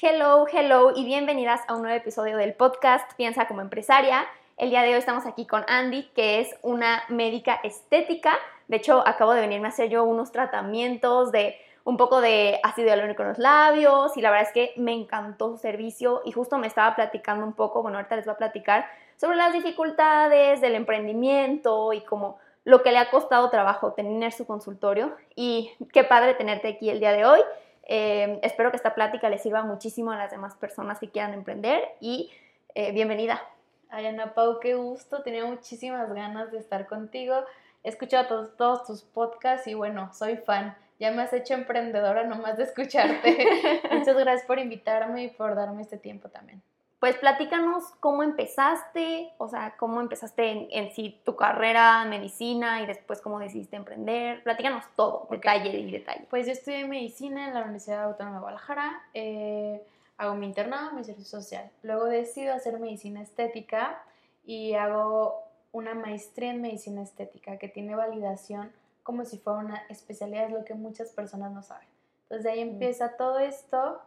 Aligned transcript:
Hello, 0.00 0.46
hello 0.46 0.92
y 0.94 1.04
bienvenidas 1.04 1.60
a 1.66 1.74
un 1.74 1.82
nuevo 1.82 1.96
episodio 1.96 2.36
del 2.36 2.54
podcast 2.54 3.10
Piensa 3.16 3.48
como 3.48 3.62
empresaria. 3.62 4.24
El 4.56 4.70
día 4.70 4.82
de 4.82 4.90
hoy 4.90 4.94
estamos 4.94 5.26
aquí 5.26 5.44
con 5.44 5.64
Andy, 5.66 6.04
que 6.14 6.38
es 6.38 6.54
una 6.62 7.02
médica 7.08 7.58
estética. 7.64 8.38
De 8.68 8.76
hecho, 8.76 9.02
acabo 9.04 9.34
de 9.34 9.40
venirme 9.40 9.66
a 9.66 9.70
hacer 9.70 9.88
yo 9.88 10.04
unos 10.04 10.30
tratamientos 10.30 11.32
de 11.32 11.56
un 11.82 11.96
poco 11.96 12.20
de 12.20 12.60
ácido 12.62 12.86
hialurónico 12.86 13.22
en 13.22 13.28
los 13.30 13.38
labios 13.38 14.16
y 14.16 14.20
la 14.20 14.30
verdad 14.30 14.46
es 14.46 14.54
que 14.54 14.72
me 14.80 14.92
encantó 14.92 15.50
su 15.50 15.56
servicio 15.56 16.22
y 16.24 16.30
justo 16.30 16.58
me 16.58 16.68
estaba 16.68 16.94
platicando 16.94 17.44
un 17.44 17.54
poco, 17.54 17.82
bueno, 17.82 17.98
ahorita 17.98 18.14
les 18.14 18.24
voy 18.24 18.34
a 18.34 18.38
platicar 18.38 18.86
sobre 19.16 19.36
las 19.36 19.52
dificultades 19.52 20.60
del 20.60 20.76
emprendimiento 20.76 21.92
y 21.92 22.02
como 22.02 22.38
lo 22.62 22.84
que 22.84 22.92
le 22.92 22.98
ha 22.98 23.10
costado 23.10 23.50
trabajo 23.50 23.94
tener 23.94 24.30
su 24.30 24.46
consultorio 24.46 25.16
y 25.34 25.72
qué 25.92 26.04
padre 26.04 26.34
tenerte 26.34 26.68
aquí 26.68 26.88
el 26.88 27.00
día 27.00 27.10
de 27.10 27.24
hoy. 27.24 27.40
Eh, 27.88 28.38
espero 28.42 28.70
que 28.70 28.76
esta 28.76 28.94
plática 28.94 29.30
les 29.30 29.42
sirva 29.42 29.62
muchísimo 29.62 30.12
a 30.12 30.16
las 30.16 30.30
demás 30.30 30.54
personas 30.54 30.98
que 30.98 31.08
quieran 31.08 31.32
emprender 31.32 31.82
y 32.00 32.30
eh, 32.74 32.92
bienvenida. 32.92 33.42
Ay, 33.88 34.06
Ana 34.06 34.34
Pau, 34.34 34.60
qué 34.60 34.74
gusto. 34.74 35.22
Tenía 35.22 35.46
muchísimas 35.46 36.12
ganas 36.12 36.52
de 36.52 36.58
estar 36.58 36.86
contigo. 36.86 37.44
He 37.82 37.88
escuchado 37.88 38.26
todos, 38.28 38.56
todos 38.56 38.86
tus 38.86 39.02
podcasts 39.02 39.66
y 39.66 39.72
bueno, 39.74 40.12
soy 40.12 40.36
fan. 40.36 40.76
Ya 41.00 41.10
me 41.12 41.22
has 41.22 41.32
hecho 41.32 41.54
emprendedora 41.54 42.24
nomás 42.24 42.58
de 42.58 42.64
escucharte. 42.64 43.46
Muchas 43.90 44.16
gracias 44.16 44.46
por 44.46 44.58
invitarme 44.58 45.24
y 45.24 45.28
por 45.28 45.54
darme 45.54 45.80
este 45.80 45.96
tiempo 45.96 46.28
también. 46.28 46.60
Pues 47.00 47.16
platícanos 47.16 47.84
cómo 48.00 48.24
empezaste, 48.24 49.32
o 49.38 49.48
sea, 49.48 49.76
cómo 49.78 50.00
empezaste 50.00 50.50
en, 50.50 50.68
en 50.70 50.92
sí 50.92 51.20
tu 51.24 51.36
carrera 51.36 52.02
en 52.02 52.10
medicina 52.10 52.82
y 52.82 52.86
después 52.86 53.20
cómo 53.20 53.38
decidiste 53.38 53.76
emprender. 53.76 54.42
Platícanos 54.42 54.84
todo, 54.96 55.28
detalle 55.30 55.70
y 55.78 55.92
detalle. 55.92 56.26
Pues 56.28 56.46
yo 56.46 56.52
estudié 56.52 56.86
medicina 56.86 57.46
en 57.46 57.54
la 57.54 57.60
Universidad 57.62 58.02
Autónoma 58.04 58.36
de 58.38 58.40
Guadalajara. 58.40 59.00
Eh, 59.14 59.80
hago 60.16 60.34
mi 60.34 60.46
internado, 60.46 60.90
mi 60.92 61.04
servicio 61.04 61.40
social. 61.40 61.70
Luego 61.84 62.06
decido 62.06 62.52
hacer 62.52 62.80
medicina 62.80 63.22
estética 63.22 64.02
y 64.44 64.74
hago 64.74 65.36
una 65.70 65.94
maestría 65.94 66.50
en 66.50 66.62
medicina 66.62 67.02
estética 67.02 67.58
que 67.58 67.68
tiene 67.68 67.94
validación 67.94 68.72
como 69.04 69.24
si 69.24 69.38
fuera 69.38 69.60
una 69.60 69.82
especialidad, 69.88 70.46
es 70.46 70.50
lo 70.52 70.64
que 70.64 70.74
muchas 70.74 71.10
personas 71.12 71.52
no 71.52 71.62
saben. 71.62 71.86
Entonces 72.24 72.44
de 72.44 72.50
ahí 72.50 72.64
Mm. 72.64 72.68
empieza 72.72 73.16
todo 73.16 73.38
esto. 73.38 74.00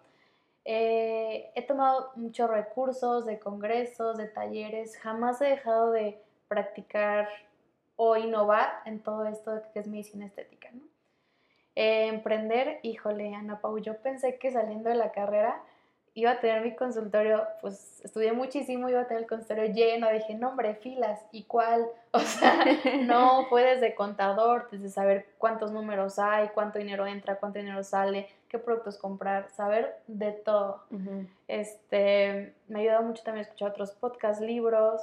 Eh, 0.64 1.52
he 1.56 1.62
tomado 1.64 2.12
muchos 2.16 2.50
recursos 2.50 3.26
de 3.26 3.40
congresos, 3.40 4.18
de 4.18 4.28
talleres, 4.28 4.98
jamás 4.98 5.42
he 5.42 5.46
dejado 5.46 5.92
de 5.92 6.22
practicar 6.48 7.28
o 7.96 8.16
innovar 8.18 8.82
en 8.86 9.02
todo 9.02 9.26
esto 9.26 9.62
que 9.74 9.80
es 9.80 9.88
medicina 9.88 10.26
estética. 10.26 10.70
¿no? 10.72 10.82
Eh, 11.76 12.08
emprender, 12.08 12.80
híjole, 12.84 13.34
Ana 13.34 13.62
Pau, 13.62 13.78
yo 13.80 14.02
pensé 14.02 14.38
que 14.38 14.52
saliendo 14.52 14.90
de 14.90 14.96
la 14.96 15.12
carrera 15.12 15.64
iba 16.14 16.32
a 16.32 16.40
tener 16.40 16.62
mi 16.62 16.76
consultorio, 16.76 17.44
pues 17.62 18.02
estudié 18.04 18.34
muchísimo, 18.34 18.90
iba 18.90 19.02
a 19.02 19.08
tener 19.08 19.24
el 19.24 19.30
consultorio 19.30 19.72
lleno, 19.74 20.10
dije, 20.12 20.36
no 20.36 20.50
hombre, 20.50 20.76
filas, 20.76 21.22
¿y 21.32 21.44
cuál? 21.44 21.88
O 22.14 22.20
sea, 22.20 22.66
no, 23.04 23.46
fue 23.46 23.64
desde 23.64 23.96
contador, 23.96 24.68
desde 24.70 24.90
saber 24.90 25.28
cuántos 25.38 25.72
números 25.72 26.20
hay, 26.20 26.50
cuánto 26.50 26.78
dinero 26.78 27.08
entra, 27.08 27.38
cuánto 27.38 27.60
dinero 27.60 27.86
sale, 27.86 28.28
qué 28.50 28.60
productos 28.60 28.98
comprar, 28.98 29.50
saber 29.52 29.96
de 30.08 30.34
todo. 30.34 30.84
Este, 31.48 32.54
me 32.68 32.80
ha 32.80 32.82
ayudado 32.82 33.04
mucho 33.04 33.24
también 33.24 33.46
a 33.46 33.48
escuchar 33.48 33.72
otros 33.72 33.92
podcasts, 33.94 34.44
libros, 34.44 35.02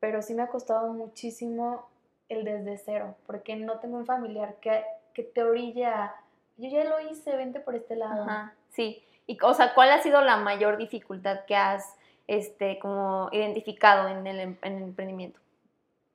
pero 0.00 0.20
sí 0.20 0.34
me 0.34 0.42
ha 0.42 0.48
costado 0.48 0.92
muchísimo 0.92 1.88
el 2.28 2.44
desde 2.44 2.76
cero, 2.76 3.14
porque 3.26 3.56
no 3.56 3.78
tengo 3.78 3.96
un 3.96 4.04
familiar 4.04 4.56
que, 4.60 4.84
que 5.14 5.22
te 5.22 5.42
orilla, 5.42 6.14
yo 6.58 6.68
ya 6.68 6.84
lo 6.84 7.00
hice, 7.00 7.34
vente 7.36 7.58
por 7.58 7.74
este 7.74 7.96
lado. 7.96 8.24
Ajá, 8.24 8.54
sí. 8.68 9.02
Y, 9.26 9.38
o 9.42 9.54
sea, 9.54 9.74
¿cuál 9.74 9.90
ha 9.90 10.02
sido 10.02 10.20
la 10.20 10.36
mayor 10.36 10.76
dificultad 10.76 11.44
que 11.46 11.56
has 11.56 11.96
este, 12.26 12.78
como 12.78 13.28
identificado 13.32 14.08
en 14.08 14.26
el, 14.26 14.40
em- 14.40 14.58
en 14.62 14.76
el 14.76 14.82
emprendimiento? 14.84 15.40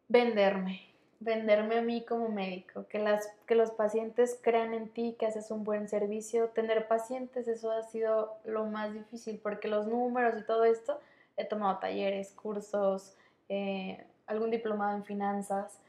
venderme, 0.09 0.81
venderme 1.19 1.77
a 1.77 1.81
mí 1.81 2.03
como 2.03 2.27
médico, 2.29 2.85
que, 2.89 2.99
las, 2.99 3.31
que 3.45 3.55
los 3.55 3.71
pacientes 3.71 4.37
crean 4.41 4.73
en 4.73 4.89
ti, 4.89 5.15
que 5.17 5.27
haces 5.27 5.51
un 5.51 5.63
buen 5.63 5.87
servicio. 5.87 6.49
Tener 6.49 6.87
pacientes, 6.87 7.47
eso 7.47 7.71
ha 7.71 7.83
sido 7.83 8.37
lo 8.43 8.65
más 8.65 8.93
difícil, 8.93 9.39
porque 9.41 9.69
los 9.69 9.87
números 9.87 10.33
y 10.37 10.45
todo 10.45 10.65
esto, 10.65 10.99
he 11.37 11.45
tomado 11.45 11.77
talleres, 11.77 12.33
cursos, 12.33 13.15
eh, 13.47 14.03
algún 14.27 14.51
diplomado 14.51 14.97
en 14.97 15.05
finanzas, 15.05 15.79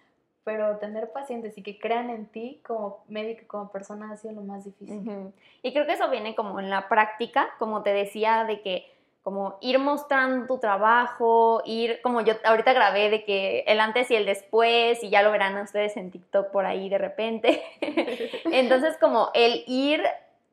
pero 0.44 0.78
tener 0.78 1.12
pacientes 1.12 1.56
y 1.58 1.62
que 1.62 1.78
crean 1.78 2.10
en 2.10 2.26
ti 2.26 2.60
como 2.66 3.04
médico, 3.08 3.44
como 3.46 3.70
persona, 3.70 4.10
ha 4.10 4.16
sido 4.16 4.34
lo 4.34 4.42
más 4.42 4.64
difícil. 4.64 5.32
Y 5.62 5.72
creo 5.72 5.86
que 5.86 5.92
eso 5.92 6.08
viene 6.10 6.34
como 6.34 6.60
en 6.60 6.70
la 6.70 6.88
práctica, 6.88 7.50
como 7.58 7.82
te 7.82 7.92
decía, 7.92 8.44
de 8.44 8.60
que 8.62 8.90
como 9.22 9.58
ir 9.60 9.78
mostrando 9.78 10.46
tu 10.46 10.58
trabajo, 10.58 11.62
ir, 11.66 12.00
como 12.02 12.22
yo 12.22 12.34
ahorita 12.42 12.72
grabé 12.72 13.10
de 13.10 13.24
que 13.24 13.64
el 13.66 13.78
antes 13.80 14.10
y 14.10 14.16
el 14.16 14.24
después, 14.24 15.04
y 15.04 15.10
ya 15.10 15.22
lo 15.22 15.30
verán 15.30 15.58
ustedes 15.58 15.96
en 15.96 16.10
TikTok 16.10 16.50
por 16.50 16.64
ahí 16.64 16.88
de 16.88 16.98
repente. 16.98 17.62
Entonces, 18.46 18.96
como 18.98 19.28
el 19.34 19.62
ir 19.66 20.02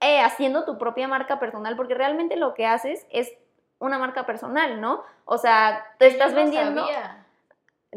eh, 0.02 0.20
haciendo 0.20 0.66
tu 0.66 0.78
propia 0.78 1.08
marca 1.08 1.40
personal, 1.40 1.78
porque 1.78 1.96
realmente 1.96 2.36
lo 2.36 2.54
que 2.54 2.66
haces 2.66 3.08
es 3.10 3.32
una 3.80 4.00
marca 4.00 4.26
personal, 4.26 4.82
¿no? 4.82 5.04
O 5.26 5.38
sea, 5.38 5.86
te 5.98 6.08
estás 6.08 6.34
vendiendo... 6.34 6.82
sabía. 6.82 7.24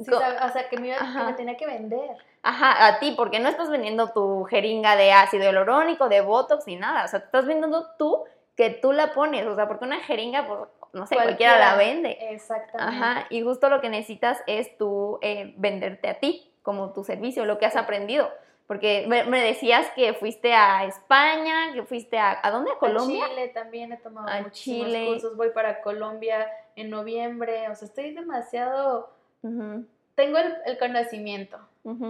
Sí, 0.04 0.12
o 0.12 0.48
sea, 0.52 0.68
que 0.68 0.78
me, 0.78 0.88
iba- 0.88 0.98
que 0.98 1.24
me 1.24 1.32
tenía 1.34 1.56
que 1.56 1.66
vender. 1.66 2.16
Ajá, 2.42 2.86
a 2.86 2.98
ti, 3.00 3.12
porque 3.16 3.38
no 3.40 3.48
estás 3.48 3.68
vendiendo 3.70 4.10
tu 4.12 4.44
jeringa 4.44 4.96
de 4.96 5.12
ácido 5.12 5.44
hialurónico, 5.44 6.08
de 6.08 6.20
botox 6.22 6.66
ni 6.66 6.76
nada. 6.76 7.04
O 7.04 7.08
sea, 7.08 7.20
te 7.20 7.26
estás 7.26 7.46
vendiendo 7.46 7.86
tú 7.98 8.24
que 8.56 8.70
tú 8.70 8.92
la 8.92 9.12
pones. 9.12 9.46
O 9.46 9.54
sea, 9.56 9.68
porque 9.68 9.84
una 9.84 10.00
jeringa, 10.00 10.46
pues, 10.46 10.60
no 10.92 11.06
sé, 11.06 11.14
cualquiera, 11.14 11.58
la 11.58 11.76
vende. 11.76 12.16
Exactamente. 12.30 12.96
Ajá, 12.96 13.26
y 13.30 13.42
justo 13.42 13.68
lo 13.68 13.80
que 13.80 13.88
necesitas 13.90 14.42
es 14.46 14.76
tú 14.78 15.18
eh, 15.22 15.54
venderte 15.56 16.08
a 16.08 16.14
ti, 16.18 16.50
como 16.62 16.92
tu 16.92 17.04
servicio, 17.04 17.44
lo 17.44 17.58
que 17.58 17.66
has 17.66 17.76
aprendido. 17.76 18.30
Porque 18.66 19.04
me, 19.08 19.24
me 19.24 19.40
decías 19.42 19.90
que 19.96 20.14
fuiste 20.14 20.54
a 20.54 20.84
España, 20.84 21.72
que 21.74 21.82
fuiste 21.82 22.18
a... 22.18 22.38
¿A 22.40 22.50
dónde? 22.52 22.70
¿A 22.70 22.78
Colombia? 22.78 23.24
A 23.24 23.28
Chile 23.28 23.48
también 23.48 23.92
he 23.92 23.96
tomado 23.96 24.28
A 24.28 24.42
muchísimos 24.42 24.86
Chile. 24.86 25.06
cursos. 25.06 25.36
Voy 25.36 25.50
para 25.50 25.80
Colombia 25.82 26.46
en 26.76 26.88
noviembre. 26.88 27.68
O 27.68 27.74
sea, 27.74 27.88
estoy 27.88 28.12
demasiado. 28.14 29.10
Tengo 29.42 30.38
el, 30.38 30.54
el 30.66 30.78
conocimiento, 30.78 31.58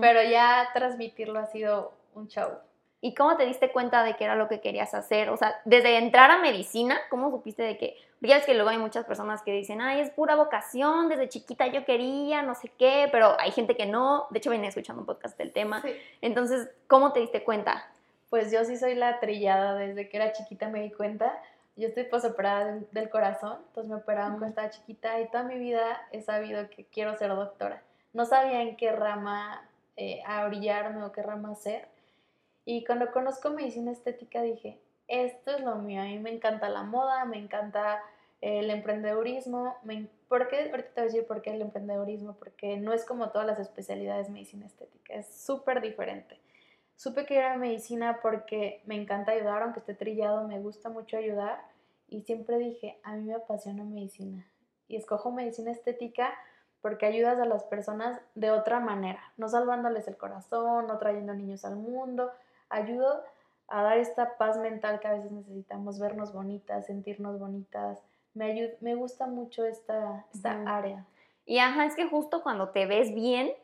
pero 0.00 0.22
ya 0.22 0.68
transmitirlo 0.74 1.38
ha 1.38 1.46
sido 1.46 1.92
un 2.14 2.28
show. 2.28 2.50
¿Y 3.02 3.14
cómo 3.14 3.36
te 3.36 3.46
diste 3.46 3.72
cuenta 3.72 4.04
de 4.04 4.16
que 4.16 4.24
era 4.24 4.34
lo 4.36 4.48
que 4.48 4.60
querías 4.60 4.92
hacer? 4.92 5.30
O 5.30 5.36
sea, 5.36 5.58
desde 5.64 5.96
entrar 5.96 6.30
a 6.30 6.38
medicina, 6.38 6.98
¿cómo 7.08 7.30
supiste 7.30 7.62
de 7.62 7.78
que? 7.78 7.96
Ya 8.20 8.36
ves 8.36 8.44
que 8.44 8.52
luego 8.52 8.68
hay 8.68 8.76
muchas 8.76 9.06
personas 9.06 9.40
que 9.42 9.52
dicen, 9.52 9.80
ay, 9.80 10.00
es 10.00 10.10
pura 10.10 10.34
vocación, 10.34 11.08
desde 11.08 11.30
chiquita 11.30 11.66
yo 11.68 11.86
quería, 11.86 12.42
no 12.42 12.54
sé 12.54 12.68
qué, 12.68 13.08
pero 13.10 13.40
hay 13.40 13.50
gente 13.52 13.74
que 13.74 13.86
no. 13.86 14.26
De 14.28 14.38
hecho, 14.38 14.50
venía 14.50 14.68
escuchando 14.68 15.00
un 15.00 15.06
podcast 15.06 15.38
del 15.38 15.52
tema. 15.52 15.80
Sí. 15.80 15.94
Entonces, 16.20 16.68
¿cómo 16.86 17.14
te 17.14 17.20
diste 17.20 17.42
cuenta? 17.42 17.88
Pues 18.28 18.52
yo 18.52 18.62
sí 18.66 18.76
soy 18.76 18.94
la 18.94 19.20
trillada. 19.20 19.74
Desde 19.74 20.10
que 20.10 20.18
era 20.18 20.32
chiquita 20.32 20.68
me 20.68 20.82
di 20.82 20.90
cuenta. 20.90 21.32
Yo 21.76 21.88
estoy 21.88 22.04
posoperada 22.04 22.72
de- 22.74 22.86
del 22.92 23.08
corazón, 23.10 23.58
entonces 23.68 23.90
me 23.90 23.96
operaron 23.96 24.32
cuando 24.32 24.46
estaba 24.48 24.70
chiquita 24.70 25.20
y 25.20 25.28
toda 25.30 25.44
mi 25.44 25.58
vida 25.58 26.06
he 26.12 26.20
sabido 26.20 26.68
que 26.70 26.84
quiero 26.86 27.14
ser 27.16 27.30
doctora. 27.30 27.82
No 28.12 28.24
sabía 28.26 28.62
en 28.62 28.76
qué 28.76 28.92
rama 28.92 29.66
eh, 29.96 30.22
a 30.26 30.44
orillarme 30.46 31.02
o 31.04 31.12
qué 31.12 31.22
rama 31.22 31.50
hacer. 31.52 31.86
Y 32.64 32.84
cuando 32.84 33.10
conozco 33.12 33.50
medicina 33.50 33.90
estética 33.92 34.42
dije, 34.42 34.78
esto 35.08 35.50
es 35.52 35.60
lo 35.62 35.76
mío, 35.76 36.00
a 36.02 36.04
mí 36.04 36.18
me 36.18 36.30
encanta 36.32 36.68
la 36.68 36.82
moda, 36.82 37.24
me 37.24 37.38
encanta 37.38 38.00
el 38.40 38.70
emprendedurismo. 38.70 39.76
Me, 39.82 40.06
¿Por 40.28 40.48
qué? 40.48 40.70
Ahorita 40.70 40.88
te 40.88 41.00
voy 41.00 41.02
a 41.02 41.04
decir 41.04 41.26
por 41.26 41.42
qué 41.42 41.50
el 41.50 41.60
emprendedurismo, 41.62 42.34
porque 42.34 42.76
no 42.76 42.92
es 42.92 43.04
como 43.04 43.30
todas 43.30 43.46
las 43.46 43.58
especialidades 43.58 44.26
de 44.28 44.32
medicina 44.32 44.66
estética, 44.66 45.14
es 45.14 45.26
súper 45.26 45.80
diferente. 45.80 46.38
Supe 47.00 47.24
que 47.24 47.38
era 47.38 47.56
medicina 47.56 48.18
porque 48.20 48.82
me 48.84 48.94
encanta 48.94 49.32
ayudar, 49.32 49.62
aunque 49.62 49.78
esté 49.78 49.94
trillado, 49.94 50.46
me 50.46 50.60
gusta 50.60 50.90
mucho 50.90 51.16
ayudar. 51.16 51.58
Y 52.08 52.24
siempre 52.24 52.58
dije, 52.58 53.00
a 53.02 53.14
mí 53.14 53.22
me 53.22 53.32
apasiona 53.32 53.84
medicina. 53.84 54.46
Y 54.86 54.96
escojo 54.96 55.30
medicina 55.30 55.70
estética 55.70 56.34
porque 56.82 57.06
ayudas 57.06 57.38
a 57.38 57.46
las 57.46 57.64
personas 57.64 58.20
de 58.34 58.50
otra 58.50 58.80
manera, 58.80 59.22
no 59.38 59.48
salvándoles 59.48 60.08
el 60.08 60.18
corazón, 60.18 60.88
no 60.88 60.98
trayendo 60.98 61.32
niños 61.32 61.64
al 61.64 61.76
mundo. 61.76 62.32
Ayudo 62.68 63.24
a 63.68 63.82
dar 63.82 63.96
esta 63.96 64.36
paz 64.36 64.58
mental 64.58 65.00
que 65.00 65.08
a 65.08 65.14
veces 65.14 65.32
necesitamos, 65.32 65.98
vernos 65.98 66.34
bonitas, 66.34 66.84
sentirnos 66.84 67.38
bonitas, 67.38 67.98
me, 68.34 68.76
me 68.82 68.94
gusta 68.94 69.26
mucho 69.26 69.64
esta, 69.64 70.26
esta 70.34 70.64
área. 70.66 71.06
Y 71.46 71.60
ajá, 71.60 71.86
es 71.86 71.94
que 71.94 72.10
justo 72.10 72.42
cuando 72.42 72.68
te 72.68 72.84
ves 72.84 73.14
bien, 73.14 73.54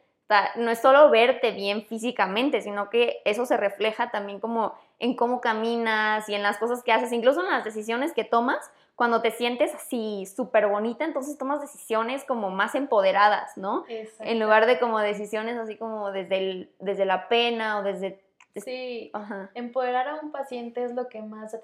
no 0.57 0.71
es 0.71 0.81
solo 0.81 1.11
verte 1.11 1.53
bien 1.53 1.85
físicamente, 1.87 2.61
sino 2.61 2.91
que 2.91 3.21
eso 3.25 3.47
se 3.47 3.57
refleja 3.57 4.11
también 4.11 4.41
como 4.41 4.75
en 4.99 5.15
cómo 5.15 5.41
caminas 5.41 6.29
y 6.29 6.35
en 6.35 6.43
las 6.43 6.59
cosas 6.59 6.83
que 6.83 6.93
haces, 6.93 7.13
incluso 7.13 7.43
en 7.43 7.51
las 7.51 7.65
decisiones 7.65 8.13
que 8.13 8.25
tomas. 8.25 8.71
Cuando 8.97 9.21
te 9.21 9.31
sientes 9.31 9.75
así 9.75 10.25
súper 10.25 10.69
bonita, 10.69 11.05
entonces 11.05 11.37
tomas 11.37 11.61
decisiones 11.61 12.25
como 12.25 12.51
más 12.51 12.75
empoderadas, 12.75 13.57
¿no? 13.57 13.85
En 14.21 14.41
lugar 14.41 14.67
de 14.67 14.81
como 14.81 14.99
decisiones 15.01 15.59
así 15.59 15.77
como 15.77 16.11
desde, 16.13 16.39
el, 16.39 16.73
desde 16.81 17.05
la 17.05 17.29
pena 17.29 17.79
o 17.79 17.83
desde... 17.83 18.23
Sí, 18.57 19.13
empoderar 19.53 20.09
a 20.09 20.15
un 20.15 20.33
paciente 20.33 20.83
es 20.83 20.95
lo 20.95 21.09
que 21.09 21.21
más 21.21 21.55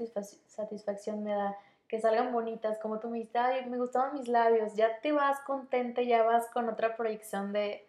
satisfacción 0.46 1.24
me 1.24 1.32
da 1.32 1.56
que 1.88 2.00
salgan 2.00 2.32
bonitas, 2.32 2.78
como 2.78 3.00
tú 3.00 3.08
me 3.08 3.18
dijiste, 3.18 3.38
ay, 3.38 3.66
me 3.66 3.76
gustaban 3.76 4.14
mis 4.14 4.26
labios, 4.26 4.74
ya 4.74 4.98
te 5.00 5.12
vas 5.12 5.40
contenta, 5.40 6.00
ya 6.00 6.22
vas 6.22 6.48
con 6.48 6.70
otra 6.70 6.96
proyección 6.96 7.52
de, 7.52 7.86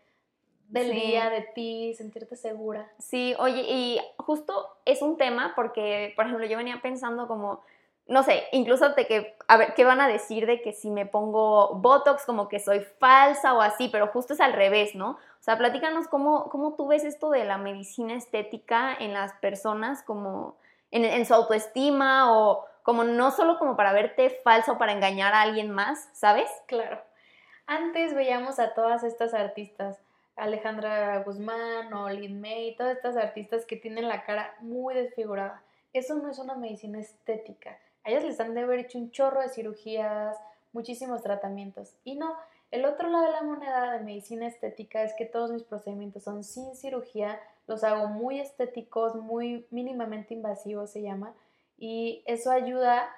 del 0.74 0.92
día, 0.92 1.30
de 1.30 1.42
ti, 1.42 1.94
sentirte 1.96 2.36
segura. 2.36 2.92
Sí, 2.98 3.36
oye, 3.38 3.64
y 3.68 4.00
justo 4.18 4.76
es 4.86 5.02
un 5.02 5.18
tema 5.18 5.54
porque, 5.56 6.14
por 6.16 6.26
ejemplo, 6.26 6.46
yo 6.48 6.58
venía 6.58 6.82
pensando 6.82 7.28
como, 7.28 7.62
no 8.08 8.24
sé, 8.24 8.44
incluso 8.52 8.90
de 8.90 9.06
que, 9.06 9.38
a 9.48 9.58
ver, 9.58 9.76
¿qué 9.76 9.86
van 9.86 10.02
a 10.02 10.08
decir 10.08 10.48
de 10.48 10.62
que 10.62 10.74
si 10.74 10.90
me 10.90 11.06
pongo 11.06 11.76
Botox 11.76 12.26
como 12.26 12.50
que 12.50 12.60
soy 12.60 12.80
falsa 13.00 13.54
o 13.54 13.62
así? 13.62 13.90
Pero 13.90 14.08
justo 14.08 14.34
es 14.34 14.42
al 14.42 14.54
revés, 14.54 14.96
¿no? 14.96 15.12
O 15.12 15.44
sea, 15.44 15.58
platícanos 15.60 16.08
cómo, 16.08 16.50
cómo 16.50 16.74
tú 16.74 16.88
ves 16.88 17.04
esto 17.04 17.30
de 17.30 17.46
la 17.46 17.58
medicina 17.60 18.16
estética 18.16 18.96
en 19.00 19.14
las 19.14 19.34
personas 19.34 20.02
como 20.02 20.58
en, 20.90 21.06
en 21.06 21.26
su 21.26 21.36
autoestima 21.36 22.34
o 22.36 22.66
como 22.82 23.04
no 23.04 23.30
solo 23.30 23.60
como 23.60 23.76
para 23.76 23.94
verte 23.94 24.42
falso 24.44 24.80
para 24.80 24.92
engañar 24.92 25.34
a 25.34 25.42
alguien 25.42 25.70
más, 25.70 26.10
¿sabes? 26.14 26.50
Claro. 26.66 27.00
Antes 27.68 28.16
veíamos 28.16 28.60
a 28.60 28.74
todas 28.74 29.04
estas 29.04 29.34
artistas, 29.34 30.00
Alejandra 30.36 31.24
Guzmán 31.24 31.94
o 31.94 32.10
Lin 32.10 32.42
May, 32.42 32.76
todas 32.76 32.98
estas 32.98 33.18
artistas 33.18 33.66
que 33.66 33.76
tienen 33.76 34.08
la 34.08 34.24
cara 34.24 34.56
muy 34.62 34.96
desfigurada. 34.96 35.64
Eso 35.94 36.16
no 36.16 36.30
es 36.30 36.40
una 36.40 36.56
medicina 36.56 37.00
estética. 37.00 37.78
A 38.04 38.10
ellas 38.10 38.24
les 38.24 38.40
han 38.40 38.54
de 38.54 38.62
haber 38.62 38.80
hecho 38.80 38.98
un 38.98 39.12
chorro 39.12 39.42
de 39.42 39.50
cirugías, 39.50 40.38
muchísimos 40.72 41.22
tratamientos. 41.22 41.96
Y 42.04 42.16
no, 42.16 42.36
el 42.72 42.86
otro 42.86 43.08
lado 43.10 43.26
de 43.26 43.32
la 43.32 43.44
moneda 43.44 43.92
de 43.92 44.00
medicina 44.00 44.48
estética 44.48 45.04
es 45.04 45.14
que 45.14 45.26
todos 45.26 45.52
mis 45.52 45.64
procedimientos 45.64 46.24
son 46.24 46.44
sin 46.44 46.76
cirugía, 46.76 47.40
los 47.68 47.84
hago 47.84 48.08
muy 48.08 48.40
estéticos, 48.40 49.16
muy 49.16 49.68
mínimamente 49.70 50.34
invasivos 50.34 50.90
se 50.90 51.04
llama, 51.04 51.34
y 51.78 52.24
eso 52.26 52.52
ayuda 52.52 53.16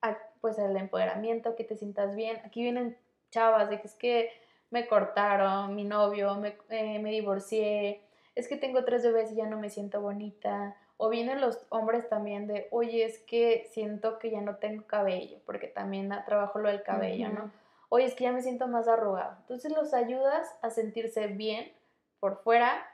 a, 0.00 0.16
pues 0.40 0.58
al 0.58 0.76
empoderamiento, 0.76 1.56
que 1.56 1.64
te 1.64 1.76
sientas 1.76 2.14
bien. 2.14 2.40
Aquí 2.44 2.62
vienen 2.62 2.96
chavas 3.30 3.68
de 3.68 3.80
que 3.80 3.86
es 3.88 3.94
que 3.94 4.30
me 4.70 4.86
cortaron, 4.86 5.74
mi 5.74 5.84
novio, 5.84 6.34
me, 6.36 6.56
eh, 6.68 6.98
me 6.98 7.10
divorcié, 7.10 8.02
es 8.34 8.48
que 8.48 8.56
tengo 8.56 8.84
tres 8.84 9.02
bebés 9.02 9.32
y 9.32 9.36
ya 9.36 9.46
no 9.46 9.58
me 9.58 9.70
siento 9.70 10.00
bonita. 10.00 10.76
O 10.96 11.08
vienen 11.08 11.40
los 11.40 11.66
hombres 11.70 12.08
también 12.08 12.46
de, 12.46 12.68
oye, 12.70 13.04
es 13.04 13.18
que 13.18 13.68
siento 13.72 14.18
que 14.18 14.30
ya 14.30 14.40
no 14.40 14.56
tengo 14.56 14.86
cabello, 14.86 15.38
porque 15.44 15.66
también 15.66 16.12
trabajo 16.24 16.58
lo 16.60 16.68
del 16.68 16.82
cabello, 16.82 17.30
¿no? 17.30 17.50
Oye, 17.88 18.06
es 18.06 18.14
que 18.14 18.24
ya 18.24 18.32
me 18.32 18.42
siento 18.42 18.68
más 18.68 18.86
arrugado. 18.88 19.36
Entonces 19.40 19.72
los 19.72 19.92
ayudas 19.92 20.48
a 20.62 20.70
sentirse 20.70 21.26
bien 21.26 21.72
por 22.20 22.42
fuera, 22.42 22.86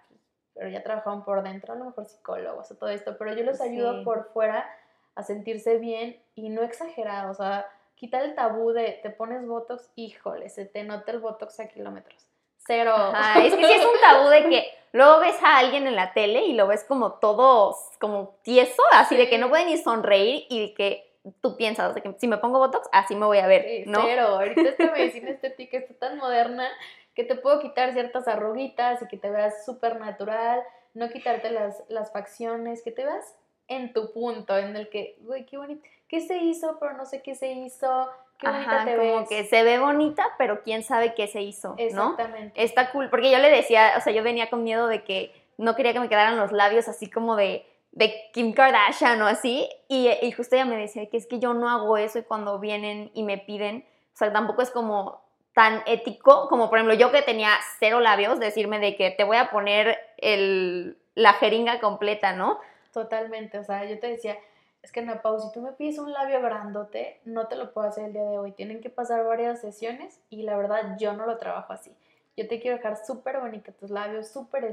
pero 0.54 0.68
ya 0.70 0.82
trabajaron 0.82 1.24
por 1.24 1.42
dentro, 1.42 1.72
a 1.72 1.76
lo 1.76 1.86
mejor 1.86 2.06
psicólogos 2.06 2.70
o 2.70 2.76
todo 2.76 2.88
esto, 2.90 3.16
pero 3.18 3.34
yo 3.34 3.44
los 3.44 3.60
ayudo 3.60 4.02
por 4.02 4.32
fuera 4.32 4.68
a 5.14 5.22
sentirse 5.22 5.78
bien 5.78 6.20
y 6.34 6.48
no 6.48 6.62
exagerado, 6.62 7.30
o 7.30 7.34
sea, 7.34 7.66
quitar 8.00 8.24
el 8.24 8.34
tabú 8.34 8.72
de 8.72 8.98
te 9.02 9.10
pones 9.10 9.46
Botox, 9.46 9.90
híjole, 9.94 10.48
se 10.48 10.64
te 10.64 10.84
nota 10.84 11.12
el 11.12 11.20
Botox 11.20 11.60
a 11.60 11.68
kilómetros. 11.68 12.26
Cero. 12.66 12.94
es 13.36 13.54
que 13.54 13.66
sí 13.66 13.72
es 13.72 13.84
un 13.84 14.00
tabú 14.00 14.28
de 14.30 14.48
que 14.48 14.64
luego 14.92 15.20
ves 15.20 15.36
a 15.42 15.58
alguien 15.58 15.86
en 15.86 15.96
la 15.96 16.14
tele 16.14 16.46
y 16.46 16.54
lo 16.54 16.66
ves 16.66 16.82
como 16.84 17.12
todo, 17.14 17.76
como 18.00 18.38
tieso, 18.42 18.82
así 18.92 19.16
de 19.16 19.28
que 19.28 19.36
no 19.36 19.50
puede 19.50 19.66
ni 19.66 19.76
sonreír 19.76 20.46
y 20.48 20.72
que 20.72 21.12
tú 21.42 21.58
piensas, 21.58 21.94
de 21.94 22.00
que 22.00 22.14
si 22.18 22.26
me 22.26 22.38
pongo 22.38 22.58
Botox, 22.58 22.88
así 22.90 23.14
me 23.14 23.26
voy 23.26 23.36
a 23.36 23.46
ver, 23.46 23.86
¿no? 23.86 24.00
Cero, 24.02 24.28
ahorita 24.28 24.62
esta 24.62 24.90
medicina 24.92 25.30
estética 25.30 25.76
está 25.76 25.92
tan 25.98 26.16
moderna 26.16 26.66
que 27.14 27.24
te 27.24 27.34
puedo 27.34 27.60
quitar 27.60 27.92
ciertas 27.92 28.26
arruguitas 28.28 29.02
y 29.02 29.08
que 29.08 29.18
te 29.18 29.28
veas 29.28 29.66
súper 29.66 30.00
natural, 30.00 30.62
no 30.94 31.10
quitarte 31.10 31.50
las, 31.50 31.84
las 31.90 32.10
facciones, 32.12 32.82
que 32.82 32.92
te 32.92 33.04
veas 33.04 33.34
en 33.68 33.92
tu 33.92 34.10
punto, 34.10 34.56
en 34.56 34.74
el 34.74 34.88
que, 34.88 35.18
güey, 35.20 35.44
qué 35.44 35.58
bonito, 35.58 35.82
¿qué 36.10 36.20
se 36.20 36.38
hizo? 36.38 36.76
Pero 36.80 36.94
no 36.94 37.06
sé 37.06 37.22
qué 37.22 37.36
se 37.36 37.52
hizo, 37.52 38.10
qué 38.38 38.48
bonita 38.48 38.84
te 38.84 38.96
como 38.96 39.28
que 39.28 39.44
se 39.44 39.62
ve 39.62 39.78
bonita, 39.78 40.26
pero 40.36 40.62
quién 40.62 40.82
sabe 40.82 41.14
qué 41.14 41.28
se 41.28 41.40
hizo, 41.40 41.70
¿no? 41.70 41.76
Exactamente. 41.78 42.62
Está 42.62 42.90
cool, 42.90 43.08
porque 43.08 43.30
yo 43.30 43.38
le 43.38 43.48
decía, 43.48 43.94
o 43.96 44.00
sea, 44.00 44.12
yo 44.12 44.24
venía 44.24 44.50
con 44.50 44.64
miedo 44.64 44.88
de 44.88 45.04
que 45.04 45.32
no 45.56 45.76
quería 45.76 45.92
que 45.92 46.00
me 46.00 46.08
quedaran 46.08 46.36
los 46.36 46.50
labios 46.50 46.88
así 46.88 47.08
como 47.08 47.36
de, 47.36 47.64
de 47.92 48.12
Kim 48.32 48.52
Kardashian 48.52 49.22
o 49.22 49.26
así, 49.26 49.68
y, 49.88 50.10
y 50.20 50.32
justo 50.32 50.56
ella 50.56 50.64
me 50.64 50.76
decía 50.76 51.08
que 51.08 51.16
es 51.16 51.26
que 51.26 51.38
yo 51.38 51.54
no 51.54 51.70
hago 51.70 51.96
eso 51.96 52.18
y 52.18 52.22
cuando 52.22 52.58
vienen 52.58 53.12
y 53.14 53.22
me 53.22 53.38
piden, 53.38 53.86
o 54.12 54.16
sea, 54.16 54.32
tampoco 54.32 54.62
es 54.62 54.70
como 54.70 55.22
tan 55.52 55.82
ético 55.86 56.48
como 56.48 56.70
por 56.70 56.78
ejemplo 56.78 56.94
yo 56.94 57.10
que 57.10 57.22
tenía 57.22 57.50
cero 57.78 58.00
labios, 58.00 58.38
decirme 58.38 58.78
de 58.78 58.96
que 58.96 59.10
te 59.10 59.24
voy 59.24 59.36
a 59.36 59.50
poner 59.50 59.98
el, 60.16 60.96
la 61.14 61.34
jeringa 61.34 61.80
completa, 61.80 62.32
¿no? 62.32 62.58
Totalmente, 62.92 63.58
o 63.58 63.64
sea, 63.64 63.84
yo 63.84 63.98
te 64.00 64.08
decía, 64.08 64.36
es 64.82 64.92
que 64.92 65.02
no, 65.02 65.20
Pau, 65.20 65.38
si 65.38 65.52
tú 65.52 65.60
me 65.60 65.72
pides 65.72 65.98
un 65.98 66.12
labio 66.12 66.40
grandote, 66.40 67.20
no 67.24 67.48
te 67.48 67.56
lo 67.56 67.72
puedo 67.72 67.88
hacer 67.88 68.06
el 68.06 68.12
día 68.12 68.24
de 68.24 68.38
hoy. 68.38 68.52
Tienen 68.52 68.80
que 68.80 68.90
pasar 68.90 69.24
varias 69.24 69.60
sesiones 69.60 70.20
y 70.30 70.42
la 70.42 70.56
verdad 70.56 70.96
yo 70.98 71.12
no 71.12 71.26
lo 71.26 71.38
trabajo 71.38 71.72
así. 71.72 71.94
Yo 72.36 72.48
te 72.48 72.60
quiero 72.60 72.78
dejar 72.78 72.96
súper 73.04 73.38
bonita 73.40 73.72
tus 73.72 73.90
labios, 73.90 74.28
súper 74.28 74.64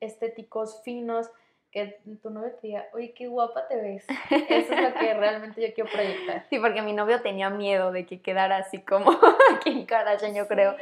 estéticos, 0.00 0.80
finos, 0.82 1.30
que 1.72 2.00
tu 2.20 2.30
novio 2.30 2.52
te 2.60 2.66
diga, 2.66 2.86
oye, 2.92 3.12
qué 3.12 3.28
guapa 3.28 3.68
te 3.68 3.76
ves. 3.76 4.04
Eso 4.30 4.74
es 4.74 4.80
lo 4.80 4.94
que 4.94 5.14
realmente 5.18 5.60
yo 5.60 5.72
quiero 5.72 5.90
proyectar. 5.90 6.46
Sí, 6.50 6.58
porque 6.58 6.82
mi 6.82 6.92
novio 6.92 7.22
tenía 7.22 7.48
miedo 7.48 7.92
de 7.92 8.06
que 8.06 8.20
quedara 8.20 8.56
así 8.56 8.80
como 8.80 9.12
Kim 9.64 9.86
Kardashian, 9.86 10.34
yo 10.34 10.48
creo. 10.48 10.76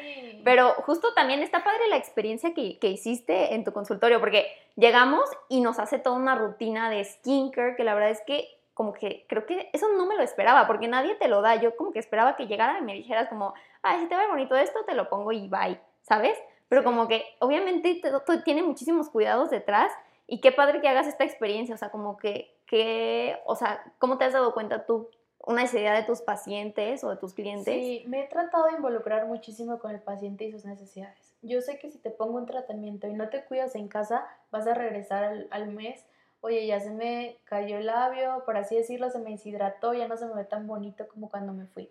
Pero 0.45 0.73
justo 0.85 1.13
también 1.15 1.43
está 1.43 1.63
padre 1.63 1.89
la 1.89 1.97
experiencia 1.97 2.55
que, 2.55 2.79
que, 2.79 2.89
hiciste 2.89 3.55
en 3.55 3.65
tu 3.65 3.73
consultorio, 3.73 4.19
porque 4.19 4.47
llegamos 4.77 5.29
y 5.49 5.61
nos 5.61 5.79
hace 5.79 5.99
toda 5.99 6.17
una 6.17 6.37
rutina 6.37 6.89
de 6.89 7.05
skincare, 7.05 7.77
que 7.77 7.85
la 7.85 7.95
verdad 7.95 8.11
es 8.11 8.23
que 8.27 8.58
como 8.79 8.93
que 8.93 9.27
creo 9.29 9.45
que 9.45 9.71
eso 9.73 9.89
no 9.97 10.07
me 10.07 10.15
lo 10.15 10.23
esperaba, 10.23 10.69
porque 10.69 10.87
nadie 10.87 11.17
te 11.17 11.27
lo 11.27 11.43
da. 11.43 11.57
Yo 11.57 11.75
como 11.75 11.91
que 11.91 11.99
esperaba 11.99 12.37
que 12.37 12.47
llegara 12.47 12.79
y 12.79 12.83
me 12.83 12.95
dijeras 12.95 13.29
como, 13.29 13.53
ay, 13.83 13.99
si 13.99 14.07
te 14.07 14.15
ve 14.15 14.29
bonito 14.29 14.55
esto, 14.55 14.85
te 14.87 14.95
lo 14.95 15.09
pongo 15.09 15.33
y 15.33 15.49
bye, 15.49 15.81
¿sabes? 16.03 16.39
Pero 16.69 16.85
como 16.85 17.09
que 17.09 17.25
obviamente 17.41 18.01
tiene 18.45 18.63
muchísimos 18.63 19.11
cuidados 19.11 19.51
detrás 19.51 19.91
y 20.29 20.41
qué 20.41 20.53
padre 20.53 20.81
que 20.81 20.87
hagas 20.87 21.09
esta 21.09 21.25
experiencia, 21.25 21.75
o 21.75 21.79
sea, 21.79 21.91
como 21.91 22.19
que, 22.19 22.57
que, 22.69 23.37
o 23.47 23.57
sea, 23.57 23.83
¿cómo 23.99 24.17
te 24.17 24.27
has 24.27 24.33
dado 24.33 24.55
cuenta 24.55 24.87
tú 24.87 25.11
una 25.45 25.63
necesidad 25.63 25.97
de 25.97 26.05
tus 26.05 26.23
pacientes 26.23 27.03
o 27.03 27.11
de 27.11 27.17
tus 27.17 27.35
clientes? 27.35 27.75
Sí, 27.75 28.05
me 28.07 28.21
he 28.21 28.29
tratado 28.29 28.67
de 28.67 28.75
involucrar 28.75 29.27
muchísimo 29.27 29.81
con 29.81 29.91
el 29.91 30.01
paciente 30.01 30.45
y 30.45 30.53
sus 30.53 30.65
necesidades. 30.65 31.35
Yo 31.43 31.63
sé 31.63 31.81
que 31.81 31.91
si 31.91 31.99
te 31.99 32.11
pongo 32.11 32.39
un 32.39 32.47
tratamiento 32.47 33.09
y 33.09 33.15
no 33.15 33.29
te 33.29 33.43
cuidas 33.43 33.75
en 33.75 33.89
casa, 33.89 34.25
vas 34.53 34.69
a 34.69 34.75
regresar 34.75 35.25
al, 35.25 35.49
al 35.51 35.67
mes, 35.67 36.07
oye, 36.41 36.67
ya 36.67 36.81
se 36.81 36.91
me 36.91 37.39
cayó 37.45 37.79
el 37.79 37.87
labio, 37.87 38.43
por 38.45 38.57
así 38.57 38.77
decirlo, 38.77 39.11
se 39.11 39.19
me 39.19 39.31
deshidrató, 39.31 39.95
ya 39.95 40.09
no 40.09 40.17
se 40.17 40.27
me 40.27 40.35
ve 40.35 40.45
tan 40.45 40.67
bonito 40.67 41.09
como 41.09 41.31
cuando 41.31 41.53
me 41.53 41.67
fui. 41.67 41.91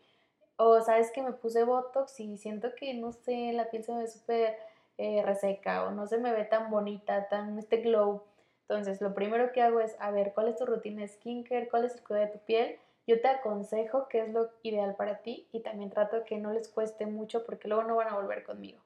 O 0.56 0.82
sabes 0.82 1.12
que 1.12 1.22
me 1.22 1.34
puse 1.34 1.63
Botox 1.63 2.20
y 2.20 2.38
siento 2.38 2.74
que, 2.75 2.94
no 2.94 3.12
sé, 3.12 3.51
la 3.54 3.70
piel 3.70 3.84
se 3.84 3.94
me 3.94 4.01
ve 4.01 4.08
súper 4.08 4.58
eh, 4.98 5.22
reseca 5.24 5.84
o 5.86 5.92
no 5.92 6.08
se 6.08 6.18
me 6.18 6.34
ve 6.34 6.44
tan 6.46 6.72
bonita, 6.72 7.27
tan 7.30 7.60
este 7.60 7.77
glow. 7.77 8.24
Entonces, 8.68 9.00
lo 9.00 9.13
primero 9.13 9.51
que 9.51 9.62
hago 9.62 9.80
es, 9.80 9.96
a 10.00 10.12
ver, 10.12 10.34
¿cuál 10.34 10.48
es 10.48 10.58
tu 10.58 10.66
rutina 10.66 11.01
de 11.01 11.08
skincare? 11.08 11.70
¿Cuál 11.70 11.86
es 11.86 11.96
el 11.96 12.04
cuidado 12.04 12.25
de 12.25 12.34
tu 12.34 12.39
piel? 12.39 12.80
Yo 13.06 13.22
te 13.22 13.27
aconsejo 13.27 14.08
qué 14.10 14.22
es 14.22 14.34
lo 14.34 14.50
ideal 14.63 14.96
para 14.96 15.20
ti 15.20 15.48
y 15.51 15.62
también 15.62 15.89
trato 15.89 16.25
que 16.25 16.38
no 16.38 16.51
les 16.51 16.68
cueste 16.68 17.06
mucho 17.06 17.46
porque 17.46 17.68
luego 17.68 17.84
no 17.84 17.96
van 17.96 18.10
a 18.10 18.16
volver 18.16 18.44
conmigo. 18.44 18.82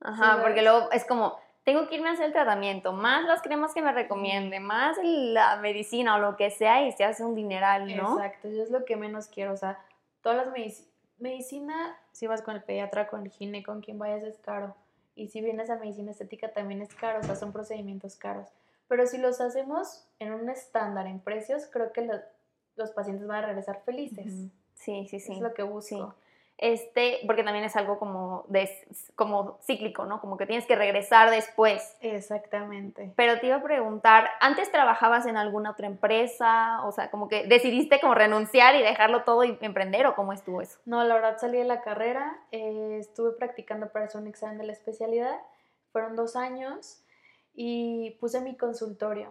Ajá, 0.00 0.40
porque 0.42 0.62
luego 0.62 0.90
es 0.92 1.04
como, 1.04 1.38
tengo 1.66 1.88
que 1.88 1.96
irme 1.96 2.10
a 2.10 2.12
hacer 2.12 2.26
el 2.26 2.32
tratamiento, 2.32 2.92
más 2.92 3.24
las 3.24 3.42
cremas 3.42 3.74
que 3.74 3.82
me 3.82 3.90
recomiende, 3.90 4.60
más 4.60 4.96
la 5.02 5.56
medicina 5.56 6.14
o 6.14 6.20
lo 6.20 6.36
que 6.36 6.50
sea 6.50 6.86
y 6.86 6.92
se 6.92 7.02
hace 7.02 7.24
un 7.24 7.34
dineral, 7.34 7.88
¿no? 7.96 8.14
Exacto, 8.14 8.48
yo 8.48 8.62
es 8.62 8.70
lo 8.70 8.84
que 8.84 8.94
menos 8.94 9.26
quiero, 9.26 9.52
o 9.52 9.56
sea, 9.56 9.76
todas 10.22 10.38
las 10.38 10.52
medicinas, 10.52 10.88
medicina, 11.18 11.98
si 12.12 12.28
vas 12.28 12.42
con 12.42 12.54
el 12.54 12.62
pediatra, 12.62 13.08
con 13.08 13.24
el 13.24 13.32
gine, 13.32 13.64
con 13.64 13.80
quien 13.80 13.98
vayas 13.98 14.22
es 14.22 14.38
caro 14.38 14.76
y 15.16 15.26
si 15.26 15.40
vienes 15.40 15.68
a 15.68 15.76
medicina 15.76 16.12
estética 16.12 16.52
también 16.52 16.82
es 16.82 16.94
caro, 16.94 17.18
o 17.18 17.22
sea, 17.24 17.34
son 17.34 17.52
procedimientos 17.52 18.14
caros. 18.14 18.48
Pero 18.86 19.04
si 19.08 19.18
los 19.18 19.40
hacemos 19.40 20.06
en 20.20 20.34
un 20.34 20.48
estándar 20.48 21.08
en 21.08 21.18
precios, 21.18 21.66
creo 21.66 21.92
que 21.92 22.08
los 22.76 22.90
pacientes 22.92 23.26
van 23.26 23.42
a 23.42 23.46
regresar 23.48 23.82
felices. 23.84 24.52
Sí, 24.74 25.08
sí, 25.08 25.18
sí. 25.18 25.32
Es 25.32 25.40
lo 25.40 25.52
que 25.52 25.64
busco. 25.64 26.14
Este, 26.58 27.18
porque 27.26 27.44
también 27.44 27.64
es 27.66 27.76
algo 27.76 27.98
como, 27.98 28.46
de, 28.48 28.70
como 29.14 29.58
cíclico, 29.62 30.06
¿no? 30.06 30.20
Como 30.20 30.38
que 30.38 30.46
tienes 30.46 30.66
que 30.66 30.74
regresar 30.74 31.30
después. 31.30 31.96
Exactamente. 32.00 33.12
Pero 33.14 33.38
te 33.40 33.48
iba 33.48 33.56
a 33.56 33.62
preguntar, 33.62 34.30
¿antes 34.40 34.72
trabajabas 34.72 35.26
en 35.26 35.36
alguna 35.36 35.72
otra 35.72 35.86
empresa? 35.86 36.82
O 36.84 36.92
sea, 36.92 37.10
como 37.10 37.28
que 37.28 37.46
decidiste 37.46 38.00
como 38.00 38.14
renunciar 38.14 38.74
y 38.74 38.82
dejarlo 38.82 39.24
todo 39.24 39.44
y 39.44 39.58
emprender 39.60 40.06
o 40.06 40.14
cómo 40.14 40.32
estuvo 40.32 40.62
eso? 40.62 40.78
No, 40.86 41.04
la 41.04 41.14
verdad 41.14 41.36
salí 41.38 41.58
de 41.58 41.64
la 41.64 41.82
carrera, 41.82 42.38
eh, 42.52 42.96
estuve 43.00 43.32
practicando 43.32 43.90
para 43.92 44.06
hacer 44.06 44.20
un 44.22 44.26
examen 44.26 44.56
de 44.56 44.64
la 44.64 44.72
especialidad, 44.72 45.38
fueron 45.92 46.16
dos 46.16 46.36
años 46.36 47.02
y 47.54 48.16
puse 48.18 48.40
mi 48.40 48.56
consultorio. 48.56 49.30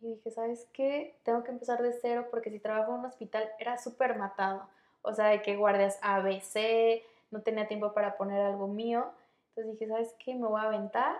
Y 0.00 0.08
dije, 0.08 0.30
¿sabes 0.32 0.68
qué? 0.72 1.18
Tengo 1.22 1.44
que 1.44 1.52
empezar 1.52 1.80
de 1.82 1.92
cero 1.92 2.26
porque 2.30 2.50
si 2.50 2.58
trabajo 2.58 2.92
en 2.92 3.00
un 3.00 3.06
hospital 3.06 3.48
era 3.58 3.78
súper 3.78 4.18
matado 4.18 4.68
o 5.04 5.14
sea, 5.14 5.26
de 5.26 5.42
que 5.42 5.56
guardias 5.56 5.98
ABC, 6.02 7.02
no 7.30 7.42
tenía 7.42 7.68
tiempo 7.68 7.92
para 7.92 8.16
poner 8.16 8.40
algo 8.40 8.66
mío. 8.66 9.04
Entonces 9.50 9.72
dije, 9.72 9.86
¿sabes 9.88 10.14
qué? 10.18 10.34
Me 10.34 10.46
voy 10.46 10.60
a 10.60 10.64
aventar. 10.64 11.16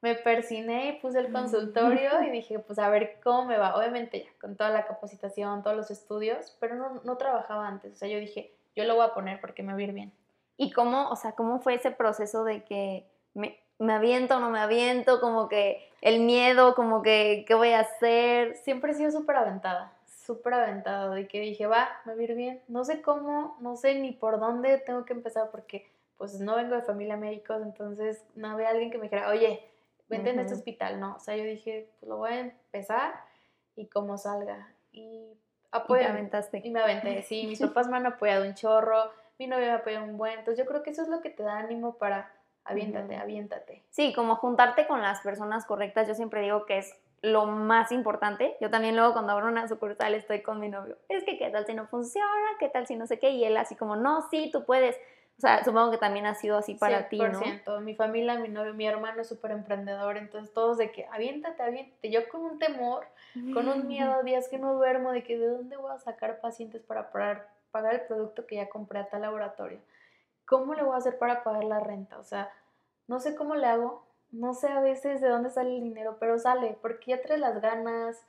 Me 0.00 0.14
persiné 0.14 0.88
y 0.88 0.92
puse 1.00 1.18
el 1.18 1.32
consultorio 1.32 2.22
y 2.26 2.30
dije, 2.30 2.60
pues 2.60 2.78
a 2.78 2.88
ver 2.88 3.18
cómo 3.22 3.44
me 3.44 3.58
va. 3.58 3.76
Obviamente 3.76 4.24
ya, 4.24 4.30
con 4.40 4.56
toda 4.56 4.70
la 4.70 4.86
capacitación, 4.86 5.62
todos 5.62 5.76
los 5.76 5.90
estudios, 5.90 6.56
pero 6.60 6.76
no, 6.76 7.00
no 7.04 7.16
trabajaba 7.16 7.66
antes. 7.66 7.92
O 7.92 7.96
sea, 7.96 8.08
yo 8.08 8.18
dije, 8.18 8.54
yo 8.76 8.84
lo 8.84 8.94
voy 8.94 9.04
a 9.04 9.14
poner 9.14 9.40
porque 9.40 9.62
me 9.62 9.72
va 9.72 9.78
a 9.78 9.82
ir 9.82 9.92
bien. 9.92 10.12
¿Y 10.56 10.70
cómo, 10.70 11.08
o 11.08 11.16
sea, 11.16 11.32
cómo 11.32 11.60
fue 11.60 11.74
ese 11.74 11.90
proceso 11.90 12.44
de 12.44 12.62
que 12.62 13.06
me, 13.34 13.58
me 13.78 13.94
aviento 13.94 14.36
o 14.36 14.40
no 14.40 14.50
me 14.50 14.60
aviento? 14.60 15.20
Como 15.20 15.48
que 15.48 15.88
el 16.02 16.20
miedo, 16.20 16.76
como 16.76 17.02
que, 17.02 17.44
¿qué 17.48 17.54
voy 17.54 17.70
a 17.72 17.80
hacer? 17.80 18.56
Siempre 18.58 18.92
he 18.92 18.94
sido 18.94 19.10
súper 19.10 19.36
aventada 19.36 19.92
súper 20.24 20.54
aventado, 20.54 21.12
de 21.12 21.26
que 21.26 21.40
dije, 21.40 21.66
va, 21.66 21.88
me 22.04 22.14
va 22.14 22.20
a 22.20 22.22
ir 22.24 22.34
bien. 22.34 22.62
No 22.68 22.84
sé 22.84 23.02
cómo, 23.02 23.56
no 23.60 23.76
sé 23.76 23.94
ni 23.96 24.12
por 24.12 24.38
dónde 24.40 24.78
tengo 24.78 25.04
que 25.04 25.12
empezar 25.12 25.50
porque 25.50 25.90
pues 26.16 26.40
no 26.40 26.54
vengo 26.56 26.76
de 26.76 26.82
familia 26.82 27.16
médicos, 27.16 27.62
entonces 27.62 28.24
no 28.34 28.50
había 28.50 28.68
alguien 28.68 28.90
que 28.90 28.98
me 28.98 29.04
dijera, 29.04 29.28
oye, 29.28 29.68
vente 30.08 30.30
en 30.30 30.38
este 30.38 30.54
hospital, 30.54 31.00
no. 31.00 31.16
O 31.16 31.18
sea, 31.18 31.36
yo 31.36 31.44
dije, 31.44 31.88
pues 31.98 32.08
lo 32.08 32.18
voy 32.18 32.32
a 32.32 32.40
empezar 32.40 33.14
y 33.74 33.86
como 33.86 34.18
salga. 34.18 34.68
Y 34.92 35.26
apoyo. 35.70 36.02
Y 36.02 36.04
aventaste. 36.04 36.60
Y 36.62 36.70
me 36.70 36.80
aventé, 36.80 37.22
sí, 37.22 37.46
mis 37.46 37.60
papás 37.60 37.88
me 37.88 37.96
han 37.96 38.06
apoyado 38.06 38.44
un 38.44 38.54
chorro, 38.54 39.10
mi 39.38 39.46
novio 39.46 39.66
me 39.66 39.72
apoyado 39.72 40.04
un 40.04 40.16
buen, 40.16 40.38
entonces 40.38 40.64
yo 40.64 40.68
creo 40.68 40.82
que 40.82 40.90
eso 40.90 41.02
es 41.02 41.08
lo 41.08 41.20
que 41.20 41.30
te 41.30 41.42
da 41.42 41.58
ánimo 41.58 41.94
para 41.94 42.30
aviéntate, 42.64 43.16
aviéntate. 43.16 43.82
Sí, 43.90 44.12
como 44.14 44.36
juntarte 44.36 44.86
con 44.86 45.02
las 45.02 45.20
personas 45.20 45.64
correctas, 45.66 46.06
yo 46.06 46.14
siempre 46.14 46.42
digo 46.42 46.66
que 46.66 46.78
es 46.78 46.94
lo 47.22 47.46
más 47.46 47.92
importante. 47.92 48.56
Yo 48.60 48.68
también 48.68 48.96
luego 48.96 49.12
cuando 49.12 49.32
abro 49.32 49.46
una 49.46 49.68
sucursal 49.68 50.14
estoy 50.14 50.42
con 50.42 50.58
mi 50.58 50.68
novio. 50.68 50.98
Es 51.08 51.24
que 51.24 51.38
qué 51.38 51.50
tal 51.50 51.64
si 51.64 51.72
no 51.72 51.86
funciona, 51.86 52.28
qué 52.58 52.68
tal 52.68 52.86
si 52.86 52.96
no 52.96 53.06
sé 53.06 53.18
qué. 53.18 53.30
Y 53.30 53.44
él 53.44 53.56
así 53.56 53.76
como, 53.76 53.96
no, 53.96 54.28
sí, 54.28 54.50
tú 54.52 54.64
puedes. 54.64 54.96
O 55.38 55.40
sea, 55.40 55.64
supongo 55.64 55.92
que 55.92 55.98
también 55.98 56.26
ha 56.26 56.34
sido 56.34 56.58
así 56.58 56.74
para 56.74 57.08
ti, 57.08 57.18
¿no? 57.18 57.80
Mi 57.80 57.94
familia, 57.94 58.38
mi 58.38 58.48
novio, 58.48 58.74
mi 58.74 58.86
hermano 58.86 59.22
es 59.22 59.28
súper 59.28 59.52
emprendedor. 59.52 60.16
Entonces 60.16 60.52
todos 60.52 60.78
de 60.78 60.90
que 60.90 61.06
aviéntate, 61.06 61.62
aviéntate. 61.62 62.10
Yo 62.10 62.28
con 62.28 62.42
un 62.42 62.58
temor, 62.58 63.06
con 63.54 63.68
un 63.68 63.86
miedo, 63.86 64.22
días 64.24 64.48
que 64.48 64.58
no 64.58 64.74
duermo, 64.74 65.12
de 65.12 65.22
que 65.22 65.38
de 65.38 65.48
dónde 65.48 65.76
voy 65.76 65.92
a 65.92 65.98
sacar 65.98 66.40
pacientes 66.40 66.82
para 66.82 67.12
pagar, 67.12 67.48
pagar 67.70 67.94
el 67.94 68.00
producto 68.02 68.46
que 68.46 68.56
ya 68.56 68.68
compré 68.68 68.98
a 68.98 69.08
tal 69.08 69.22
laboratorio. 69.22 69.80
¿Cómo 70.44 70.74
le 70.74 70.82
voy 70.82 70.94
a 70.94 70.98
hacer 70.98 71.18
para 71.18 71.44
pagar 71.44 71.64
la 71.64 71.80
renta? 71.80 72.18
O 72.18 72.24
sea, 72.24 72.52
no 73.06 73.20
sé 73.20 73.34
cómo 73.34 73.54
le 73.54 73.66
hago, 73.66 74.04
no 74.32 74.54
sé 74.54 74.68
a 74.68 74.80
veces 74.80 75.20
de 75.20 75.28
dónde 75.28 75.50
sale 75.50 75.76
el 75.76 75.82
dinero, 75.82 76.16
pero 76.18 76.38
sale, 76.38 76.76
porque 76.80 77.12
ya 77.12 77.22
traes 77.22 77.40
las 77.40 77.60
ganas. 77.60 78.20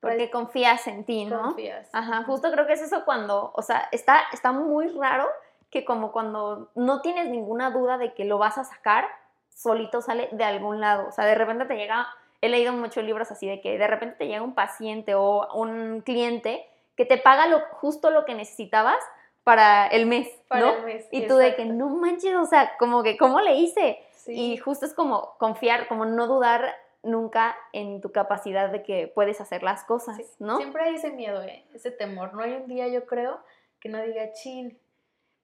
Porque 0.00 0.30
confías 0.30 0.86
en 0.88 1.04
ti, 1.04 1.24
¿no? 1.24 1.40
Confías. 1.42 1.88
Ajá, 1.92 2.24
justo 2.24 2.50
creo 2.50 2.66
que 2.66 2.72
es 2.72 2.82
eso 2.82 3.04
cuando, 3.04 3.52
o 3.54 3.62
sea, 3.62 3.88
está, 3.92 4.20
está 4.32 4.50
muy 4.50 4.88
raro 4.88 5.28
que 5.70 5.84
como 5.84 6.12
cuando 6.12 6.70
no 6.74 7.00
tienes 7.00 7.28
ninguna 7.28 7.70
duda 7.70 7.96
de 7.96 8.12
que 8.12 8.24
lo 8.24 8.36
vas 8.36 8.58
a 8.58 8.64
sacar, 8.64 9.06
solito 9.54 10.02
sale 10.02 10.28
de 10.32 10.44
algún 10.44 10.80
lado. 10.80 11.08
O 11.08 11.12
sea, 11.12 11.24
de 11.24 11.36
repente 11.36 11.64
te 11.66 11.76
llega, 11.76 12.08
he 12.40 12.48
leído 12.48 12.72
muchos 12.72 13.04
libros 13.04 13.30
así 13.30 13.48
de 13.48 13.60
que 13.60 13.78
de 13.78 13.86
repente 13.86 14.16
te 14.16 14.26
llega 14.26 14.42
un 14.42 14.54
paciente 14.54 15.14
o 15.14 15.48
un 15.54 16.02
cliente 16.02 16.68
que 16.96 17.06
te 17.06 17.16
paga 17.16 17.46
lo, 17.46 17.60
justo 17.70 18.10
lo 18.10 18.24
que 18.24 18.34
necesitabas 18.34 18.98
para 19.44 19.86
el 19.86 20.06
mes, 20.06 20.28
para 20.48 20.74
El 20.74 20.84
mes, 20.84 21.08
y 21.10 21.26
tú 21.26 21.36
de 21.36 21.56
que 21.56 21.64
no 21.64 21.88
manches, 21.88 22.34
o 22.36 22.44
sea, 22.44 22.76
como 22.78 23.02
que, 23.02 23.16
¿cómo 23.16 23.40
le 23.40 23.54
hice? 23.54 23.98
Y 24.26 24.56
justo 24.56 24.86
es 24.86 24.94
como 24.94 25.34
confiar, 25.38 25.88
como 25.88 26.04
no 26.04 26.26
dudar 26.26 26.74
nunca 27.02 27.56
en 27.72 28.00
tu 28.00 28.12
capacidad 28.12 28.70
de 28.70 28.82
que 28.82 29.08
puedes 29.08 29.40
hacer 29.40 29.62
las 29.62 29.84
cosas, 29.84 30.18
¿no? 30.38 30.58
Siempre 30.58 30.84
hay 30.84 30.94
ese 30.94 31.10
miedo, 31.10 31.42
¿eh? 31.42 31.64
ese 31.74 31.90
temor. 31.90 32.32
No 32.34 32.42
hay 32.42 32.52
un 32.52 32.68
día, 32.68 32.88
yo 32.88 33.06
creo, 33.06 33.40
que 33.80 33.88
no 33.88 34.00
diga, 34.02 34.32
chin, 34.32 34.78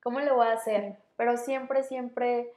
¿cómo 0.02 0.20
le 0.20 0.30
voy 0.30 0.47
a 0.47 0.52
hacer? 0.52 0.97
Pero 1.16 1.37
siempre, 1.37 1.82
siempre 1.82 2.52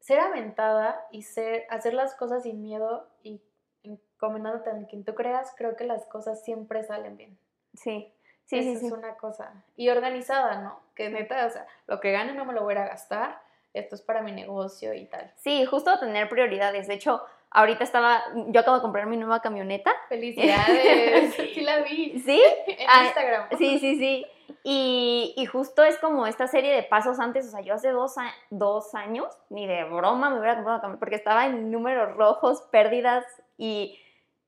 ser 0.00 0.20
aventada 0.20 1.06
y 1.10 1.22
ser, 1.22 1.66
hacer 1.70 1.94
las 1.94 2.14
cosas 2.14 2.42
sin 2.42 2.60
miedo 2.60 3.08
y 3.22 3.40
encomendándote 3.82 4.70
en 4.70 4.84
quien 4.84 5.04
tú 5.04 5.14
creas, 5.14 5.54
creo 5.56 5.76
que 5.76 5.84
las 5.84 6.04
cosas 6.06 6.44
siempre 6.44 6.82
salen 6.84 7.16
bien. 7.16 7.38
Sí, 7.72 8.12
sí, 8.44 8.62
sí, 8.62 8.86
es 8.86 8.92
una 8.92 9.16
cosa. 9.16 9.64
Y 9.76 9.88
organizada, 9.88 10.60
¿no? 10.60 10.80
Que 10.94 11.08
neta, 11.08 11.46
o 11.46 11.50
sea, 11.50 11.66
lo 11.86 12.00
que 12.00 12.12
gane 12.12 12.34
no 12.34 12.44
me 12.44 12.52
lo 12.52 12.62
voy 12.62 12.74
a 12.74 12.86
gastar 12.86 13.40
esto 13.74 13.96
es 13.96 14.02
para 14.02 14.22
mi 14.22 14.32
negocio 14.32 14.94
y 14.94 15.04
tal. 15.06 15.32
Sí, 15.36 15.66
justo 15.66 15.98
tener 15.98 16.28
prioridades. 16.28 16.86
De 16.86 16.94
hecho, 16.94 17.22
ahorita 17.50 17.84
estaba, 17.84 18.22
yo 18.48 18.60
acabo 18.60 18.76
de 18.76 18.82
comprar 18.82 19.06
mi 19.06 19.16
nueva 19.16 19.40
camioneta. 19.40 19.90
Felicidades, 20.08 21.34
sí 21.54 21.60
la 21.60 21.80
vi. 21.80 22.18
¿Sí? 22.20 22.40
En 22.66 22.88
ah, 22.88 23.04
Instagram. 23.06 23.48
Sí, 23.58 23.78
sí, 23.78 23.96
sí. 23.98 24.26
Y, 24.62 25.34
y, 25.36 25.46
justo 25.46 25.84
es 25.84 25.98
como 25.98 26.26
esta 26.26 26.46
serie 26.46 26.74
de 26.74 26.82
pasos 26.82 27.18
antes, 27.20 27.46
o 27.46 27.50
sea, 27.50 27.60
yo 27.60 27.74
hace 27.74 27.90
dos, 27.90 28.14
dos 28.50 28.94
años, 28.94 29.26
ni 29.50 29.66
de 29.66 29.84
broma 29.84 30.30
me 30.30 30.38
hubiera 30.38 30.54
comprado 30.54 30.80
camioneta, 30.80 31.00
porque 31.00 31.16
estaba 31.16 31.46
en 31.46 31.70
números 31.70 32.14
rojos, 32.16 32.62
pérdidas 32.70 33.24
y, 33.58 33.98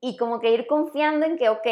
y 0.01 0.17
como 0.17 0.39
que 0.39 0.51
ir 0.51 0.65
confiando 0.65 1.25
en 1.25 1.37
que, 1.37 1.49
ok, 1.49 1.67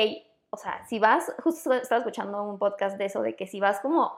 o 0.51 0.57
sea, 0.57 0.85
si 0.85 0.99
vas, 0.99 1.33
justo 1.43 1.73
estaba 1.73 1.99
escuchando 1.99 2.43
un 2.43 2.59
podcast 2.59 2.97
de 2.97 3.05
eso, 3.05 3.21
de 3.21 3.35
que 3.35 3.47
si 3.47 3.59
vas 3.59 3.79
como 3.79 4.15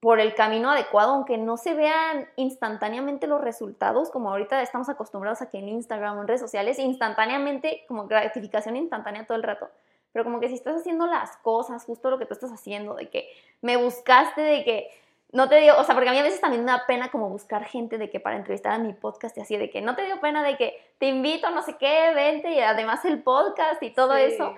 por 0.00 0.20
el 0.20 0.34
camino 0.34 0.70
adecuado, 0.70 1.14
aunque 1.14 1.38
no 1.38 1.56
se 1.56 1.74
vean 1.74 2.28
instantáneamente 2.36 3.26
los 3.26 3.40
resultados, 3.40 4.10
como 4.10 4.30
ahorita 4.30 4.60
estamos 4.62 4.88
acostumbrados 4.88 5.42
a 5.42 5.48
que 5.48 5.58
en 5.58 5.68
Instagram 5.68 6.18
o 6.18 6.20
en 6.20 6.28
redes 6.28 6.40
sociales, 6.40 6.78
instantáneamente, 6.78 7.84
como 7.88 8.06
gratificación 8.06 8.76
instantánea 8.76 9.26
todo 9.26 9.36
el 9.36 9.42
rato. 9.42 9.68
Pero 10.12 10.24
como 10.24 10.40
que 10.40 10.48
si 10.48 10.54
estás 10.54 10.76
haciendo 10.76 11.06
las 11.06 11.36
cosas, 11.38 11.84
justo 11.84 12.10
lo 12.10 12.18
que 12.18 12.26
tú 12.26 12.34
estás 12.34 12.52
haciendo, 12.52 12.94
de 12.94 13.08
que 13.08 13.28
me 13.62 13.76
buscaste, 13.76 14.40
de 14.40 14.64
que 14.64 14.90
no 15.32 15.48
te 15.48 15.60
dio, 15.60 15.78
o 15.78 15.84
sea, 15.84 15.94
porque 15.94 16.08
a 16.08 16.12
mí 16.12 16.18
a 16.18 16.22
veces 16.22 16.40
también 16.40 16.64
me 16.64 16.70
da 16.70 16.86
pena 16.86 17.10
como 17.10 17.28
buscar 17.28 17.64
gente 17.64 17.98
de 17.98 18.08
que 18.10 18.20
para 18.20 18.36
entrevistar 18.36 18.72
a 18.72 18.78
mi 18.78 18.92
podcast 18.92 19.36
y 19.36 19.40
así, 19.40 19.56
de 19.56 19.70
que 19.70 19.80
no 19.80 19.96
te 19.96 20.04
dio 20.04 20.20
pena 20.20 20.42
de 20.42 20.56
que 20.56 20.80
te 20.98 21.06
invito, 21.06 21.50
no 21.50 21.62
sé 21.62 21.76
qué, 21.78 22.12
vente 22.14 22.52
y 22.52 22.60
además 22.60 23.04
el 23.04 23.22
podcast 23.22 23.82
y 23.82 23.90
todo 23.90 24.14
eso. 24.14 24.54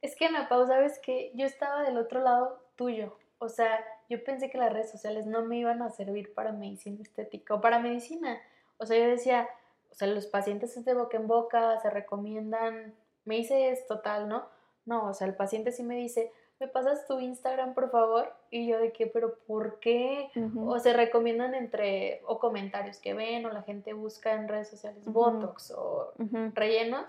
Es 0.00 0.16
que 0.16 0.26
Ana 0.26 0.48
Pau, 0.48 0.66
sabes 0.66 0.98
que 1.00 1.30
yo 1.34 1.46
estaba 1.46 1.82
del 1.82 1.98
otro 1.98 2.20
lado 2.20 2.60
tuyo, 2.76 3.16
o 3.38 3.48
sea, 3.48 3.84
yo 4.08 4.22
pensé 4.24 4.50
que 4.50 4.58
las 4.58 4.72
redes 4.72 4.90
sociales 4.90 5.26
no 5.26 5.44
me 5.44 5.58
iban 5.58 5.82
a 5.82 5.90
servir 5.90 6.32
para 6.34 6.52
medicina 6.52 7.02
estética 7.02 7.54
o 7.54 7.60
para 7.60 7.78
medicina. 7.78 8.40
O 8.78 8.86
sea, 8.86 8.98
yo 8.98 9.08
decía, 9.08 9.48
o 9.90 9.94
sea, 9.94 10.08
los 10.08 10.26
pacientes 10.26 10.76
es 10.76 10.84
de 10.84 10.94
boca 10.94 11.16
en 11.16 11.26
boca, 11.26 11.78
se 11.80 11.90
recomiendan, 11.90 12.94
me 13.24 13.38
hice 13.38 13.70
esto 13.70 14.00
tal, 14.00 14.28
¿no? 14.28 14.48
No, 14.86 15.08
o 15.08 15.14
sea, 15.14 15.26
el 15.26 15.34
paciente 15.34 15.72
sí 15.72 15.82
me 15.82 15.96
dice, 15.96 16.32
¿me 16.60 16.68
pasas 16.68 17.06
tu 17.06 17.20
Instagram, 17.20 17.74
por 17.74 17.90
favor? 17.90 18.32
Y 18.50 18.66
yo 18.66 18.78
de 18.78 18.92
qué, 18.92 19.06
pero 19.06 19.38
¿por 19.46 19.78
qué? 19.80 20.30
O 20.56 20.78
se 20.78 20.92
recomiendan 20.92 21.54
entre, 21.54 22.22
o 22.26 22.38
comentarios 22.38 22.98
que 22.98 23.14
ven, 23.14 23.44
o 23.44 23.50
la 23.50 23.62
gente 23.62 23.92
busca 23.92 24.32
en 24.32 24.48
redes 24.48 24.68
sociales 24.68 25.04
Botox 25.06 25.72
o 25.72 26.12
rellenos. 26.54 27.04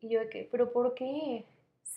Y 0.00 0.10
yo 0.10 0.20
de 0.20 0.28
qué, 0.28 0.48
pero 0.50 0.72
¿por 0.72 0.94
qué? 0.94 1.44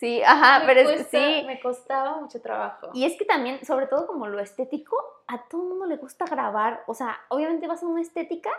Sí, 0.02 0.20
ajá, 0.20 0.64
pero 0.66 0.80
es, 0.80 1.06
sí. 1.12 1.44
Me 1.46 1.60
costaba 1.60 2.20
mucho 2.20 2.40
trabajo. 2.40 2.90
Y 2.92 3.04
es 3.04 3.16
que 3.16 3.24
también, 3.24 3.64
sobre 3.64 3.86
todo 3.86 4.08
como 4.08 4.26
lo 4.26 4.40
estético, 4.40 4.96
a 5.28 5.44
todo 5.44 5.62
el 5.62 5.68
mundo 5.68 5.86
le 5.86 5.96
gusta 5.96 6.24
grabar. 6.24 6.82
O 6.88 6.94
sea, 6.94 7.20
obviamente 7.28 7.68
vas 7.68 7.84
a 7.84 7.86
una 7.86 8.00
estética 8.00 8.50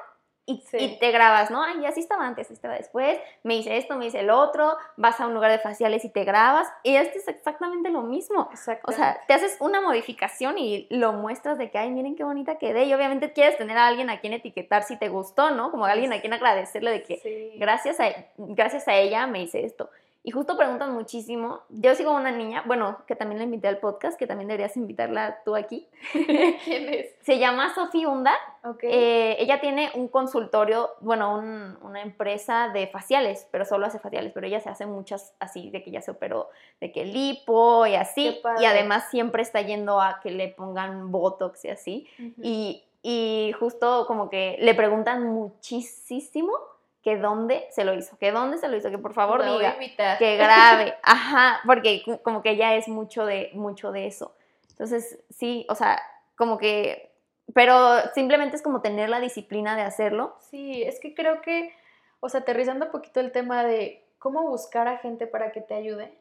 y, 0.46 0.62
te 1.00 1.12
grabas, 1.12 1.52
¿no? 1.52 1.62
Ay, 1.62 1.86
así 1.86 2.00
estaba 2.00 2.26
antes, 2.26 2.48
así 2.48 2.54
estaba 2.54 2.76
después, 2.76 3.18
me 3.44 3.56
hice 3.56 3.76
esto, 3.76 3.98
me 3.98 4.06
hice 4.06 4.22
el 4.22 4.30
otro, 4.30 4.78
vas 4.96 5.20
a 5.20 5.28
un 5.28 5.34
lugar 5.34 5.52
de 5.52 5.60
faciales 5.60 6.06
y 6.06 6.10
te 6.10 6.24
grabas. 6.24 6.70
Y 6.84 6.96
este 6.96 7.18
es 7.18 7.28
exactamente 7.28 7.90
lo 7.90 8.04
mismo. 8.04 8.50
O 8.84 8.92
sea, 8.94 9.20
te 9.28 9.34
haces 9.34 9.58
una 9.60 9.82
modificación 9.82 10.58
y 10.58 10.88
lo 10.92 11.12
muestras 11.12 11.58
de 11.58 11.72
que, 11.72 11.78
ay, 11.78 11.92
miren 11.92 12.16
qué 12.16 12.24
bonita 12.24 12.58
quedé. 12.58 12.86
Y 12.86 12.94
obviamente 12.94 13.34
quieres 13.34 13.58
tener 13.58 13.78
a 13.78 13.88
alguien 13.88 14.10
a 14.10 14.22
quien 14.22 14.32
etiquetar 14.32 14.84
si 14.84 14.98
te 14.98 15.10
gustó, 15.10 15.52
¿no? 15.52 15.72
Como 15.72 15.86
a 15.86 15.92
alguien 15.92 16.14
a 16.14 16.22
quien 16.22 16.32
agradecerle 16.32 16.92
de 16.92 17.04
que 17.04 17.58
gracias, 17.58 18.00
a, 18.00 18.06
gracias 18.38 18.88
a 18.88 18.96
ella 18.96 19.28
me 19.28 19.42
hice 19.42 19.66
esto. 19.66 19.90
Y 20.26 20.32
justo 20.32 20.56
preguntan 20.56 20.94
muchísimo. 20.94 21.60
Yo 21.68 21.94
sigo 21.96 22.14
una 22.14 22.32
niña, 22.32 22.64
bueno, 22.66 23.00
que 23.08 23.16
también 23.16 23.40
la 23.40 23.44
invité 23.44 23.68
al 23.68 23.80
podcast, 23.80 24.18
que 24.18 24.26
también 24.26 24.48
deberías 24.48 24.78
invitarla 24.78 25.42
tú 25.44 25.54
aquí. 25.54 25.90
¿Quién 26.14 26.88
es? 26.94 27.14
Se 27.22 27.40
llama 27.40 27.74
Sofía 27.76 28.08
Hunda 28.08 28.34
Ok. 28.66 28.80
Eh, 28.84 29.36
ella 29.40 29.60
tiene 29.60 29.92
un 29.96 30.08
consultorio, 30.08 30.92
bueno, 31.02 31.36
un- 31.36 31.78
una 31.82 32.02
empresa 32.02 32.70
de 32.70 32.88
faciales, 32.88 33.46
pero 33.52 33.66
solo 33.66 33.86
hace 33.86 34.00
faciales, 34.00 34.32
pero 34.34 34.48
ella 34.48 34.62
se 34.62 34.70
hace 34.70 34.86
muchas 34.86 35.34
así, 35.40 35.70
de 35.72 35.84
que 35.84 35.92
ya 35.92 36.02
se 36.02 36.12
operó, 36.12 36.50
de 36.80 36.94
que 36.94 37.04
lipo 37.04 37.86
y 37.86 37.96
así, 37.96 38.40
y 38.62 38.66
además 38.66 39.10
siempre 39.12 39.42
está 39.42 39.60
yendo 39.60 40.00
a 40.00 40.22
que 40.24 40.32
le 40.32 40.48
pongan 40.48 41.12
botox 41.12 41.66
y 41.66 41.70
así, 41.70 42.08
y, 42.42 42.86
y 43.02 43.52
justo 43.60 44.06
como 44.08 44.30
que 44.30 44.56
le 44.62 44.74
preguntan 44.74 45.28
muchísimo 45.28 46.54
que 47.04 47.18
dónde 47.18 47.68
se 47.70 47.84
lo 47.84 47.94
hizo, 47.94 48.18
que 48.18 48.32
dónde 48.32 48.58
se 48.58 48.70
lo 48.70 48.78
hizo, 48.78 48.90
que 48.90 48.98
por 48.98 49.14
favor 49.14 49.44
diga 49.44 49.78
que 50.18 50.38
grabe, 50.38 50.96
ajá, 51.04 51.60
porque 51.66 52.02
como 52.24 52.42
que 52.42 52.52
ella 52.52 52.76
es 52.76 52.88
mucho 52.88 53.26
de, 53.26 53.52
mucho 53.54 53.92
de 53.92 54.08
eso. 54.08 54.36
Entonces, 54.70 55.20
sí, 55.30 55.66
o 55.70 55.76
sea, 55.76 56.02
como 56.36 56.58
que, 56.58 57.12
pero 57.54 58.00
simplemente 58.16 58.56
es 58.56 58.62
como 58.62 58.82
tener 58.82 59.10
la 59.10 59.20
disciplina 59.20 59.76
de 59.76 59.82
hacerlo. 59.82 60.38
Sí, 60.50 60.82
es 60.82 61.02
que 61.02 61.14
creo 61.14 61.42
que, 61.42 61.74
o 62.22 62.30
sea, 62.30 62.40
aterrizando 62.40 62.86
un 62.86 62.92
poquito 62.92 63.20
el 63.20 63.34
tema 63.34 63.66
de 63.66 64.08
cómo 64.18 64.48
buscar 64.48 64.88
a 64.88 64.98
gente 64.98 65.28
para 65.28 65.52
que 65.52 65.60
te 65.60 65.74
ayude, 65.74 66.18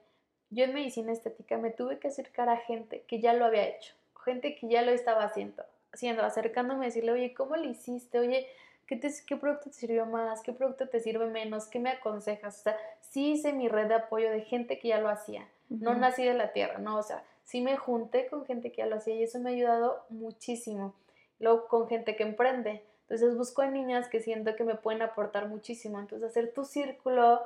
yo 0.51 0.65
en 0.65 0.75
medicina 0.75 1.13
estética 1.13 1.59
me 1.59 1.71
tuve 1.71 2.01
que 2.01 2.09
acercar 2.09 2.49
a 2.49 2.57
gente 2.57 3.05
que 3.07 3.21
ya 3.21 3.35
lo 3.35 3.45
había 3.45 3.69
hecho, 3.69 3.95
gente 4.25 4.57
que 4.57 4.69
ya 4.69 4.83
lo 4.83 4.91
estaba 4.91 5.23
haciendo, 5.23 5.65
haciendo 5.93 6.25
acercándome 6.25 6.85
a 6.85 6.89
decirle, 6.89 7.13
oye, 7.13 7.35
¿cómo 7.35 7.57
lo 7.57 7.65
hiciste? 7.65 8.19
Oye, 8.19 8.49
¿qué, 8.93 9.09
te- 9.09 9.25
¿qué 9.27 9.37
producto 9.37 9.71
te 9.71 9.73
sirvió 9.77 10.05
más? 10.05 10.43
¿Qué 10.43 10.53
producto 10.53 10.87
te 10.89 11.01
sirve 11.01 11.27
menos? 11.27 11.67
¿Qué 11.67 11.79
me 11.79 11.91
aconsejas? 11.91 12.61
O 12.61 12.63
sea, 12.65 12.77
sí 13.01 13.33
hice 13.33 13.53
mi 13.55 13.69
red 13.69 13.89
de 13.89 13.95
apoyo 13.95 14.31
de 14.31 14.43
gente 14.43 14.79
que 14.79 14.89
ya 14.89 14.99
lo 15.01 15.09
hacía, 15.09 15.49
no 15.71 15.95
nací 15.95 16.25
de 16.25 16.35
la 16.35 16.53
tierra, 16.53 16.79
no, 16.79 16.99
o 16.99 17.03
sea, 17.03 17.25
sí 17.45 17.63
me 17.63 17.77
junté 17.79 18.27
con 18.27 18.45
gente 18.45 18.71
que 18.71 18.79
ya 18.79 18.87
lo 18.87 18.97
hacía 18.97 19.15
y 19.15 19.23
eso 19.23 19.39
me 19.39 19.51
ha 19.51 19.53
ayudado 19.55 20.05
muchísimo. 20.11 20.95
Luego 21.39 21.67
con 21.69 21.89
gente 21.89 22.15
que 22.17 22.23
emprende. 22.23 22.85
Entonces 23.09 23.37
busco 23.37 23.63
en 23.63 23.73
niñas 23.73 24.09
que 24.09 24.21
siento 24.21 24.55
que 24.57 24.65
me 24.65 24.75
pueden 24.75 25.03
aportar 25.03 25.49
muchísimo. 25.49 25.99
Entonces 25.99 26.29
hacer 26.31 26.53
tu 26.53 26.65
círculo, 26.65 27.41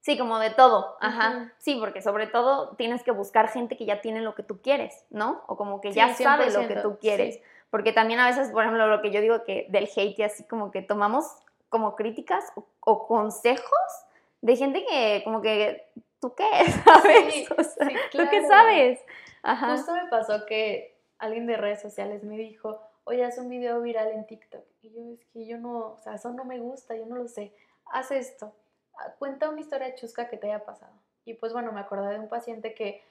Sí, 0.00 0.16
como 0.16 0.38
de 0.38 0.50
todo, 0.50 0.96
ajá. 1.00 1.52
Sí, 1.58 1.76
porque 1.80 2.00
sobre 2.02 2.26
todo 2.28 2.76
tienes 2.76 3.02
que 3.02 3.10
buscar 3.10 3.48
gente 3.48 3.76
que 3.76 3.84
ya 3.84 4.00
tiene 4.00 4.20
lo 4.20 4.34
que 4.34 4.42
tú 4.42 4.60
quieres, 4.62 5.04
¿no? 5.10 5.42
O 5.48 5.56
como 5.56 5.80
que 5.80 5.92
ya 5.92 6.14
sabe 6.14 6.50
lo 6.50 6.60
que 6.60 6.76
100%, 6.76 6.82
tú 6.82 6.98
quieres. 6.98 7.34
sí. 7.34 7.42
Porque 7.70 7.92
también 7.92 8.20
a 8.20 8.26
veces, 8.26 8.50
por 8.50 8.62
ejemplo, 8.62 8.86
lo 8.86 9.02
que 9.02 9.10
yo 9.10 9.20
digo 9.20 9.44
que 9.44 9.66
del 9.68 9.88
hate 9.94 10.18
y 10.18 10.22
así 10.22 10.44
como 10.44 10.70
que 10.70 10.82
tomamos 10.82 11.26
como 11.68 11.96
críticas 11.96 12.44
o, 12.56 12.66
o 12.80 13.06
consejos 13.06 13.68
de 14.40 14.56
gente 14.56 14.84
que 14.88 15.20
como 15.24 15.42
que 15.42 15.90
tú 16.20 16.34
qué 16.34 16.44
sabes, 16.84 17.34
Sí, 17.34 17.46
o 17.56 17.62
sea, 17.62 17.88
sí, 17.88 17.94
tú 18.12 18.18
qué 18.30 18.38
claro. 18.40 18.48
sabes. 18.48 19.00
Ajá. 19.42 19.76
Justo 19.76 19.92
me 19.92 20.06
pasó 20.08 20.46
que 20.46 20.96
alguien 21.18 21.46
de 21.46 21.56
redes 21.56 21.80
sociales 21.82 22.22
me 22.24 22.36
dijo, 22.36 22.80
oye, 23.04 23.24
haz 23.24 23.38
un 23.38 23.48
video 23.48 23.80
viral 23.82 24.08
en 24.12 24.26
TikTok. 24.26 24.64
Y 24.82 24.90
yo, 24.90 25.00
es 25.12 25.24
que 25.26 25.46
yo 25.46 25.58
no, 25.58 25.92
o 25.92 25.98
sea, 25.98 26.14
eso 26.14 26.30
no 26.30 26.44
me 26.44 26.58
gusta, 26.58 26.96
yo 26.96 27.06
no 27.06 27.16
lo 27.16 27.28
sé. 27.28 27.52
Haz 27.92 28.10
esto. 28.10 28.54
Ah, 28.98 29.12
Cuenta 29.18 29.48
una 29.48 29.60
historia 29.60 29.94
chusca 29.94 30.28
que 30.28 30.36
te 30.36 30.46
haya 30.46 30.64
pasado. 30.64 30.92
Y 31.24 31.34
pues 31.34 31.52
bueno, 31.52 31.72
me 31.72 31.80
acordé 31.80 32.10
de 32.14 32.18
un 32.20 32.28
paciente 32.28 32.74
que 32.74 33.02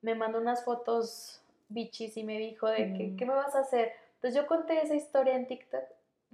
me 0.00 0.14
mandó 0.14 0.38
unas 0.38 0.64
fotos 0.64 1.42
bichis 1.70 2.16
y 2.16 2.24
me 2.24 2.36
dijo 2.38 2.68
de 2.68 2.92
que, 2.92 3.04
Mm. 3.08 3.16
¿qué 3.16 3.24
me 3.26 3.34
vas 3.34 3.54
a 3.56 3.60
hacer? 3.60 3.92
Entonces 4.16 4.34
yo 4.40 4.46
conté 4.46 4.82
esa 4.82 4.94
historia 4.94 5.34
en 5.34 5.46
TikTok, 5.46 5.82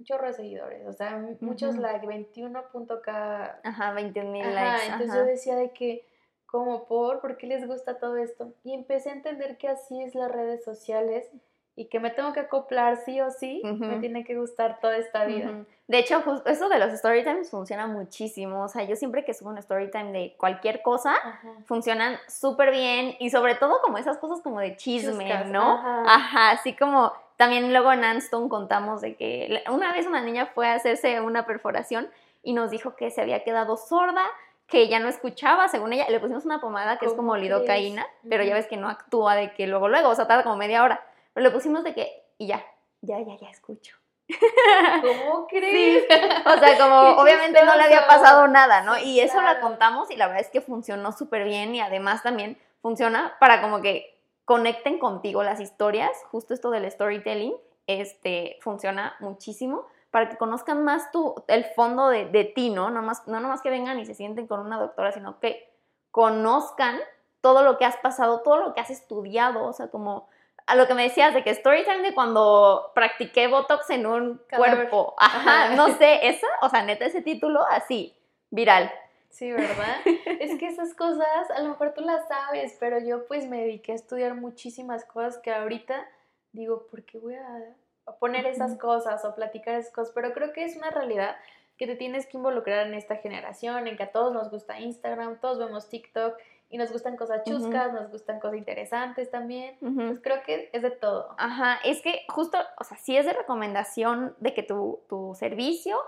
chorro 0.03 0.27
de 0.27 0.33
seguidores, 0.33 0.85
o 0.85 0.93
sea, 0.93 1.15
m- 1.15 1.37
muchos 1.41 1.71
Ujú. 1.75 1.81
like, 1.81 2.05
21.k 2.05 3.59
Ajá, 3.63 3.93
21 3.93 4.31
mil 4.31 4.53
likes. 4.53 4.85
entonces 4.85 5.09
ajá. 5.09 5.19
yo 5.19 5.25
decía 5.25 5.55
de 5.55 5.71
que, 5.71 6.05
como 6.45 6.85
por, 6.87 7.19
¿por 7.21 7.37
qué 7.37 7.47
les 7.47 7.65
gusta 7.67 7.97
todo 7.99 8.17
esto? 8.17 8.53
Y 8.63 8.73
empecé 8.73 9.09
a 9.09 9.13
entender 9.13 9.57
que 9.57 9.67
así 9.67 10.01
es 10.03 10.15
las 10.15 10.31
redes 10.31 10.63
sociales 10.63 11.29
y 11.77 11.85
que 11.85 11.99
me 11.99 12.09
tengo 12.09 12.33
que 12.33 12.39
acoplar 12.39 12.97
sí 13.05 13.21
o 13.21 13.29
sí, 13.29 13.61
me 13.63 13.99
tiene 13.99 14.23
que 14.25 14.35
gustar 14.35 14.79
toda 14.81 14.97
esta 14.97 15.25
vida. 15.25 15.51
De 15.87 15.99
hecho, 15.99 16.19
justo 16.21 16.49
eso 16.49 16.69
de 16.69 16.79
los 16.79 16.91
story 16.91 17.23
times 17.23 17.51
funciona 17.51 17.85
muchísimo. 17.85 18.63
O 18.63 18.67
sea, 18.67 18.83
yo 18.83 18.95
siempre 18.95 19.23
que 19.23 19.35
subo 19.35 19.51
un 19.51 19.59
story 19.59 19.91
time 19.91 20.11
de 20.11 20.35
cualquier 20.37 20.81
cosa, 20.81 21.13
Ajá. 21.13 21.49
funcionan 21.65 22.17
súper 22.27 22.71
bien 22.71 23.15
y 23.19 23.29
sobre 23.29 23.53
todo 23.53 23.79
como 23.81 23.99
esas 23.99 24.17
cosas 24.17 24.41
como 24.41 24.59
de 24.59 24.75
chisme, 24.75 25.25
Chuscas, 25.25 25.47
¿no? 25.47 25.75
ajá. 25.77 26.03
Ajá, 26.07 26.49
así 26.51 26.73
como 26.73 27.13
también 27.37 27.71
luego 27.71 27.93
en 27.93 28.03
Anston 28.03 28.49
contamos 28.49 28.99
de 29.01 29.15
que 29.15 29.63
una 29.71 29.93
vez 29.93 30.07
una 30.07 30.21
niña 30.21 30.47
fue 30.47 30.67
a 30.67 30.73
hacerse 30.73 31.21
una 31.21 31.45
perforación 31.45 32.09
y 32.41 32.53
nos 32.53 32.71
dijo 32.71 32.95
que 32.95 33.11
se 33.11 33.21
había 33.21 33.43
quedado 33.43 33.77
sorda, 33.77 34.23
que 34.65 34.87
ya 34.87 34.99
no 34.99 35.07
escuchaba, 35.07 35.67
según 35.67 35.93
ella, 35.93 36.09
le 36.09 36.19
pusimos 36.19 36.43
una 36.43 36.59
pomada 36.59 36.97
que 36.97 37.05
es 37.05 37.11
¿Cómo 37.11 37.33
como 37.33 37.37
lidocaína, 37.37 38.05
pero 38.27 38.43
ya 38.43 38.55
ves 38.55 38.65
que 38.65 38.77
no 38.77 38.89
actúa 38.89 39.35
de 39.35 39.53
que 39.53 39.67
luego 39.67 39.87
luego, 39.87 40.09
o 40.09 40.15
sea, 40.15 40.27
tarda 40.27 40.43
como 40.43 40.57
media 40.57 40.83
hora, 40.83 41.06
pero 41.37 41.49
le 41.49 41.53
pusimos 41.53 41.83
de 41.83 41.93
que 41.93 42.25
y 42.39 42.47
ya, 42.47 42.65
ya, 43.01 43.19
ya, 43.19 43.37
ya 43.37 43.47
escucho. 43.51 43.95
¿Cómo 45.03 45.45
crees? 45.45 46.03
O 46.47 46.57
sea, 46.57 46.77
como 46.79 47.21
obviamente 47.21 47.63
no 47.63 47.75
le 47.75 47.83
había 47.83 48.07
pasado 48.07 48.47
nada, 48.47 48.81
¿no? 48.81 48.97
Y 48.97 49.19
eso 49.19 49.35
la 49.35 49.51
claro. 49.51 49.61
contamos 49.61 50.09
y 50.09 50.15
la 50.15 50.25
verdad 50.25 50.41
es 50.41 50.49
que 50.49 50.61
funcionó 50.61 51.11
súper 51.11 51.43
bien 51.43 51.75
y 51.75 51.79
además 51.79 52.23
también 52.23 52.57
funciona 52.81 53.37
para 53.39 53.61
como 53.61 53.81
que 53.81 54.19
conecten 54.45 54.97
contigo 54.97 55.43
las 55.43 55.59
historias, 55.59 56.09
justo 56.31 56.55
esto 56.55 56.71
del 56.71 56.89
storytelling, 56.89 57.53
este, 57.85 58.57
funciona 58.61 59.15
muchísimo 59.19 59.85
para 60.09 60.29
que 60.29 60.37
conozcan 60.37 60.83
más 60.83 61.11
tu, 61.11 61.35
el 61.47 61.65
fondo 61.65 62.09
de, 62.09 62.25
de 62.25 62.45
ti, 62.45 62.71
¿no? 62.71 62.89
No, 62.89 63.03
más, 63.03 63.27
no 63.27 63.39
nomás 63.39 63.61
que 63.61 63.69
vengan 63.69 63.99
y 63.99 64.07
se 64.07 64.15
sienten 64.15 64.47
con 64.47 64.59
una 64.59 64.79
doctora, 64.79 65.11
sino 65.11 65.39
que 65.39 65.71
conozcan 66.09 66.97
todo 67.41 67.61
lo 67.61 67.77
que 67.77 67.85
has 67.85 67.97
pasado, 67.97 68.39
todo 68.39 68.57
lo 68.57 68.73
que 68.73 68.81
has 68.81 68.89
estudiado, 68.89 69.65
o 69.65 69.73
sea, 69.73 69.89
como 69.89 70.27
a 70.67 70.75
lo 70.75 70.85
que 70.85 70.93
me 70.93 71.03
decías 71.03 71.33
de 71.33 71.43
que 71.43 71.55
storytime 71.55 72.01
de 72.01 72.13
cuando 72.13 72.91
practiqué 72.93 73.47
Botox 73.47 73.89
en 73.89 74.05
un 74.05 74.41
cuerpo. 74.55 75.15
Ajá, 75.17 75.65
Ajá. 75.65 75.75
no 75.75 75.97
sé, 75.97 76.27
esa, 76.27 76.47
o 76.61 76.69
sea, 76.69 76.83
neta, 76.83 77.05
ese 77.05 77.21
título 77.21 77.65
así, 77.69 78.13
viral. 78.51 78.91
Sí, 79.29 79.51
¿verdad? 79.51 79.97
es 80.39 80.59
que 80.59 80.67
esas 80.67 80.93
cosas, 80.93 81.49
a 81.55 81.61
lo 81.61 81.69
mejor 81.69 81.93
tú 81.93 82.01
las 82.01 82.27
sabes, 82.27 82.75
pero 82.79 82.99
yo 82.99 83.25
pues 83.27 83.47
me 83.47 83.61
dediqué 83.61 83.93
a 83.93 83.95
estudiar 83.95 84.35
muchísimas 84.35 85.05
cosas 85.05 85.37
que 85.37 85.53
ahorita 85.53 86.05
digo, 86.51 86.87
¿por 86.87 87.03
qué 87.03 87.17
voy 87.17 87.35
a, 87.35 87.75
poner 88.19 88.45
esas 88.45 88.77
cosas 88.77 89.23
o 89.25 89.35
platicar 89.35 89.75
esas 89.75 89.93
cosas? 89.93 90.13
Pero 90.13 90.33
creo 90.33 90.53
que 90.53 90.65
es 90.65 90.75
una 90.75 90.89
realidad 90.89 91.35
que 91.77 91.87
te 91.87 91.95
tienes 91.95 92.25
que 92.25 92.37
involucrar 92.37 92.87
en 92.87 92.93
esta 92.93 93.17
generación, 93.17 93.87
en 93.87 93.95
que 93.95 94.03
a 94.03 94.11
todos 94.11 94.33
nos 94.33 94.49
gusta 94.49 94.79
Instagram, 94.79 95.39
todos 95.39 95.59
vemos 95.59 95.89
TikTok 95.89 96.35
y 96.69 96.77
nos 96.77 96.91
gustan 96.91 97.15
cosas 97.15 97.43
chuscas, 97.43 97.93
nos 97.93 98.11
gustan 98.11 98.39
cosas 98.39 98.57
interesantes 98.57 99.31
también. 99.31 99.77
Ujú. 99.81 100.07
Pues 100.07 100.19
creo 100.21 100.43
que 100.43 100.69
es 100.73 100.81
de 100.81 100.91
todo. 100.91 101.33
Ajá, 101.37 101.79
es 101.85 102.01
que 102.01 102.25
justo, 102.29 102.57
o 102.79 102.83
sea, 102.83 102.97
sí 102.97 103.15
es 103.17 103.25
de 103.25 103.33
recomendación 103.33 104.35
de 104.39 104.53
que 104.53 104.63
tu, 104.63 104.99
tu 105.07 105.33
servicio, 105.35 105.99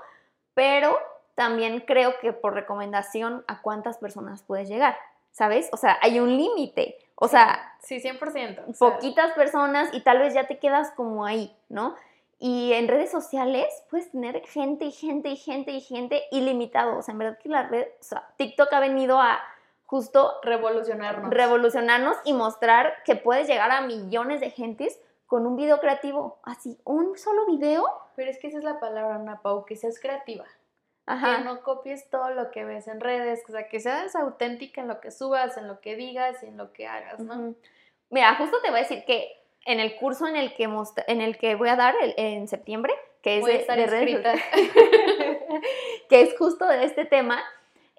pero 0.54 0.98
también 1.36 1.80
creo 1.82 2.20
que 2.20 2.34
por 2.34 2.54
recomendación 2.54 3.44
a 3.48 3.62
cuántas 3.62 3.98
personas 3.98 4.44
puedes 4.44 4.68
llegar, 4.68 4.98
¿sabes? 5.32 5.70
O 5.72 5.78
sea, 5.78 5.98
hay 6.02 6.20
un 6.20 6.36
límite. 6.36 6.98
O 7.16 7.28
sea, 7.28 7.74
Sí, 7.82 8.00
100%. 8.02 8.64
o 8.68 8.74
sea, 8.74 8.90
poquitas 8.92 9.32
personas 9.34 9.90
y 9.94 10.02
tal 10.02 10.20
vez 10.20 10.34
ya 10.34 10.48
te 10.48 10.60
quedas 10.60 10.92
como 10.92 11.26
ahí, 11.26 11.56
¿no? 11.70 11.96
Y 12.42 12.72
en 12.74 12.88
redes 12.88 13.12
sociales 13.12 13.68
puedes 13.90 14.12
tener 14.12 14.42
gente 14.48 14.86
y 14.86 14.92
gente 14.92 15.30
y 15.30 15.36
gente 15.38 15.72
y 15.72 15.82
gente 15.82 16.24
ilimitado. 16.32 16.98
O 16.98 17.02
sea, 17.02 17.12
en 17.14 17.20
verdad 17.20 17.38
que 17.38 17.50
la 17.50 17.64
red, 17.64 17.88
o 18.00 18.04
sea, 18.04 18.28
TikTok 18.38 18.72
ha 18.72 18.80
venido 18.80 19.20
a 19.20 19.40
justo 19.90 20.34
revolucionarnos. 20.44 21.32
revolucionarnos 21.32 22.16
y 22.24 22.34
mostrar 22.34 22.94
que 23.06 23.16
puedes 23.16 23.48
llegar 23.48 23.72
a 23.72 23.82
millones 23.82 24.40
de 24.40 24.52
gentes 24.52 25.00
con 25.26 25.48
un 25.48 25.56
video 25.56 25.80
creativo. 25.80 26.38
Así, 26.44 26.78
un 26.84 27.18
solo 27.18 27.48
video. 27.48 27.86
Pero 28.16 28.30
es 28.30 28.38
que 28.38 28.48
esa 28.48 28.60
es 28.60 28.64
la 28.64 28.80
palabra, 28.80 29.16
Ana 29.16 29.42
Pau, 29.42 29.66
que 29.66 29.76
seas 29.76 30.00
creativa. 30.00 30.46
Ajá. 31.08 31.38
que 31.38 31.44
no 31.44 31.64
copies 31.64 32.08
todo 32.12 32.30
lo 32.30 32.52
que 32.52 32.64
ves 32.66 32.88
en 32.88 33.00
redes, 33.00 33.42
o 33.50 33.52
sea, 33.52 33.68
que 33.68 33.80
seas 33.80 34.16
auténtica 34.16 34.80
en 34.82 34.88
lo 34.88 35.02
que 35.02 35.10
subas, 35.10 35.58
en 35.58 35.68
lo 35.68 35.82
que 35.82 35.96
digas 35.96 36.44
y 36.44 36.46
en 36.46 36.56
lo 36.58 36.72
que 36.72 36.86
hagas, 36.86 37.20
¿no? 37.20 37.34
Ujú. 37.34 37.56
Mira, 38.12 38.36
justo 38.36 38.58
te 38.62 38.70
voy 38.70 38.82
a 38.82 38.84
decir 38.84 39.04
que 39.06 39.28
en 39.66 39.80
el 39.80 39.96
curso 39.96 40.28
en 40.28 40.36
el 40.36 40.54
que, 40.54 40.66
en 41.08 41.22
el 41.22 41.38
que 41.40 41.56
voy 41.56 41.70
a 41.70 41.76
dar 41.76 41.96
el- 42.00 42.14
en 42.16 42.48
septiembre, 42.48 42.94
que 43.24 43.40
es 43.40 43.46
de, 43.46 43.56
estar 43.56 43.76
de 43.76 43.88
redes 43.88 44.22
que 46.10 46.22
es 46.22 46.38
justo 46.38 46.68
de 46.68 46.84
este 46.84 47.06
tema, 47.06 47.42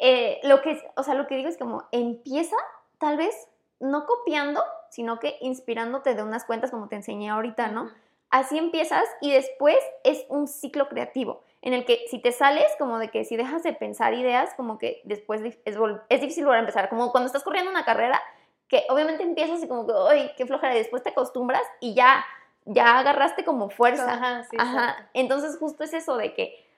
eh, 0.01 0.41
lo 0.43 0.63
que, 0.63 0.83
o 0.97 1.03
sea, 1.03 1.15
lo 1.15 1.27
que 1.27 1.37
digo 1.37 1.49
es 1.49 1.59
como 1.59 1.85
empieza 1.93 2.57
tal 2.99 3.17
vez 3.17 3.49
no 3.81 4.07
copiando, 4.07 4.63
sino 4.91 5.21
que 5.21 5.37
inspirándote 5.41 6.15
de 6.15 6.23
unas 6.23 6.45
cuentas 6.45 6.71
como 6.71 6.89
te 6.89 6.97
enseñé 6.97 7.31
ahorita, 7.31 7.69
¿no? 7.69 7.91
Así 8.31 8.59
empiezas 8.59 9.05
y 9.21 9.33
después 9.33 9.79
es 10.05 10.25
un 10.29 10.47
ciclo 10.47 10.89
creativo 10.89 11.43
en 11.63 11.75
el 11.75 11.85
que 11.85 12.05
si 12.09 12.19
te 12.19 12.33
sales, 12.33 12.67
como 12.79 12.99
de 12.99 13.11
que 13.11 13.25
si 13.25 13.37
dejas 13.37 13.63
de 13.63 13.73
pensar 13.73 14.15
ideas, 14.15 14.55
como 14.55 14.79
que 14.79 15.03
después 15.05 15.43
es, 15.43 15.59
es 15.65 16.21
difícil 16.21 16.45
volver 16.45 16.59
a 16.59 16.61
empezar, 16.61 16.89
como 16.89 17.13
cuando 17.13 17.27
estás 17.27 17.45
corriendo 17.45 17.71
una 17.71 17.85
carrera, 17.85 18.21
que 18.69 18.85
obviamente 18.89 19.23
empiezas 19.23 19.63
y 19.63 19.69
como 19.69 19.87
que, 19.87 19.93
¡ay, 20.09 20.31
qué 20.37 20.47
flojera! 20.47 20.75
Y 20.75 20.79
después 20.79 21.03
te 21.03 21.11
acostumbras 21.11 21.63
y 21.81 21.95
ya, 21.95 22.25
ya 22.65 22.99
agarraste 22.99 23.45
como 23.45 23.69
fuerza. 23.69 24.15
Ajá, 24.15 24.45
sí, 24.45 24.57
Ajá. 24.59 25.11
Entonces 25.13 25.59
justo 25.59 25.85
es 25.85 25.93
eso 25.93 26.17
de 26.17 26.35
que 26.35 26.70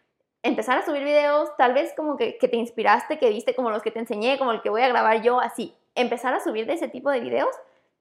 empezar 0.43 0.79
a 0.79 0.85
subir 0.85 1.05
videos, 1.05 1.51
tal 1.57 1.75
vez 1.75 1.93
como 1.97 2.17
que, 2.17 2.39
que 2.39 2.49
te 2.49 2.57
inspiraste, 2.57 3.19
que 3.19 3.31
viste 3.31 3.55
como 3.55 3.71
los 3.71 3.83
que 3.83 3.91
te 3.91 4.01
enseñé, 4.01 4.39
como 4.39 4.53
el 4.53 4.63
que 4.63 4.71
voy 4.71 4.83
a 4.83 4.89
grabar 4.89 5.23
yo, 5.23 5.41
así. 5.41 5.75
Empezar 5.95 6.35
a 6.35 6.41
subir 6.41 6.67
de 6.67 6.75
ese 6.75 6.89
tipo 6.89 7.11
de 7.11 7.21
videos 7.21 7.55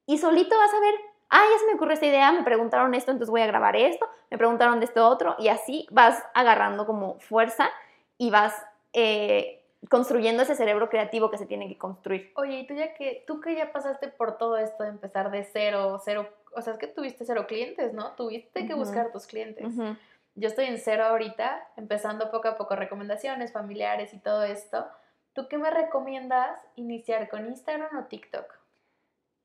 y 0.05 0.17
solito 0.17 0.57
vas 0.57 0.73
a 0.73 0.79
ver 0.79 0.95
ah, 1.31 1.43
ya 1.51 1.59
se 1.59 1.65
me 1.65 1.73
ocurrió 1.73 1.93
esta 1.93 2.05
idea, 2.05 2.31
me 2.31 2.43
preguntaron 2.43 2.93
esto, 2.93 3.09
entonces 3.11 3.31
voy 3.31 3.41
a 3.41 3.47
grabar 3.47 3.75
esto, 3.75 4.07
me 4.29 4.37
preguntaron 4.37 4.79
de 4.79 4.85
esto 4.85 5.07
otro, 5.07 5.35
y 5.39 5.47
así 5.47 5.87
vas 5.89 6.21
agarrando 6.33 6.85
como 6.85 7.19
fuerza 7.19 7.69
y 8.17 8.29
vas 8.29 8.53
eh, 8.93 9.63
construyendo 9.89 10.43
ese 10.43 10.55
cerebro 10.55 10.89
creativo 10.89 11.31
que 11.31 11.37
se 11.37 11.45
tiene 11.45 11.67
que 11.67 11.77
construir. 11.77 12.31
Oye, 12.35 12.59
y 12.59 12.67
tú 12.67 12.75
ya 12.75 12.93
que, 12.93 13.23
tú 13.25 13.39
que 13.39 13.55
ya 13.55 13.71
pasaste 13.71 14.09
por 14.09 14.37
todo 14.37 14.57
esto 14.57 14.83
de 14.83 14.89
empezar 14.89 15.31
de 15.31 15.43
cero, 15.45 15.99
cero, 16.03 16.29
o 16.53 16.61
sea, 16.61 16.73
es 16.73 16.79
que 16.79 16.87
tuviste 16.87 17.25
cero 17.25 17.45
clientes, 17.47 17.93
¿no? 17.93 18.11
Tuviste 18.11 18.67
que 18.67 18.73
buscar 18.73 19.11
tus 19.11 19.25
clientes. 19.25 19.65
Yo 20.35 20.47
estoy 20.47 20.65
en 20.65 20.77
cero 20.77 21.03
ahorita, 21.05 21.67
empezando 21.75 22.31
poco 22.31 22.47
a 22.47 22.57
poco 22.57 22.75
recomendaciones 22.75 23.51
familiares 23.51 24.13
y 24.13 24.19
todo 24.19 24.43
esto. 24.43 24.85
¿Tú 25.33 25.47
qué 25.47 25.57
me 25.57 25.69
recomiendas 25.69 26.59
iniciar 26.75 27.29
con 27.29 27.47
Instagram 27.47 27.97
o 27.97 28.05
TikTok? 28.05 28.45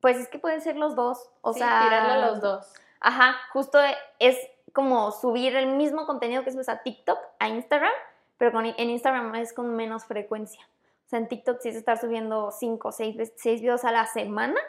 Pues 0.00 0.16
es 0.16 0.28
que 0.28 0.38
pueden 0.38 0.60
ser 0.60 0.76
los 0.76 0.94
dos, 0.94 1.30
o 1.40 1.52
Sí, 1.52 1.60
sea, 1.60 1.82
tirarle 1.82 2.12
a 2.12 2.26
los 2.28 2.40
dos. 2.40 2.72
Ajá, 3.00 3.36
justo 3.52 3.78
es 4.18 4.36
como 4.72 5.10
subir 5.10 5.56
el 5.56 5.68
mismo 5.68 6.06
contenido 6.06 6.44
que 6.44 6.52
subes 6.52 6.68
a 6.68 6.82
TikTok, 6.82 7.18
a 7.38 7.48
Instagram, 7.48 7.92
pero 8.36 8.52
con, 8.52 8.66
en 8.66 8.90
Instagram 8.90 9.34
es 9.36 9.52
con 9.52 9.74
menos 9.74 10.04
frecuencia. 10.04 10.66
O 11.06 11.08
sea, 11.08 11.18
en 11.18 11.28
TikTok 11.28 11.60
sí 11.60 11.68
es 11.68 11.76
estar 11.76 11.98
subiendo 11.98 12.50
5 12.50 12.88
o 12.88 12.92
6 12.92 13.42
videos 13.44 13.84
a 13.84 13.92
la 13.92 14.06
semana 14.06 14.60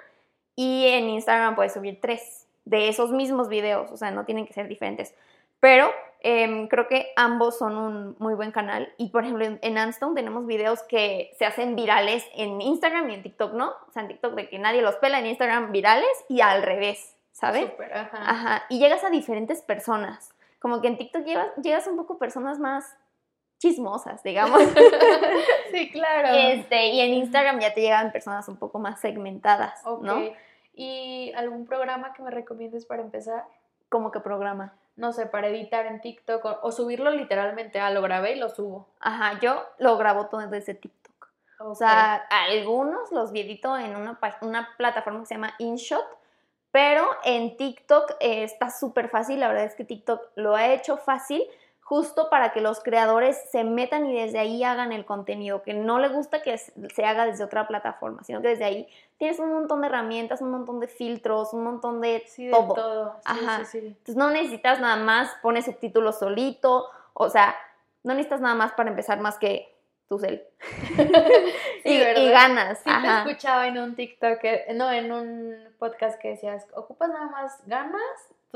y 0.56 0.88
en 0.88 1.10
Instagram 1.10 1.56
puedes 1.56 1.73
subir 1.73 1.99
3 1.99 2.47
de 2.65 2.89
esos 2.89 3.12
mismos 3.12 3.49
videos, 3.49 3.91
o 3.91 3.97
sea, 3.97 4.12
no 4.12 4.25
tienen 4.25 4.45
que 4.45 4.53
ser 4.53 4.67
diferentes. 4.67 5.15
Pero 5.59 5.91
em, 6.21 6.67
creo 6.67 6.87
que 6.87 7.11
ambos 7.15 7.57
son 7.57 7.75
un 7.77 8.15
muy 8.19 8.33
buen 8.35 8.51
canal 8.51 8.93
y, 8.97 9.09
por 9.09 9.23
ejemplo, 9.23 9.45
en, 9.45 9.59
en 9.61 9.77
Anstone 9.77 10.15
tenemos 10.15 10.45
videos 10.45 10.83
que 10.83 11.31
se 11.37 11.45
hacen 11.45 11.75
virales 11.75 12.25
en 12.35 12.61
Instagram 12.61 13.09
y 13.09 13.15
en 13.15 13.23
TikTok, 13.23 13.53
¿no? 13.53 13.69
O 13.87 13.91
sea, 13.91 14.01
en 14.03 14.07
TikTok 14.09 14.33
de 14.33 14.49
que 14.49 14.59
nadie 14.59 14.81
los 14.81 14.95
pela, 14.95 15.19
en 15.19 15.25
Instagram 15.27 15.71
virales 15.71 16.07
y 16.27 16.41
al 16.41 16.63
revés, 16.63 17.15
¿sabes? 17.31 17.69
Súper, 17.69 17.93
ajá. 17.93 18.17
Ajá, 18.21 18.63
y 18.69 18.79
llegas 18.79 19.03
a 19.03 19.09
diferentes 19.09 19.61
personas. 19.61 20.33
Como 20.59 20.81
que 20.81 20.87
en 20.87 20.97
TikTok 20.97 21.23
llevas, 21.23 21.47
llegas 21.61 21.87
un 21.87 21.95
poco 21.97 22.17
personas 22.17 22.59
más 22.59 22.95
chismosas, 23.59 24.23
digamos. 24.23 24.61
Sí, 25.71 25.91
claro. 25.91 26.29
este, 26.29 26.87
y 26.87 27.01
en 27.01 27.13
Instagram 27.13 27.59
ya 27.59 27.73
te 27.73 27.81
llegan 27.81 28.11
personas 28.11 28.47
un 28.47 28.57
poco 28.57 28.79
más 28.79 28.99
segmentadas, 29.01 29.81
Ok. 29.85 30.01
¿no? 30.03 30.21
¿Y 30.73 31.31
algún 31.35 31.65
programa 31.65 32.13
que 32.13 32.21
me 32.23 32.31
recomiendes 32.31 32.85
para 32.85 33.01
empezar? 33.01 33.43
Como 33.89 34.11
que 34.11 34.19
programa. 34.21 34.73
No 34.97 35.13
sé, 35.13 35.27
para 35.27 35.47
editar 35.47 35.86
en 35.86 36.01
TikTok 36.01 36.43
o, 36.43 36.60
o 36.62 36.71
subirlo 36.71 37.12
literalmente. 37.12 37.79
Ah, 37.79 37.91
lo 37.91 38.01
grabé 38.01 38.33
y 38.33 38.39
lo 38.39 38.49
subo. 38.49 38.89
Ajá, 38.99 39.39
yo 39.39 39.65
lo 39.77 39.97
grabo 39.97 40.25
todo 40.25 40.45
desde 40.47 40.73
TikTok. 40.73 41.07
O 41.60 41.73
sea, 41.73 42.15
algunos 42.29 43.12
los 43.12 43.31
edito 43.31 43.77
en 43.77 43.95
una, 43.95 44.19
una 44.41 44.69
plataforma 44.77 45.21
que 45.21 45.25
se 45.25 45.36
llama 45.36 45.53
InShot, 45.57 46.05
pero 46.71 47.07
en 47.23 47.57
TikTok 47.57 48.12
eh, 48.19 48.43
está 48.43 48.69
súper 48.69 49.10
fácil. 49.10 49.39
La 49.39 49.47
verdad 49.47 49.65
es 49.65 49.75
que 49.75 49.83
TikTok 49.83 50.21
lo 50.36 50.55
ha 50.55 50.67
hecho 50.67 50.97
fácil 50.97 51.43
justo 51.88 52.30
para 52.30 52.52
que 52.52 52.60
los 52.60 52.82
creadores 52.82 53.41
se 53.50 53.63
metan 53.63 54.06
y 54.10 54.13
desde 54.21 54.39
ahí 54.39 54.62
hagan 54.62 54.91
el 54.91 55.06
contenido, 55.06 55.63
que 55.63 55.73
no 55.73 56.00
le 56.00 56.10
gusta 56.10 56.41
que 56.41 56.58
se 56.58 57.06
haga 57.06 57.26
desde 57.26 57.45
otra 57.45 57.65
plataforma, 57.65 58.26
sino 58.26 58.41
que 58.41 58.50
desde 58.50 58.65
ahí 58.65 58.89
tienes 59.17 59.39
un 59.39 59.54
montón 59.54 59.80
de 59.80 59.88
herramientas, 59.88 60.41
un 60.41 60.52
montón 60.52 60.82
de 60.82 60.89
filtros, 60.89 61.54
un 61.54 61.63
montón 61.63 62.02
de 62.02 62.26
sí, 62.28 62.47
de 62.47 62.52
todo. 62.52 62.73
todo. 62.73 63.13
Sí, 63.26 63.39
Ajá. 63.45 63.63
sí. 63.63 63.78
Entonces 63.78 64.17
no 64.17 64.30
necesitas 64.32 64.82
nada 64.82 64.97
más, 64.97 65.34
pones 65.41 65.63
subtítulos 65.63 66.19
solito, 66.19 66.89
o 67.13 67.30
sea, 67.30 67.56
no 68.04 68.13
necesitas 68.15 68.41
nada 68.41 68.56
más 68.56 68.73
para 68.73 68.89
empezar 68.89 69.21
más 69.21 69.38
que 69.38 69.73
tu 70.10 70.19
cel. 70.19 70.43
Sí, 71.84 71.93
y, 71.93 72.19
y 72.19 72.30
ganas. 72.32 72.80
Sí 72.80 72.89
ajá. 72.89 73.23
te 73.23 73.30
escuchaba 73.30 73.67
en 73.67 73.78
un 73.78 73.95
TikTok, 73.95 74.39
que- 74.39 74.65
no, 74.76 74.91
en 74.91 75.10
un 75.13 75.56
podcast 75.80 76.19
que 76.19 76.30
decías, 76.32 76.67
ocupas 76.76 77.08
nada 77.10 77.28
más 77.28 77.65
ganas, 77.65 78.02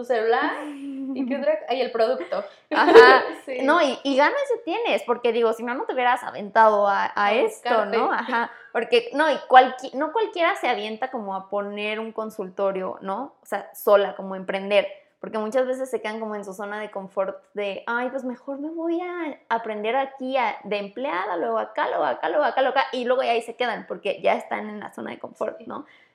tu 0.01 0.05
celular 0.05 0.51
y 0.65 1.25
qué 1.27 1.37
otra, 1.37 1.59
y 1.75 1.81
el 1.81 1.91
producto. 1.91 2.43
Ajá. 2.71 3.23
Sí. 3.45 3.57
No, 3.63 3.81
y, 3.81 3.97
y 4.03 4.15
ganas 4.17 4.39
ya 4.55 4.63
tienes, 4.63 5.01
porque 5.03 5.31
digo, 5.33 5.51
si 5.53 5.63
no, 5.63 5.73
no 5.73 5.83
te 5.85 5.93
hubieras 5.93 6.23
aventado 6.23 6.87
a, 6.87 7.05
a 7.05 7.25
A 7.25 7.33
esto, 7.33 7.69
buscarte. 7.69 7.97
¿no? 7.97 8.11
Ajá. 8.11 8.51
Porque, 8.71 9.09
no, 9.13 9.29
y 9.31 9.35
cualqui- 9.49 9.93
no 9.93 10.11
cualquiera 10.11 10.55
se 10.57 10.69
avienta 10.69 11.09
como 11.09 11.35
a 11.35 11.49
poner 11.49 11.99
un 11.99 12.11
consultorio, 12.11 12.99
¿no? 13.01 13.33
O 13.41 13.45
sea, 13.45 13.73
sola, 13.73 14.15
como 14.15 14.35
emprender. 14.35 14.87
Porque 15.19 15.37
muchas 15.39 15.65
veces 15.67 15.89
se 15.89 16.01
quedan 16.01 16.19
como 16.19 16.35
en 16.35 16.45
su 16.45 16.53
zona 16.53 16.79
de 16.79 16.89
confort 16.91 17.43
de, 17.53 17.83
ay, 17.87 18.09
pues 18.09 18.23
mejor 18.23 18.59
me 18.59 18.69
voy 18.69 19.01
a 19.01 19.37
aprender 19.49 19.95
aquí 19.95 20.37
a- 20.37 20.57
de 20.63 20.77
empleada, 20.77 21.35
luego 21.37 21.57
acá, 21.57 21.87
luego 21.89 22.05
acá, 22.05 22.29
luego 22.29 22.43
acá, 22.45 22.61
luego 22.61 22.77
acá, 22.77 22.87
y 22.91 23.05
luego 23.05 23.23
ya 23.23 23.31
ahí 23.31 23.41
se 23.41 23.55
quedan, 23.55 23.85
porque 23.87 24.19
ya 24.21 24.33
están 24.35 24.69
en 24.69 24.79
la 24.79 24.93
zona 24.93 25.11
de 25.11 25.19
confort, 25.19 25.57
Sí. 25.59 25.65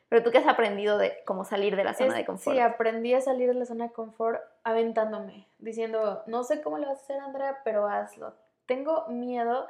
Pero 0.09 0.23
tú 0.23 0.31
qué 0.31 0.39
has 0.39 0.47
aprendido 0.47 0.99
de 0.99 1.23
cómo 1.25 1.45
salir 1.45 1.75
de 1.77 1.85
la 1.85 1.95
zona 1.95 2.11
Es- 2.13 2.17
de 2.19 2.25
confort. 2.27 2.55
Sí, 2.57 2.61
aprendí 2.61 3.13
a 3.15 3.21
salir 3.21 3.49
de 3.49 3.55
la 3.55 3.67
zona 3.67 3.89
de 3.89 3.93
confort 3.93 4.41
aventándome, 4.63 5.47
diciendo, 5.59 6.23
no 6.27 6.45
sé 6.45 6.63
cómo 6.63 6.79
le 6.79 6.87
vas 6.87 6.99
a 6.99 7.03
hacer, 7.03 7.19
Andrea, 7.21 7.59
pero 7.65 7.87
hazlo. 7.89 8.35
Tengo 8.67 9.07
miedo 9.09 9.67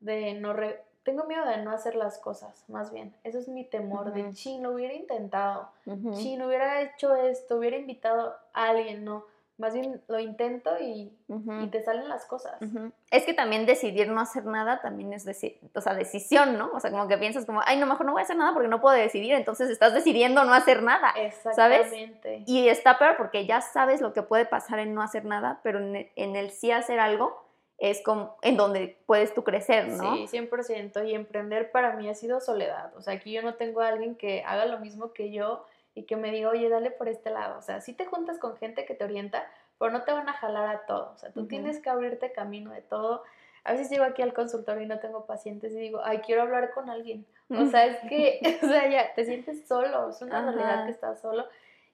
de 0.00 0.34
no 0.34 0.52
re- 0.52 0.82
tengo 1.02 1.24
miedo 1.24 1.44
de 1.46 1.56
no 1.58 1.70
hacer 1.72 1.94
las 1.96 2.18
cosas, 2.18 2.64
más 2.68 2.92
bien. 2.92 3.14
Eso 3.24 3.38
es 3.38 3.48
mi 3.48 3.64
temor, 3.64 4.12
de 4.12 4.32
chin, 4.32 4.62
lo 4.62 4.72
hubiera 4.72 4.92
intentado. 4.94 5.70
Ujú. 5.86 6.12
Chin, 6.14 6.42
hubiera 6.42 6.82
hecho 6.82 7.14
esto, 7.16 7.56
hubiera 7.56 7.76
invitado 7.78 8.36
a 8.52 8.68
alguien, 8.68 9.04
no. 9.04 9.24
Más 9.60 9.74
bien 9.74 10.00
lo 10.08 10.18
intento 10.18 10.70
y, 10.80 11.12
Ujú. 11.28 11.60
y 11.60 11.66
te 11.68 11.82
salen 11.82 12.08
las 12.08 12.24
cosas. 12.24 12.60
Ujú. 12.62 12.92
Es 13.10 13.24
que 13.24 13.34
también 13.34 13.66
decidir 13.66 14.08
no 14.08 14.20
hacer 14.20 14.46
nada 14.46 14.80
también 14.80 15.12
es 15.12 15.26
o 15.74 15.80
sea, 15.82 15.92
decisión, 15.92 16.56
¿no? 16.56 16.70
O 16.72 16.80
sea, 16.80 16.90
como 16.90 17.06
que 17.08 17.18
piensas 17.18 17.44
como, 17.44 17.60
ay, 17.66 17.78
no, 17.78 17.86
mejor 17.86 18.06
no 18.06 18.12
voy 18.12 18.22
a 18.22 18.24
hacer 18.24 18.38
nada 18.38 18.54
porque 18.54 18.68
no 18.68 18.80
puedo 18.80 18.96
decidir, 18.96 19.34
entonces 19.34 19.68
estás 19.68 19.92
decidiendo 19.92 20.44
no 20.44 20.54
hacer 20.54 20.82
nada. 20.82 21.10
Exactamente. 21.14 22.42
Y 22.46 22.68
está 22.68 22.98
peor 22.98 23.16
porque 23.18 23.44
ya 23.44 23.60
sabes 23.60 24.00
lo 24.00 24.14
que 24.14 24.22
puede 24.22 24.46
pasar 24.46 24.78
en 24.78 24.94
no 24.94 25.02
hacer 25.02 25.26
nada, 25.26 25.60
pero 25.62 25.78
en 25.78 25.94
el, 25.94 26.10
en 26.16 26.36
el 26.36 26.50
sí 26.50 26.72
hacer 26.72 26.98
algo 26.98 27.44
es 27.76 28.02
como 28.02 28.36
en 28.42 28.56
donde 28.56 28.98
puedes 29.06 29.34
tú 29.34 29.44
crecer, 29.44 29.88
¿no? 29.88 30.14
Sí, 30.14 30.26
100%. 30.38 31.06
Y 31.08 31.14
emprender 31.14 31.70
para 31.70 31.96
mí 31.96 32.08
ha 32.08 32.14
sido 32.14 32.40
soledad. 32.40 32.94
O 32.96 33.02
sea, 33.02 33.14
aquí 33.14 33.32
yo 33.32 33.42
no 33.42 33.54
tengo 33.54 33.80
a 33.80 33.88
alguien 33.88 34.16
que 34.16 34.42
haga 34.46 34.66
lo 34.66 34.78
mismo 34.78 35.12
que 35.12 35.32
yo 35.32 35.64
y 35.94 36.04
que 36.04 36.16
me 36.16 36.30
diga, 36.30 36.50
oye, 36.50 36.68
dale 36.68 36.90
por 36.90 37.08
este 37.08 37.30
lado. 37.30 37.58
O 37.58 37.62
sea, 37.62 37.80
sí 37.80 37.92
te 37.92 38.06
juntas 38.06 38.38
con 38.38 38.56
gente 38.56 38.84
que 38.84 38.94
te 38.94 39.04
orienta, 39.04 39.44
pero 39.78 39.90
no 39.90 40.02
te 40.04 40.12
van 40.12 40.28
a 40.28 40.32
jalar 40.34 40.68
a 40.68 40.86
todo. 40.86 41.12
O 41.14 41.18
sea, 41.18 41.30
tú 41.32 41.46
tienes 41.46 41.80
que 41.80 41.90
abrirte 41.90 42.32
camino 42.32 42.72
de 42.72 42.82
todo. 42.82 43.22
A 43.64 43.72
veces 43.72 43.90
llego 43.90 44.04
aquí 44.04 44.22
al 44.22 44.32
consultorio 44.32 44.82
y 44.82 44.86
no 44.86 45.00
tengo 45.00 45.26
pacientes 45.26 45.72
y 45.72 45.78
digo, 45.78 46.00
ay, 46.04 46.18
quiero 46.18 46.42
hablar 46.42 46.72
con 46.72 46.88
alguien. 46.90 47.26
O 47.50 47.66
sea, 47.66 47.86
es 47.86 47.98
que, 48.08 48.40
o 48.62 48.66
sea, 48.66 48.88
ya 48.88 49.14
te 49.14 49.24
sientes 49.24 49.66
solo, 49.66 50.10
es 50.10 50.22
una 50.22 50.38
Ajá. 50.38 50.52
realidad 50.52 50.84
que 50.86 50.92
estás 50.92 51.20
solo. 51.20 51.46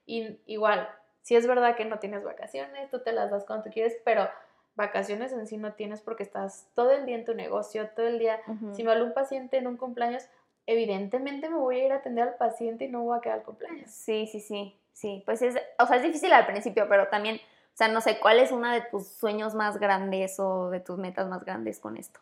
Y 0.05 0.37
igual, 0.45 0.87
si 1.21 1.35
es 1.35 1.47
verdad 1.47 1.75
que 1.75 1.85
no 1.85 1.99
tienes 1.99 2.23
vacaciones, 2.23 2.89
tú 2.89 2.99
te 2.99 3.11
las 3.11 3.31
das 3.31 3.45
cuando 3.45 3.65
tú 3.65 3.71
quieres, 3.71 3.97
pero 4.05 4.29
vacaciones 4.75 5.33
en 5.33 5.47
sí 5.47 5.57
no 5.57 5.73
tienes 5.73 6.01
porque 6.01 6.23
estás 6.23 6.69
todo 6.75 6.91
el 6.91 7.05
día 7.05 7.15
en 7.15 7.25
tu 7.25 7.33
negocio, 7.33 7.89
todo 7.95 8.07
el 8.07 8.19
día. 8.19 8.39
Si 8.73 8.83
me 8.83 8.91
habla 8.91 9.03
un 9.03 9.13
paciente 9.13 9.57
en 9.57 9.65
un 9.67 9.75
cumpleaños, 9.75 10.29
evidentemente 10.67 11.49
me 11.49 11.55
voy 11.55 11.79
a 11.79 11.85
ir 11.85 11.91
a 11.93 11.95
atender 11.95 12.27
al 12.27 12.35
paciente 12.35 12.85
y 12.85 12.89
no 12.89 13.01
voy 13.03 13.17
a 13.17 13.21
quedar 13.21 13.39
al 13.39 13.45
cumpleaños. 13.45 13.89
Sí, 13.89 14.27
sí, 14.27 14.41
sí, 14.41 14.77
sí. 14.93 15.23
Pues 15.25 15.41
es, 15.41 15.55
o 15.79 15.87
sea, 15.87 15.95
es 15.95 16.03
difícil 16.03 16.31
al 16.33 16.45
principio, 16.45 16.87
pero 16.89 17.07
también, 17.07 17.37
o 17.37 17.77
sea, 17.77 17.87
no 17.87 18.01
sé, 18.01 18.19
¿cuál 18.19 18.39
es 18.39 18.51
una 18.51 18.73
de 18.73 18.81
tus 18.81 19.07
sueños 19.07 19.55
más 19.55 19.79
grandes 19.79 20.39
o 20.39 20.69
de 20.69 20.81
tus 20.81 20.97
metas 20.99 21.27
más 21.27 21.43
grandes 21.43 21.79
con 21.79 21.97
esto? 21.97 22.19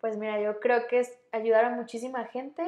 Pues 0.00 0.18
mira, 0.18 0.38
yo 0.40 0.60
creo 0.60 0.86
que 0.88 0.98
es 0.98 1.16
ayudar 1.32 1.64
a 1.64 1.70
muchísima 1.70 2.24
gente 2.26 2.62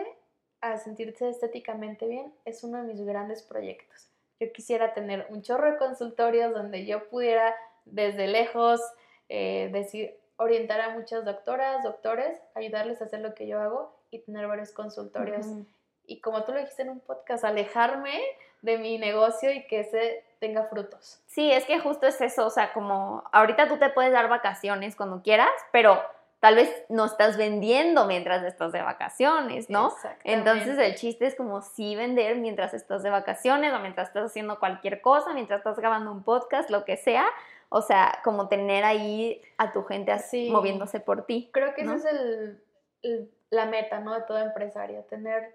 a 0.60 0.78
sentirse 0.78 1.28
estéticamente 1.28 2.06
bien 2.06 2.32
es 2.44 2.64
uno 2.64 2.78
de 2.78 2.84
mis 2.84 3.04
grandes 3.04 3.42
proyectos. 3.42 4.08
Yo 4.40 4.50
quisiera 4.52 4.94
tener 4.94 5.26
un 5.30 5.42
chorro 5.42 5.72
de 5.72 5.78
consultorios 5.78 6.54
donde 6.54 6.86
yo 6.86 7.08
pudiera 7.08 7.54
desde 7.84 8.26
lejos 8.26 8.80
eh, 9.28 9.70
decir, 9.72 10.16
orientar 10.36 10.80
a 10.80 10.90
muchas 10.90 11.24
doctoras, 11.24 11.82
doctores, 11.82 12.38
ayudarles 12.54 13.00
a 13.00 13.06
hacer 13.06 13.20
lo 13.20 13.34
que 13.34 13.46
yo 13.46 13.60
hago 13.60 13.95
y 14.10 14.20
tener 14.20 14.46
varios 14.46 14.72
consultorios. 14.72 15.46
Ujú. 15.46 15.66
Y 16.06 16.20
como 16.20 16.44
tú 16.44 16.52
lo 16.52 16.58
dijiste 16.58 16.82
en 16.82 16.90
un 16.90 17.00
podcast, 17.00 17.44
alejarme 17.44 18.20
de 18.62 18.78
mi 18.78 18.98
negocio 18.98 19.50
y 19.50 19.66
que 19.66 19.80
ese 19.80 20.24
tenga 20.38 20.64
frutos. 20.64 21.20
Sí, 21.26 21.50
es 21.50 21.64
que 21.64 21.80
justo 21.80 22.06
es 22.06 22.20
eso, 22.20 22.46
o 22.46 22.50
sea, 22.50 22.72
como 22.72 23.24
ahorita 23.32 23.68
tú 23.68 23.78
te 23.78 23.88
puedes 23.90 24.12
dar 24.12 24.28
vacaciones 24.28 24.94
cuando 24.96 25.22
quieras, 25.22 25.50
pero 25.72 26.00
tal 26.40 26.54
vez 26.56 26.70
no 26.88 27.06
estás 27.06 27.36
vendiendo 27.36 28.06
mientras 28.06 28.44
estás 28.44 28.70
de 28.70 28.82
vacaciones, 28.82 29.68
¿no? 29.70 29.92
Entonces 30.22 30.78
el 30.78 30.94
chiste 30.94 31.26
es 31.26 31.34
como 31.34 31.62
sí 31.62 31.96
vender 31.96 32.36
mientras 32.36 32.74
estás 32.74 33.02
de 33.02 33.10
vacaciones 33.10 33.72
o 33.72 33.78
mientras 33.80 34.08
estás 34.08 34.26
haciendo 34.26 34.58
cualquier 34.58 35.00
cosa, 35.00 35.32
mientras 35.32 35.58
estás 35.58 35.78
grabando 35.78 36.12
un 36.12 36.22
podcast, 36.22 36.70
lo 36.70 36.84
que 36.84 36.96
sea, 36.96 37.26
o 37.68 37.82
sea, 37.82 38.20
como 38.22 38.48
tener 38.48 38.84
ahí 38.84 39.42
a 39.58 39.72
tu 39.72 39.82
gente 39.84 40.12
así 40.12 40.46
Sí. 40.46 40.50
moviéndose 40.52 41.00
por 41.00 41.24
ti. 41.26 41.50
Creo 41.52 41.74
que 41.74 41.82
¿no? 41.82 41.94
esa 41.94 42.10
es 42.10 42.14
el, 42.20 42.62
el- 43.02 43.30
la 43.50 43.66
meta, 43.66 44.00
¿no? 44.00 44.14
De 44.14 44.22
todo 44.22 44.38
empresario, 44.38 45.02
tener, 45.04 45.54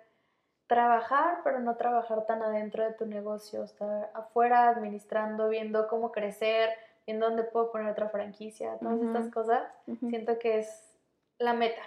trabajar, 0.67 1.39
pero 1.43 1.59
no 1.59 1.75
trabajar 1.75 2.25
tan 2.25 2.41
adentro 2.41 2.83
de 2.83 2.93
tu 2.93 3.05
negocio, 3.05 3.63
estar 3.63 4.09
afuera 4.13 4.69
administrando, 4.69 5.49
viendo 5.49 5.87
cómo 5.87 6.11
crecer, 6.11 6.69
en 7.07 7.19
dónde 7.19 7.43
puedo 7.43 7.71
poner 7.71 7.91
otra 7.91 8.09
franquicia, 8.09 8.77
todas 8.79 9.01
estas 9.01 9.27
cosas, 9.33 9.63
siento 10.09 10.37
que 10.39 10.59
es 10.59 10.97
la 11.39 11.53
meta. 11.53 11.81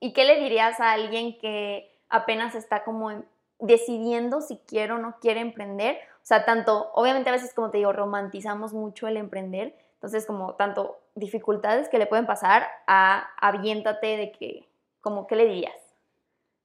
¿Y 0.00 0.12
qué 0.12 0.24
le 0.24 0.40
dirías 0.40 0.80
a 0.80 0.92
alguien 0.92 1.38
que 1.38 1.96
apenas 2.08 2.54
está 2.54 2.82
como 2.84 3.10
en- 3.12 3.24
decidiendo 3.60 4.40
si 4.40 4.58
quiere 4.58 4.92
o 4.92 4.98
no 4.98 5.16
quiere 5.20 5.40
emprender? 5.40 5.96
O 6.16 6.24
sea, 6.26 6.44
tanto, 6.44 6.90
obviamente 6.94 7.30
a 7.30 7.32
veces, 7.32 7.54
como 7.54 7.70
te 7.70 7.78
digo, 7.78 7.92
romantizamos 7.92 8.74
mucho 8.74 9.06
el 9.06 9.16
emprender, 9.16 9.78
entonces 9.94 10.26
como 10.26 10.54
tanto 10.56 10.98
dificultades 11.14 11.88
que 11.88 11.98
le 11.98 12.06
pueden 12.06 12.26
pasar 12.26 12.66
a 12.88 13.30
aviéntate 13.40 14.16
de 14.16 14.32
que, 14.32 14.65
como, 15.06 15.28
¿qué 15.28 15.36
le 15.36 15.44
dirías? 15.44 15.94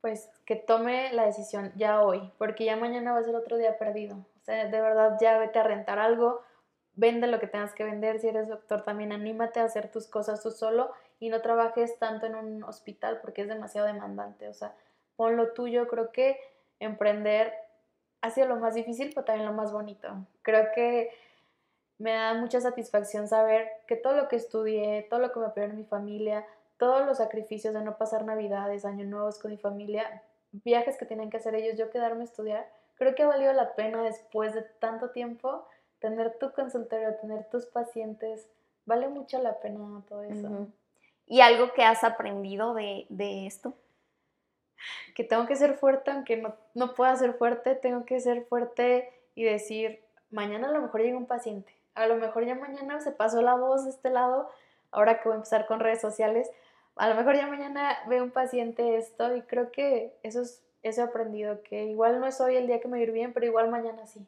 Pues 0.02 0.28
que 0.48 0.56
tome 0.56 1.14
la 1.14 1.28
decisión 1.28 1.72
ya 1.76 2.02
hoy, 2.02 2.32
porque 2.40 2.66
ya 2.66 2.76
mañana 2.76 3.14
va 3.14 3.20
a 3.20 3.24
ser 3.24 3.36
otro 3.36 3.56
día 3.56 3.78
perdido. 3.78 4.16
O 4.16 4.44
sea, 4.44 4.66
de 4.66 4.82
verdad 4.82 5.16
ya 5.22 5.38
vete 5.38 5.60
a 5.60 5.64
rentar 5.64 6.00
algo, 6.00 6.42
vende 6.96 7.28
lo 7.28 7.40
que 7.40 7.46
tengas 7.46 7.76
que 7.76 7.84
vender, 7.84 8.20
si 8.20 8.30
eres 8.30 8.48
doctor 8.48 8.82
también 8.82 9.12
anímate 9.12 9.60
a 9.60 9.66
hacer 9.66 9.92
tus 9.92 10.08
cosas 10.08 10.42
tú 10.42 10.50
solo 10.50 10.92
y 11.20 11.30
no 11.30 11.44
trabajes 11.44 12.00
tanto 12.00 12.26
en 12.26 12.34
un 12.34 12.64
hospital 12.64 13.20
porque 13.22 13.44
es 13.44 13.48
demasiado 13.48 13.86
demandante, 13.86 14.48
o 14.48 14.54
sea, 14.56 14.74
pon 15.18 15.38
lo 15.38 15.54
tuyo, 15.54 15.88
creo 15.88 16.12
que 16.12 16.40
emprender 16.80 17.54
ha 18.22 18.32
sido 18.32 18.48
lo 18.48 18.56
más 18.56 18.74
difícil, 18.74 19.12
pero 19.14 19.24
también 19.24 19.46
lo 19.46 19.54
más 19.54 19.72
bonito. 19.72 20.10
Creo 20.42 20.70
que 20.74 21.12
me 22.00 22.14
da 22.14 22.34
mucha 22.34 22.60
satisfacción 22.60 23.28
saber 23.28 23.70
que 23.86 23.98
todo 23.98 24.16
lo 24.16 24.28
que 24.28 24.38
estudié, 24.38 25.06
todo 25.12 25.20
lo 25.20 25.32
que 25.32 25.40
me 25.40 25.46
apoyó 25.46 25.68
mi 25.68 25.84
familia, 25.84 26.44
todos 26.82 27.06
los 27.06 27.20
sacrificios 27.20 27.76
de 27.76 27.84
no 27.84 27.96
pasar 27.96 28.26
navidades, 28.26 28.86
años 28.86 29.08
nuevos 29.08 29.38
con 29.38 29.52
mi 29.52 29.58
familia, 29.58 30.24
viajes 30.52 30.98
que 30.98 31.06
tienen 31.06 31.30
que 31.30 31.38
hacer 31.38 31.54
ellos, 31.54 31.78
yo 31.78 31.92
quedarme 31.92 32.22
a 32.22 32.24
estudiar, 32.24 32.68
creo 32.96 33.14
que 33.14 33.22
ha 33.22 33.28
valido 33.28 33.54
la 33.54 33.76
pena 33.76 34.02
después 34.02 34.56
de 34.56 34.64
tanto 34.64 35.12
tiempo 35.12 35.68
tener 36.00 36.40
tu 36.40 36.52
consultorio, 36.54 37.14
tener 37.18 37.48
tus 37.52 37.68
pacientes, 37.68 38.48
vale 38.88 39.08
mucho 39.10 39.40
la 39.44 39.60
pena 39.60 40.02
todo 40.10 40.24
eso. 40.24 40.70
¿Y 41.28 41.42
algo 41.42 41.72
que 41.74 41.84
has 41.84 42.04
aprendido 42.04 42.74
de, 42.74 43.06
esto? 43.46 43.76
Que 45.14 45.24
tengo 45.24 45.46
que 45.46 45.56
ser 45.58 45.76
fuerte, 45.76 46.10
aunque 46.10 46.38
no, 46.38 46.56
no 46.74 46.96
pueda 46.96 47.16
ser 47.16 47.36
fuerte, 47.36 47.76
tengo 47.76 48.06
que 48.06 48.20
ser 48.20 48.46
fuerte 48.46 49.14
y 49.36 49.44
decir, 49.44 50.02
mañana 50.32 50.70
a 50.70 50.72
lo 50.72 50.82
mejor 50.82 51.02
llega 51.02 51.16
un 51.16 51.28
paciente, 51.28 51.76
a 51.94 52.08
lo 52.08 52.16
mejor 52.16 52.44
ya 52.44 52.56
mañana 52.56 53.02
se 53.02 53.12
pasó 53.12 53.44
la 53.44 53.54
voz 53.54 53.84
de 53.84 53.92
este 53.92 54.10
lado, 54.10 54.50
ahora 54.90 55.20
que 55.20 55.30
voy 55.30 55.34
a 55.34 55.36
empezar 55.36 55.68
con 55.68 55.80
redes 55.80 56.02
sociales, 56.02 56.50
a 57.02 57.10
lo 57.10 57.16
mejor 57.16 57.36
ya 57.36 57.48
mañana 57.48 57.98
ve 58.08 58.22
un 58.22 58.30
paciente 58.30 58.96
esto 58.96 59.36
y 59.36 59.42
creo 59.42 59.72
que 59.72 60.14
eso 60.22 60.42
es 60.42 60.62
eso 60.84 61.02
he 61.02 61.04
aprendido, 61.04 61.62
que 61.64 61.86
igual 61.86 62.20
no 62.20 62.28
es 62.28 62.40
hoy 62.42 62.56
el 62.56 62.68
día 62.68 62.80
que 62.80 62.88
me 62.88 63.00
ir 63.02 63.12
bien, 63.12 63.34
pero 63.34 63.46
igual 63.46 63.70
mañana 63.70 64.06
sí. 64.08 64.26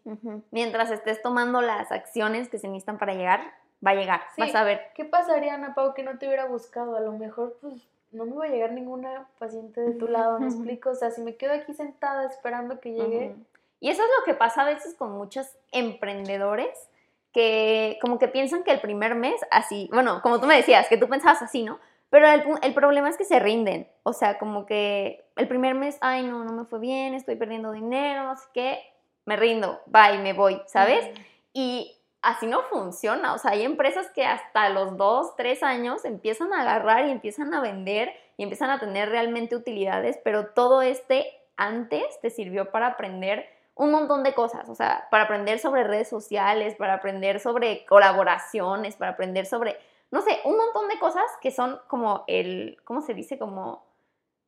Mientras 0.51 0.91
estés 0.91 1.21
tomando 1.21 1.61
las 1.61 1.91
acciones 1.91 2.49
que 2.49 2.59
se 2.59 2.67
necesitan 2.67 2.97
para 2.97 3.13
llegar, 3.13 3.41
va 3.85 3.91
a 3.91 3.95
llegar, 3.95 4.21
vas 4.37 4.53
a 4.53 4.63
ver. 4.63 4.81
¿Qué 4.95 5.05
pasaría, 5.05 5.55
Ana 5.55 5.73
Pau, 5.73 5.93
que 5.93 6.03
no 6.03 6.17
te 6.17 6.27
hubiera 6.27 6.45
buscado? 6.45 6.95
A 6.95 6.99
lo 6.99 7.11
mejor, 7.13 7.57
pues, 7.61 7.73
no 8.11 8.25
me 8.25 8.35
va 8.35 8.45
a 8.45 8.49
llegar 8.49 8.71
ninguna 8.71 9.27
paciente 9.39 9.81
de 9.81 9.93
tu 9.93 10.07
lado, 10.07 10.39
¿me 10.39 10.47
explico? 10.47 10.91
O 10.91 10.95
sea, 10.95 11.09
si 11.09 11.21
me 11.21 11.35
quedo 11.35 11.53
aquí 11.53 11.73
sentada 11.73 12.25
esperando 12.25 12.79
que 12.79 12.93
llegue... 12.93 13.35
Y 13.79 13.89
eso 13.89 14.01
es 14.01 14.09
lo 14.19 14.23
que 14.23 14.33
pasa 14.33 14.61
a 14.61 14.65
veces 14.65 14.93
con 14.93 15.11
muchos 15.11 15.47
emprendedores, 15.71 16.87
que 17.33 17.97
como 18.01 18.19
que 18.19 18.27
piensan 18.27 18.63
que 18.63 18.71
el 18.71 18.79
primer 18.79 19.15
mes, 19.15 19.41
así, 19.49 19.89
bueno, 19.91 20.21
como 20.21 20.39
tú 20.39 20.45
me 20.45 20.55
decías, 20.55 20.87
que 20.87 20.97
tú 20.97 21.09
pensabas 21.09 21.41
así, 21.41 21.63
¿no? 21.63 21.79
Pero 22.13 22.27
el, 22.61 22.75
problema 22.75 23.09
es 23.09 23.17
que 23.17 23.23
se 23.23 23.39
rinden. 23.39 23.87
O 24.03 24.13
sea, 24.13 24.37
como 24.37 24.67
que 24.67 25.25
el 25.35 25.47
primer 25.47 25.73
mes, 25.73 25.97
ay, 25.99 26.21
no, 26.21 26.43
no 26.43 26.53
me 26.53 26.65
fue 26.65 26.77
bien, 26.77 27.15
estoy 27.15 27.37
perdiendo 27.37 27.71
dinero, 27.71 28.25
no 28.25 28.35
sé 28.35 28.45
qué, 28.53 28.79
me 29.25 29.35
rindo, 29.35 29.81
bye, 29.87 30.19
me 30.19 30.33
voy, 30.33 30.61
¿sabes? 30.67 31.09
Y 31.53 31.97
así 32.21 32.45
no 32.45 32.61
funciona. 32.69 33.33
O 33.33 33.39
sea, 33.39 33.53
hay 33.53 33.63
empresas 33.63 34.11
que 34.11 34.27
hasta 34.27 34.69
los 34.69 34.95
dos, 34.95 35.35
tres 35.35 35.63
años 35.63 36.05
empiezan 36.05 36.53
a 36.53 36.61
agarrar 36.61 37.07
y 37.07 37.09
empiezan 37.09 37.51
a 37.51 37.61
vender 37.61 38.13
y 38.37 38.43
empiezan 38.43 38.69
a 38.69 38.79
tener 38.79 39.09
realmente 39.09 39.55
utilidades, 39.55 40.19
pero 40.23 40.49
todo 40.49 40.83
este 40.83 41.25
antes 41.57 42.03
te 42.21 42.29
sirvió 42.29 42.69
para 42.69 42.89
aprender 42.89 43.49
un 43.73 43.89
montón 43.89 44.21
de 44.21 44.35
cosas, 44.35 44.69
o 44.69 44.75
sea, 44.75 45.07
para 45.09 45.23
aprender 45.23 45.57
sobre 45.57 45.83
redes 45.83 46.09
sociales, 46.09 46.75
para 46.75 46.93
aprender 46.93 47.39
sobre 47.39 47.85
colaboraciones, 47.87 48.97
para 48.97 49.13
aprender 49.13 49.47
sobre 49.47 49.79
no 50.13 50.21
sé, 50.21 50.39
un 50.45 50.55
montón 50.55 50.87
de 50.89 50.99
cosas 50.99 51.25
que 51.41 51.49
son 51.49 51.79
como 51.87 52.23
el, 52.27 52.77
¿cómo 52.83 53.01
se 53.01 53.15
dice? 53.15 53.39
Como 53.39 53.83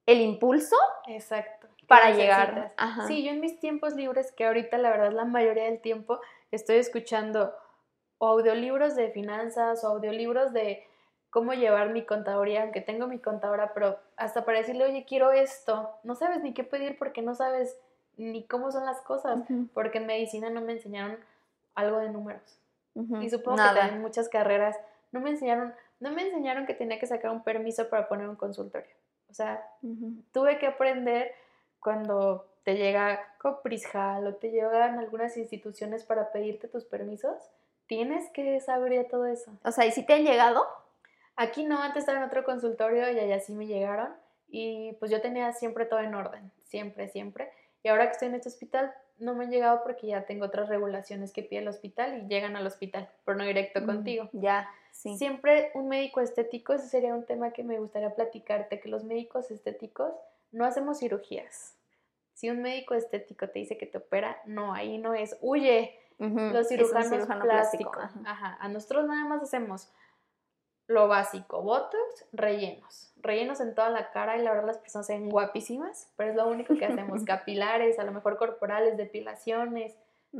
el 0.05 0.21
impulso. 0.21 0.75
Exacto. 1.07 1.67
Para 1.87 2.11
llegar. 2.11 2.71
Sí, 3.07 3.23
yo 3.23 3.31
en 3.31 3.39
mis 3.39 3.59
tiempos 3.59 3.95
libres, 3.95 4.31
que 4.31 4.45
ahorita 4.45 4.77
la 4.77 4.91
verdad 4.91 5.11
la 5.11 5.25
mayoría 5.25 5.63
del 5.63 5.81
tiempo 5.81 6.19
estoy 6.51 6.75
escuchando 6.75 7.51
o 8.19 8.27
audiolibros 8.27 8.95
de 8.95 9.09
finanzas 9.09 9.83
o 9.83 9.87
audiolibros 9.87 10.53
de 10.53 10.85
cómo 11.31 11.53
llevar 11.53 11.89
mi 11.89 12.05
contaduría, 12.05 12.61
aunque 12.61 12.81
tengo 12.81 13.07
mi 13.07 13.17
contadora, 13.17 13.73
pero 13.73 13.97
hasta 14.17 14.45
para 14.45 14.59
decirle, 14.59 14.85
oye, 14.85 15.03
quiero 15.03 15.31
esto, 15.31 15.89
no 16.03 16.13
sabes 16.13 16.43
ni 16.43 16.53
qué 16.53 16.63
pedir 16.63 16.95
porque 16.99 17.23
no 17.23 17.33
sabes 17.33 17.75
ni 18.17 18.45
cómo 18.45 18.71
son 18.71 18.85
las 18.85 19.01
cosas, 19.01 19.39
porque 19.73 19.97
en 19.97 20.05
medicina 20.05 20.51
no 20.51 20.61
me 20.61 20.73
enseñaron 20.73 21.17
algo 21.73 21.97
de 21.97 22.09
números. 22.09 22.59
Y 22.93 23.31
supongo 23.31 23.57
que 23.57 23.79
también 23.79 24.01
muchas 24.01 24.29
carreras 24.29 24.77
no 25.15 25.21
me 25.21 25.31
enseñaron, 25.31 25.73
no 26.01 26.11
me 26.11 26.23
enseñaron 26.23 26.65
que 26.65 26.73
tenía 26.73 26.99
que 26.99 27.07
sacar 27.07 27.31
un 27.31 27.43
permiso 27.43 27.89
para 27.89 28.07
poner 28.09 28.27
un 28.27 28.35
consultorio. 28.35 28.93
O 29.29 29.33
sea, 29.33 29.65
tuve 30.33 30.59
que 30.59 30.67
aprender 30.67 31.31
cuando 31.79 32.45
te 32.63 32.75
llega 32.75 33.21
Coprisjal 33.39 34.27
o 34.27 34.35
te 34.35 34.51
llegan 34.51 34.99
algunas 34.99 35.37
instituciones 35.37 36.03
para 36.03 36.31
pedirte 36.31 36.67
tus 36.67 36.83
permisos, 36.83 37.35
tienes 37.87 38.29
que 38.31 38.59
saber 38.59 38.93
ya 38.93 39.07
todo 39.07 39.25
eso. 39.25 39.51
O 39.63 39.71
sea, 39.71 39.85
¿y 39.85 39.91
si 39.91 40.05
te 40.05 40.13
han 40.13 40.23
llegado? 40.23 40.65
Aquí 41.37 41.63
no, 41.63 41.81
antes 41.81 42.01
estaba 42.01 42.17
en 42.17 42.25
otro 42.25 42.43
consultorio 42.43 43.09
y 43.11 43.19
allá 43.19 43.39
sí 43.39 43.53
me 43.53 43.67
llegaron 43.67 44.09
y 44.47 44.93
pues 44.99 45.11
yo 45.11 45.21
tenía 45.21 45.53
siempre 45.53 45.85
todo 45.85 46.01
en 46.01 46.13
orden, 46.13 46.51
siempre, 46.65 47.07
siempre. 47.07 47.51
Y 47.83 47.87
ahora 47.87 48.07
que 48.07 48.13
estoy 48.13 48.27
en 48.27 48.35
este 48.35 48.49
hospital, 48.49 48.93
no 49.17 49.33
me 49.33 49.45
han 49.45 49.51
llegado 49.51 49.81
porque 49.83 50.07
ya 50.07 50.25
tengo 50.25 50.45
otras 50.45 50.69
regulaciones 50.69 51.31
que 51.31 51.43
pide 51.43 51.61
el 51.61 51.67
hospital 51.67 52.17
y 52.17 52.27
llegan 52.27 52.55
al 52.55 52.67
hospital, 52.67 53.09
pero 53.23 53.37
no 53.37 53.45
directo 53.45 53.81
mm, 53.81 53.85
contigo. 53.85 54.29
Ya. 54.33 54.69
Siempre 54.91 55.71
un 55.73 55.89
médico 55.89 56.21
estético, 56.21 56.73
ese 56.73 56.87
sería 56.87 57.13
un 57.13 57.25
tema 57.25 57.51
que 57.51 57.63
me 57.63 57.79
gustaría 57.79 58.15
platicarte, 58.15 58.79
que 58.79 58.89
los 58.89 59.03
médicos 59.03 59.51
estéticos 59.51 60.13
no 60.51 60.65
hacemos 60.65 60.99
cirugías. 60.99 61.75
Si 62.33 62.49
un 62.49 62.61
médico 62.61 62.93
estético 62.93 63.47
te 63.49 63.59
dice 63.59 63.77
que 63.77 63.85
te 63.85 63.97
opera, 63.97 64.41
no, 64.45 64.73
ahí 64.73 64.97
no 64.97 65.13
es, 65.13 65.37
huye. 65.41 65.99
Los 66.17 66.69
cirujanos 66.69 67.27
plásticos. 67.41 68.05
Ajá. 68.25 68.57
A 68.59 68.69
nosotros 68.69 69.05
nada 69.05 69.25
más 69.25 69.43
hacemos 69.43 69.91
lo 70.87 71.07
básico, 71.07 71.61
botox, 71.61 72.25
rellenos. 72.31 73.11
Rellenos 73.25 73.59
en 73.59 73.73
toda 73.73 73.89
la 73.89 74.11
cara 74.11 74.37
y 74.37 74.41
la 74.41 74.51
verdad 74.51 74.67
las 74.67 74.77
personas 74.77 75.07
se 75.07 75.13
ven 75.13 75.29
guapísimas, 75.29 76.11
pero 76.15 76.31
es 76.31 76.35
lo 76.35 76.47
único 76.47 76.77
que 76.77 76.85
hacemos. 76.85 77.23
Capilares, 77.25 77.99
a 77.99 78.03
lo 78.03 78.11
mejor 78.11 78.37
corporales, 78.37 78.97
depilaciones, 78.97 79.95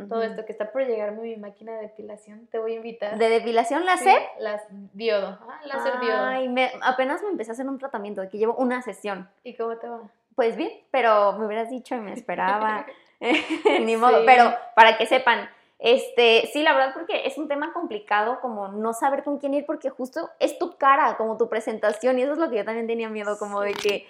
todo 0.10 0.24
esto 0.24 0.45
que 0.45 0.52
está 0.52 0.71
por 0.71 0.86
llegarme 0.86 1.21
mi 1.21 1.38
máquina 1.38 1.74
de 1.74 1.84
depilación, 1.84 2.48
te 2.48 2.60
voy 2.60 2.74
a 2.74 2.76
invitar. 2.76 3.17
¿De 3.17 3.30
depilación 3.30 3.86
láser? 3.86 4.17
Sí, 4.17 4.28
las 4.39 4.62
diodo, 4.93 5.39
ah, 5.41 5.62
láser 5.65 6.00
diodo. 6.02 6.24
Ay, 6.26 6.50
me, 6.50 6.69
apenas 6.82 7.24
me 7.24 7.30
empecé 7.30 7.52
a 7.52 7.54
hacer 7.54 7.67
un 7.67 7.80
tratamiento, 7.80 8.21
aquí 8.21 8.38
llevo 8.38 8.56
una 8.56 8.82
sesión. 8.82 9.30
¿Y 9.43 9.56
cómo 9.56 9.78
te 9.78 9.88
va? 9.88 10.02
Pues 10.36 10.58
bien, 10.58 10.71
pero 10.91 11.34
me 11.34 11.45
hubieras 11.45 11.69
dicho 11.69 11.95
y 11.95 12.00
me 12.00 12.12
esperaba. 12.13 12.86
Ni 13.82 13.95
modo, 13.95 14.26
pero 14.26 14.54
para 14.76 14.98
que 14.98 15.06
sepan, 15.06 15.50
este, 15.79 16.49
sí, 16.53 16.63
la 16.63 16.73
verdad, 16.73 16.93
porque 16.93 17.25
es 17.25 17.38
un 17.38 17.47
tema 17.47 17.73
complicado, 17.73 18.39
como 18.41 18.69
no 18.69 18.93
saber 18.93 19.23
con 19.23 19.38
quién 19.38 19.53
ir, 19.53 19.65
porque 19.65 19.89
justo 19.89 20.29
es 20.39 20.57
tu 20.57 20.77
cara, 20.77 21.17
como 21.17 21.38
tu 21.38 21.49
presentación, 21.49 22.17
y 22.19 22.23
eso 22.23 22.33
es 22.33 22.38
lo 22.38 22.49
que 22.49 22.57
yo 22.57 22.65
también 22.65 22.88
tenía 22.88 23.09
miedo, 23.09 23.38
como 23.38 23.61
de 23.61 23.73
que 23.73 24.05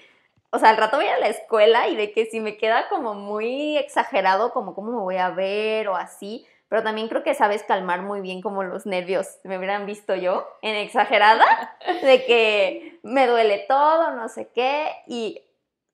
o 0.56 0.60
sea, 0.60 0.70
al 0.70 0.78
rato 0.78 0.96
voy 0.96 1.08
a 1.08 1.20
la 1.20 1.28
escuela 1.28 1.90
y 1.90 1.98
de 1.98 2.14
que 2.14 2.28
si 2.28 2.40
me 2.40 2.56
queda 2.56 2.88
como 2.88 3.14
muy 3.14 3.78
exagerado, 3.78 4.54
como 4.54 4.74
cómo 4.74 4.92
me 4.94 5.00
voy 5.00 5.18
a 5.18 5.30
ver 5.30 5.90
o 5.90 5.98
así, 5.98 6.46
pero 6.70 6.82
también 6.82 7.10
creo 7.10 7.24
que 7.24 7.34
sabes 7.34 7.64
calmar 7.64 8.02
muy 8.04 8.22
bien 8.22 8.42
como 8.42 8.64
los 8.64 8.86
nervios, 8.86 9.40
me 9.44 9.58
hubieran 9.58 9.86
visto 9.86 10.16
yo 10.16 10.48
en 10.62 10.76
exagerada, 10.76 11.44
de 12.04 12.26
que 12.26 13.00
me 13.04 13.28
duele 13.28 13.66
todo, 13.68 14.12
no 14.12 14.30
sé 14.30 14.48
qué, 14.56 14.90
y 15.08 15.42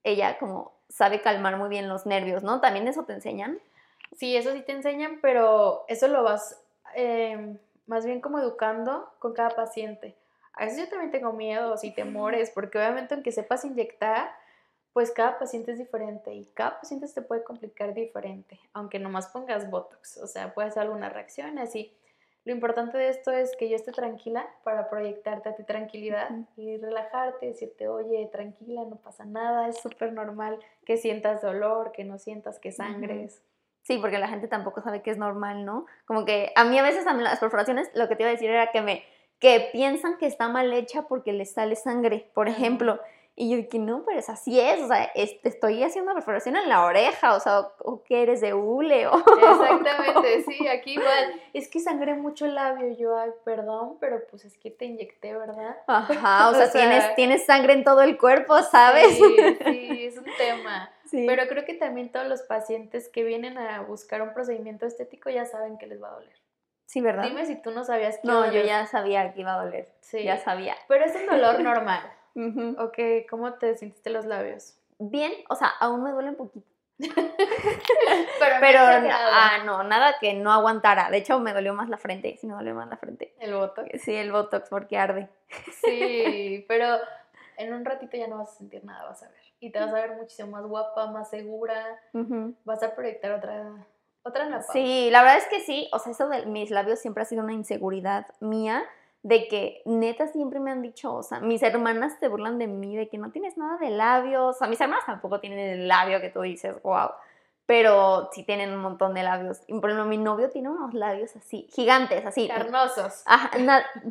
ella 0.03 0.37
como 0.37 0.73
sabe 0.89 1.21
calmar 1.21 1.57
muy 1.57 1.69
bien 1.69 1.89
los 1.89 2.05
nervios, 2.05 2.43
¿no? 2.43 2.61
¿También 2.61 2.87
eso 2.87 3.03
te 3.03 3.13
enseñan? 3.13 3.57
Sí, 4.17 4.35
eso 4.35 4.51
sí 4.53 4.61
te 4.61 4.73
enseñan, 4.73 5.19
pero 5.21 5.85
eso 5.87 6.07
lo 6.07 6.23
vas 6.23 6.61
eh, 6.95 7.57
más 7.85 8.05
bien 8.05 8.21
como 8.21 8.39
educando 8.39 9.09
con 9.19 9.33
cada 9.33 9.49
paciente. 9.49 10.15
A 10.53 10.65
veces 10.65 10.79
yo 10.79 10.89
también 10.89 11.11
tengo 11.11 11.33
miedos 11.33 11.83
y 11.83 11.93
temores, 11.93 12.51
porque 12.51 12.77
obviamente 12.77 13.13
aunque 13.13 13.31
sepas 13.31 13.63
inyectar, 13.65 14.31
pues 14.93 15.11
cada 15.11 15.39
paciente 15.39 15.71
es 15.71 15.77
diferente 15.77 16.33
y 16.33 16.45
cada 16.53 16.79
paciente 16.79 17.07
se 17.07 17.15
te 17.15 17.21
puede 17.21 17.43
complicar 17.43 17.93
diferente, 17.93 18.59
aunque 18.73 18.99
nomás 18.99 19.29
pongas 19.29 19.69
Botox, 19.69 20.17
o 20.17 20.27
sea, 20.27 20.53
puede 20.53 20.71
ser 20.71 20.83
alguna 20.83 21.09
reacción 21.09 21.57
así. 21.59 21.95
Lo 22.43 22.51
importante 22.51 22.97
de 22.97 23.09
esto 23.09 23.31
es 23.31 23.55
que 23.55 23.69
yo 23.69 23.75
esté 23.75 23.91
tranquila 23.91 24.47
para 24.63 24.89
proyectarte 24.89 25.49
a 25.49 25.55
ti 25.55 25.63
tranquilidad 25.63 26.29
y 26.57 26.77
relajarte, 26.77 27.45
decirte, 27.45 27.87
oye, 27.87 28.27
tranquila, 28.31 28.83
no 28.83 28.95
pasa 28.95 29.25
nada, 29.25 29.67
es 29.67 29.77
súper 29.77 30.11
normal 30.11 30.59
que 30.83 30.97
sientas 30.97 31.41
dolor, 31.41 31.91
que 31.91 32.03
no 32.03 32.17
sientas 32.17 32.57
que 32.59 32.71
sangres. 32.71 33.43
Sí, 33.83 33.97
porque 33.97 34.19
la 34.19 34.27
gente 34.27 34.47
tampoco 34.47 34.81
sabe 34.81 35.01
que 35.01 35.11
es 35.11 35.17
normal, 35.17 35.65
¿no? 35.65 35.85
Como 36.05 36.23
que 36.25 36.51
a 36.55 36.63
mí 36.63 36.77
a 36.77 36.83
veces 36.83 37.05
a 37.07 37.13
las 37.13 37.39
perforaciones 37.39 37.89
lo 37.95 38.07
que 38.07 38.15
te 38.15 38.23
iba 38.23 38.29
a 38.29 38.33
decir 38.33 38.49
era 38.49 38.71
que 38.71 38.81
me 38.81 39.03
que 39.39 39.69
piensan 39.71 40.17
que 40.19 40.27
está 40.27 40.49
mal 40.49 40.71
hecha 40.71 41.03
porque 41.07 41.33
les 41.33 41.51
sale 41.53 41.75
sangre, 41.75 42.29
por 42.35 42.47
ejemplo. 42.47 42.99
Y 43.35 43.49
yo 43.49 43.57
dije, 43.57 43.79
no, 43.79 44.03
pero 44.05 44.19
es 44.19 44.29
así 44.29 44.59
es, 44.59 44.81
o 44.83 44.87
sea, 44.87 45.05
es- 45.15 45.41
te 45.41 45.49
estoy 45.49 45.81
haciendo 45.83 46.11
una 46.11 46.19
perforación 46.19 46.57
en 46.57 46.69
la 46.69 46.83
oreja, 46.85 47.33
o 47.33 47.39
sea, 47.39 47.61
o, 47.61 47.73
o 47.79 48.03
que 48.03 48.21
eres 48.21 48.39
de 48.41 48.53
hule, 48.53 49.07
o... 49.07 49.17
Exactamente, 49.17 50.43
sí, 50.43 50.67
aquí 50.67 50.93
igual. 50.93 51.41
Es 51.53 51.67
que 51.69 51.79
sangré 51.79 52.13
mucho 52.13 52.45
el 52.45 52.55
labio. 52.55 52.95
Yo, 52.97 53.17
ay, 53.17 53.31
perdón, 53.43 53.97
pero 53.99 54.21
pues 54.29 54.45
es 54.45 54.57
que 54.57 54.69
te 54.69 54.85
inyecté, 54.85 55.33
¿verdad? 55.35 55.77
Ajá, 55.87 56.49
o 56.49 56.51
O 56.51 56.55
sea, 56.55 56.67
sea, 56.67 56.81
tienes, 56.81 57.15
tienes 57.15 57.45
sangre 57.45 57.73
en 57.73 57.83
todo 57.83 58.01
el 58.01 58.17
cuerpo, 58.17 58.61
¿sabes? 58.63 59.07
Sí, 59.17 59.35
sí, 59.65 60.05
es 60.05 60.17
un 60.17 60.25
tema. 60.37 60.91
Sí. 61.11 61.25
Pero 61.27 61.45
creo 61.49 61.65
que 61.65 61.73
también 61.73 62.09
todos 62.09 62.25
los 62.27 62.41
pacientes 62.43 63.09
que 63.09 63.25
vienen 63.25 63.57
a 63.57 63.81
buscar 63.81 64.21
un 64.21 64.33
procedimiento 64.33 64.85
estético 64.85 65.29
ya 65.29 65.45
saben 65.45 65.77
que 65.77 65.85
les 65.85 66.01
va 66.01 66.07
a 66.07 66.13
doler. 66.13 66.41
Sí, 66.85 67.01
¿verdad? 67.01 67.23
Dime 67.25 67.45
si 67.45 67.61
tú 67.61 67.71
no 67.71 67.83
sabías 67.83 68.17
que 68.17 68.27
iba 68.27 68.33
No, 68.33 68.51
yo 68.51 68.61
ya 68.61 68.85
sabía 68.85 69.33
que 69.33 69.41
iba 69.41 69.53
a 69.55 69.65
doler, 69.65 69.89
Sí. 69.99 70.23
ya 70.23 70.37
sabía. 70.37 70.75
Pero 70.87 71.03
es 71.03 71.13
un 71.15 71.25
dolor 71.27 71.59
normal. 71.61 72.01
Ujú. 72.35 72.81
Ok, 72.81 73.27
¿cómo 73.29 73.55
te 73.55 73.75
sentiste 73.75 74.09
los 74.09 74.23
labios? 74.25 74.77
Bien, 74.99 75.33
o 75.49 75.55
sea, 75.55 75.67
aún 75.67 76.01
me 76.01 76.11
duele 76.11 76.29
un 76.29 76.35
poquito. 76.37 76.65
Pero, 76.99 78.55
Pero, 78.61 78.79
ah, 78.81 79.57
no, 79.65 79.83
nada 79.83 80.15
que 80.21 80.33
no 80.33 80.51
aguantara. 80.53 81.09
De 81.09 81.17
hecho, 81.17 81.39
me 81.39 81.51
dolió 81.53 81.73
más 81.73 81.89
la 81.89 81.97
frente, 81.97 82.37
sí 82.39 82.47
me 82.47 82.53
dolió 82.53 82.73
más 82.73 82.87
la 82.89 82.95
frente. 82.97 83.33
El 83.39 83.53
botox. 83.53 84.01
Sí, 84.01 84.15
el 84.15 84.31
Botox, 84.31 84.69
porque 84.69 84.97
arde. 84.97 85.27
Sí, 85.83 86.63
pero 86.69 86.97
en 87.57 87.73
un 87.73 87.83
ratito 87.83 88.15
ya 88.15 88.27
no 88.27 88.37
vas 88.37 88.49
a 88.49 88.57
sentir 88.57 88.85
nada, 88.85 89.03
vas 89.09 89.23
a 89.23 89.27
ver. 89.29 89.50
Y 89.61 89.71
te 89.71 89.79
vas 89.79 89.89
a 89.89 89.93
ver 89.93 90.17
muchísimo 90.17 90.49
más 90.49 90.65
guapa, 90.65 91.05
más 91.11 91.29
segura. 91.29 92.01
Vas 92.65 92.81
a 92.81 92.95
proyectar 92.95 93.31
otra, 93.31 93.85
otra 94.23 94.45
Ana 94.45 94.57
Pau. 94.57 94.73
Sí, 94.73 95.09
la 95.11 95.21
verdad 95.21 95.37
es 95.37 95.47
que 95.47 95.59
sí, 95.59 95.87
o 95.93 95.99
sea, 95.99 96.11
eso 96.13 96.27
de 96.27 96.47
mis 96.47 96.71
labios 96.71 96.99
siempre 96.99 97.21
ha 97.21 97.27
sido 97.27 97.43
una 97.43 97.53
inseguridad 97.53 98.25
mía, 98.39 98.83
de 99.21 99.47
que 99.47 99.83
neta 99.85 100.27
siempre 100.27 100.59
me 100.59 100.71
han 100.71 100.81
dicho, 100.81 101.13
o 101.13 101.21
sea, 101.21 101.41
mis 101.41 101.61
hermanas 101.61 102.19
te 102.19 102.27
burlan 102.27 102.57
de 102.57 102.65
mí, 102.65 102.97
de 102.97 103.07
que 103.07 103.19
no 103.19 103.29
tienes 103.29 103.55
nada 103.55 103.77
de 103.77 103.91
labios, 103.91 104.55
o 104.55 104.57
sea, 104.57 104.67
mis 104.67 104.81
hermanas 104.81 105.05
tampoco 105.05 105.39
tienen 105.39 105.59
el 105.59 105.87
labio 105.87 106.19
que 106.21 106.31
tú 106.31 106.41
dices, 106.41 106.81
wow, 106.81 107.11
pero 107.67 108.29
sí 108.31 108.43
tienen 108.43 108.73
un 108.73 108.79
montón 108.79 109.13
de 109.13 109.21
labios. 109.21 109.61
Y 109.67 109.79
por 109.79 109.91
ejemplo, 109.91 110.09
mi 110.09 110.17
novio 110.17 110.49
tiene 110.49 110.69
unos 110.69 110.95
labios 110.95 111.35
así, 111.35 111.67
gigantes, 111.71 112.25
así. 112.25 112.47
Carnosos. 112.47 113.21
Ajá, 113.27 113.51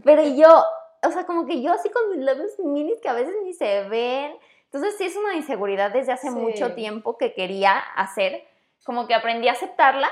pero 0.04 0.22
yo, 0.22 0.62
o 1.04 1.10
sea, 1.10 1.26
como 1.26 1.44
que 1.44 1.60
yo 1.60 1.72
así 1.72 1.90
con 1.90 2.08
mis 2.10 2.20
labios 2.20 2.56
minis 2.60 3.00
que 3.00 3.08
a 3.08 3.14
veces 3.14 3.34
ni 3.42 3.52
se 3.52 3.88
ven. 3.88 4.32
Entonces 4.72 4.96
sí 4.98 5.04
es 5.04 5.16
una 5.16 5.34
inseguridad 5.34 5.90
desde 5.90 6.12
hace 6.12 6.28
Sí. 6.28 6.34
mucho 6.34 6.74
tiempo 6.74 7.18
que 7.18 7.34
quería 7.34 7.76
hacer. 7.78 8.46
Como 8.84 9.06
que 9.08 9.14
aprendí 9.14 9.48
a 9.48 9.52
aceptarla, 9.52 10.08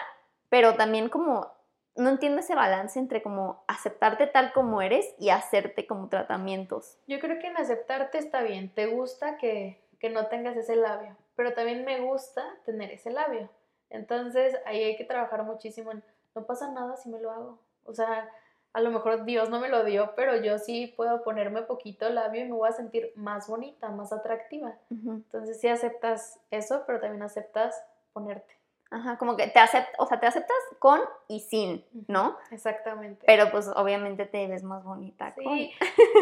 pero 0.48 0.74
también 0.74 1.08
como 1.08 1.46
no 1.94 2.10
entiendo 2.10 2.40
ese 2.40 2.54
balance 2.54 2.98
entre 2.98 3.22
como 3.22 3.64
aceptarte 3.66 4.26
tal 4.28 4.52
como 4.52 4.82
eres 4.82 5.14
y 5.18 5.30
hacerte 5.30 5.86
como 5.86 6.08
tratamientos. 6.08 6.96
Yo 7.06 7.18
creo 7.18 7.38
que 7.40 7.46
en 7.48 7.56
aceptarte 7.56 8.18
está 8.18 8.42
bien. 8.42 8.72
Te 8.72 8.86
gusta 8.86 9.36
que, 9.38 9.82
que 10.00 10.10
no 10.10 10.26
tengas 10.26 10.56
ese 10.56 10.76
labio, 10.76 11.16
pero 11.34 11.54
también 11.54 11.84
me 11.84 12.00
gusta 12.00 12.44
tener 12.64 12.90
ese 12.92 13.10
labio. 13.10 13.50
Entonces 13.90 14.56
ahí 14.66 14.82
hay 14.82 14.96
que 14.96 15.04
trabajar 15.04 15.42
muchísimo 15.44 15.90
en, 15.92 16.04
no 16.34 16.46
pasa 16.46 16.70
nada 16.70 16.96
si 16.96 17.08
me 17.08 17.20
lo 17.20 17.30
hago. 17.30 17.58
O 17.84 17.94
sea, 17.94 18.28
a 18.72 18.80
lo 18.80 18.90
mejor 18.90 19.24
Dios 19.24 19.50
no 19.50 19.60
me 19.60 19.68
lo 19.68 19.84
dio, 19.84 20.12
pero 20.14 20.36
yo 20.36 20.58
sí 20.58 20.92
puedo 20.96 21.22
ponerme 21.22 21.62
poquito 21.62 22.08
labio 22.10 22.42
y 22.42 22.48
me 22.48 22.54
voy 22.54 22.68
a 22.68 22.72
sentir 22.72 23.12
más 23.16 23.48
bonita, 23.48 23.88
más 23.88 24.12
atractiva. 24.12 24.76
Entonces 24.90 25.60
sí 25.60 25.68
aceptas 25.68 26.38
eso, 26.50 26.84
pero 26.86 27.00
también 27.00 27.22
aceptas 27.22 27.82
ponerte. 28.12 28.58
Ajá, 28.90 29.18
como 29.18 29.36
que 29.36 29.48
te 29.48 29.58
aceptas, 29.58 29.94
o 29.98 30.06
sea, 30.06 30.18
te 30.18 30.26
aceptas 30.26 30.56
con 30.78 31.00
y 31.26 31.40
sin, 31.40 31.84
¿no? 32.06 32.38
Exactamente. 32.50 33.26
Pero 33.26 33.50
pues 33.50 33.68
obviamente 33.76 34.24
te 34.24 34.46
ves 34.46 34.62
más 34.62 34.82
bonita 34.82 35.34
con. 35.34 35.44
Sí, 35.44 35.72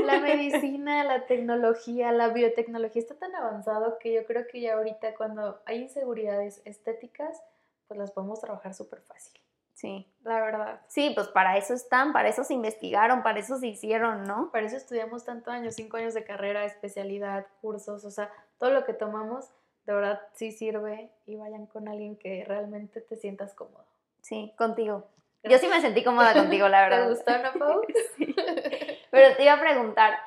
la 0.05 0.19
medicina, 0.19 1.05
la 1.05 1.27
tecnología, 1.27 2.11
la 2.11 2.29
biotecnología 2.29 3.01
está 3.01 3.15
tan 3.15 3.37
avanzado 3.37 3.99
que 4.01 4.13
yo 4.13 4.27
creo 4.27 4.49
que 4.49 4.61
ya 4.61 4.75
ahorita 4.75 5.15
cuando 5.15 5.61
hay 5.65 5.83
inseguridades 5.83 6.61
estéticas, 6.65 7.41
pues 7.87 7.99
las 7.99 8.11
podemos 8.11 8.41
trabajar 8.41 8.75
súper 8.75 9.01
fácil, 9.01 9.41
Sí. 9.77 10.11
la 10.25 10.41
verdad. 10.41 10.81
Sí, 10.89 11.13
pues 11.15 11.29
para 11.29 11.59
eso 11.59 11.75
están, 11.75 12.15
para 12.15 12.29
eso 12.31 12.45
se 12.45 12.55
investigaron, 12.55 13.23
para 13.23 13.39
eso 13.39 13.59
se 13.59 13.67
hicieron, 13.67 14.25
¿no? 14.25 14.51
Por 14.51 14.63
eso 14.63 14.77
estudiamos 14.77 15.27
tanto 15.27 15.51
años, 15.51 15.75
cinco 15.75 15.99
años 15.99 16.15
de 16.15 16.25
carrera, 16.25 16.65
especialidad, 16.65 17.47
cursos, 17.61 18.05
o 18.07 18.11
sea, 18.11 18.33
todo 18.59 18.71
lo 18.71 18.87
que 18.87 18.95
tomamos 18.95 19.51
de 19.85 19.93
verdad 19.93 20.21
sí 20.33 20.51
sirve 20.51 21.11
y 21.27 21.37
vayan 21.37 21.67
con 21.67 21.89
alguien 21.89 22.17
que 22.17 22.45
realmente 22.49 23.03
te 23.03 23.17
sientas 23.17 23.55
cómodo. 23.55 23.85
Sí, 24.23 24.53
contigo. 24.57 25.07
Yo 25.45 25.59
sí 25.59 25.69
me 25.69 25.81
sentí 25.81 26.03
cómoda 26.03 26.33
contigo, 26.33 26.69
la 26.69 26.81
verdad. 26.89 27.05
¿Te 27.05 27.11
gustó, 27.11 27.31
Ana 27.33 27.53
Pau? 27.53 27.83
Sí. 28.17 28.35
Pero 29.11 29.37
te 29.37 29.45
iba 29.45 29.53
a 29.53 29.61
preguntar, 29.61 30.19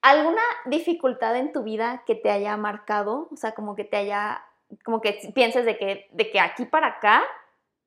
¿alguna 0.00 0.42
dificultad 0.64 1.36
en 1.36 1.52
tu 1.52 1.62
vida 1.62 2.02
que 2.06 2.14
te 2.14 2.30
haya 2.30 2.56
marcado? 2.56 3.28
O 3.30 3.36
sea, 3.36 3.52
como 3.52 3.76
que 3.76 3.84
te 3.84 3.98
haya, 3.98 4.42
como 4.84 5.00
que 5.00 5.20
pienses 5.34 5.64
de 5.64 5.76
que, 5.78 6.08
de 6.12 6.30
que 6.30 6.40
aquí 6.40 6.64
para 6.64 6.86
acá, 6.88 7.22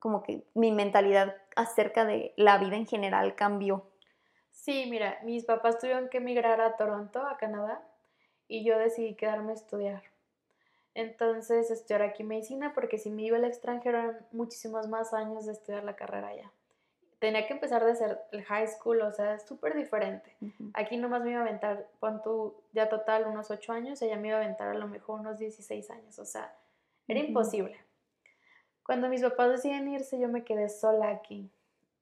como 0.01 0.23
que 0.23 0.43
mi 0.55 0.71
mentalidad 0.71 1.37
acerca 1.55 2.05
de 2.05 2.33
la 2.35 2.57
vida 2.57 2.75
en 2.75 2.87
general 2.87 3.35
cambió. 3.35 3.85
Sí, 4.49 4.87
mira, 4.89 5.19
mis 5.23 5.45
papás 5.45 5.77
tuvieron 5.77 6.09
que 6.09 6.17
emigrar 6.17 6.59
a 6.59 6.75
Toronto, 6.75 7.21
a 7.21 7.37
Canadá, 7.37 7.87
y 8.47 8.65
yo 8.65 8.79
decidí 8.79 9.15
quedarme 9.15 9.51
a 9.51 9.55
estudiar. 9.55 10.01
Entonces, 10.95 11.69
estudiar 11.69 12.01
aquí 12.01 12.23
medicina, 12.23 12.73
porque 12.73 12.97
si 12.97 13.11
me 13.11 13.21
iba 13.21 13.37
al 13.37 13.45
extranjero 13.45 13.99
eran 13.99 14.27
muchísimos 14.31 14.87
más 14.87 15.13
años 15.13 15.45
de 15.45 15.51
estudiar 15.51 15.83
la 15.83 15.95
carrera 15.95 16.29
allá. 16.29 16.51
Tenía 17.19 17.45
que 17.45 17.53
empezar 17.53 17.85
de 17.85 17.95
ser 17.95 18.19
el 18.31 18.43
high 18.43 18.67
school, 18.67 19.01
o 19.03 19.11
sea, 19.11 19.35
es 19.35 19.45
súper 19.45 19.75
diferente. 19.75 20.35
Aquí 20.73 20.97
nomás 20.97 21.21
me 21.21 21.29
iba 21.29 21.41
a 21.41 21.43
aventar, 21.43 21.87
pon 21.99 22.23
tú 22.23 22.63
ya 22.73 22.89
total 22.89 23.27
unos 23.27 23.51
8 23.51 23.71
años, 23.71 24.01
ella 24.01 24.17
me 24.17 24.29
iba 24.29 24.37
a 24.37 24.41
aventar 24.41 24.69
a 24.69 24.73
lo 24.73 24.87
mejor 24.87 25.19
unos 25.19 25.37
16 25.37 25.91
años, 25.91 26.17
o 26.17 26.25
sea, 26.25 26.55
era 27.07 27.19
imposible. 27.19 27.79
Cuando 28.83 29.09
mis 29.09 29.21
papás 29.21 29.49
deciden 29.49 29.87
irse, 29.89 30.19
yo 30.19 30.27
me 30.27 30.43
quedé 30.43 30.69
sola 30.69 31.09
aquí, 31.09 31.49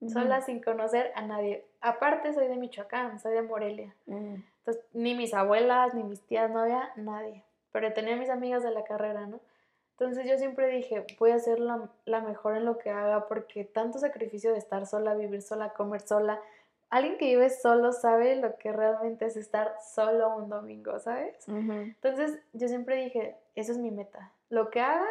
sola 0.07 0.41
sin 0.41 0.61
conocer 0.61 1.11
a 1.15 1.21
nadie. 1.21 1.65
Aparte, 1.81 2.33
soy 2.33 2.47
de 2.47 2.55
Michoacán, 2.55 3.19
soy 3.19 3.33
de 3.33 3.41
Morelia. 3.41 3.95
Mm. 4.05 4.35
Entonces, 4.59 4.83
ni 4.93 5.15
mis 5.15 5.33
abuelas, 5.33 5.93
ni 5.93 6.03
mis 6.03 6.21
tías, 6.21 6.49
no 6.49 6.61
había 6.61 6.91
nadie. 6.95 7.43
Pero 7.71 7.93
tenía 7.93 8.15
mis 8.15 8.29
amigas 8.29 8.63
de 8.63 8.71
la 8.71 8.83
carrera, 8.83 9.27
¿no? 9.27 9.39
Entonces 9.99 10.29
yo 10.29 10.37
siempre 10.37 10.67
dije, 10.67 11.05
voy 11.19 11.31
a 11.31 11.39
ser 11.39 11.59
la, 11.59 11.89
la 12.05 12.21
mejor 12.21 12.55
en 12.55 12.63
lo 12.63 12.77
que 12.77 12.89
haga 12.89 13.27
porque 13.27 13.65
tanto 13.65 13.99
sacrificio 13.99 14.53
de 14.53 14.57
estar 14.57 14.85
sola, 14.85 15.13
vivir 15.13 15.41
sola, 15.41 15.73
comer 15.73 15.99
sola. 15.99 16.39
Alguien 16.89 17.17
que 17.17 17.25
vive 17.25 17.49
solo 17.49 17.91
sabe 17.91 18.37
lo 18.37 18.55
que 18.55 18.71
realmente 18.71 19.25
es 19.25 19.35
estar 19.35 19.75
solo 19.93 20.37
un 20.37 20.49
domingo, 20.49 20.97
¿sabes? 20.99 21.35
Entonces 21.49 22.39
yo 22.53 22.69
siempre 22.69 22.95
dije, 22.95 23.35
esa 23.55 23.73
es 23.73 23.77
mi 23.77 23.91
meta. 23.91 24.31
Lo 24.47 24.69
que 24.69 24.79
haga, 24.79 25.05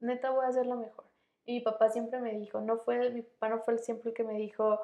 neta 0.00 0.30
voy 0.30 0.46
a 0.46 0.48
hacer 0.48 0.64
lo 0.64 0.76
mejor. 0.76 1.04
Y 1.46 1.54
mi 1.54 1.60
papá 1.60 1.88
siempre 1.90 2.20
me 2.20 2.32
dijo, 2.34 2.60
no 2.60 2.78
fue, 2.78 3.10
mi 3.10 3.22
papá 3.22 3.48
no 3.48 3.58
fue 3.60 3.78
siempre 3.78 4.10
el 4.10 4.14
que 4.14 4.24
me 4.24 4.34
dijo, 4.34 4.80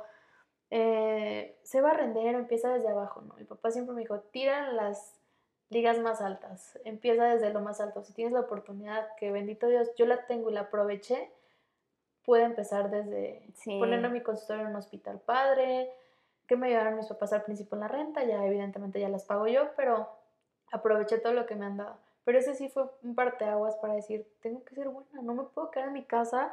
eh, 0.71 1.59
se 1.63 1.81
va 1.81 1.91
a 1.91 1.95
render, 1.95 2.35
empieza 2.35 2.73
desde 2.73 2.89
abajo, 2.89 3.23
¿no? 3.23 3.35
Mi 3.35 3.45
papá 3.45 3.71
siempre 3.71 3.95
me 3.95 4.01
dijo, 4.01 4.21
tira 4.21 4.73
las 4.73 5.15
ligas 5.69 5.99
más 5.99 6.21
altas, 6.21 6.79
empieza 6.85 7.25
desde 7.25 7.53
lo 7.53 7.61
más 7.61 7.81
alto. 7.81 8.03
Si 8.03 8.13
tienes 8.13 8.33
la 8.33 8.41
oportunidad, 8.41 9.15
que 9.17 9.33
bendito 9.33 9.67
Dios, 9.67 9.91
yo 9.97 10.07
la 10.07 10.27
tengo 10.27 10.51
y 10.51 10.55
la 10.55 10.63
aproveché, 10.63 11.31
puede 12.25 12.45
empezar 12.45 12.91
desde 12.91 13.49
Sí. 13.55 13.79
ponerme 13.79 14.09
mi 14.09 14.21
consultorio 14.21 14.63
en 14.63 14.71
un 14.71 14.77
hospital 14.77 15.21
padre, 15.21 15.93
que 16.47 16.57
me 16.57 16.69
ayudaron 16.69 16.97
mis 16.97 17.07
papás 17.07 17.33
al 17.33 17.43
principio 17.43 17.75
en 17.77 17.81
la 17.81 17.89
renta, 17.89 18.25
ya 18.25 18.45
evidentemente 18.45 19.01
ya 19.01 19.09
las 19.09 19.25
pago 19.25 19.47
yo, 19.47 19.71
pero 19.77 20.09
aproveché 20.73 21.19
todo 21.19 21.33
lo 21.33 21.47
que 21.47 21.57
me 21.57 21.67
han 21.67 21.77
dado. 21.77 21.99
Pero 22.27 22.39
ese 22.41 22.55
sí 22.55 22.69
fue 22.69 22.85
un 23.03 23.15
parteaguas 23.15 23.77
para 23.77 23.95
decir, 23.95 24.27
tengo 24.43 24.63
que 24.65 24.75
ser 24.75 24.89
buena, 24.91 25.23
no 25.23 25.33
me 25.33 25.45
puedo 25.45 25.71
quedar 25.71 25.87
en 25.89 25.95
mi 25.95 26.05
casa, 26.05 26.53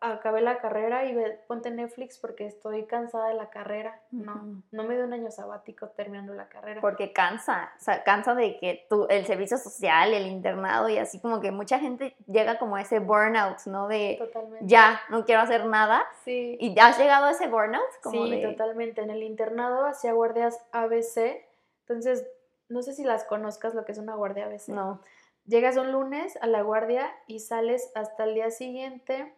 acabé 0.00 0.40
la 0.40 0.58
carrera 0.58 1.04
y 1.06 1.14
ve- 1.14 1.40
ponte 1.46 1.70
Netflix 1.70 2.18
porque 2.18 2.44
estoy 2.46 2.84
cansada 2.86 3.28
de 3.28 3.34
la 3.34 3.48
carrera. 3.48 4.00
No, 4.10 4.60
no 4.72 4.82
me 4.82 4.96
dio 4.96 5.04
un 5.04 5.12
año 5.12 5.30
sabático 5.30 5.88
terminando 5.90 6.34
la 6.34 6.48
carrera. 6.48 6.80
Porque 6.80 7.12
cansa, 7.12 7.70
o 7.76 7.80
sea, 7.80 8.02
cansa 8.02 8.34
de 8.34 8.58
que 8.58 8.86
tú, 8.90 9.06
el 9.08 9.24
servicio 9.24 9.56
social, 9.56 10.12
el 10.12 10.26
internado 10.26 10.88
y 10.88 10.98
así 10.98 11.20
como 11.20 11.40
que 11.40 11.52
mucha 11.52 11.78
gente 11.78 12.16
llega 12.26 12.58
como 12.58 12.74
a 12.76 12.80
ese 12.82 12.98
burnout, 12.98 13.64
¿no? 13.66 13.86
De 13.88 14.16
Totalmente. 14.18 14.66
ya, 14.66 15.00
no 15.10 15.24
quiero 15.24 15.42
hacer 15.42 15.64
nada. 15.66 16.02
Sí. 16.24 16.56
¿Y 16.60 16.76
has 16.80 16.98
llegado 16.98 17.26
a 17.26 17.30
ese 17.30 17.46
burnout? 17.46 17.88
Como 18.02 18.26
sí, 18.26 18.30
de- 18.32 18.48
totalmente. 18.48 19.00
En 19.00 19.10
el 19.10 19.22
internado 19.22 19.86
hacía 19.86 20.12
guardias 20.12 20.60
ABC, 20.72 21.46
entonces 21.86 22.26
no 22.68 22.82
sé 22.82 22.92
si 22.94 23.04
las 23.04 23.24
conozcas 23.24 23.74
lo 23.74 23.84
que 23.84 23.92
es 23.92 23.98
una 23.98 24.14
guardia 24.14 24.46
ABC. 24.46 24.68
No. 24.68 25.00
Llegas 25.44 25.76
un 25.76 25.92
lunes 25.92 26.36
a 26.42 26.46
la 26.46 26.62
guardia 26.62 27.10
y 27.26 27.40
sales 27.40 27.90
hasta 27.94 28.24
el 28.24 28.34
día 28.34 28.50
siguiente 28.50 29.34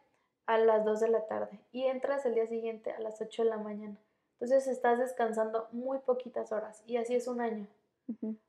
a 0.47 0.59
las 0.59 0.85
2 0.85 0.99
de 1.01 1.09
la 1.09 1.27
tarde 1.27 1.61
y 1.71 1.85
entras 1.87 2.27
el 2.27 2.35
día 2.35 2.47
siguiente 2.49 2.91
a 2.91 2.99
las 2.99 3.21
8 3.21 3.45
de 3.45 3.49
la 3.51 3.59
mañana. 3.59 3.97
Entonces 4.41 4.67
estás 4.67 4.99
descansando 4.99 5.69
muy 5.71 5.99
poquitas 5.99 6.51
horas 6.51 6.83
y 6.87 6.97
así 6.97 7.15
es 7.15 7.29
un 7.29 7.41
año. 7.41 7.67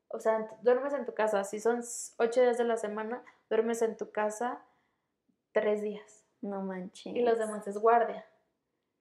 O 0.07 0.19
sea, 0.19 0.49
duermes 0.63 0.93
en 0.93 1.05
tu 1.05 1.13
casa. 1.13 1.43
Si 1.43 1.59
son 1.59 1.83
8 2.17 2.41
días 2.41 2.57
de 2.57 2.63
la 2.63 2.77
semana, 2.77 3.23
duermes 3.49 3.81
en 3.83 3.95
tu 3.95 4.11
casa 4.11 4.63
3 5.51 5.81
días 5.83 6.23
No 6.41 6.61
manches. 6.63 7.15
y 7.15 7.21
los 7.21 7.37
demás 7.37 7.67
es 7.67 7.77
guardia. 7.77 8.25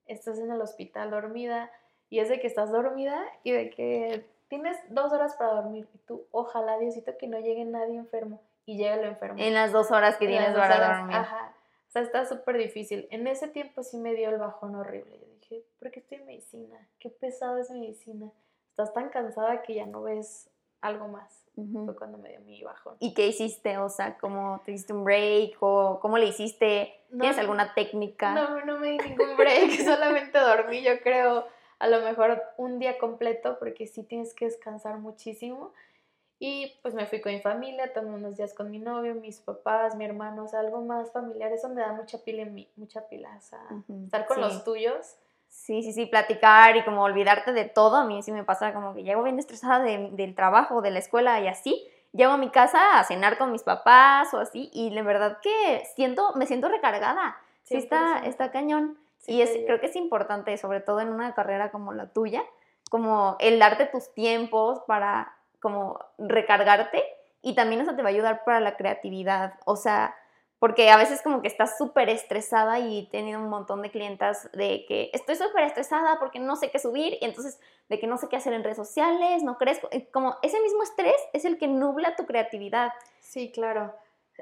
Estás 0.05 0.39
en 0.39 0.51
el 0.51 0.61
hospital 0.61 1.11
dormida 1.11 1.71
y 2.11 2.19
es 2.19 2.29
de 2.29 2.41
que 2.41 2.47
estás 2.49 2.71
dormida 2.71 3.25
y 3.45 3.53
de 3.53 3.71
que 3.71 4.27
tienes 4.51 4.77
dos 4.91 5.13
horas 5.13 5.37
para 5.37 5.55
dormir 5.55 5.89
y 5.95 5.99
tú, 5.99 6.27
ojalá, 6.33 6.77
Diosito, 6.77 7.17
que 7.17 7.29
no 7.29 7.39
llegue 7.39 7.65
nadie 7.65 7.97
enfermo 7.97 8.43
y 8.67 8.77
llega 8.77 8.97
lo 8.97 9.05
enfermo. 9.05 9.37
En 9.39 9.55
las 9.55 9.73
dos 9.73 9.91
horas 9.91 10.17
que 10.17 10.27
En 10.27 10.33
tienes 10.33 10.53
para 10.53 10.77
horas, 10.77 10.99
dormir. 10.99 11.17
Ajá. 11.17 11.55
O 11.89 11.91
sea, 11.91 12.03
está 12.03 12.27
súper 12.27 12.59
difícil. 12.59 13.09
En 13.11 13.27
ese 13.27 13.49
tiempo 13.49 13.83
sí 13.83 13.97
me 13.97 14.13
dio 14.15 14.29
el 14.29 14.39
bajón 14.39 14.75
horrible. 14.75 15.19
Yo 15.19 15.27
dije, 15.41 15.65
¿por 15.79 15.91
qué 15.91 16.01
estoy 16.01 16.19
en 16.19 16.27
medicina? 16.27 16.89
Qué 16.99 17.11
pesado 17.11 17.59
es 17.59 17.71
medicina. 17.71 18.31
Estás 18.71 18.93
tan 18.93 19.09
cansada 19.09 19.63
que 19.63 19.75
ya 19.75 19.87
no 19.87 20.03
ves 20.03 20.51
algo 20.81 21.09
más. 21.09 21.45
Ujú. 21.57 21.85
Fue 21.87 21.97
cuando 21.97 22.19
me 22.19 22.31
dio 22.31 22.41
mi 22.41 22.63
bajón. 22.63 22.97
¿Y 23.01 23.15
qué 23.15 23.29
hiciste? 23.29 23.79
O 23.79 23.89
sea, 23.89 24.19
¿cómo 24.19 24.61
te 24.65 24.73
hiciste 24.73 24.93
un 24.93 25.05
break? 25.05 25.57
¿O 25.61 25.99
cómo 26.01 26.19
le 26.19 26.27
hiciste? 26.27 26.93
No, 27.11 27.21
¿Tienes 27.21 27.39
alguna 27.39 27.75
técnica? 27.75 28.35
No, 28.35 28.65
no 28.65 28.79
me 28.79 28.93
di 28.93 28.99
ningún 28.99 29.37
break, 29.37 29.71
solamente 29.85 30.39
dormí, 30.39 30.83
yo 30.83 31.01
creo, 31.01 31.47
a 31.81 31.89
lo 31.89 32.01
mejor 32.03 32.41
un 32.57 32.79
día 32.79 32.99
completo, 32.99 33.59
porque 33.59 33.87
sí 33.89 34.05
tienes 34.05 34.35
que 34.35 34.45
descansar 34.45 34.99
muchísimo. 34.99 35.73
Y 36.39 36.79
pues 36.83 36.95
me 36.95 37.07
fui 37.07 37.21
con 37.21 37.33
mi 37.33 37.41
familia, 37.41 37.93
tomé 37.93 38.15
unos 38.15 38.37
días 38.37 38.55
con 38.55 38.71
mi 38.71 38.79
novio, 38.79 39.15
mis 39.15 39.41
papás, 39.41 39.95
mi 39.97 40.05
hermano, 40.07 40.45
o 40.45 40.49
sea, 40.49 40.61
algo 40.61 40.81
más 40.81 41.11
familiar. 41.13 41.53
Eso 41.53 41.69
me 41.69 41.81
da 41.83 41.93
mucha 41.93 42.19
pila 42.19 42.43
en 42.43 42.55
mí, 42.55 42.69
mucha 42.77 43.07
pila, 43.09 43.35
o 43.37 43.41
sea, 43.43 43.61
estar 44.05 44.27
con 44.27 44.37
sí. 44.37 44.43
los 44.43 44.65
tuyos. 44.65 45.17
Sí, 45.49 45.83
sí, 45.83 45.93
sí, 45.93 46.07
platicar 46.07 46.77
y 46.77 46.85
como 46.85 47.03
olvidarte 47.03 47.53
de 47.53 47.65
todo. 47.65 47.97
A 47.97 48.05
mí 48.05 48.23
sí 48.23 48.31
me 48.33 48.45
pasa 48.45 48.73
como 48.73 48.95
que 48.95 49.03
llego 49.03 49.23
bien 49.23 49.39
estresada 49.39 49.81
de- 49.81 50.11
del 50.13 50.35
trabajo, 50.35 50.81
de 50.81 50.91
la 50.93 51.01
escuela 51.01 51.41
y 51.41 51.49
así. 51.49 51.87
Llego 52.13 52.33
a 52.33 52.37
mi 52.39 52.51
casa 52.51 52.99
a 52.99 53.05
cenar 53.05 53.37
con 53.37 53.53
mis 53.53 53.63
papás 53.63 54.33
o 54.33 54.39
así 54.39 54.71
y 54.73 54.91
la 54.91 55.03
verdad 55.03 55.39
que 55.43 55.83
siento, 55.95 56.33
me 56.37 56.47
siento 56.47 56.69
recargada. 56.69 57.37
Sí, 57.65 57.77
está, 57.77 58.21
100%. 58.23 58.29
está 58.31 58.51
cañón. 58.51 58.99
Sí 59.21 59.33
y 59.35 59.43
es, 59.43 59.51
creo 59.67 59.81
que 59.81 59.87
es 59.87 59.97
importante, 59.97 60.57
sobre 60.57 60.81
todo 60.81 61.01
en 61.01 61.09
una 61.09 61.35
carrera 61.35 61.71
como 61.71 61.93
la 61.93 62.13
tuya, 62.13 62.43
como 62.91 63.37
el 63.39 63.59
darte 63.59 63.87
tus 63.87 64.13
tiempos 64.13 64.81
para 64.87 65.37
como 65.61 65.99
recargarte 66.19 67.03
y 67.43 67.55
también 67.55 67.81
eso 67.81 67.95
te 67.95 68.03
va 68.03 68.09
a 68.09 68.13
ayudar 68.13 68.45
para 68.45 68.61
la 68.61 68.77
creatividad. 68.77 69.55
O 69.65 69.77
sea, 69.77 70.17
porque 70.59 70.91
a 70.91 70.97
veces 70.97 71.23
como 71.23 71.41
que 71.41 71.49
estás 71.49 71.79
súper 71.79 72.11
estresada 72.11 72.79
y 72.79 73.01
he 73.01 73.11
tenido 73.11 73.41
un 73.41 73.49
montón 73.49 73.81
de 73.81 73.91
clientas 73.91 74.51
de 74.53 74.85
que 74.87 75.11
estoy 75.15 75.37
súper 75.37 75.65
estresada 75.65 76.19
porque 76.19 76.39
no 76.39 76.57
sé 76.57 76.71
qué 76.71 76.79
subir 76.79 77.17
y 77.21 77.25
entonces 77.25 77.59
de 77.89 77.99
que 77.99 78.07
no 78.07 78.19
sé 78.19 78.29
qué 78.29 78.37
hacer 78.37 78.53
en 78.53 78.63
redes 78.63 78.77
sociales, 78.77 79.43
no 79.43 79.57
crezco. 79.57 79.89
Como 80.13 80.37
ese 80.43 80.61
mismo 80.61 80.83
estrés 80.83 81.17
es 81.33 81.45
el 81.45 81.59
que 81.59 81.67
nubla 81.67 82.15
tu 82.17 82.27
creatividad. 82.27 82.93
Sí, 83.21 83.51
claro. 83.53 83.95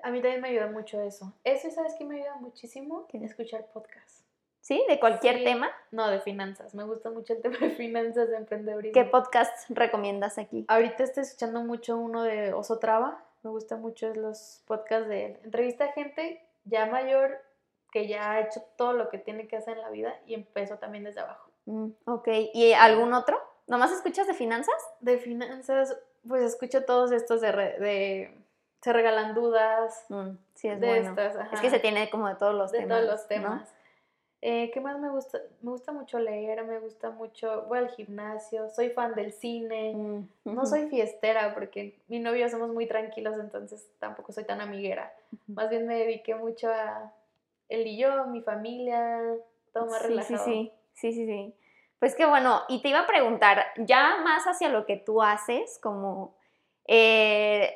A 0.02 0.10
mí 0.10 0.20
también 0.20 0.40
me 0.40 0.48
ayuda 0.48 0.66
mucho 0.66 1.00
eso. 1.00 1.32
Eso, 1.44 1.70
¿sabes 1.70 1.94
qué 1.96 2.04
me 2.04 2.16
ayuda 2.16 2.36
muchísimo? 2.36 3.06
¿Qué? 3.08 3.18
Escuchar 3.18 3.66
podcasts. 3.72 4.27
¿Sí? 4.68 4.84
De 4.86 5.00
cualquier 5.00 5.38
Sí. 5.38 5.44
tema. 5.44 5.70
No, 5.92 6.08
de 6.10 6.20
finanzas. 6.20 6.74
Me 6.74 6.84
gusta 6.84 7.08
mucho 7.08 7.32
el 7.32 7.40
tema 7.42 7.56
de 7.58 7.70
finanzas, 7.70 8.28
de 8.28 8.36
emprendedurismo. 8.36 8.92
¿Qué 8.92 9.08
podcasts 9.08 9.64
recomiendas 9.70 10.36
aquí? 10.36 10.66
Ahorita 10.68 11.04
estoy 11.04 11.22
escuchando 11.22 11.62
mucho 11.62 11.96
uno 11.96 12.22
de 12.22 12.52
Oso 12.52 12.78
Traba. 12.78 13.24
Me 13.42 13.48
gusta 13.48 13.76
mucho 13.76 14.12
los 14.14 14.62
podcasts 14.66 15.08
de 15.08 15.24
él. 15.26 15.38
Entrevista 15.42 15.86
a 15.86 15.92
gente 15.92 16.44
ya 16.66 16.84
mayor 16.84 17.40
que 17.92 18.06
ya 18.08 18.32
ha 18.32 18.40
hecho 18.40 18.60
todo 18.76 18.92
lo 18.92 19.08
que 19.08 19.16
tiene 19.16 19.48
que 19.48 19.56
hacer 19.56 19.78
en 19.78 19.82
la 19.82 19.88
vida 19.88 20.14
y 20.26 20.34
empezó 20.34 20.76
también 20.76 21.04
desde 21.04 21.20
abajo. 21.20 21.48
Mm, 21.64 21.88
ok, 22.04 22.28
¿y 22.52 22.74
algún 22.74 23.14
otro? 23.14 23.40
¿Nomás 23.68 23.90
escuchas 23.92 24.26
de 24.26 24.34
finanzas? 24.34 24.74
De 25.00 25.16
finanzas, 25.16 25.96
pues 26.28 26.42
escucho 26.42 26.84
todos 26.84 27.10
estos 27.12 27.40
de, 27.40 27.52
re- 27.52 27.78
de 27.78 28.38
se 28.82 28.92
regalan 28.92 29.34
dudas, 29.34 30.04
Mm, 30.10 30.32
sí, 30.54 30.68
es 30.68 30.78
de 30.78 30.86
bueno. 30.86 31.08
estas, 31.10 31.52
Es 31.54 31.60
que 31.60 31.70
se 31.70 31.78
tiene 31.80 32.10
como 32.10 32.28
de 32.28 32.34
todos 32.34 32.54
los 32.54 32.70
de 32.70 32.80
temas. 32.80 32.98
todos 32.98 33.10
los 33.10 33.20
¿no? 33.40 33.77
Eh, 34.40 34.70
¿Qué 34.72 34.80
más 34.80 34.98
me 35.00 35.08
gusta? 35.10 35.38
Me 35.62 35.72
gusta 35.72 35.90
mucho 35.92 36.18
leer, 36.20 36.64
me 36.64 36.78
gusta 36.78 37.10
mucho, 37.10 37.62
voy 37.68 37.78
al 37.78 37.90
gimnasio, 37.90 38.70
soy 38.70 38.90
fan 38.90 39.14
del 39.14 39.32
cine. 39.32 39.94
Mm, 39.94 40.28
No 40.44 40.64
soy 40.64 40.88
fiestera 40.88 41.54
porque 41.54 41.98
mi 42.06 42.20
novio 42.20 42.38
y 42.38 42.42
yo 42.42 42.48
somos 42.48 42.70
muy 42.70 42.86
tranquilos, 42.86 43.34
entonces 43.40 43.90
tampoco 43.98 44.32
soy 44.32 44.44
tan 44.44 44.60
amiguera. 44.60 45.12
Más 45.48 45.68
bien 45.70 45.86
me 45.86 45.98
dediqué 45.98 46.36
mucho 46.36 46.68
a 46.70 47.12
él 47.68 47.86
y 47.86 47.98
yo, 47.98 48.26
mi 48.26 48.40
familia, 48.42 49.20
todo 49.72 49.86
más 49.86 50.02
sí, 50.02 50.08
relajado. 50.08 50.44
Sí, 50.44 50.72
sí, 50.94 51.12
sí, 51.12 51.12
sí, 51.12 51.26
sí. 51.26 51.54
Pues 51.98 52.14
que 52.14 52.26
bueno, 52.26 52.60
y 52.68 52.80
te 52.80 52.90
iba 52.90 53.00
a 53.00 53.06
preguntar, 53.08 53.64
ya 53.76 54.18
más 54.22 54.44
hacia 54.44 54.68
lo 54.68 54.86
que 54.86 54.96
tú 54.96 55.20
haces, 55.20 55.80
como, 55.82 56.36
eh, 56.86 57.74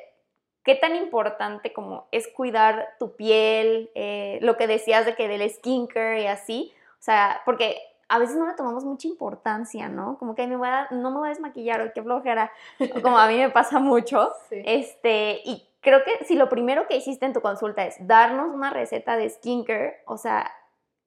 ¿qué 0.63 0.75
tan 0.75 0.95
importante 0.95 1.73
como 1.73 2.07
es 2.11 2.27
cuidar 2.27 2.89
tu 2.99 3.15
piel? 3.15 3.91
Eh, 3.95 4.39
lo 4.41 4.57
que 4.57 4.67
decías 4.67 5.05
de 5.05 5.15
que 5.15 5.27
del 5.27 5.49
skincare 5.49 6.21
y 6.23 6.27
así, 6.27 6.73
o 6.99 7.01
sea, 7.01 7.41
porque 7.45 7.77
a 8.09 8.19
veces 8.19 8.35
no 8.35 8.45
le 8.47 8.53
tomamos 8.53 8.83
mucha 8.85 9.07
importancia, 9.07 9.89
¿no? 9.89 10.17
Como 10.17 10.35
que 10.35 10.43
"Ay, 10.43 10.47
me 10.47 10.55
voy 10.57 10.67
a- 10.67 10.87
no 10.91 11.09
me 11.11 11.17
voy 11.19 11.27
a 11.27 11.29
desmaquillar 11.29 11.81
o 11.81 11.91
qué 11.93 12.03
flojera, 12.03 12.51
o 12.79 12.79
como 13.01 13.17
a 13.17 13.27
mí 13.27 13.37
me 13.37 13.49
pasa 13.49 13.79
mucho. 13.79 14.31
Sí. 14.49 14.61
Este, 14.65 15.41
y 15.45 15.67
creo 15.81 16.03
que 16.03 16.23
si 16.25 16.35
lo 16.35 16.47
primero 16.49 16.87
que 16.87 16.95
hiciste 16.97 17.25
en 17.25 17.33
tu 17.33 17.41
consulta 17.41 17.85
es 17.85 17.95
darnos 18.05 18.53
una 18.53 18.69
receta 18.69 19.17
de 19.17 19.29
skincare, 19.29 20.01
o 20.05 20.17
sea, 20.17 20.51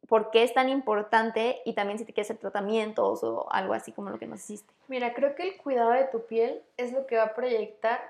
por 0.09 0.31
qué 0.31 0.43
es 0.43 0.53
tan 0.55 0.69
importante 0.69 1.61
y 1.65 1.75
también 1.75 1.99
si 1.99 2.05
te 2.05 2.13
quieres 2.13 2.31
hacer 2.31 2.41
tratamientos 2.41 3.23
o 3.25 3.47
algo 3.53 3.75
así 3.75 3.93
como 3.93 4.11
lo 4.11 4.19
que 4.19 4.27
nos 4.27 4.41
hiciste. 4.41 4.73
Mira, 4.89 5.15
creo 5.15 5.35
que 5.35 5.43
el 5.49 5.57
cuidado 5.57 5.91
de 5.91 6.05
tu 6.05 6.27
piel 6.27 6.63
es 6.77 6.93
lo 6.93 7.07
que 7.07 7.17
va 7.17 7.25
a 7.25 7.35
proyectar 7.35 8.01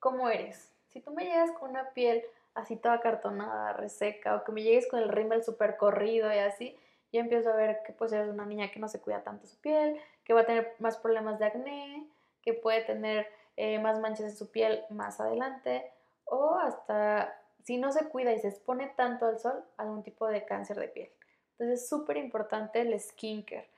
cómo 0.00 0.28
eres. 0.28 0.72
Si 0.94 1.00
tú 1.00 1.10
me 1.10 1.24
llegas 1.24 1.50
con 1.50 1.70
una 1.70 1.90
piel 1.90 2.22
así 2.54 2.76
toda 2.76 3.00
cartonada, 3.00 3.72
reseca, 3.72 4.36
o 4.36 4.44
que 4.44 4.52
me 4.52 4.62
llegues 4.62 4.86
con 4.86 5.00
el 5.00 5.08
rímel 5.08 5.42
súper 5.42 5.76
corrido 5.76 6.32
y 6.32 6.38
así, 6.38 6.78
yo 7.12 7.18
empiezo 7.18 7.50
a 7.50 7.56
ver 7.56 7.80
que 7.84 7.92
pues 7.92 8.12
eres 8.12 8.28
una 8.28 8.46
niña 8.46 8.70
que 8.70 8.78
no 8.78 8.86
se 8.86 9.00
cuida 9.00 9.24
tanto 9.24 9.44
su 9.48 9.60
piel, 9.60 10.00
que 10.22 10.34
va 10.34 10.42
a 10.42 10.46
tener 10.46 10.76
más 10.78 10.96
problemas 10.96 11.40
de 11.40 11.46
acné, 11.46 12.06
que 12.42 12.54
puede 12.54 12.82
tener 12.82 13.26
eh, 13.56 13.80
más 13.80 13.98
manchas 13.98 14.26
en 14.26 14.36
su 14.36 14.52
piel 14.52 14.84
más 14.88 15.20
adelante, 15.20 15.90
o 16.26 16.54
hasta 16.58 17.40
si 17.64 17.76
no 17.76 17.90
se 17.90 18.08
cuida 18.08 18.32
y 18.32 18.38
se 18.38 18.48
expone 18.48 18.86
tanto 18.96 19.26
al 19.26 19.40
sol, 19.40 19.64
algún 19.76 20.04
tipo 20.04 20.28
de 20.28 20.44
cáncer 20.44 20.78
de 20.78 20.88
piel. 20.88 21.10
Entonces 21.52 21.82
es 21.82 21.88
súper 21.88 22.18
importante 22.18 22.80
el 22.80 22.98
skincare. 23.00 23.68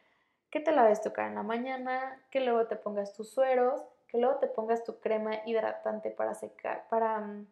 Que 0.50 0.60
te 0.60 0.72
laves 0.72 1.00
tu 1.00 1.14
cara 1.14 1.28
en 1.28 1.36
la 1.36 1.42
mañana, 1.42 2.22
que 2.30 2.40
luego 2.40 2.66
te 2.66 2.76
pongas 2.76 3.14
tus 3.14 3.30
sueros, 3.30 3.82
que 4.08 4.18
luego 4.18 4.36
te 4.36 4.46
pongas 4.46 4.84
tu 4.84 5.00
crema 5.00 5.40
hidratante 5.46 6.10
para 6.10 6.34
secar, 6.34 6.86
para 6.88 7.20
mm, 7.20 7.46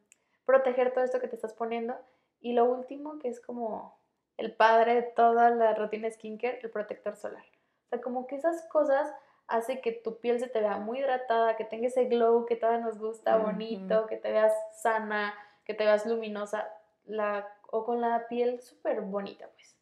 proteger 0.45 0.93
todo 0.93 1.05
esto 1.05 1.21
que 1.21 1.29
te 1.29 1.37
estás 1.37 1.53
poniendo. 1.53 1.95
Y 2.41 2.53
lo 2.53 2.65
último, 2.65 3.19
que 3.19 3.29
es 3.29 3.41
como 3.41 3.99
el 4.37 4.55
padre 4.55 4.95
de 4.95 5.03
toda 5.03 5.51
la 5.51 5.75
rutina 5.75 6.11
skincare, 6.11 6.61
el 6.63 6.71
protector 6.71 7.17
solar. 7.17 7.45
O 7.87 7.89
sea, 7.89 8.01
como 8.01 8.27
que 8.27 8.37
esas 8.37 8.67
cosas 8.69 9.13
hace 9.47 9.81
que 9.81 9.93
tu 9.93 10.19
piel 10.19 10.41
se 10.41 10.49
te 10.49 10.61
vea 10.61 10.79
muy 10.79 10.99
hidratada, 11.01 11.57
que 11.57 11.65
tenga 11.65 11.87
ese 11.87 12.07
glow 12.07 12.47
que 12.47 12.57
todas 12.57 12.81
nos 12.81 12.99
gusta, 12.99 13.37
bonito, 13.37 14.07
que 14.07 14.17
te 14.17 14.33
veas 14.33 14.53
sana, 14.73 15.35
que 15.65 15.75
te 15.75 15.85
veas 15.85 16.07
luminosa, 16.07 16.69
la, 17.05 17.47
o 17.71 17.85
con 17.85 18.01
la 18.01 18.27
piel 18.29 18.61
súper 18.61 19.03
bonita, 19.03 19.49
pues. 19.55 19.77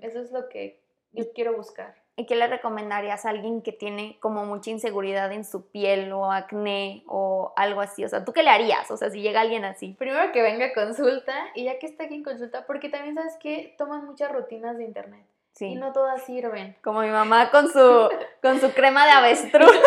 Eso 0.00 0.20
es 0.20 0.30
lo 0.30 0.48
que 0.48 0.80
yo 1.12 1.32
quiero 1.32 1.56
buscar. 1.56 1.94
¿Y 2.18 2.24
qué 2.24 2.34
le 2.34 2.46
recomendarías 2.46 3.26
a 3.26 3.30
alguien 3.30 3.60
que 3.60 3.72
tiene 3.72 4.16
como 4.20 4.46
mucha 4.46 4.70
inseguridad 4.70 5.30
en 5.32 5.44
su 5.44 5.66
piel 5.68 6.10
o 6.12 6.32
acné 6.32 7.04
o 7.06 7.52
algo 7.56 7.82
así? 7.82 8.04
O 8.04 8.08
sea, 8.08 8.24
¿tú 8.24 8.32
qué 8.32 8.42
le 8.42 8.48
harías? 8.48 8.90
O 8.90 8.96
sea, 8.96 9.10
si 9.10 9.20
llega 9.20 9.42
alguien 9.42 9.66
así. 9.66 9.94
Primero 9.98 10.32
que 10.32 10.40
venga 10.40 10.66
a 10.66 10.72
consulta 10.72 11.34
y 11.54 11.64
ya 11.64 11.78
que 11.78 11.84
está 11.86 12.04
aquí 12.04 12.14
en 12.14 12.24
consulta, 12.24 12.64
porque 12.66 12.88
también 12.88 13.14
sabes 13.14 13.36
que 13.38 13.74
toman 13.76 14.06
muchas 14.06 14.32
rutinas 14.32 14.78
de 14.78 14.84
internet 14.84 15.26
Sí. 15.52 15.66
y 15.68 15.74
no 15.74 15.92
todas 15.92 16.22
sirven. 16.24 16.76
Como 16.82 17.00
mi 17.00 17.08
mamá 17.08 17.50
con 17.50 17.68
su, 17.70 18.08
con 18.42 18.60
su 18.60 18.72
crema 18.72 19.04
de 19.04 19.12
avestruz. 19.12 19.70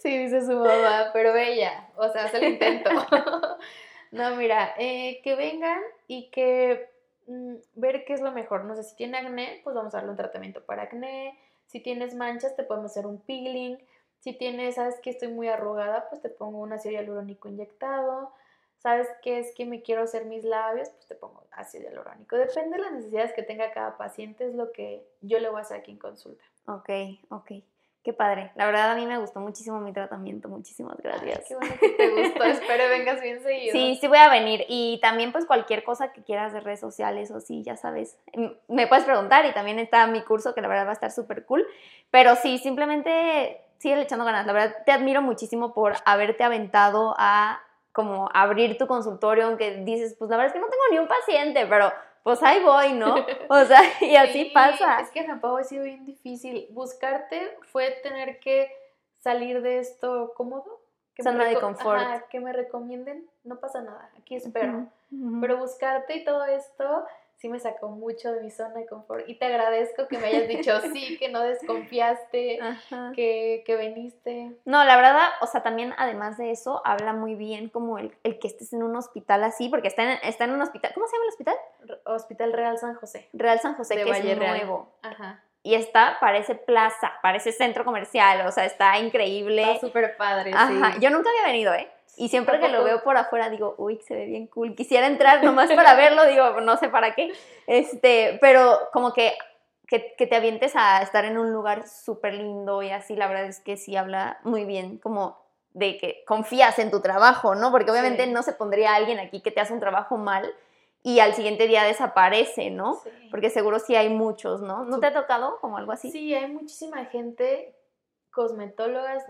Sí, 0.00 0.18
dice 0.18 0.42
su 0.44 0.52
mamá, 0.52 1.08
pero 1.14 1.32
bella, 1.32 1.88
o 1.96 2.06
sea, 2.10 2.24
hace 2.24 2.36
el 2.36 2.52
intento. 2.52 2.90
no, 4.10 4.36
mira, 4.36 4.74
eh, 4.76 5.22
que 5.24 5.34
vengan 5.34 5.80
y 6.06 6.28
que 6.30 6.90
mm, 7.26 7.54
ver 7.74 8.04
qué 8.04 8.14
es 8.14 8.20
lo 8.20 8.32
mejor. 8.32 8.64
No 8.64 8.74
sé, 8.76 8.82
si 8.84 8.96
tiene 8.96 9.18
acné, 9.18 9.60
pues 9.64 9.74
vamos 9.74 9.94
a 9.94 9.98
darle 9.98 10.10
un 10.10 10.16
tratamiento 10.16 10.64
para 10.64 10.82
acné. 10.82 11.38
Si 11.66 11.80
tienes 11.80 12.14
manchas, 12.14 12.56
te 12.56 12.64
podemos 12.64 12.90
hacer 12.90 13.06
un 13.06 13.20
peeling. 13.20 13.78
Si 14.20 14.32
tienes, 14.32 14.76
sabes 14.76 15.00
que 15.00 15.10
estoy 15.10 15.28
muy 15.28 15.48
arrugada, 15.48 16.08
pues 16.08 16.22
te 16.22 16.30
pongo 16.30 16.60
un 16.60 16.72
ácido 16.72 16.94
hialurónico 16.94 17.48
inyectado. 17.48 18.32
¿Sabes 18.78 19.08
qué 19.22 19.38
es 19.38 19.54
que 19.54 19.64
me 19.64 19.82
quiero 19.82 20.02
hacer 20.02 20.26
mis 20.26 20.44
labios? 20.44 20.90
Pues 20.90 21.06
te 21.06 21.14
pongo 21.14 21.44
ácido 21.50 21.84
hialurónico. 21.84 22.36
Depende 22.36 22.76
de 22.76 22.82
las 22.82 22.92
necesidades 22.92 23.32
que 23.32 23.42
tenga 23.42 23.72
cada 23.72 23.96
paciente, 23.96 24.46
es 24.46 24.54
lo 24.54 24.72
que 24.72 25.06
yo 25.20 25.38
le 25.38 25.48
voy 25.48 25.58
a 25.58 25.62
hacer 25.62 25.78
aquí 25.78 25.90
en 25.90 25.98
consulta. 25.98 26.44
Ok, 26.66 26.90
ok. 27.30 27.52
Qué 28.04 28.12
padre. 28.12 28.52
La 28.54 28.66
verdad 28.66 28.92
a 28.92 28.94
mí 28.96 29.06
me 29.06 29.16
gustó 29.16 29.40
muchísimo 29.40 29.80
mi 29.80 29.90
tratamiento. 29.94 30.50
Muchísimas 30.50 30.98
gracias. 30.98 31.46
Qué 31.48 31.56
bueno 31.56 31.74
que 31.80 31.88
te 31.88 32.10
gustó. 32.10 32.44
Espero 32.44 32.90
vengas 32.90 33.18
bien 33.22 33.42
seguido. 33.42 33.72
Sí, 33.72 33.96
sí 33.98 34.08
voy 34.08 34.18
a 34.18 34.28
venir. 34.28 34.66
Y 34.68 34.98
también 35.00 35.32
pues 35.32 35.46
cualquier 35.46 35.84
cosa 35.84 36.12
que 36.12 36.22
quieras 36.22 36.52
de 36.52 36.60
redes 36.60 36.80
sociales 36.80 37.30
o 37.30 37.40
sí, 37.40 37.62
ya 37.62 37.78
sabes, 37.78 38.18
me 38.68 38.86
puedes 38.86 39.06
preguntar 39.06 39.46
y 39.46 39.52
también 39.52 39.78
está 39.78 40.06
mi 40.06 40.22
curso 40.22 40.54
que 40.54 40.60
la 40.60 40.68
verdad 40.68 40.84
va 40.84 40.90
a 40.90 40.92
estar 40.92 41.10
súper 41.10 41.46
cool. 41.46 41.66
Pero 42.10 42.36
sí, 42.36 42.58
simplemente 42.58 43.62
sigue 43.78 43.98
echando 43.98 44.26
ganas. 44.26 44.46
La 44.46 44.52
verdad 44.52 44.76
te 44.84 44.92
admiro 44.92 45.22
muchísimo 45.22 45.72
por 45.72 45.94
haberte 46.04 46.44
aventado 46.44 47.14
a 47.16 47.62
como 47.92 48.28
abrir 48.34 48.76
tu 48.76 48.86
consultorio, 48.86 49.46
aunque 49.46 49.76
dices, 49.82 50.14
pues 50.18 50.30
la 50.30 50.36
verdad 50.36 50.48
es 50.48 50.52
que 50.52 50.60
no 50.60 50.68
tengo 50.68 50.82
ni 50.90 50.98
un 50.98 51.08
paciente, 51.08 51.64
pero 51.64 51.90
pues 52.24 52.42
ahí 52.42 52.60
voy, 52.64 52.94
¿no? 52.94 53.14
O 53.48 53.64
sea, 53.64 53.80
y 54.00 54.16
así 54.16 54.44
Sí, 54.46 54.50
pasa. 54.52 54.98
Es 55.00 55.10
que 55.10 55.20
en 55.20 55.26
Japón 55.28 55.60
ha 55.60 55.64
sido 55.64 55.84
bien 55.84 56.04
difícil. 56.04 56.66
Buscarte 56.70 57.56
fue 57.70 57.90
tener 58.02 58.40
que 58.40 58.68
salir 59.20 59.62
de 59.62 59.78
esto 59.78 60.32
cómodo. 60.36 60.80
Que 61.14 61.22
Zona 61.22 61.44
de 61.44 61.60
confort. 61.60 62.00
ajá, 62.00 62.24
que 62.28 62.40
me 62.40 62.52
recomienden, 62.52 63.30
no 63.44 63.60
pasa 63.60 63.80
nada, 63.80 64.10
aquí 64.18 64.34
espero. 64.34 64.86
Pero 65.40 65.58
buscarte 65.58 66.16
y 66.16 66.24
todo 66.24 66.44
esto 66.44 67.06
sí 67.36 67.48
me 67.48 67.58
sacó 67.60 67.88
mucho 67.90 68.32
de 68.32 68.40
mi 68.40 68.50
zona 68.50 68.74
de 68.74 68.86
confort. 68.86 69.28
Y 69.28 69.34
te 69.34 69.44
agradezco 69.46 70.08
que 70.08 70.18
me 70.18 70.28
hayas 70.28 70.48
dicho 70.48 70.80
sí, 70.92 71.16
que 71.20 71.28
no 71.28 71.40
desconfiaste, 71.42 72.58
que, 73.14 73.62
que 73.66 73.76
viniste. 73.76 74.52
No, 74.64 74.84
la 74.84 74.96
verdad, 74.96 75.28
o 75.40 75.46
sea, 75.46 75.62
también 75.62 75.94
además 75.98 76.38
de 76.38 76.50
eso, 76.50 76.80
habla 76.84 77.12
muy 77.12 77.34
bien 77.34 77.68
como 77.68 77.98
el, 77.98 78.14
el 78.22 78.38
que 78.38 78.48
estés 78.48 78.72
en 78.72 78.82
un 78.82 78.96
hospital 78.96 79.44
así, 79.44 79.68
porque 79.68 79.88
está 79.88 80.02
en, 80.04 80.18
está 80.22 80.44
en 80.44 80.52
un 80.52 80.62
hospital, 80.62 80.92
¿cómo 80.94 81.06
se 81.06 81.12
llama 81.16 81.24
el 81.24 81.30
hospital? 81.30 81.56
R- 81.84 81.98
Hospital 82.06 82.52
Real 82.52 82.78
San 82.78 82.94
José. 82.94 83.28
Real 83.32 83.60
San 83.60 83.74
José, 83.74 83.96
De 83.96 84.04
que 84.04 84.10
Valle 84.10 84.32
es 84.32 84.38
Real. 84.38 84.56
nuevo. 84.56 84.94
Ajá. 85.02 85.42
Y 85.62 85.74
está, 85.76 86.18
parece 86.20 86.54
plaza, 86.54 87.12
parece 87.22 87.50
centro 87.50 87.84
comercial, 87.86 88.46
o 88.46 88.52
sea, 88.52 88.66
está 88.66 88.98
increíble. 88.98 89.62
Está 89.62 89.86
súper 89.86 90.16
padre, 90.16 90.50
Ajá, 90.54 90.92
sí. 90.92 91.00
yo 91.00 91.08
nunca 91.10 91.30
había 91.30 91.44
venido, 91.46 91.72
¿eh? 91.72 91.90
Y 92.16 92.28
siempre 92.28 92.60
que 92.60 92.68
lo 92.68 92.84
veo 92.84 93.02
por 93.02 93.16
afuera 93.16 93.50
digo, 93.50 93.74
uy, 93.78 94.00
se 94.06 94.14
ve 94.14 94.26
bien 94.26 94.46
cool. 94.46 94.74
Quisiera 94.74 95.06
entrar 95.06 95.42
nomás 95.42 95.70
para 95.72 95.94
verlo, 95.96 96.26
digo, 96.26 96.60
no 96.60 96.76
sé 96.76 96.88
para 96.88 97.14
qué. 97.14 97.32
Este, 97.66 98.38
pero 98.40 98.78
como 98.92 99.12
que, 99.12 99.32
que, 99.86 100.14
que 100.16 100.26
te 100.26 100.36
avientes 100.36 100.74
a 100.76 101.02
estar 101.02 101.24
en 101.24 101.38
un 101.38 101.52
lugar 101.52 101.86
súper 101.88 102.34
lindo 102.34 102.82
y 102.82 102.90
así, 102.90 103.16
la 103.16 103.26
verdad 103.26 103.44
es 103.46 103.60
que 103.60 103.76
sí 103.76 103.96
habla 103.96 104.38
muy 104.44 104.64
bien, 104.64 104.98
como 104.98 105.42
de 105.70 105.98
que 105.98 106.22
confías 106.26 106.78
en 106.78 106.90
tu 106.92 107.00
trabajo, 107.00 107.54
¿no? 107.56 107.70
Porque 107.72 107.90
obviamente 107.90 108.24
Sí. 108.24 108.30
no 108.30 108.42
se 108.44 108.52
pondría 108.52 108.94
alguien 108.94 109.18
aquí 109.18 109.40
que 109.42 109.50
te 109.50 109.60
hace 109.60 109.72
un 109.72 109.80
trabajo 109.80 110.16
mal 110.16 110.54
y 111.02 111.18
al 111.18 111.34
siguiente 111.34 111.66
día 111.66 111.82
desaparece, 111.82 112.70
¿no? 112.70 112.94
Sí. 113.02 113.10
Porque 113.30 113.50
seguro 113.50 113.78
sí 113.80 113.96
hay 113.96 114.08
muchos, 114.08 114.62
¿no? 114.62 114.84
¿No 114.84 115.00
te 115.00 115.06
ha 115.06 115.12
tocado 115.12 115.58
como 115.60 115.76
algo 115.76 115.90
así? 115.92 116.10
Sí, 116.12 116.32
hay 116.32 116.46
muchísima 116.46 117.04
gente, 117.06 117.74
cosmetólogas, 118.30 119.24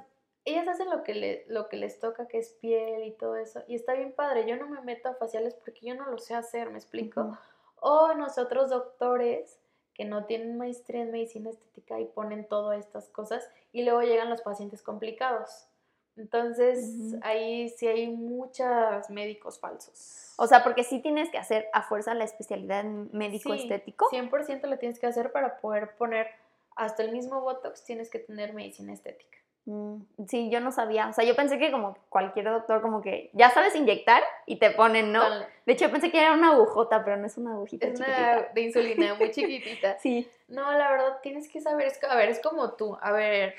ellas 0.45 0.69
hacen 0.69 0.91
lo 0.91 1.03
que, 1.03 1.15
le, 1.15 1.45
lo 1.49 1.69
que 1.69 1.77
les 1.77 1.99
toca, 2.01 2.29
que 2.29 2.39
es 2.39 2.51
piel 2.53 3.05
y 3.05 3.13
todo 3.13 3.37
eso, 3.37 3.63
y 3.67 3.75
está 3.75 3.95
bien 3.95 4.13
padre, 4.13 4.47
yo 4.47 4.57
no 4.57 4.69
me 4.69 4.81
meto 4.83 5.09
a 5.09 5.15
faciales 5.15 5.55
porque 5.55 5.87
yo 5.87 5.95
no 5.95 6.11
lo 6.11 6.19
sé 6.19 6.35
hacer, 6.35 6.71
¿me 6.71 6.79
explico? 6.79 7.21
Ujú. 7.23 7.37
O 7.81 8.15
nosotros 8.15 8.71
doctores 8.71 9.59
que 9.95 10.05
no 10.05 10.25
tienen 10.25 10.59
maestría 10.59 11.03
en 11.03 11.13
medicina 11.13 11.51
estética 11.51 12.01
y 12.01 12.07
ponen 12.07 12.47
todas 12.49 12.79
estas 12.79 13.09
cosas, 13.09 13.49
y 13.73 13.85
luego 13.85 14.03
llegan 14.03 14.29
los 14.29 14.43
pacientes 14.43 14.83
complicados. 14.83 15.69
Entonces, 16.17 17.15
ahí 17.23 17.69
sí 17.71 17.89
hay 17.89 18.09
muchos 18.09 19.11
médicos 19.11 19.59
falsos. 19.59 20.33
O 20.37 20.47
sea, 20.47 20.63
porque 20.63 20.85
sí 20.85 21.01
tienes 21.01 21.29
que 21.29 21.39
hacer 21.39 21.69
a 21.73 21.83
fuerza 21.83 22.15
la 22.15 22.25
especialidad 22.25 22.81
en 22.81 23.09
médico 23.13 23.53
Sí, 23.53 23.63
estético. 23.63 24.09
100% 24.11 24.67
lo 24.67 24.79
tienes 24.79 25.01
que 25.01 25.07
hacer 25.07 25.33
para 25.33 25.61
poder 25.61 25.97
poner 25.97 26.29
hasta 26.77 27.03
el 27.03 27.13
mismo 27.13 27.41
Botox, 27.41 27.85
tienes 27.85 28.11
que 28.11 28.21
tener 28.21 28.53
medicina 28.53 28.93
estética. 28.93 29.39
Mm, 29.67 30.03
Sí, 30.29 30.51
yo 30.51 30.61
no 30.61 30.73
sabía. 30.73 31.09
O 31.09 31.13
sea, 31.13 31.25
yo 31.25 31.35
pensé 31.35 31.59
que 31.59 31.71
como 31.71 31.97
cualquier 32.09 32.47
doctor, 32.47 32.83
como 32.83 33.01
que 33.03 33.31
ya 33.33 33.51
sabes 33.51 33.75
inyectar 33.75 34.23
y 34.47 34.57
te 34.59 34.71
ponen, 34.71 35.13
¿no? 35.13 35.23
De 35.67 35.73
hecho, 35.73 35.87
yo 35.87 35.91
pensé 35.93 36.11
que 36.11 36.21
era 36.21 36.33
una 36.33 36.53
agujota, 36.53 37.05
pero 37.05 37.17
no 37.17 37.27
es 37.27 37.37
una 37.39 37.53
agujita 37.53 37.87
Es 37.87 37.99
una 37.99 38.43
de 38.55 38.61
insulina 38.61 39.15
muy 39.15 39.31
chiquitita. 39.33 39.99
Sí. 39.99 40.29
No, 40.49 40.71
la 40.73 40.91
verdad 40.91 41.19
tienes 41.23 41.49
que 41.49 41.61
saber, 41.61 41.87
es, 41.87 41.99
que- 41.99 42.07
a 42.07 42.15
ver, 42.15 42.29
es 42.29 42.41
como 42.41 42.73
tú, 42.75 42.99
a 43.01 43.13
ver, 43.13 43.55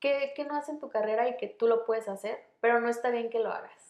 ¿qué, 0.00 0.32
qué 0.34 0.44
no 0.44 0.56
haces 0.56 0.70
en 0.70 0.80
tu 0.80 0.88
carrera 0.88 1.28
y 1.28 1.36
que 1.36 1.48
tú 1.48 1.66
lo 1.66 1.84
puedes 1.84 2.08
hacer? 2.08 2.42
Pero 2.60 2.80
no 2.80 2.88
está 2.88 3.10
bien 3.10 3.28
que 3.28 3.38
lo 3.40 3.50
hagas. 3.52 3.89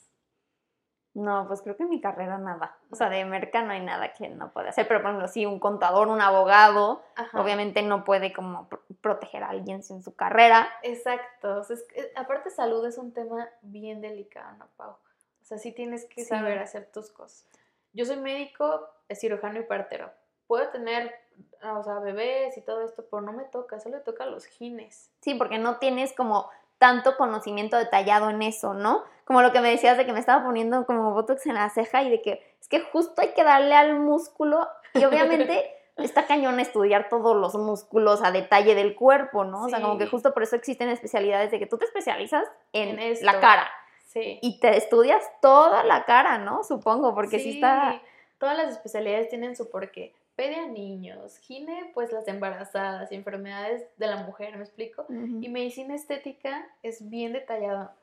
No, 1.13 1.47
pues 1.49 1.61
creo 1.63 1.77
que 1.77 1.83
en 1.83 1.89
mi 1.91 2.01
carrera 2.01 2.39
nada. 2.39 2.77
O 2.91 2.95
sea, 2.97 3.09
de 3.11 3.25
merca 3.25 3.63
no 3.63 3.73
hay 3.73 3.81
nada 3.81 4.13
que 4.13 4.29
no 4.29 4.53
puede 4.53 4.69
hacer. 4.69 4.87
Pero, 4.87 5.01
por 5.03 5.11
ejemplo, 5.11 5.29
sí, 5.29 5.45
un 5.45 5.59
contador, 5.59 6.07
un 6.09 6.21
abogado, 6.21 7.03
Ajá. 7.17 7.41
obviamente 7.41 7.83
no 7.83 8.05
puede 8.05 8.33
como 8.33 8.69
pr- 8.71 8.79
proteger 9.01 9.43
a 9.43 9.49
alguien 9.49 9.83
sin 9.83 10.03
su 10.05 10.15
carrera. 10.15 10.69
Exacto. 10.83 11.59
o 11.59 11.65
sea, 11.65 11.75
es 11.77 11.83
que- 11.85 12.13
aparte 12.15 12.51
salud 12.51 12.87
es 12.87 12.97
un 12.97 13.13
tema 13.13 13.49
bien 13.63 14.01
delicado, 14.01 14.57
¿no, 14.59 14.67
Pau? 14.77 14.91
O 14.93 15.45
sea, 15.45 15.59
sí 15.59 15.73
tienes 15.73 16.05
que 16.05 16.23
Sí. 16.23 16.29
saber 16.29 16.59
hacer 16.61 16.87
tus 16.93 17.11
cosas. 17.11 17.45
Yo 17.93 18.05
soy 18.05 18.17
médico, 18.19 18.87
cirujano 19.13 19.59
y 19.59 19.65
partero. 19.65 20.13
Puedo 20.47 20.69
tener, 20.69 21.13
ah, 21.61 21.77
o 21.79 21.83
sea, 21.83 21.99
bebés 21.99 22.57
y 22.57 22.61
todo 22.61 22.83
esto, 22.83 23.05
pero 23.11 23.21
no 23.21 23.33
me 23.33 23.43
toca, 23.45 23.81
solo 23.81 23.97
le 23.97 24.05
toca 24.05 24.23
a 24.25 24.27
los 24.29 24.45
gines. 24.47 25.11
Sí, 25.23 25.35
porque 25.35 25.59
no 25.59 25.79
tienes 25.79 26.13
como 26.13 26.49
tanto 26.79 27.17
conocimiento 27.17 27.77
detallado 27.77 28.31
en 28.31 28.43
eso, 28.43 28.75
¿no? 28.75 29.03
Como 29.31 29.43
lo 29.43 29.53
que 29.53 29.61
me 29.61 29.71
decías 29.71 29.97
de 29.97 30.05
que 30.05 30.13
me 30.13 30.19
estaba 30.19 30.43
poniendo 30.43 30.85
como 30.87 31.13
botox 31.13 31.47
en 31.47 31.55
la 31.55 31.71
ceja 31.71 32.03
y 32.03 32.11
de 32.11 32.21
que 32.21 32.43
es 32.61 32.67
que 32.67 32.81
justo 32.81 33.23
hay 33.23 33.29
que 33.29 33.45
darle 33.45 33.77
al 33.77 33.97
músculo 34.01 34.67
y 34.93 35.05
obviamente 35.05 35.73
está 35.99 36.27
cañón 36.27 36.59
estudiar 36.59 37.09
todos 37.09 37.37
los 37.37 37.55
músculos 37.55 38.25
a 38.25 38.33
detalle 38.33 38.75
del 38.75 38.97
cuerpo, 38.97 39.45
¿no? 39.45 39.67
O 39.67 39.69
sea, 39.69 39.81
como 39.81 39.99
que 39.99 40.07
Sí. 40.07 40.11
justo 40.11 40.35
por 40.35 40.43
eso 40.43 40.57
existen 40.57 40.89
especialidades 40.89 41.53
de 41.53 41.61
que 41.61 41.67
tú 41.67 41.79
te 41.79 41.85
especializas 41.85 42.45
en, 42.73 42.99
la 43.25 43.39
cara 43.39 43.71
Sí. 44.07 44.41
y 44.43 44.59
te 44.59 44.77
estudias 44.77 45.25
toda 45.41 45.85
la 45.85 46.07
cara, 46.07 46.39
¿no? 46.39 46.65
Supongo, 46.65 47.15
porque 47.15 47.39
sí, 47.39 47.51
está... 47.51 48.03
Todas 48.39 48.57
las 48.57 48.73
especialidades 48.73 49.29
tienen 49.29 49.55
su 49.55 49.71
porqué. 49.71 50.13
Pede 50.35 50.57
a 50.57 50.67
niños, 50.67 51.39
gine, 51.39 51.93
pues 51.95 52.11
las 52.11 52.27
embarazadas 52.27 53.13
enfermedades 53.13 53.87
de 53.97 54.09
la 54.09 54.17
mujer, 54.17 54.57
¿me 54.57 54.65
explico? 54.65 55.03
Ujú. 55.03 55.39
Y 55.41 55.49
medicina 55.51 55.95
estética 55.95 56.67
es 56.83 57.09
bien 57.09 57.33
detallada. 57.33 57.95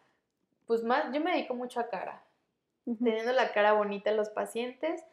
Pues 0.68 0.84
más, 0.84 1.12
yo 1.14 1.20
me 1.22 1.32
dedico 1.32 1.56
mucho 1.56 1.80
a 1.80 1.88
cara. 1.90 2.22
Ujú. 2.86 3.04
Teniendo 3.04 3.32
la 3.34 3.52
cara 3.54 3.74
bonita 3.74 4.12
en 4.12 4.18
los 4.18 4.30
pacientes, 4.30 5.04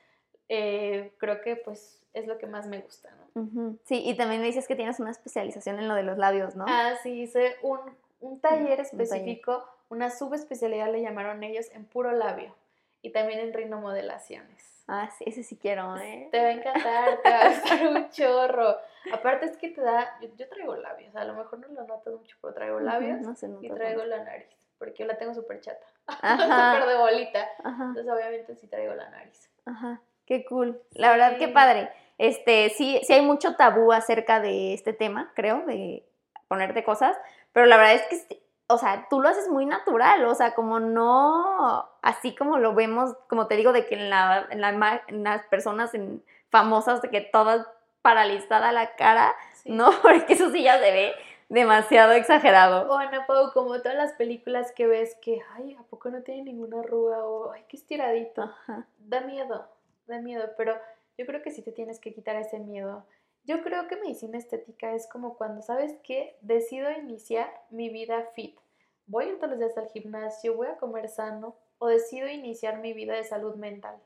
eh, 0.49 1.13
creo 1.19 1.41
que 1.41 1.57
pues 1.57 2.03
es 2.13 2.27
lo 2.27 2.37
que 2.39 2.47
más 2.47 2.67
me 2.67 2.81
gusta, 2.81 3.11
¿no? 3.13 3.43
Ujú. 3.43 3.79
Sí, 3.85 4.03
y 4.05 4.17
también 4.17 4.41
me 4.41 4.47
dices 4.47 4.69
que 4.69 4.77
tienes 4.77 5.01
una 5.01 5.11
especialización 5.11 5.79
en 5.79 5.89
lo 5.89 5.95
de 5.95 6.03
los 6.03 6.19
labios, 6.19 6.55
¿no? 6.55 6.67
Ah, 6.69 6.95
sí, 7.03 7.23
hice 7.23 7.57
un, 7.63 7.81
un 8.21 8.41
taller 8.41 8.77
taller. 8.77 8.81
específico, 8.87 9.65
una 9.89 10.11
subespecialidad 10.11 10.91
le 10.93 11.03
llamaron 11.03 11.43
ellos 11.43 11.67
en 11.73 11.85
puro 11.85 12.13
labio 12.13 12.55
y 13.03 13.11
también 13.11 13.41
en 13.41 13.53
rinomodelaciones. 13.53 14.85
Ah, 14.87 15.11
sí, 15.17 15.25
ese 15.27 15.43
sí 15.43 15.57
quiero, 15.57 15.97
¿eh? 15.97 16.29
Te 16.31 16.41
va 16.41 16.49
a 16.49 16.53
encantar, 16.53 17.23
te 17.23 17.31
va 17.31 17.41
a 17.41 17.49
gustar 17.49 17.87
un 17.89 18.11
chorro. 18.11 18.77
Aparte 19.13 19.47
es 19.47 19.57
que 19.57 19.69
te 19.71 19.81
da, 19.81 20.19
yo, 20.21 20.29
yo 20.37 20.49
traigo 20.49 20.77
labios, 20.77 21.15
a 21.17 21.25
lo 21.25 21.35
mejor 21.35 21.59
no 21.59 21.69
lo 21.69 21.85
notas 21.87 22.15
mucho, 22.15 22.37
pero 22.41 22.55
traigo 22.55 22.81
labios 22.81 23.21
No 23.21 23.35
se 23.35 23.47
y 23.47 23.51
nota 23.51 23.75
traigo 23.75 24.01
tanto. 24.01 24.17
la 24.17 24.25
nariz, 24.25 24.49
porque 24.85 25.03
yo 25.03 25.07
la 25.07 25.17
tengo 25.19 25.35
súper 25.35 25.61
chata, 25.61 25.87
súper 26.07 26.87
de 26.89 26.97
bolita. 26.97 27.49
Ajá. 27.65 27.85
Entonces 27.85 28.13
obviamente 28.13 28.55
sí 28.57 28.67
traigo 28.69 28.95
la 28.95 29.09
nariz. 29.11 29.51
Ajá, 29.67 30.01
qué 30.27 30.45
cool. 30.45 30.81
La 30.93 31.11
verdad, 31.11 31.37
qué 31.39 31.49
padre. 31.49 31.91
Este, 32.19 32.71
sí, 32.71 33.01
sí 33.05 33.13
hay 33.13 33.23
mucho 33.23 33.57
tabú 33.57 33.93
acerca 33.93 34.41
de 34.41 34.75
este 34.75 34.93
tema, 34.93 35.33
creo, 35.35 35.65
de 35.67 36.07
ponerte 36.49 36.85
cosas, 36.85 37.17
pero 37.53 37.67
la 37.67 37.77
verdad 37.77 37.95
es 37.95 38.03
que, 38.29 38.43
o 38.69 38.79
sea, 38.79 39.07
tú 39.11 39.21
lo 39.21 39.29
haces 39.29 39.49
muy 39.49 39.67
natural, 39.67 40.25
o 40.27 40.35
sea, 40.35 40.55
como 40.55 40.79
no, 40.81 41.89
así 42.03 42.35
como 42.35 42.59
lo 42.59 42.75
vemos, 42.75 43.17
como 43.29 43.47
te 43.49 43.57
digo, 43.57 43.73
de 43.73 43.87
que 43.87 43.95
en, 43.97 44.11
la, 44.11 44.47
en, 44.51 44.61
la 44.61 45.03
en 45.09 45.25
las 45.25 45.45
personas 45.47 45.93
en- 45.95 46.23
famosas, 46.51 47.03
de 47.03 47.11
que 47.11 47.21
todas 47.21 47.67
paralizada 48.03 48.71
la 48.73 48.95
cara, 48.97 49.35
Sí. 49.55 49.73
no, 49.73 49.91
porque 50.03 50.35
eso 50.35 50.51
sí 50.51 50.63
ya 50.63 50.79
se 50.79 50.93
ve 50.93 51.15
demasiado 51.55 52.13
exagerado. 52.13 52.91
O 52.91 52.95
Ana 52.99 53.27
Pau, 53.27 53.53
como 53.53 53.81
todas 53.81 53.97
las 53.97 54.13
películas 54.13 54.73
que 54.73 54.87
ves 54.87 55.17
que, 55.23 55.41
ay, 55.55 55.75
¿a 55.75 55.83
poco 55.85 56.11
no 56.11 56.23
tiene 56.23 56.43
ninguna 56.43 56.81
arruga? 56.81 57.25
O, 57.25 57.51
ay, 57.53 57.65
qué 57.69 57.77
estiradito. 57.77 58.43
Ajá. 58.43 58.87
Da 58.99 59.21
miedo, 59.23 59.69
da 60.07 60.21
miedo, 60.21 60.51
pero 60.57 60.75
yo 61.17 61.25
creo 61.27 61.41
que 61.43 61.51
sí 61.51 61.63
te 61.63 61.73
tienes 61.73 62.01
que 62.01 62.13
quitar 62.13 62.37
ese 62.37 62.59
miedo. 62.59 63.07
Yo 63.45 63.63
creo 63.63 63.87
que 63.89 63.97
medicina 63.97 64.39
estética 64.39 64.95
es 64.95 65.07
como 65.07 65.37
cuando, 65.37 65.63
¿sabes 65.63 65.95
qué? 66.03 66.37
Decido 66.41 66.91
iniciar 66.91 67.51
mi 67.71 67.89
vida 67.91 68.23
fit. 68.35 68.59
Voy 69.07 69.25
a 69.25 69.29
ir 69.29 69.37
todos 69.39 69.51
los 69.51 69.59
días 69.59 69.77
al 69.77 69.89
gimnasio, 69.89 70.55
voy 70.57 70.67
a 70.69 70.79
comer 70.79 71.09
sano, 71.09 71.57
o 71.79 71.89
decido 71.89 72.27
iniciar 72.29 72.79
mi 72.79 72.95
vida 72.95 73.15
de 73.15 73.25
salud 73.25 73.55
mental. 73.57 73.97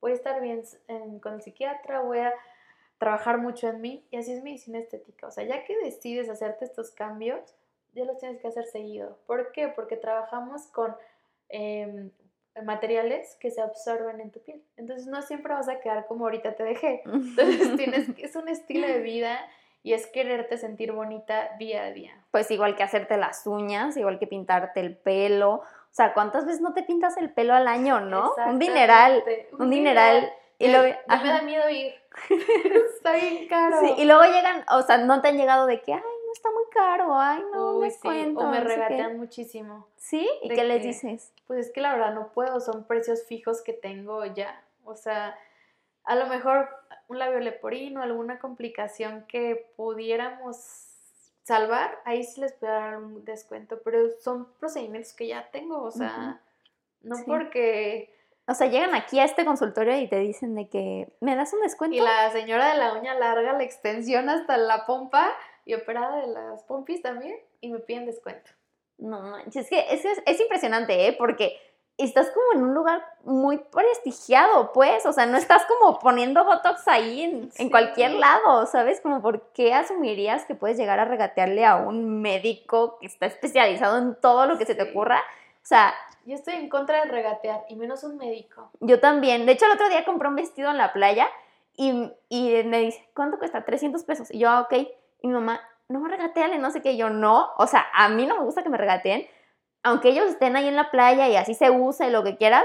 Voy 0.00 0.12
a 0.12 0.14
estar 0.14 0.40
bien 0.40 0.62
en- 0.86 1.18
con 1.18 1.34
el 1.34 1.42
psiquiatra, 1.42 2.00
voy 2.00 2.18
a 2.20 2.32
trabajar 2.98 3.38
mucho 3.38 3.68
en 3.68 3.80
mí, 3.80 4.04
y 4.10 4.16
así 4.16 4.32
es 4.32 4.42
medicina 4.42 4.78
estética. 4.78 5.26
O 5.26 5.30
sea, 5.30 5.44
ya 5.44 5.64
que 5.64 5.76
decides 5.78 6.28
hacerte 6.28 6.64
estos 6.64 6.90
cambios, 6.90 7.40
ya 7.94 8.04
los 8.04 8.18
tienes 8.18 8.40
que 8.40 8.48
hacer 8.48 8.66
seguido. 8.66 9.18
¿Por 9.26 9.52
qué? 9.52 9.68
Porque 9.68 9.96
trabajamos 9.96 10.66
con 10.68 10.94
em, 11.48 12.10
materiales 12.64 13.36
que 13.40 13.50
se 13.50 13.60
absorben 13.60 14.20
en 14.20 14.30
tu 14.30 14.40
piel. 14.40 14.62
Entonces 14.76 15.06
no 15.06 15.20
siempre 15.22 15.54
vas 15.54 15.68
a 15.68 15.80
quedar 15.80 16.06
como 16.06 16.24
ahorita 16.24 16.54
te 16.54 16.64
dejé. 16.64 17.02
Entonces 17.04 17.36
tienes, 17.76 18.08
es 18.18 18.36
un 18.36 18.48
estilo 18.48 18.86
de 18.86 19.00
vida 19.00 19.38
y 19.82 19.92
es 19.92 20.06
quererte 20.06 20.58
sentir 20.58 20.92
bonita 20.92 21.50
día 21.58 21.84
a 21.84 21.92
día. 21.92 22.12
Pues 22.30 22.50
igual 22.50 22.76
que 22.76 22.82
hacerte 22.82 23.16
las 23.16 23.46
uñas, 23.46 23.96
igual 23.96 24.18
que 24.18 24.26
pintarte 24.26 24.80
el 24.80 24.96
pelo. 24.96 25.52
O 25.52 25.62
sea, 25.96 26.12
¿cuántas 26.12 26.44
veces 26.44 26.60
no 26.60 26.74
te 26.74 26.82
pintas 26.82 27.16
el 27.16 27.32
pelo 27.32 27.54
al 27.54 27.68
año, 27.68 28.00
no? 28.00 28.32
Un 28.46 28.58
dineral. 28.58 29.18
Exactamente, 29.18 29.48
Un 29.58 29.70
dineral. 29.70 30.32
Y 30.58 30.70
ya 30.70 30.82
me 31.22 31.28
da 31.28 31.42
miedo 31.42 31.68
ir. 31.70 31.94
Está 32.96 33.12
bien 33.12 33.46
caro. 33.48 33.76
Sí, 33.80 33.94
y 33.98 34.04
luego 34.04 34.22
llegan, 34.24 34.64
o 34.70 34.82
sea, 34.82 34.98
no 34.98 35.20
te 35.20 35.28
han 35.28 35.36
llegado 35.36 35.66
de 35.66 35.80
que, 35.82 35.92
ay, 35.92 36.00
no 36.00 36.32
está 36.32 36.50
muy 36.50 36.64
caro, 36.70 37.14
ay, 37.14 37.42
no, 37.52 37.72
Uy, 37.76 37.90
sí, 37.90 37.94
descuento. 37.94 38.40
o 38.40 38.50
me 38.50 38.60
no 38.60 38.68
sé 38.68 38.74
qué". 38.74 38.76
regatean 38.76 39.16
muchísimo. 39.18 39.86
¿Sí? 39.96 40.28
¿Y 40.42 40.48
qué 40.48 40.64
les 40.64 40.82
dices? 40.82 41.32
Pues 41.46 41.66
es 41.66 41.72
que 41.72 41.80
la 41.80 41.92
verdad 41.92 42.14
no 42.14 42.32
puedo, 42.32 42.60
son 42.60 42.84
precios 42.84 43.24
fijos 43.24 43.62
que 43.62 43.72
tengo 43.72 44.24
ya. 44.26 44.62
O 44.84 44.96
sea, 44.96 45.38
a 46.04 46.14
lo 46.14 46.26
mejor 46.26 46.68
un 47.08 47.18
labio 47.18 47.38
leporino, 47.40 48.02
alguna 48.02 48.38
complicación 48.38 49.24
que 49.28 49.72
pudiéramos 49.76 50.56
salvar, 51.44 52.00
ahí 52.04 52.24
sí 52.24 52.40
les 52.40 52.52
puedo 52.54 52.72
dar 52.72 52.96
un 52.98 53.24
descuento, 53.24 53.80
pero 53.84 54.10
son 54.20 54.46
procedimientos 54.58 55.12
que 55.12 55.28
ya 55.28 55.48
tengo, 55.52 55.80
o 55.82 55.90
sea, 55.92 56.40
no 57.02 57.14
Sí. 57.16 57.22
porque... 57.26 58.15
O 58.48 58.54
sea, 58.54 58.68
llegan 58.68 58.94
aquí 58.94 59.18
a 59.18 59.24
este 59.24 59.44
consultorio 59.44 59.98
y 59.98 60.08
te 60.08 60.18
dicen 60.20 60.54
de 60.54 60.68
que 60.68 61.08
me 61.20 61.34
das 61.34 61.52
un 61.52 61.62
descuento. 61.62 61.96
Y 61.96 62.00
la 62.00 62.30
señora 62.30 62.72
de 62.72 62.78
la 62.78 62.92
uña 62.94 63.14
larga, 63.14 63.54
la 63.54 63.64
extensión 63.64 64.28
hasta 64.28 64.56
la 64.56 64.86
pompa 64.86 65.32
y 65.64 65.74
operada 65.74 66.20
de 66.20 66.28
las 66.28 66.62
pompis 66.62 67.02
también, 67.02 67.36
y 67.60 67.70
me 67.70 67.80
piden 67.80 68.06
descuento. 68.06 68.50
No 68.98 69.20
manches, 69.20 69.64
es 69.64 69.68
que 69.68 69.80
es, 69.92 70.04
es, 70.04 70.22
es 70.24 70.40
impresionante, 70.40 71.08
¿eh? 71.08 71.12
Porque 71.18 71.58
estás 71.98 72.30
como 72.30 72.52
en 72.54 72.62
un 72.62 72.74
lugar 72.74 73.04
muy 73.24 73.58
prestigiado, 73.58 74.72
pues. 74.72 75.04
O 75.06 75.12
sea, 75.12 75.26
no 75.26 75.36
estás 75.36 75.64
como 75.66 75.98
poniendo 75.98 76.44
botox 76.44 76.86
ahí 76.88 77.50
en, 77.56 77.70
cualquier 77.70 78.12
lado, 78.12 78.66
¿sabes? 78.66 79.00
Como, 79.00 79.22
¿por 79.22 79.52
qué 79.52 79.74
asumirías 79.74 80.44
que 80.44 80.54
puedes 80.54 80.76
llegar 80.76 81.00
a 81.00 81.04
regatearle 81.04 81.64
a 81.64 81.76
un 81.76 82.20
médico 82.20 82.98
que 83.00 83.06
está 83.06 83.26
especializado 83.26 83.98
en 83.98 84.14
todo 84.20 84.46
lo 84.46 84.58
que 84.58 84.66
se 84.66 84.74
te 84.74 84.82
ocurra? 84.82 85.18
O 85.18 85.66
sea, 85.66 85.94
Yo 86.26 86.34
estoy 86.34 86.54
en 86.54 86.68
contra 86.68 87.02
de 87.04 87.10
regatear, 87.10 87.64
y 87.68 87.76
menos 87.76 88.04
un 88.04 88.16
médico. 88.16 88.70
yo 88.80 89.00
también. 89.00 89.46
De 89.46 89.52
hecho, 89.52 89.64
el 89.66 89.72
otro 89.72 89.88
día 89.88 90.04
compré 90.04 90.28
un 90.28 90.36
vestido 90.36 90.70
en 90.70 90.76
la 90.76 90.92
playa 90.92 91.28
y, 91.72 92.12
y 92.28 92.62
me 92.64 92.80
dice, 92.80 93.08
¿cuánto 93.14 93.38
cuesta? 93.38 93.64
300 93.64 94.02
pesos. 94.04 94.30
Y 94.32 94.38
yo, 94.40 94.48
ah, 94.50 94.60
ok. 94.62 94.72
Y 95.22 95.28
mi 95.28 95.32
mamá, 95.34 95.60
no, 95.88 96.04
regateale, 96.06 96.58
no 96.58 96.70
sé 96.70 96.82
qué. 96.82 96.92
Y 96.92 96.96
yo, 96.98 97.10
no. 97.10 97.50
O 97.58 97.66
sea, 97.66 97.86
a 97.94 98.08
mí 98.08 98.26
no 98.26 98.36
me 98.38 98.44
gusta 98.44 98.62
que 98.62 98.68
me 98.68 98.76
regateen. 98.78 99.26
Aunque 99.82 100.08
ellos 100.08 100.26
estén 100.26 100.56
ahí 100.56 100.66
en 100.66 100.74
la 100.76 100.90
playa 100.90 101.28
y 101.28 101.36
así 101.36 101.54
se 101.54 101.70
usa 101.70 102.08
y 102.08 102.10
lo 102.10 102.24
que 102.24 102.36
quieras, 102.36 102.64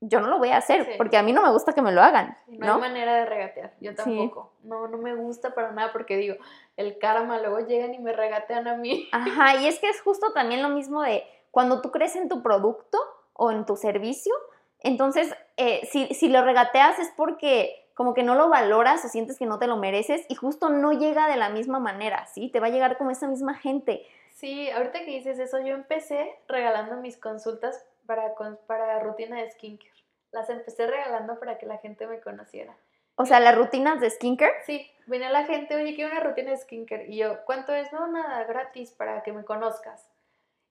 yo 0.00 0.20
no 0.20 0.28
lo 0.28 0.38
voy 0.38 0.48
a 0.50 0.56
hacer 0.58 0.84
Sí. 0.84 0.90
porque 0.96 1.16
a 1.18 1.22
mí 1.22 1.32
no 1.32 1.42
me 1.42 1.50
gusta 1.50 1.72
que 1.74 1.82
me 1.82 1.92
lo 1.92 2.02
hagan, 2.02 2.36
no, 2.46 2.66
¿no? 2.66 2.74
hay 2.74 2.80
manera 2.80 3.14
de 3.16 3.26
regatear, 3.26 3.72
yo 3.80 3.90
Sí. 3.92 3.96
tampoco. 3.96 4.52
No, 4.62 4.86
no 4.88 4.98
me 4.98 5.14
gusta 5.14 5.54
para 5.54 5.72
nada 5.72 5.92
porque 5.92 6.16
digo, 6.16 6.36
el 6.76 6.98
karma, 6.98 7.38
luego 7.38 7.60
llegan 7.60 7.92
y 7.94 7.98
me 7.98 8.12
regatean 8.12 8.66
a 8.68 8.76
mí. 8.76 9.08
Ajá, 9.12 9.56
y 9.56 9.66
es 9.66 9.78
que 9.78 9.88
es 9.88 10.00
justo 10.02 10.32
también 10.32 10.62
lo 10.62 10.68
mismo 10.70 11.02
de 11.02 11.24
cuando 11.54 11.80
tú 11.80 11.92
crees 11.92 12.16
en 12.16 12.28
tu 12.28 12.42
producto 12.42 12.98
o 13.32 13.52
en 13.52 13.64
tu 13.64 13.76
servicio, 13.76 14.34
entonces 14.80 15.32
eh, 15.56 15.86
si, 15.90 16.12
si 16.12 16.28
lo 16.28 16.44
regateas 16.44 16.98
es 16.98 17.12
porque 17.16 17.88
como 17.94 18.12
que 18.12 18.24
no 18.24 18.34
lo 18.34 18.48
valoras 18.48 19.04
o 19.04 19.08
sientes 19.08 19.38
que 19.38 19.46
no 19.46 19.60
te 19.60 19.68
lo 19.68 19.76
mereces 19.76 20.26
y 20.28 20.34
justo 20.34 20.68
no 20.68 20.92
llega 20.92 21.28
de 21.28 21.36
la 21.36 21.50
misma 21.50 21.78
manera, 21.78 22.26
¿sí? 22.26 22.50
Te 22.50 22.58
va 22.58 22.66
a 22.66 22.70
llegar 22.70 22.98
como 22.98 23.12
esa 23.12 23.28
misma 23.28 23.54
gente. 23.54 24.04
Sí, 24.32 24.68
ahorita 24.68 25.04
que 25.04 25.12
dices 25.12 25.38
eso, 25.38 25.60
yo 25.60 25.76
empecé 25.76 26.34
regalando 26.48 26.96
mis 26.96 27.16
consultas 27.16 27.86
para, 28.04 28.34
para 28.66 28.98
rutina 28.98 29.40
de 29.40 29.48
skincare. 29.52 29.92
Las 30.32 30.50
empecé 30.50 30.88
regalando 30.88 31.38
para 31.38 31.56
que 31.56 31.66
la 31.66 31.78
gente 31.78 32.08
me 32.08 32.20
conociera. 32.20 32.76
O 33.14 33.26
sea, 33.26 33.38
las 33.38 33.56
rutinas 33.56 34.00
de 34.00 34.10
skincare. 34.10 34.54
Sí, 34.66 34.90
venía 35.06 35.30
la 35.30 35.44
gente, 35.44 35.76
oye, 35.76 35.94
quiero 35.94 36.10
una 36.10 36.20
rutina 36.20 36.50
de 36.50 36.56
skincare. 36.56 37.06
Y 37.06 37.18
yo, 37.18 37.44
¿cuánto 37.44 37.72
es? 37.72 37.92
No, 37.92 38.08
nada, 38.08 38.42
gratis 38.42 38.90
para 38.90 39.22
que 39.22 39.32
me 39.32 39.44
conozcas. 39.44 40.10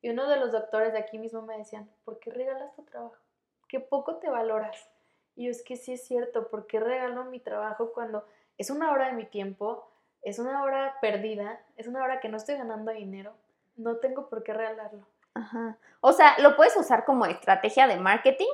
Y 0.03 0.09
uno 0.09 0.27
de 0.27 0.35
los 0.35 0.51
doctores 0.51 0.91
de 0.91 0.99
aquí 0.99 1.17
mismo 1.17 1.41
me 1.43 1.57
decían, 1.57 1.89
¿por 2.03 2.19
qué 2.19 2.29
regalas 2.29 2.75
tu 2.75 2.83
trabajo? 2.83 3.15
Qué 3.69 3.79
poco 3.79 4.17
te 4.17 4.29
valoras. 4.29 4.89
Y 5.33 5.47
es 5.47 5.63
que 5.63 5.77
sí 5.77 5.93
es 5.93 6.05
cierto, 6.05 6.49
¿por 6.49 6.67
qué 6.67 6.81
regalo 6.81 7.23
mi 7.23 7.39
trabajo 7.39 7.93
cuando 7.93 8.25
es 8.57 8.69
una 8.69 8.91
hora 8.91 9.07
de 9.07 9.13
mi 9.13 9.25
tiempo, 9.25 9.89
es 10.21 10.39
una 10.39 10.61
hora 10.61 10.97
perdida, 10.99 11.61
es 11.77 11.87
una 11.87 12.03
hora 12.03 12.19
que 12.19 12.27
no 12.27 12.35
estoy 12.35 12.57
ganando 12.57 12.91
dinero? 12.91 13.33
No 13.77 13.95
tengo 13.95 14.27
por 14.27 14.43
qué 14.43 14.53
regalarlo. 14.53 15.07
Ajá. 15.35 15.77
O 16.01 16.11
sea, 16.11 16.37
lo 16.39 16.57
puedes 16.57 16.75
usar 16.75 17.05
como 17.05 17.25
estrategia 17.25 17.87
de 17.87 17.95
marketing, 17.95 18.51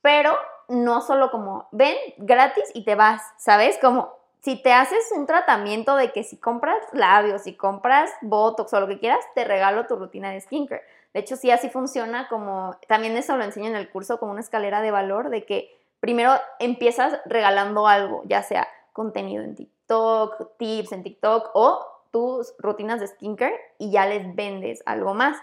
pero 0.00 0.38
no 0.68 1.00
solo 1.00 1.32
como 1.32 1.68
ven 1.72 1.96
gratis 2.18 2.70
y 2.72 2.84
te 2.84 2.94
vas, 2.94 3.20
¿sabes? 3.36 3.78
Como 3.78 4.16
si 4.40 4.60
te 4.62 4.72
haces 4.72 5.10
un 5.16 5.26
tratamiento 5.26 5.96
de 5.96 6.12
que 6.12 6.22
si 6.22 6.36
compras 6.36 6.78
labios, 6.92 7.42
si 7.42 7.54
compras 7.54 8.10
botox 8.22 8.72
o 8.72 8.80
lo 8.80 8.88
que 8.88 8.98
quieras, 8.98 9.24
te 9.34 9.44
regalo 9.44 9.86
tu 9.86 9.96
rutina 9.96 10.30
de 10.30 10.40
skincare. 10.40 10.82
De 11.12 11.20
hecho, 11.20 11.36
sí, 11.36 11.50
así 11.50 11.70
funciona 11.70 12.28
como, 12.28 12.76
también 12.86 13.16
eso 13.16 13.36
lo 13.36 13.44
enseño 13.44 13.66
en 13.66 13.76
el 13.76 13.90
curso 13.90 14.18
como 14.18 14.32
una 14.32 14.40
escalera 14.40 14.80
de 14.82 14.90
valor 14.90 15.30
de 15.30 15.44
que 15.44 15.76
primero 16.00 16.32
empiezas 16.58 17.20
regalando 17.24 17.88
algo, 17.88 18.22
ya 18.26 18.42
sea 18.42 18.68
contenido 18.92 19.42
en 19.42 19.54
TikTok, 19.54 20.56
tips 20.58 20.92
en 20.92 21.02
TikTok 21.02 21.50
o 21.54 21.86
tus 22.10 22.54
rutinas 22.58 23.00
de 23.00 23.08
skincare 23.08 23.58
y 23.78 23.90
ya 23.90 24.06
les 24.06 24.34
vendes 24.34 24.82
algo 24.86 25.14
más. 25.14 25.36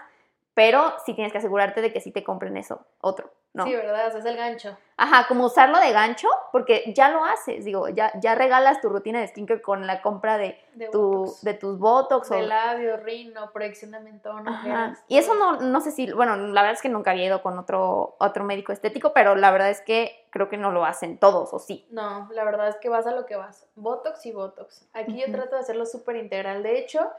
Pero 0.54 0.94
sí 1.04 1.12
tienes 1.12 1.32
que 1.32 1.38
asegurarte 1.38 1.82
de 1.82 1.92
que 1.92 2.00
sí 2.00 2.10
te 2.10 2.24
compren 2.24 2.56
eso, 2.56 2.80
otro, 3.00 3.30
¿no? 3.56 3.64
Sí, 3.64 3.74
¿verdad? 3.74 4.08
O 4.08 4.10
sea, 4.10 4.20
es 4.20 4.26
el 4.26 4.36
gancho. 4.36 4.76
Ajá, 4.98 5.26
como 5.28 5.46
usarlo 5.46 5.78
de 5.78 5.92
gancho, 5.92 6.28
porque 6.52 6.92
ya 6.94 7.08
lo 7.08 7.24
haces, 7.24 7.64
digo, 7.64 7.88
ya, 7.88 8.12
ya 8.20 8.34
regalas 8.34 8.80
tu 8.80 8.88
rutina 8.90 9.20
de 9.20 9.28
skincare 9.28 9.62
con 9.62 9.86
la 9.86 10.02
compra 10.02 10.36
de, 10.36 10.58
De, 10.74 10.88
tu, 10.88 11.00
botox. 11.00 11.42
de 11.42 11.54
tus 11.54 11.78
botox 11.78 12.28
de 12.28 12.36
o... 12.36 12.46
labio, 12.46 12.96
rino, 12.98 13.50
proyección 13.52 13.92
de 13.92 14.00
mentón, 14.00 14.46
Ajá. 14.46 14.94
Y 15.08 15.16
eso 15.16 15.34
no, 15.34 15.60
no 15.60 15.80
sé 15.80 15.90
si, 15.90 16.12
bueno, 16.12 16.36
la 16.36 16.60
verdad 16.60 16.74
es 16.74 16.82
que 16.82 16.90
nunca 16.90 17.12
había 17.12 17.24
ido 17.24 17.42
con 17.42 17.58
otro, 17.58 18.16
otro 18.18 18.44
médico 18.44 18.72
estético, 18.72 19.12
pero 19.14 19.34
la 19.34 19.50
verdad 19.50 19.70
es 19.70 19.80
que 19.80 20.26
creo 20.30 20.50
que 20.50 20.58
no 20.58 20.70
lo 20.70 20.84
hacen 20.84 21.18
todos, 21.18 21.54
¿o 21.54 21.58
sí? 21.58 21.86
No, 21.90 22.28
la 22.32 22.44
verdad 22.44 22.68
es 22.68 22.76
que 22.76 22.90
vas 22.90 23.06
a 23.06 23.12
lo 23.12 23.24
que 23.24 23.36
vas. 23.36 23.66
Botox 23.74 24.26
y 24.26 24.32
Botox. 24.32 24.86
Aquí 24.92 25.18
yo 25.18 25.32
trato 25.32 25.56
de 25.56 25.62
hacerlo 25.62 25.86
súper 25.86 26.16
integral. 26.16 26.62
De 26.62 26.78
hecho, 26.78 27.10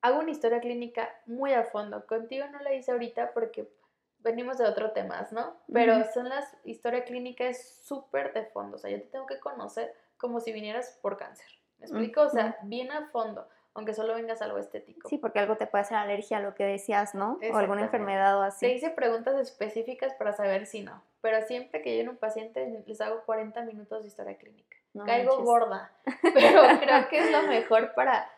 hago 0.00 0.18
una 0.20 0.30
historia 0.30 0.60
clínica 0.60 1.08
muy 1.26 1.52
a 1.52 1.64
fondo. 1.64 2.06
Contigo 2.06 2.46
no 2.52 2.60
la 2.60 2.74
hice 2.74 2.92
ahorita 2.92 3.32
porque 3.32 3.68
venimos 4.26 4.58
de 4.58 4.66
otro 4.66 4.90
temas, 4.90 5.32
¿no? 5.32 5.56
Pero 5.72 5.96
Ujú. 5.96 6.04
son 6.12 6.28
las 6.28 6.54
historia 6.64 7.04
clínica 7.04 7.44
es 7.44 7.78
súper 7.84 8.32
de 8.34 8.44
fondo. 8.44 8.76
O 8.76 8.78
sea, 8.78 8.90
yo 8.90 8.98
te 9.00 9.06
tengo 9.06 9.24
que 9.26 9.38
conocer 9.40 9.94
como 10.18 10.40
si 10.40 10.52
vinieras 10.52 10.98
por 11.00 11.16
cáncer. 11.16 11.46
¿Me 11.78 11.86
explico? 11.86 12.22
O 12.22 12.28
sea, 12.30 12.56
bien 12.62 12.90
a 12.90 13.08
fondo, 13.10 13.46
aunque 13.74 13.94
solo 13.94 14.14
vengas 14.14 14.42
algo 14.42 14.58
estético. 14.58 15.08
Sí, 15.08 15.18
porque 15.18 15.38
algo 15.38 15.56
te 15.56 15.66
puede 15.66 15.82
hacer 15.82 15.96
alergia 15.98 16.38
a 16.38 16.40
lo 16.40 16.54
que 16.54 16.64
decías, 16.64 17.14
¿no? 17.14 17.38
O 17.52 17.56
alguna 17.56 17.82
enfermedad 17.82 18.38
o 18.38 18.42
Te 18.42 18.46
así. 18.48 18.66
hice 18.66 18.90
preguntas 18.90 19.34
específicas 19.38 20.14
para 20.14 20.32
saber 20.32 20.66
si 20.66 20.82
no. 20.82 21.02
Pero 21.20 21.42
siempre 21.46 21.82
que 21.82 21.94
yo 21.96 22.02
en 22.02 22.08
un 22.08 22.16
paciente 22.16 22.82
les 22.86 23.00
hago 23.00 23.22
40 23.26 23.62
minutos 23.62 24.02
de 24.02 24.08
historia 24.08 24.36
clínica. 24.36 24.76
No 24.94 25.04
Caigo 25.04 25.30
manches. 25.30 25.44
gorda, 25.44 25.92
pero 26.34 26.62
creo 26.80 27.08
que 27.08 27.18
es 27.18 27.30
lo 27.30 27.42
mejor 27.42 27.92
para 27.94 28.30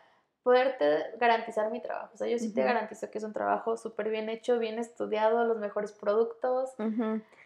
poderte 0.43 1.05
garantizar 1.19 1.69
mi 1.71 1.81
trabajo. 1.81 2.11
O 2.13 2.17
sea, 2.17 2.27
yo 2.27 2.37
sí 2.39 2.53
te 2.53 2.63
garantizo 2.63 3.09
que 3.11 3.17
es 3.17 3.23
un 3.23 3.33
trabajo 3.33 3.77
súper 3.77 4.09
bien 4.09 4.29
hecho, 4.29 4.57
bien 4.59 4.79
estudiado, 4.79 5.43
los 5.45 5.57
mejores 5.57 5.91
productos, 5.91 6.71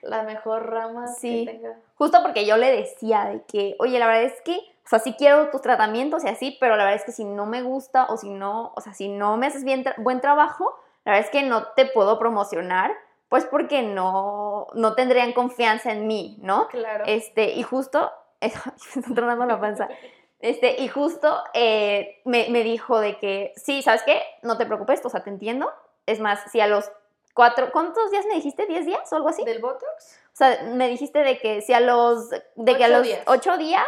la 0.01 0.23
mejor 0.23 0.69
rama 0.69 1.07
Sí. 1.07 1.45
que 1.45 1.51
tenga. 1.53 1.77
Justo 1.95 2.19
porque 2.21 2.45
yo 2.45 2.57
le 2.57 2.71
decía 2.71 3.25
de 3.25 3.41
que, 3.43 3.75
oye, 3.79 3.99
la 3.99 4.07
verdad 4.07 4.23
es 4.23 4.41
que, 4.41 4.57
o 4.57 4.87
sea, 4.89 4.99
sí 4.99 5.15
quiero 5.17 5.49
tus 5.49 5.61
tratamientos 5.61 6.23
y 6.23 6.27
así, 6.29 6.57
pero 6.59 6.75
la 6.75 6.83
verdad 6.83 6.99
es 6.99 7.05
que 7.05 7.11
si 7.11 7.25
no 7.25 7.45
me 7.45 7.61
gusta 7.63 8.05
o 8.05 8.17
si 8.17 8.29
no, 8.29 8.73
o 8.75 8.81
sea, 8.81 8.93
si 8.93 9.07
no 9.09 9.37
me 9.37 9.47
haces 9.47 9.63
bien 9.63 9.83
tra- 9.83 9.95
buen 9.97 10.21
trabajo, 10.21 10.77
la 11.05 11.13
verdad 11.13 11.25
es 11.25 11.31
que 11.31 11.43
no 11.47 11.67
te 11.75 11.85
puedo 11.85 12.19
promocionar, 12.19 12.91
pues 13.29 13.45
porque 13.45 13.81
no, 13.81 14.67
no 14.75 14.93
tendrían 14.93 15.33
confianza 15.33 15.91
en 15.91 16.05
mí, 16.07 16.37
¿no? 16.41 16.67
Claro. 16.67 17.05
Este, 17.07 17.51
y 17.53 17.63
justo, 17.63 18.11
me 18.41 18.47
está 18.47 19.13
tronando 19.15 19.45
la 19.45 19.59
panza. 19.59 19.87
Este, 20.43 20.81
y 20.81 20.89
justo 20.89 21.41
eh, 21.53 22.19
me, 22.25 22.49
me 22.49 22.63
dijo 22.63 22.99
de 22.99 23.17
que, 23.17 23.53
sí, 23.55 23.81
¿sabes 23.81 24.03
qué? 24.03 24.21
No 24.41 24.57
te 24.57 24.65
preocupes, 24.65 24.99
o 25.05 25.09
sea, 25.09 25.23
te 25.23 25.29
entiendo. 25.29 25.71
Es 26.05 26.19
más, 26.19 26.51
si 26.51 26.59
a 26.59 26.67
los 26.67 26.91
cuatro, 27.33 27.71
¿cuántos 27.71 28.11
días 28.11 28.25
me 28.25 28.35
dijiste? 28.35 28.65
¿Diez 28.65 28.85
días 28.85 29.11
o 29.13 29.15
algo 29.15 29.29
así? 29.29 29.45
¿Del 29.45 29.61
Botox? 29.61 30.19
O 30.33 30.35
sea, 30.35 30.63
me 30.63 30.89
dijiste 30.89 31.19
de 31.19 31.37
que 31.37 31.61
si 31.61 31.71
a 31.71 31.79
los, 31.79 32.29
de 32.29 32.75
que 32.75 32.83
a 32.83 32.87
Ocho 32.87 32.97
los 32.97 33.03
días. 33.03 33.23
ocho 33.25 33.57
días 33.57 33.87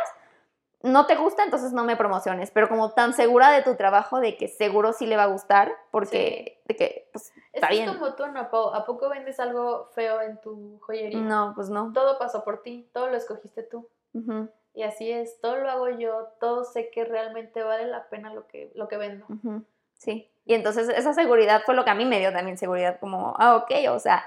no 0.82 1.08
te 1.08 1.16
gusta, 1.16 1.44
entonces 1.44 1.74
no 1.74 1.84
me 1.84 1.98
promociones. 1.98 2.52
Pero 2.52 2.70
como 2.70 2.92
tan 2.92 3.14
segura 3.14 3.52
de 3.52 3.62
tu 3.62 3.76
trabajo 3.76 4.22
de 4.22 4.38
que 4.38 4.48
seguro 4.48 4.94
sí 4.94 5.08
le 5.08 5.18
va 5.18 5.24
a 5.24 5.28
gustar, 5.28 5.74
porque, 5.92 6.62
de 6.70 6.78
que, 6.78 7.10
pues, 7.12 7.34
Está 7.52 7.68
bien. 7.68 7.90
es 7.90 7.98
como 7.98 8.14
tú, 8.14 8.28
¿no? 8.28 8.40
¿A 8.40 8.86
poco 8.86 9.10
vendes 9.10 9.42
algo 9.42 9.90
feo 9.94 10.22
en 10.22 10.40
tu 10.40 10.80
joyería? 10.84 11.20
no, 11.20 11.52
pues 11.54 11.70
no. 11.70 11.92
Todo 11.94 12.18
pasó 12.18 12.46
por 12.46 12.62
ti, 12.62 12.90
todo 12.94 13.10
lo 13.10 13.18
escogiste 13.18 13.62
tú. 13.64 13.90
Y 14.76 14.84
así 14.84 15.10
es, 15.12 15.40
todo 15.42 15.56
lo 15.58 15.70
hago 15.70 15.90
yo, 15.90 16.28
todo 16.40 16.64
sé 16.66 16.90
que 16.92 17.06
realmente 17.06 17.64
vale 17.64 17.88
la 17.88 18.08
pena 18.10 18.34
lo 18.34 18.46
que, 18.48 18.72
lo 18.76 18.88
que 18.88 18.98
vendo. 18.98 19.26
ujú, 19.30 19.64
Sí. 19.94 20.30
Y 20.46 20.54
entonces 20.54 20.90
esa 20.90 21.14
seguridad 21.14 21.64
fue 21.66 21.74
lo 21.76 21.84
que 21.86 21.90
a 21.92 21.96
mí 21.96 22.06
me 22.06 22.20
dio 22.20 22.32
también 22.32 22.58
seguridad, 22.58 23.00
como, 23.00 23.34
ah, 23.40 23.56
ok, 23.56 23.72
o 23.90 24.00
sea, 24.00 24.24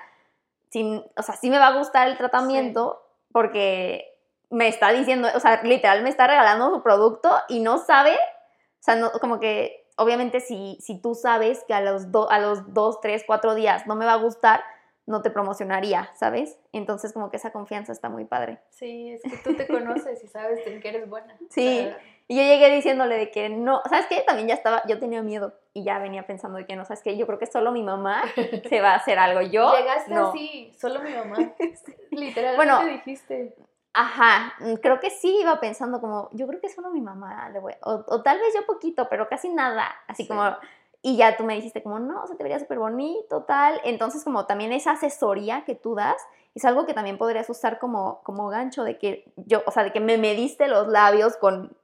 sin, 0.71 1.05
o 1.17 1.23
sea, 1.23 1.35
sí 1.37 1.51
me 1.51 1.59
va 1.59 1.69
a 1.69 1.77
gustar 1.79 2.09
el 2.09 2.17
tratamiento 2.17 3.01
porque 3.33 4.19
me 4.51 4.67
está 4.69 4.91
diciendo, 4.91 5.29
o 5.35 5.41
sea, 5.41 5.63
literal 5.63 6.03
me 6.03 6.09
está 6.09 6.27
regalando 6.27 6.71
su 6.75 6.83
producto 6.83 7.31
y 7.49 7.61
no 7.61 7.79
sabe, 7.79 8.15
o 8.15 8.81
sea, 8.83 8.97
no, 8.97 9.13
como 9.21 9.39
que 9.39 9.87
obviamente 9.97 10.41
si, 10.41 10.79
si 10.81 11.01
tú 11.01 11.15
sabes 11.15 11.63
que 11.69 11.75
a 11.75 11.81
los, 11.83 12.11
do- 12.11 12.31
a 12.31 12.39
los 12.41 12.73
dos, 12.73 13.01
tres, 13.01 13.23
cuatro 13.27 13.55
días 13.55 13.87
no 13.87 13.95
me 13.95 14.07
va 14.07 14.15
a 14.15 14.17
gustar, 14.17 14.65
no 15.09 15.23
te 15.23 15.31
promocionaría, 15.31 16.11
¿sabes? 16.15 16.59
Entonces 16.73 17.13
como 17.13 17.31
que 17.31 17.39
esa 17.39 17.51
confianza 17.51 17.93
está 17.93 18.09
muy 18.09 18.25
padre. 18.27 18.61
Sí, 18.71 19.11
es 19.13 19.23
que 19.23 19.37
tú 19.39 19.55
te 19.57 19.67
conoces 19.67 20.23
y 20.23 20.29
sabes 20.29 20.65
en 20.67 20.81
qué 20.81 20.91
eres 20.91 21.09
buena. 21.09 21.35
O 21.35 21.47
Sí. 21.51 21.79
sea, 21.85 21.99
Y 22.29 22.37
yo 22.37 22.43
llegué 22.43 22.69
diciéndole 22.75 23.17
de 23.17 23.31
que 23.31 23.49
no, 23.49 23.81
¿sabes 23.89 24.07
qué? 24.07 24.23
También 24.27 24.49
ya 24.49 24.55
estaba, 24.55 24.83
yo 24.87 24.99
tenía 24.99 25.23
miedo 25.23 25.55
y 25.73 25.83
ya 25.83 25.99
venía 25.99 26.27
pensando 26.27 26.59
de 26.59 26.67
que 26.67 26.77
no, 26.77 26.85
¿sabes 26.85 27.03
qué? 27.03 27.17
Yo 27.17 27.27
creo 27.27 27.39
que 27.39 27.47
solo 27.47 27.73
mi 27.73 27.83
mamá 27.83 28.23
se 28.69 28.81
va 28.83 28.93
a 28.93 28.97
hacer 28.97 29.19
algo. 29.19 29.41
Yo, 29.41 29.75
Llegaste 29.75 30.13
no. 30.13 30.29
así, 30.29 30.71
solo 30.79 31.01
mi 31.03 31.15
mamá. 31.15 31.37
Literalmente 32.11 32.57
Bueno, 32.57 32.85
dijiste. 32.85 33.57
Ajá, 33.95 34.53
mm, 34.61 34.75
creo 34.75 35.01
que 35.01 35.09
sí 35.11 35.39
iba 35.41 35.59
pensando 35.59 36.01
como, 36.03 36.29
yo 36.33 36.47
creo 36.47 36.61
que 36.61 36.69
solo 36.69 36.91
mi 36.91 37.01
mamá 37.01 37.49
le 37.49 37.59
voy, 37.59 37.73
o, 37.83 38.05
o 38.07 38.23
tal 38.23 38.39
vez 38.39 38.53
yo 38.55 38.67
poquito, 38.67 39.09
pero 39.09 39.27
casi 39.29 39.49
nada, 39.49 39.89
así 40.07 40.23
Sí. 40.25 40.29
como, 40.29 40.55
Y 41.01 41.17
ya 41.17 41.37
tú 41.37 41.45
me 41.45 41.55
dijiste 41.55 41.83
como, 41.83 41.99
no, 41.99 42.27
se 42.27 42.35
te 42.35 42.43
vería 42.43 42.59
súper 42.59 42.79
bonito, 42.79 43.45
tal. 43.45 43.81
Entonces, 43.85 44.25
como 44.25 44.47
también 44.47 44.73
esa 44.73 44.93
asesoría 44.93 45.65
que 45.65 45.75
tú 45.75 45.95
das 45.95 46.21
es 46.55 46.65
algo 46.65 46.87
que 46.87 46.95
también 46.95 47.19
podrías 47.19 47.49
usar 47.51 47.79
como, 47.79 48.21
como 48.25 48.49
gancho 48.49 48.83
de 48.83 48.99
que 48.99 49.31
yo, 49.37 49.63
o 49.67 49.71
sea, 49.71 49.85
de 49.85 49.93
que 49.93 50.01
me 50.01 50.19
mediste 50.19 50.67
los 50.67 50.89
labios 50.89 51.37
con 51.37 51.77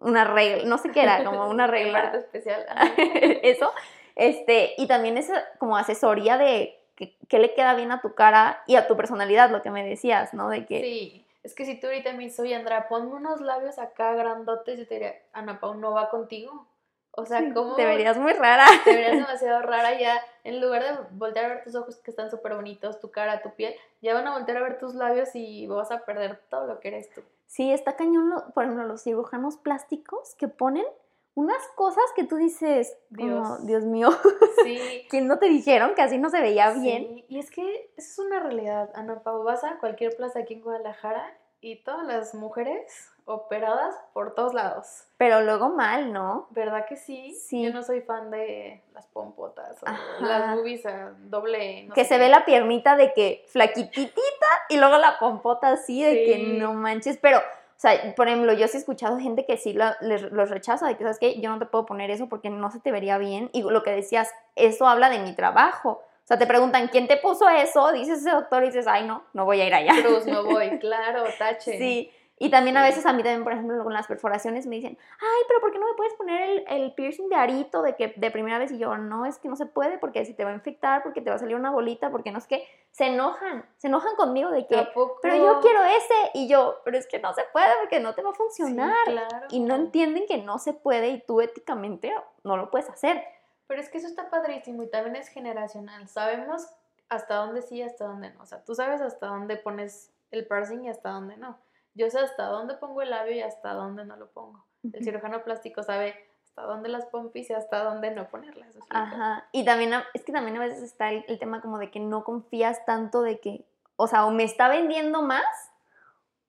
una 0.00 0.24
regla, 0.24 0.64
no 0.64 0.78
sé 0.78 0.90
qué 0.90 1.02
era, 1.02 1.22
como 1.22 1.48
una 1.48 1.66
regla. 1.68 2.12
especial. 2.14 2.64
Eso. 3.42 3.70
Este, 4.14 4.74
y 4.78 4.86
también 4.86 5.16
esa 5.16 5.44
como 5.58 5.76
asesoría 5.76 6.38
de 6.38 6.78
qué 6.96 7.38
le 7.38 7.54
queda 7.54 7.74
bien 7.74 7.90
a 7.92 8.00
tu 8.00 8.14
cara 8.14 8.62
y 8.66 8.76
a 8.76 8.86
tu 8.86 8.96
personalidad, 8.96 9.50
lo 9.50 9.62
que 9.62 9.70
me 9.70 9.84
decías, 9.84 10.34
¿no? 10.34 10.48
De 10.48 10.66
que... 10.66 10.80
Sí, 10.80 11.26
es 11.42 11.54
que 11.54 11.64
si 11.64 11.80
tú 11.80 11.88
ahorita 11.88 12.12
me 12.12 12.24
dices, 12.24 12.40
oye, 12.40 12.54
Andrea, 12.54 12.88
ponme 12.88 13.14
unos 13.14 13.40
labios 13.40 13.78
acá 13.78 14.14
grandotes, 14.14 14.78
yo 14.78 14.86
te 14.86 14.94
diría, 14.94 15.14
Ana 15.32 15.58
Pau, 15.58 15.74
¿no 15.74 15.92
va 15.92 16.10
contigo? 16.10 16.66
O 17.14 17.26
sea, 17.26 17.42
¿cómo? 17.52 17.74
Te 17.74 17.84
verías 17.84 18.16
muy 18.16 18.32
rara. 18.32 18.66
Te 18.84 18.94
verías 18.94 19.12
demasiado 19.12 19.62
rara 19.62 19.98
ya. 19.98 20.18
En 20.44 20.60
lugar 20.60 20.82
de 20.82 21.04
voltear 21.12 21.44
a 21.44 21.48
ver 21.48 21.64
tus 21.64 21.74
ojos 21.74 21.96
que 21.98 22.10
están 22.10 22.30
súper 22.30 22.54
bonitos, 22.54 23.00
tu 23.00 23.10
cara, 23.10 23.42
tu 23.42 23.50
piel, 23.54 23.74
ya 24.00 24.14
van 24.14 24.26
a 24.26 24.32
voltear 24.32 24.56
a 24.56 24.62
ver 24.62 24.78
tus 24.78 24.94
labios 24.94 25.30
y 25.34 25.66
vas 25.66 25.90
a 25.90 26.04
perder 26.04 26.40
todo 26.48 26.66
lo 26.66 26.80
que 26.80 26.88
eres 26.88 27.10
tú. 27.10 27.22
Sí, 27.46 27.70
está 27.70 27.96
cañón, 27.96 28.32
por 28.54 28.64
ejemplo, 28.64 28.86
los 28.86 29.02
cirujanos 29.02 29.58
plásticos 29.58 30.34
que 30.36 30.48
ponen 30.48 30.86
unas 31.34 31.66
cosas 31.74 32.04
que 32.16 32.24
tú 32.24 32.36
dices, 32.36 32.96
Dios, 33.10 33.66
Dios 33.66 33.84
mío, 33.84 34.08
sí. 34.64 35.06
que 35.10 35.20
no 35.20 35.38
te 35.38 35.48
dijeron 35.48 35.94
que 35.94 36.02
así 36.02 36.18
no 36.18 36.30
se 36.30 36.40
veía 36.40 36.72
bien. 36.72 37.24
Y 37.28 37.38
es 37.38 37.50
que 37.50 37.90
eso 37.96 38.22
es 38.22 38.26
una 38.26 38.40
realidad, 38.40 38.90
Ana 38.94 39.22
Pau, 39.22 39.42
vas 39.42 39.64
a 39.64 39.78
cualquier 39.78 40.16
plaza 40.16 40.40
aquí 40.40 40.54
en 40.54 40.62
Guadalajara 40.62 41.38
y 41.60 41.82
todas 41.84 42.06
las 42.06 42.34
mujeres 42.34 43.11
operadas 43.24 43.94
por 44.12 44.34
todos 44.34 44.54
lados. 44.54 45.04
Pero 45.16 45.40
luego 45.40 45.68
mal, 45.70 46.12
¿no? 46.12 46.46
¿Verdad 46.50 46.86
que 46.88 46.96
sí? 46.96 47.34
Sí. 47.34 47.62
Yo 47.62 47.72
no 47.72 47.82
soy 47.82 48.00
fan 48.00 48.30
de 48.30 48.82
las 48.92 49.06
pompotas 49.06 49.82
o 49.82 49.86
las 50.24 50.56
boobies 50.56 50.82
doble. 51.24 51.88
que 51.94 52.04
se 52.04 52.18
ve 52.18 52.28
la 52.28 52.44
piernita 52.44 52.96
de 52.96 53.12
que 53.12 53.44
flaquititita 53.48 54.46
y 54.68 54.78
luego 54.78 54.98
la 54.98 55.18
pompota 55.18 55.68
así 55.68 56.02
de 56.02 56.24
que 56.24 56.38
no 56.58 56.74
manches, 56.74 57.18
pero 57.18 57.38
o 57.38 57.80
sea, 57.82 58.14
por 58.14 58.28
ejemplo, 58.28 58.52
yo 58.52 58.68
sí 58.68 58.76
he 58.76 58.80
escuchado 58.80 59.18
gente 59.18 59.44
que 59.44 59.56
sí 59.56 59.72
los 59.72 60.50
rechaza, 60.50 60.86
de 60.86 60.96
que, 60.96 61.02
¿sabes 61.02 61.18
qué? 61.18 61.40
Yo 61.40 61.50
no 61.50 61.58
te 61.58 61.66
puedo 61.66 61.84
poner 61.84 62.12
eso 62.12 62.28
porque 62.28 62.48
no 62.48 62.70
se 62.70 62.78
te 62.78 62.92
vería 62.92 63.18
bien. 63.18 63.50
Y 63.52 63.62
lo 63.62 63.82
que 63.82 63.90
decías, 63.90 64.32
eso 64.54 64.86
habla 64.86 65.10
de 65.10 65.18
mi 65.18 65.34
trabajo. 65.34 66.00
O 66.22 66.26
sea, 66.26 66.38
te 66.38 66.46
preguntan, 66.46 66.86
¿quién 66.86 67.08
te 67.08 67.16
puso 67.16 67.48
eso? 67.48 67.90
Dices 67.90 68.20
ese 68.20 68.30
doctor 68.30 68.62
y 68.62 68.66
dices, 68.66 68.86
ay, 68.86 69.04
no, 69.04 69.24
no 69.32 69.44
voy 69.44 69.60
a 69.60 69.66
ir 69.66 69.74
allá. 69.74 69.94
Cruz, 70.00 70.26
no 70.26 70.44
voy, 70.44 70.78
claro, 70.78 71.24
tache. 71.36 71.76
Sí, 71.76 72.12
y 72.42 72.50
también 72.50 72.76
a 72.76 72.82
veces 72.82 73.06
a 73.06 73.12
mí 73.12 73.22
también, 73.22 73.44
por 73.44 73.52
ejemplo, 73.52 73.84
con 73.84 73.92
las 73.92 74.08
perforaciones 74.08 74.66
me 74.66 74.74
dicen, 74.74 74.98
ay, 75.20 75.42
pero 75.46 75.60
¿por 75.60 75.70
qué 75.70 75.78
no 75.78 75.86
me 75.86 75.94
puedes 75.94 76.12
poner 76.14 76.42
el, 76.42 76.64
el, 76.66 76.92
piercing 76.92 77.28
de 77.28 77.36
arito 77.36 77.82
de 77.82 77.94
que 77.94 78.14
de 78.16 78.30
primera 78.32 78.58
vez? 78.58 78.72
Y 78.72 78.78
yo, 78.78 78.96
no, 78.96 79.26
es 79.26 79.38
que 79.38 79.48
no 79.48 79.54
se 79.54 79.66
puede 79.66 79.96
porque 79.98 80.24
si 80.24 80.34
te 80.34 80.42
va 80.42 80.50
a 80.50 80.54
infectar, 80.54 81.04
porque 81.04 81.20
te 81.20 81.30
va 81.30 81.36
a 81.36 81.38
salir 81.38 81.54
una 81.54 81.70
bolita, 81.70 82.10
porque 82.10 82.32
no 82.32 82.38
es 82.38 82.48
que 82.48 82.66
se 82.90 83.06
enojan, 83.06 83.64
se 83.76 83.86
enojan 83.86 84.16
conmigo 84.16 84.50
de 84.50 84.66
que, 84.66 84.88
pero 85.22 85.36
yo 85.36 85.60
quiero 85.60 85.84
ese. 85.84 86.30
Y 86.34 86.48
yo, 86.48 86.80
pero 86.84 86.98
es 86.98 87.06
que 87.06 87.20
no 87.20 87.32
se 87.32 87.44
puede 87.52 87.68
porque 87.78 88.00
no 88.00 88.12
te 88.12 88.22
va 88.22 88.30
a 88.30 88.34
funcionar. 88.34 88.96
claro. 89.04 89.46
Y 89.50 89.60
no 89.60 89.76
entienden 89.76 90.24
que 90.26 90.38
no 90.38 90.58
se 90.58 90.72
puede 90.72 91.10
y 91.10 91.20
tú 91.20 91.42
éticamente 91.42 92.12
no 92.42 92.56
lo 92.56 92.72
puedes 92.72 92.90
hacer. 92.90 93.22
Pero 93.68 93.80
es 93.80 93.88
que 93.88 93.98
eso 93.98 94.08
está 94.08 94.30
padrísimo 94.30 94.82
y 94.82 94.90
también 94.90 95.14
es 95.14 95.28
generacional. 95.28 96.08
Sabemos 96.08 96.66
hasta 97.08 97.36
dónde 97.36 97.62
sí 97.62 97.76
y 97.76 97.82
hasta 97.82 98.04
dónde 98.04 98.30
no. 98.30 98.42
O 98.42 98.46
sea, 98.46 98.64
tú 98.64 98.74
sabes 98.74 99.00
hasta 99.00 99.28
dónde 99.28 99.56
pones 99.58 100.10
el 100.32 100.44
piercing 100.44 100.86
y 100.86 100.88
hasta 100.88 101.10
dónde 101.10 101.36
no. 101.36 101.56
Yo 101.94 102.10
sé 102.10 102.18
hasta 102.18 102.46
dónde 102.46 102.74
pongo 102.74 103.02
el 103.02 103.10
labio 103.10 103.32
y 103.32 103.42
hasta 103.42 103.74
dónde 103.74 104.04
no 104.04 104.16
lo 104.16 104.30
pongo. 104.30 104.64
El 104.82 105.04
cirujano 105.04 105.44
plástico 105.44 105.82
sabe 105.82 106.14
hasta 106.44 106.62
dónde 106.62 106.88
las 106.88 107.06
pompis 107.06 107.50
y 107.50 107.52
hasta 107.54 107.82
dónde 107.82 108.10
no 108.10 108.28
ponerlas. 108.28 108.76
Ajá. 108.90 109.48
Y 109.52 109.64
también, 109.64 109.92
es 110.12 110.24
que 110.24 110.32
también 110.32 110.56
a 110.56 110.60
veces 110.60 110.82
está 110.82 111.10
el, 111.10 111.38
tema 111.38 111.60
como 111.60 111.78
de 111.78 111.90
que 111.90 112.00
no 112.00 112.24
confías 112.24 112.84
tanto 112.84 113.22
de 113.22 113.40
que, 113.40 113.64
o 113.96 114.06
sea, 114.06 114.26
o 114.26 114.30
me 114.30 114.44
está 114.44 114.68
vendiendo 114.68 115.22
más, 115.22 115.44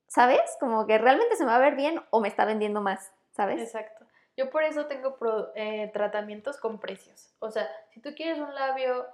¿sabes? 0.08 0.42
Como 0.60 0.88
que 0.88 0.98
realmente 0.98 1.36
se 1.36 1.44
me 1.44 1.52
va 1.52 1.58
a 1.58 1.60
ver 1.60 1.76
bien 1.76 2.02
o 2.10 2.20
me 2.20 2.28
está 2.28 2.46
vendiendo 2.46 2.82
más, 2.82 3.14
¿sabes? 3.32 3.62
Exacto. 3.62 4.06
Yo 4.36 4.50
por 4.50 4.64
eso 4.64 4.88
tengo 4.88 5.18
eh, 5.56 5.90
tratamientos 5.94 6.58
con 6.58 6.80
precios. 6.80 7.34
O 7.40 7.52
sea, 7.52 7.70
si 7.92 8.02
tú 8.02 8.10
quieres 8.16 8.40
un 8.40 8.54
labio 8.56 9.06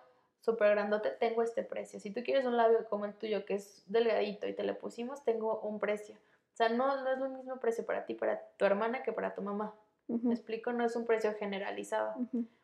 súper 0.42 0.72
grandote, 0.72 1.10
tengo 1.12 1.42
este 1.42 1.64
precio. 1.64 2.00
Si 2.00 2.12
tú 2.12 2.22
quieres 2.24 2.46
un 2.46 2.58
labio 2.58 2.88
como 2.90 3.06
el 3.06 3.14
tuyo, 3.14 3.46
que 3.46 3.56
es 3.56 3.84
delgadito 3.88 4.48
y 4.48 4.54
te 4.54 4.64
le 4.64 4.74
pusimos, 4.74 5.24
tengo 5.24 5.60
un 5.62 5.80
precio. 5.80 6.16
O 6.16 6.56
sea, 6.56 6.70
no, 6.70 7.04
no 7.04 7.12
es 7.12 7.22
el 7.22 7.30
mismo 7.30 7.60
precio 7.60 7.86
para 7.86 8.06
ti, 8.06 8.14
para 8.14 8.42
tu 8.58 8.66
hermana, 8.66 9.04
que 9.04 9.14
para 9.14 9.34
tu 9.34 9.42
mamá. 9.42 9.74
¿Me 10.08 10.34
explico? 10.34 10.74
No 10.74 10.84
es 10.84 10.96
un 10.96 11.06
precio 11.06 11.34
generalizado. 11.36 12.16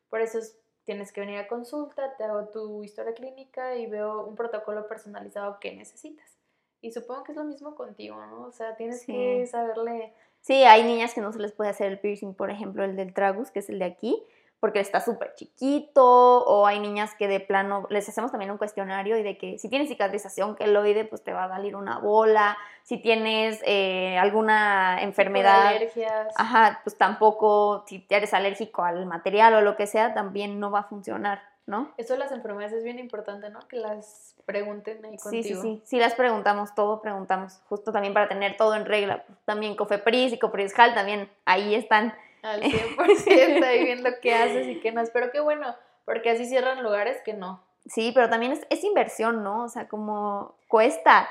Por 0.09 0.21
eso 0.21 0.39
tienes 0.83 1.11
que 1.11 1.21
venir 1.21 1.37
a 1.39 1.47
consulta, 1.47 2.15
te 2.17 2.23
hago 2.23 2.49
tu 2.49 2.83
historia 2.83 3.13
clínica 3.13 3.75
y 3.75 3.87
veo 3.87 4.25
un 4.25 4.35
protocolo 4.35 4.87
personalizado 4.87 5.59
que 5.59 5.75
necesitas. 5.75 6.37
Y 6.81 6.91
supongo 6.91 7.23
que 7.23 7.31
es 7.31 7.37
lo 7.37 7.43
mismo 7.43 7.75
contigo, 7.75 8.23
¿no? 8.25 8.43
O 8.43 8.51
sea, 8.51 8.75
tienes 8.75 9.05
que 9.05 9.45
saberle... 9.47 10.13
Sí, 10.41 10.63
hay 10.63 10.83
niñas 10.83 11.13
que 11.15 11.21
no 11.21 11.31
se 11.31 11.39
les 11.39 11.51
puede 11.51 11.71
hacer 11.71 11.87
el 11.91 11.99
piercing, 11.99 12.35
por 12.35 12.51
ejemplo, 12.51 12.83
el 12.83 12.95
del 12.95 13.13
tragus, 13.13 13.49
que 13.49 13.59
es 13.59 13.69
el 13.69 13.79
de 13.79 13.85
aquí, 13.85 14.23
porque 14.59 14.79
está 14.79 14.99
súper 14.99 15.33
chiquito, 15.35 16.03
o 16.03 16.65
hay 16.65 16.79
niñas 16.79 17.13
que 17.15 17.27
de 17.27 17.39
plano 17.39 17.85
les 17.89 18.07
hacemos 18.09 18.31
también 18.31 18.51
un 18.51 18.57
cuestionario 18.57 19.17
y 19.17 19.23
de 19.23 19.37
que 19.37 19.59
si 19.59 19.69
tienes 19.69 19.89
cicatrización 19.89 20.55
queloide, 20.55 21.05
pues 21.05 21.23
te 21.23 21.33
va 21.33 21.45
a 21.45 21.49
salir 21.49 21.75
una 21.75 21.99
bola, 21.99 22.57
si 22.83 22.97
tienes 22.97 23.61
eh, 23.65 24.17
alguna 24.17 25.01
enfermedad, 25.01 25.67
alergias. 25.67 26.33
ajá, 26.35 26.81
pues 26.83 26.97
tampoco, 26.97 27.83
si 27.87 28.05
eres 28.09 28.33
alérgico 28.33 28.83
al 28.83 29.05
material 29.05 29.53
o 29.55 29.61
lo 29.61 29.75
que 29.75 29.87
sea, 29.87 30.13
también 30.13 30.59
no 30.59 30.71
va 30.71 30.79
a 30.79 30.83
funcionar, 30.83 31.41
¿no? 31.65 31.91
Eso 31.97 32.13
de 32.13 32.19
las 32.19 32.31
enfermedades 32.31 32.73
es 32.73 32.83
bien 32.83 32.99
importante, 32.99 33.49
¿no? 33.49 33.59
Que 33.67 33.77
las 33.77 34.35
pregunten 34.45 35.03
ahí 35.05 35.17
contigo. 35.17 35.43
Sí, 35.43 35.43
sí, 35.43 35.61
sí, 35.61 35.81
sí 35.85 35.99
las 35.99 36.15
preguntamos, 36.15 36.73
todo 36.75 37.01
preguntamos, 37.01 37.61
justo 37.67 37.91
también 37.91 38.13
para 38.13 38.27
tener 38.27 38.57
todo 38.57 38.75
en 38.75 38.85
regla, 38.85 39.25
también 39.45 39.75
Cofepris 39.75 40.33
y 40.33 40.39
Coprisjal 40.39 40.93
también 40.93 41.29
ahí 41.45 41.75
están 41.75 42.13
al 42.45 42.61
100% 42.97 43.63
ahí 43.63 43.83
viendo 43.83 44.09
qué 44.21 44.33
haces 44.33 44.67
y 44.67 44.79
qué 44.79 44.91
no. 44.91 45.03
Pero 45.11 45.31
qué 45.31 45.39
bueno, 45.39 45.75
porque 46.05 46.29
así 46.29 46.45
cierran 46.45 46.83
lugares 46.83 47.17
que 47.23 47.33
no. 47.33 47.63
Sí, 47.85 48.11
pero 48.13 48.29
también 48.29 48.59
es, 48.69 48.83
inversión, 48.83 49.43
¿no? 49.43 49.63
O 49.63 49.69
sea, 49.69 49.87
como 49.87 50.55
cuesta. 50.67 51.29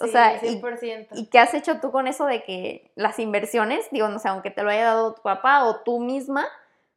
O 0.00 0.06
sea, 0.06 0.40
100%. 0.40 1.08
Y, 1.12 1.26
qué 1.26 1.38
has 1.38 1.52
hecho 1.54 1.80
tú 1.80 1.90
con 1.90 2.06
eso 2.06 2.24
de 2.26 2.44
que 2.44 2.90
las 2.94 3.18
inversiones, 3.18 3.88
digo, 3.90 4.08
no 4.08 4.18
sé, 4.18 4.28
aunque 4.28 4.50
te 4.50 4.62
lo 4.62 4.70
haya 4.70 4.84
dado 4.84 5.14
tu 5.14 5.22
papá 5.22 5.64
o 5.64 5.80
tú 5.80 6.00
misma, 6.00 6.46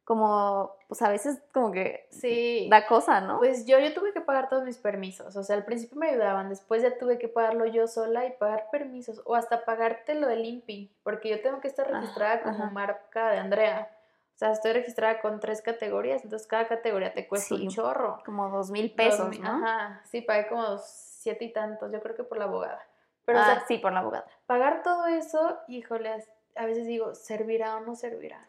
como, 0.06 0.76
pues 0.86 1.02
a 1.02 1.08
veces 1.08 1.42
como 1.52 1.72
que 1.72 2.06
sí. 2.12 2.68
da 2.70 2.86
cosa, 2.86 3.20
¿no? 3.20 3.38
Pues 3.38 3.66
yo, 3.66 3.80
yo 3.80 3.92
tuve 3.92 4.12
que 4.12 4.20
pagar 4.20 4.48
todos 4.48 4.62
mis 4.62 4.78
permisos, 4.78 5.34
o 5.34 5.42
sea, 5.42 5.56
al 5.56 5.64
principio 5.64 5.98
me 5.98 6.10
ayudaban, 6.10 6.48
después 6.48 6.80
ya 6.80 6.96
tuve 6.96 7.18
que 7.18 7.26
pagarlo 7.26 7.66
yo 7.66 7.88
sola 7.88 8.24
y 8.24 8.30
pagar 8.30 8.68
permisos, 8.70 9.20
o 9.24 9.34
hasta 9.34 9.64
pagarte 9.64 10.14
lo 10.14 10.28
del 10.28 10.44
INPI, 10.44 10.92
porque 11.02 11.28
yo 11.28 11.42
tengo 11.42 11.60
que 11.60 11.66
estar 11.66 11.88
ah, 11.88 11.98
registrada 11.98 12.40
como 12.42 12.70
marca 12.70 13.30
de 13.30 13.38
Andrea. 13.38 13.90
O 14.36 14.38
sea, 14.38 14.52
estoy 14.52 14.74
registrada 14.74 15.20
con 15.20 15.40
tres 15.40 15.60
categorías, 15.60 16.22
entonces 16.22 16.46
cada 16.46 16.68
categoría 16.68 17.12
te 17.12 17.26
cuesta 17.26 17.56
un 17.56 17.68
chorro. 17.68 18.22
Como 18.24 18.48
dos 18.48 18.70
mil 18.70 18.92
pesos, 18.92 19.36
¿no? 19.40 19.48
Ajá, 19.48 20.02
sí, 20.04 20.20
pagué 20.20 20.46
como 20.46 20.78
siete 20.78 21.46
y 21.46 21.52
tantos, 21.52 21.90
yo 21.90 22.00
creo 22.00 22.14
que 22.14 22.22
por 22.22 22.38
la 22.38 22.44
abogada. 22.44 22.86
Pero, 23.24 23.40
ah, 23.40 23.64
sí, 23.66 23.78
por 23.78 23.92
la 23.92 24.00
abogada. 24.00 24.24
Pagar 24.46 24.84
todo 24.84 25.06
eso, 25.06 25.58
híjole, 25.66 26.24
a 26.54 26.64
veces 26.64 26.86
digo, 26.86 27.16
¿servirá 27.16 27.74
o 27.78 27.80
no 27.80 27.96
servirá? 27.96 28.46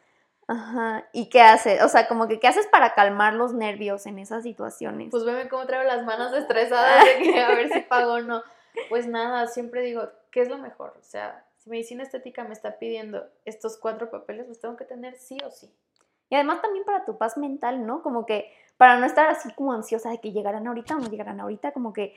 Ajá. 0.47 1.05
¿Y 1.11 1.29
qué 1.29 1.41
haces? 1.41 1.81
O 1.83 1.89
sea, 1.89 2.07
como 2.07 2.27
que 2.27 2.39
¿qué 2.39 2.47
haces 2.47 2.67
para 2.67 2.93
calmar 2.93 3.33
los 3.33 3.53
nervios 3.53 4.05
en 4.05 4.17
esas 4.17 4.43
situaciones? 4.43 5.09
Pues 5.11 5.25
veme 5.25 5.49
cómo 5.49 5.65
traigo 5.65 5.83
las 5.83 6.05
manos 6.05 6.33
estresadas 6.33 7.03
de 7.03 7.23
que 7.23 7.39
a 7.39 7.49
ver 7.49 7.71
si 7.71 7.79
pago 7.89 8.13
o 8.13 8.21
no. 8.21 8.41
Pues 8.89 9.07
nada, 9.07 9.47
siempre 9.47 9.81
digo, 9.81 10.09
¿qué 10.31 10.41
es 10.41 10.49
lo 10.49 10.57
mejor? 10.57 10.95
O 10.97 11.03
sea, 11.03 11.45
si 11.57 11.69
medicina 11.69 12.03
estética 12.03 12.45
me 12.45 12.53
está 12.53 12.79
pidiendo 12.79 13.27
estos 13.43 13.77
cuatro 13.77 14.09
papeles, 14.09 14.47
los 14.47 14.59
tengo 14.59 14.77
que 14.77 14.85
tener 14.85 15.15
sí 15.17 15.37
o 15.45 15.51
sí. 15.51 15.69
Y 16.29 16.35
además 16.35 16.61
también 16.61 16.85
para 16.85 17.03
tu 17.03 17.17
paz 17.17 17.37
mental, 17.37 17.85
¿no? 17.85 18.01
Como 18.01 18.25
que 18.25 18.51
para 18.77 18.97
no 18.97 19.05
estar 19.05 19.27
así 19.27 19.51
como 19.53 19.73
ansiosa 19.73 20.11
de 20.11 20.19
que 20.19 20.31
llegaran 20.31 20.67
ahorita 20.67 20.95
o 20.95 20.99
no 20.99 21.09
llegaran 21.09 21.39
ahorita, 21.39 21.71
como 21.71 21.91
que... 21.91 22.15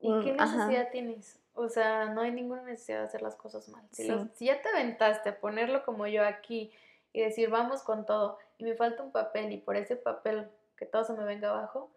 ¿Y 0.00 0.10
mm, 0.10 0.24
qué 0.24 0.32
necesidad 0.32 0.90
tienes? 0.90 1.38
O 1.54 1.68
sea, 1.68 2.06
no 2.06 2.22
hay 2.22 2.32
ninguna 2.32 2.62
necesidad 2.62 3.00
de 3.00 3.04
hacer 3.04 3.22
las 3.22 3.36
cosas 3.36 3.68
mal. 3.68 3.84
Si, 3.90 4.08
si 4.34 4.46
ya 4.46 4.60
te 4.62 4.68
aventaste 4.68 5.28
a 5.28 5.38
ponerlo 5.38 5.84
como 5.84 6.06
yo 6.06 6.24
aquí 6.24 6.72
y 7.12 7.20
decir, 7.20 7.50
vamos 7.50 7.82
con 7.82 8.06
todo, 8.06 8.38
y 8.58 8.64
me 8.64 8.74
falta 8.74 9.02
un 9.02 9.12
papel, 9.12 9.52
y 9.52 9.58
por 9.58 9.76
ese 9.76 9.96
papel 9.96 10.50
que 10.76 10.86
todo 10.86 11.04
se 11.04 11.12
me 11.12 11.24
venga 11.24 11.50
abajo, 11.50 11.90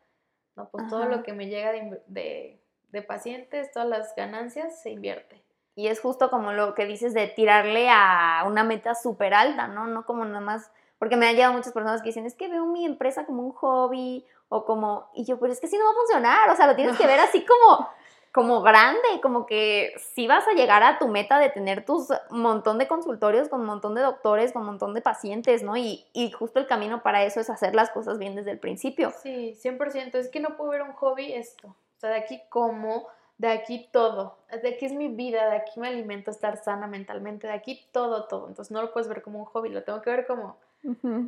no, 0.56 0.70
pues 0.70 0.88
todo 0.88 1.06
lo 1.06 1.24
que 1.24 1.34
me 1.34 1.48
llega 1.48 1.72
de, 1.72 2.62
de, 2.92 3.02
pacientes, 3.02 3.72
todas 3.72 3.90
las 3.90 4.16
ganancias, 4.16 4.82
se 4.82 4.90
invierte. 4.90 5.44
Y 5.76 5.88
es 5.88 6.00
justo 6.00 6.30
como 6.30 6.54
lo 6.54 6.74
que 6.76 6.86
dices 6.86 7.14
de 7.14 7.28
tirarle 7.28 7.90
a 7.90 8.44
una 8.48 8.64
meta 8.64 8.96
súper 8.96 9.34
alta, 9.34 9.68
¿no? 9.68 9.88
No 9.88 10.06
como 10.06 10.24
nada 10.24 10.40
más, 10.40 10.72
porque 10.98 11.18
me 11.18 11.28
han 11.28 11.36
llegado 11.36 11.52
muchas 11.52 11.74
personas 11.74 12.02
que 12.02 12.10
dicen, 12.10 12.26
es 12.26 12.36
que 12.36 12.48
veo 12.48 12.66
mi 12.66 12.86
empresa 12.86 13.26
como 13.26 13.44
un 13.44 13.52
hobby 13.52 14.26
o 14.48 14.64
como, 14.64 15.10
y 15.14 15.26
yo, 15.26 15.38
pero 15.40 15.52
es 15.52 15.60
que 15.60 15.68
si 15.68 15.78
no 15.78 15.84
va 15.84 15.92
a 15.92 15.96
funcionar, 15.96 16.50
o 16.50 16.56
sea, 16.56 16.68
lo 16.68 16.76
tienes 16.78 16.98
que 16.98 17.06
ver 17.06 17.20
así 17.20 17.46
como, 17.46 17.90
como 18.36 18.62
grande, 18.62 19.22
como 19.22 19.46
que 19.46 19.94
sí 20.14 20.28
vas 20.28 20.46
a 20.46 20.52
llegar 20.52 20.84
a 20.84 21.00
tu 21.00 21.08
meta 21.08 21.40
de 21.40 21.50
tener 21.50 21.86
tus 21.86 22.10
montón 22.32 22.78
de 22.78 22.86
consultorios 22.86 23.48
con 23.48 23.62
un 23.62 23.66
montón 23.66 23.96
de 23.96 24.02
doctores, 24.02 24.52
con 24.52 24.64
un 24.64 24.68
montón 24.68 24.94
de 24.94 25.00
pacientes, 25.00 25.64
¿no? 25.64 25.78
Y, 25.78 26.06
y 26.12 26.32
justo 26.32 26.60
el 26.60 26.68
camino 26.68 27.02
para 27.02 27.24
eso 27.24 27.40
es 27.40 27.50
hacer 27.50 27.74
las 27.74 27.92
cosas 27.92 28.18
bien 28.18 28.36
desde 28.36 28.52
el 28.52 28.60
principio. 28.60 29.14
Sí, 29.24 29.58
100%. 29.64 30.16
Es 30.16 30.28
que 30.28 30.42
no 30.42 30.58
puedo 30.58 30.72
ver 30.72 30.82
un 30.82 30.92
hobby 30.92 31.32
esto. 31.32 31.70
O 31.70 32.00
sea, 32.02 32.10
de 32.10 32.18
aquí 32.18 32.42
como, 32.50 33.08
de 33.38 33.48
aquí 33.48 33.88
todo. 33.94 34.36
De 34.62 34.68
aquí 34.68 34.86
es 34.86 34.92
mi 34.92 35.08
vida, 35.08 35.50
de 35.50 35.56
aquí 35.56 35.80
me 35.80 35.88
alimento 35.88 36.30
estar 36.30 36.58
sana 36.58 36.88
mentalmente, 36.88 37.48
de 37.48 37.54
aquí 37.54 37.88
todo, 37.94 38.26
todo. 38.26 38.50
Entonces 38.50 38.70
no 38.70 38.82
lo 38.82 38.92
puedes 38.92 39.08
ver 39.08 39.22
como 39.22 39.40
un 39.40 39.46
hobby, 39.46 39.70
lo 39.70 39.84
tengo 39.84 40.02
que 40.02 40.10
ver 40.10 40.28
como... 40.28 40.58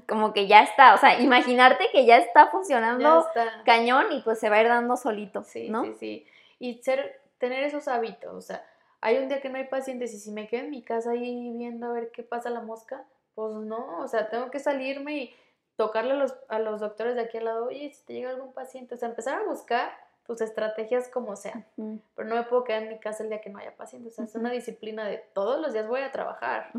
Como 0.08 0.34
que 0.34 0.46
ya 0.46 0.62
está, 0.62 0.94
o 0.94 1.00
sea, 1.00 1.20
imaginarte 1.20 1.90
que 1.92 2.06
ya 2.06 2.18
está 2.18 2.46
funcionando 2.52 3.26
cañón 3.66 4.06
y 4.12 4.22
pues 4.22 4.40
se 4.40 4.52
va 4.52 4.58
a 4.58 4.62
ir 4.62 4.68
dando 4.68 4.98
solito, 4.98 5.44
sí, 5.44 5.68
¿no? 5.68 5.84
Sí, 5.84 5.96
sí, 5.98 6.28
y 6.60 6.82
ser, 6.82 7.22
tener 7.38 7.64
esos 7.64 7.88
hábitos, 7.88 8.34
o 8.34 8.42
sea, 8.42 8.66
hay 9.02 9.18
un 9.18 9.28
día 9.28 9.42
que 9.42 9.50
no 9.50 9.58
hay 9.58 9.66
pacientes 9.66 10.14
y 10.14 10.20
si 10.20 10.32
me 10.32 10.48
quedo 10.48 10.66
en 10.66 10.72
mi 10.72 10.82
casa 10.82 11.12
ahí 11.12 11.54
viendo 11.56 11.88
a 11.88 11.94
ver 11.94 12.12
qué 12.12 12.24
pasa 12.24 12.50
la 12.50 12.62
mosca, 12.62 13.06
pues 13.36 13.54
no, 13.56 14.00
o 14.00 14.08
sea, 14.08 14.30
tengo 14.30 14.50
que 14.50 14.60
salirme 14.60 15.18
y 15.18 15.36
tocarle 15.76 16.14
a 16.14 16.16
los, 16.16 16.36
a 16.48 16.60
los 16.60 16.80
doctores 16.80 17.16
de 17.16 17.22
aquí 17.22 17.38
al 17.38 17.46
lado, 17.46 17.66
oye, 17.66 17.92
si 17.92 18.04
te 18.06 18.14
llega 18.14 18.32
algún 18.32 18.54
paciente, 18.54 18.96
o 18.96 18.98
sea, 18.98 19.10
empezar 19.10 19.40
a 19.40 19.46
buscar 19.46 19.92
tus 20.26 20.42
estrategias 20.42 21.08
como 21.08 21.36
sea, 21.36 21.66
pero 22.16 22.28
no 22.28 22.36
me 22.36 22.44
puedo 22.44 22.64
quedar 22.64 22.84
en 22.84 22.90
mi 22.90 23.00
casa 23.00 23.24
el 23.24 23.30
día 23.30 23.40
que 23.40 23.50
no 23.50 23.60
haya 23.60 23.76
pacientes, 23.76 24.14
o 24.14 24.16
sea, 24.16 24.26
es 24.26 24.36
una 24.36 24.52
disciplina 24.52 25.06
de 25.06 25.24
todos 25.34 25.62
los 25.62 25.74
días 25.74 25.88
voy 25.88 26.02
a 26.02 26.12
trabajar. 26.12 26.72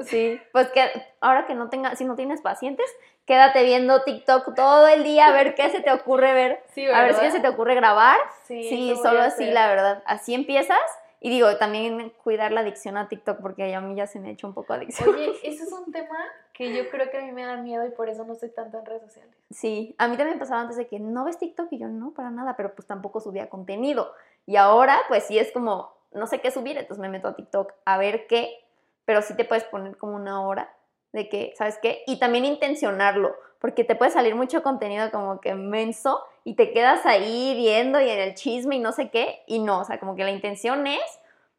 Sí, 0.00 0.40
pues 0.52 0.68
que 0.70 0.90
ahora 1.20 1.46
que 1.46 1.54
no 1.54 1.68
tenga, 1.68 1.94
si 1.96 2.04
no 2.04 2.16
tienes 2.16 2.40
pacientes, 2.40 2.86
quédate 3.26 3.62
viendo 3.64 4.02
TikTok 4.02 4.54
todo 4.54 4.88
el 4.88 5.04
día 5.04 5.26
a 5.26 5.32
ver 5.32 5.54
qué 5.54 5.70
se 5.70 5.80
te 5.80 5.92
ocurre 5.92 6.32
ver, 6.32 6.62
a 6.94 7.02
ver 7.02 7.14
si 7.14 7.30
se 7.30 7.40
te 7.40 7.48
ocurre 7.48 7.74
grabar. 7.74 8.18
Sí, 8.44 8.62
sí 8.64 8.94
solo 9.02 9.20
así, 9.20 9.46
la 9.46 9.68
verdad. 9.68 10.02
Así 10.06 10.34
empiezas. 10.34 10.78
Y 11.24 11.30
digo, 11.30 11.56
también 11.56 12.12
cuidar 12.24 12.50
la 12.50 12.62
adicción 12.62 12.96
a 12.96 13.08
TikTok, 13.08 13.40
porque 13.40 13.72
a 13.72 13.80
mí 13.80 13.94
ya 13.94 14.08
se 14.08 14.18
me 14.18 14.28
ha 14.28 14.32
hecho 14.32 14.48
un 14.48 14.54
poco 14.54 14.72
adicción. 14.72 15.08
Oye, 15.08 15.32
ese 15.44 15.62
es 15.62 15.72
un 15.72 15.92
tema 15.92 16.18
que 16.52 16.74
yo 16.74 16.90
creo 16.90 17.12
que 17.12 17.18
a 17.18 17.20
mí 17.20 17.30
me 17.30 17.44
da 17.44 17.56
miedo 17.58 17.86
y 17.86 17.90
por 17.90 18.08
eso 18.08 18.24
no 18.24 18.32
estoy 18.32 18.48
tanto 18.48 18.80
en 18.80 18.86
redes 18.86 19.02
sociales. 19.02 19.32
Sí, 19.50 19.94
a 19.98 20.08
mí 20.08 20.16
también 20.16 20.40
pasaba 20.40 20.62
antes 20.62 20.76
de 20.76 20.88
que 20.88 20.98
no 20.98 21.24
ves 21.24 21.38
TikTok 21.38 21.68
y 21.70 21.78
yo 21.78 21.86
no, 21.86 22.10
para 22.10 22.30
nada, 22.30 22.56
pero 22.56 22.74
pues 22.74 22.88
tampoco 22.88 23.20
subía 23.20 23.48
contenido. 23.48 24.12
Y 24.46 24.56
ahora, 24.56 24.98
pues 25.06 25.22
sí 25.22 25.38
es 25.38 25.52
como, 25.52 25.94
no 26.10 26.26
sé 26.26 26.40
qué 26.40 26.50
subir, 26.50 26.76
entonces 26.76 27.00
me 27.00 27.08
meto 27.08 27.28
a 27.28 27.36
TikTok 27.36 27.72
a 27.84 27.98
ver 27.98 28.26
qué 28.26 28.64
pero 29.12 29.20
sí 29.20 29.34
te 29.34 29.44
puedes 29.44 29.64
poner 29.64 29.98
como 29.98 30.16
una 30.16 30.40
hora 30.40 30.74
de 31.12 31.28
que, 31.28 31.52
¿sabes 31.58 31.78
qué? 31.82 32.02
Y 32.06 32.18
también 32.18 32.46
intencionarlo, 32.46 33.36
porque 33.58 33.84
te 33.84 33.94
puede 33.94 34.10
salir 34.10 34.34
mucho 34.34 34.62
contenido 34.62 35.10
como 35.10 35.38
que 35.38 35.54
menso 35.54 36.24
y 36.44 36.54
te 36.54 36.72
quedas 36.72 37.04
ahí 37.04 37.54
viendo 37.54 38.00
y 38.00 38.08
en 38.08 38.18
el 38.18 38.34
chisme 38.34 38.76
y 38.76 38.78
no 38.78 38.90
sé 38.90 39.10
qué, 39.10 39.42
y 39.46 39.58
no, 39.58 39.80
o 39.80 39.84
sea, 39.84 40.00
como 40.00 40.16
que 40.16 40.24
la 40.24 40.30
intención 40.30 40.86
es 40.86 41.02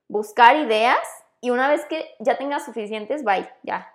buscar 0.07 0.55
ideas 0.55 0.97
y 1.41 1.51
una 1.51 1.69
vez 1.69 1.85
que 1.85 2.15
ya 2.17 2.39
tengas 2.39 2.65
suficientes, 2.65 3.23
bye, 3.23 3.47
ya, 3.61 3.93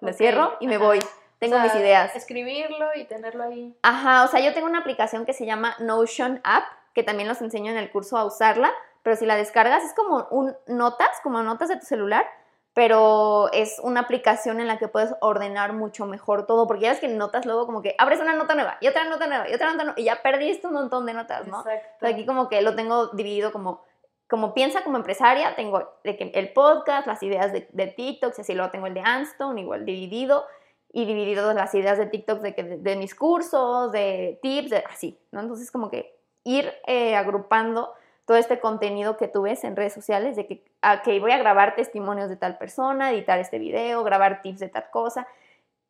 me 0.00 0.14
cierro 0.14 0.54
y 0.60 0.66
me 0.66 0.78
voy. 0.78 0.98
Tengo 1.38 1.58
mis 1.58 1.74
ideas. 1.74 2.16
Escribirlo 2.16 2.88
y 2.94 3.04
tenerlo 3.04 3.44
ahí. 3.44 3.76
Ajá, 3.82 4.24
o 4.24 4.28
sea, 4.28 4.40
yo 4.40 4.54
tengo 4.54 4.66
una 4.66 4.78
aplicación 4.78 5.26
que 5.26 5.34
se 5.34 5.44
llama 5.44 5.76
Notion 5.78 6.40
App, 6.42 6.64
que 6.94 7.02
también 7.02 7.28
los 7.28 7.42
enseño 7.42 7.70
en 7.70 7.76
el 7.76 7.90
curso 7.90 8.16
a 8.16 8.24
usarla, 8.24 8.72
pero 9.02 9.14
si 9.14 9.26
la 9.26 9.36
descargas 9.36 9.84
es 9.84 9.92
como 9.92 10.26
un 10.30 10.56
notas, 10.66 11.20
como 11.22 11.42
notas 11.42 11.68
de 11.68 11.76
tu 11.76 11.84
celular, 11.84 12.26
pero 12.74 13.52
es 13.52 13.78
una 13.82 14.00
aplicación 14.00 14.60
en 14.60 14.66
la 14.66 14.78
que 14.78 14.88
puedes 14.88 15.14
ordenar 15.20 15.72
mucho 15.72 16.06
mejor 16.06 16.44
todo, 16.44 16.66
porque 16.66 16.82
ya 16.82 16.90
ves 16.90 17.00
que 17.00 17.08
notas 17.08 17.46
luego 17.46 17.66
como 17.66 17.82
que 17.82 17.94
abres 17.98 18.20
una 18.20 18.34
nota 18.34 18.56
nueva 18.56 18.78
y 18.80 18.88
otra 18.88 19.04
nota 19.04 19.28
nueva 19.28 19.48
y 19.48 19.54
otra 19.54 19.70
nota 19.70 19.84
nueva 19.84 20.00
y 20.00 20.04
ya 20.04 20.20
perdiste 20.22 20.66
un 20.66 20.74
montón 20.74 21.06
de 21.06 21.14
notas, 21.14 21.46
¿no? 21.46 21.60
Exacto. 21.60 22.06
aquí 22.06 22.26
como 22.26 22.48
que 22.48 22.60
lo 22.62 22.74
tengo 22.74 23.06
dividido 23.08 23.52
como, 23.52 23.82
como 24.28 24.54
piensa 24.54 24.82
como 24.82 24.96
empresaria, 24.96 25.54
tengo 25.54 25.88
de 26.02 26.16
que 26.16 26.32
el 26.34 26.52
podcast, 26.52 27.06
las 27.06 27.22
ideas 27.22 27.52
de, 27.52 27.68
de 27.72 27.86
TikTok, 27.86 28.34
y 28.36 28.40
así 28.40 28.54
luego 28.54 28.72
tengo 28.72 28.88
el 28.88 28.94
de 28.94 29.02
Anstone, 29.02 29.60
igual 29.60 29.84
dividido, 29.84 30.44
y 30.92 31.06
dividido 31.06 31.52
las 31.54 31.74
ideas 31.76 31.96
de 31.96 32.06
TikTok 32.06 32.40
de, 32.40 32.52
de, 32.52 32.78
de 32.78 32.96
mis 32.96 33.14
cursos, 33.14 33.92
de 33.92 34.38
tips, 34.42 34.72
así, 34.90 35.18
¿no? 35.30 35.40
Entonces 35.40 35.70
como 35.70 35.90
que 35.90 36.18
ir 36.42 36.72
eh, 36.86 37.14
agrupando 37.14 37.94
todo 38.26 38.36
este 38.36 38.60
contenido 38.60 39.16
que 39.16 39.28
tú 39.28 39.42
ves 39.42 39.64
en 39.64 39.76
redes 39.76 39.92
sociales 39.92 40.36
de 40.36 40.46
que, 40.46 40.64
ah, 40.82 41.02
voy 41.04 41.32
a 41.32 41.38
grabar 41.38 41.74
testimonios 41.74 42.28
de 42.28 42.36
tal 42.36 42.56
persona, 42.56 43.10
editar 43.10 43.38
este 43.38 43.58
video, 43.58 44.02
grabar 44.02 44.42
tips 44.42 44.60
de 44.60 44.68
tal 44.68 44.88
cosa 44.90 45.26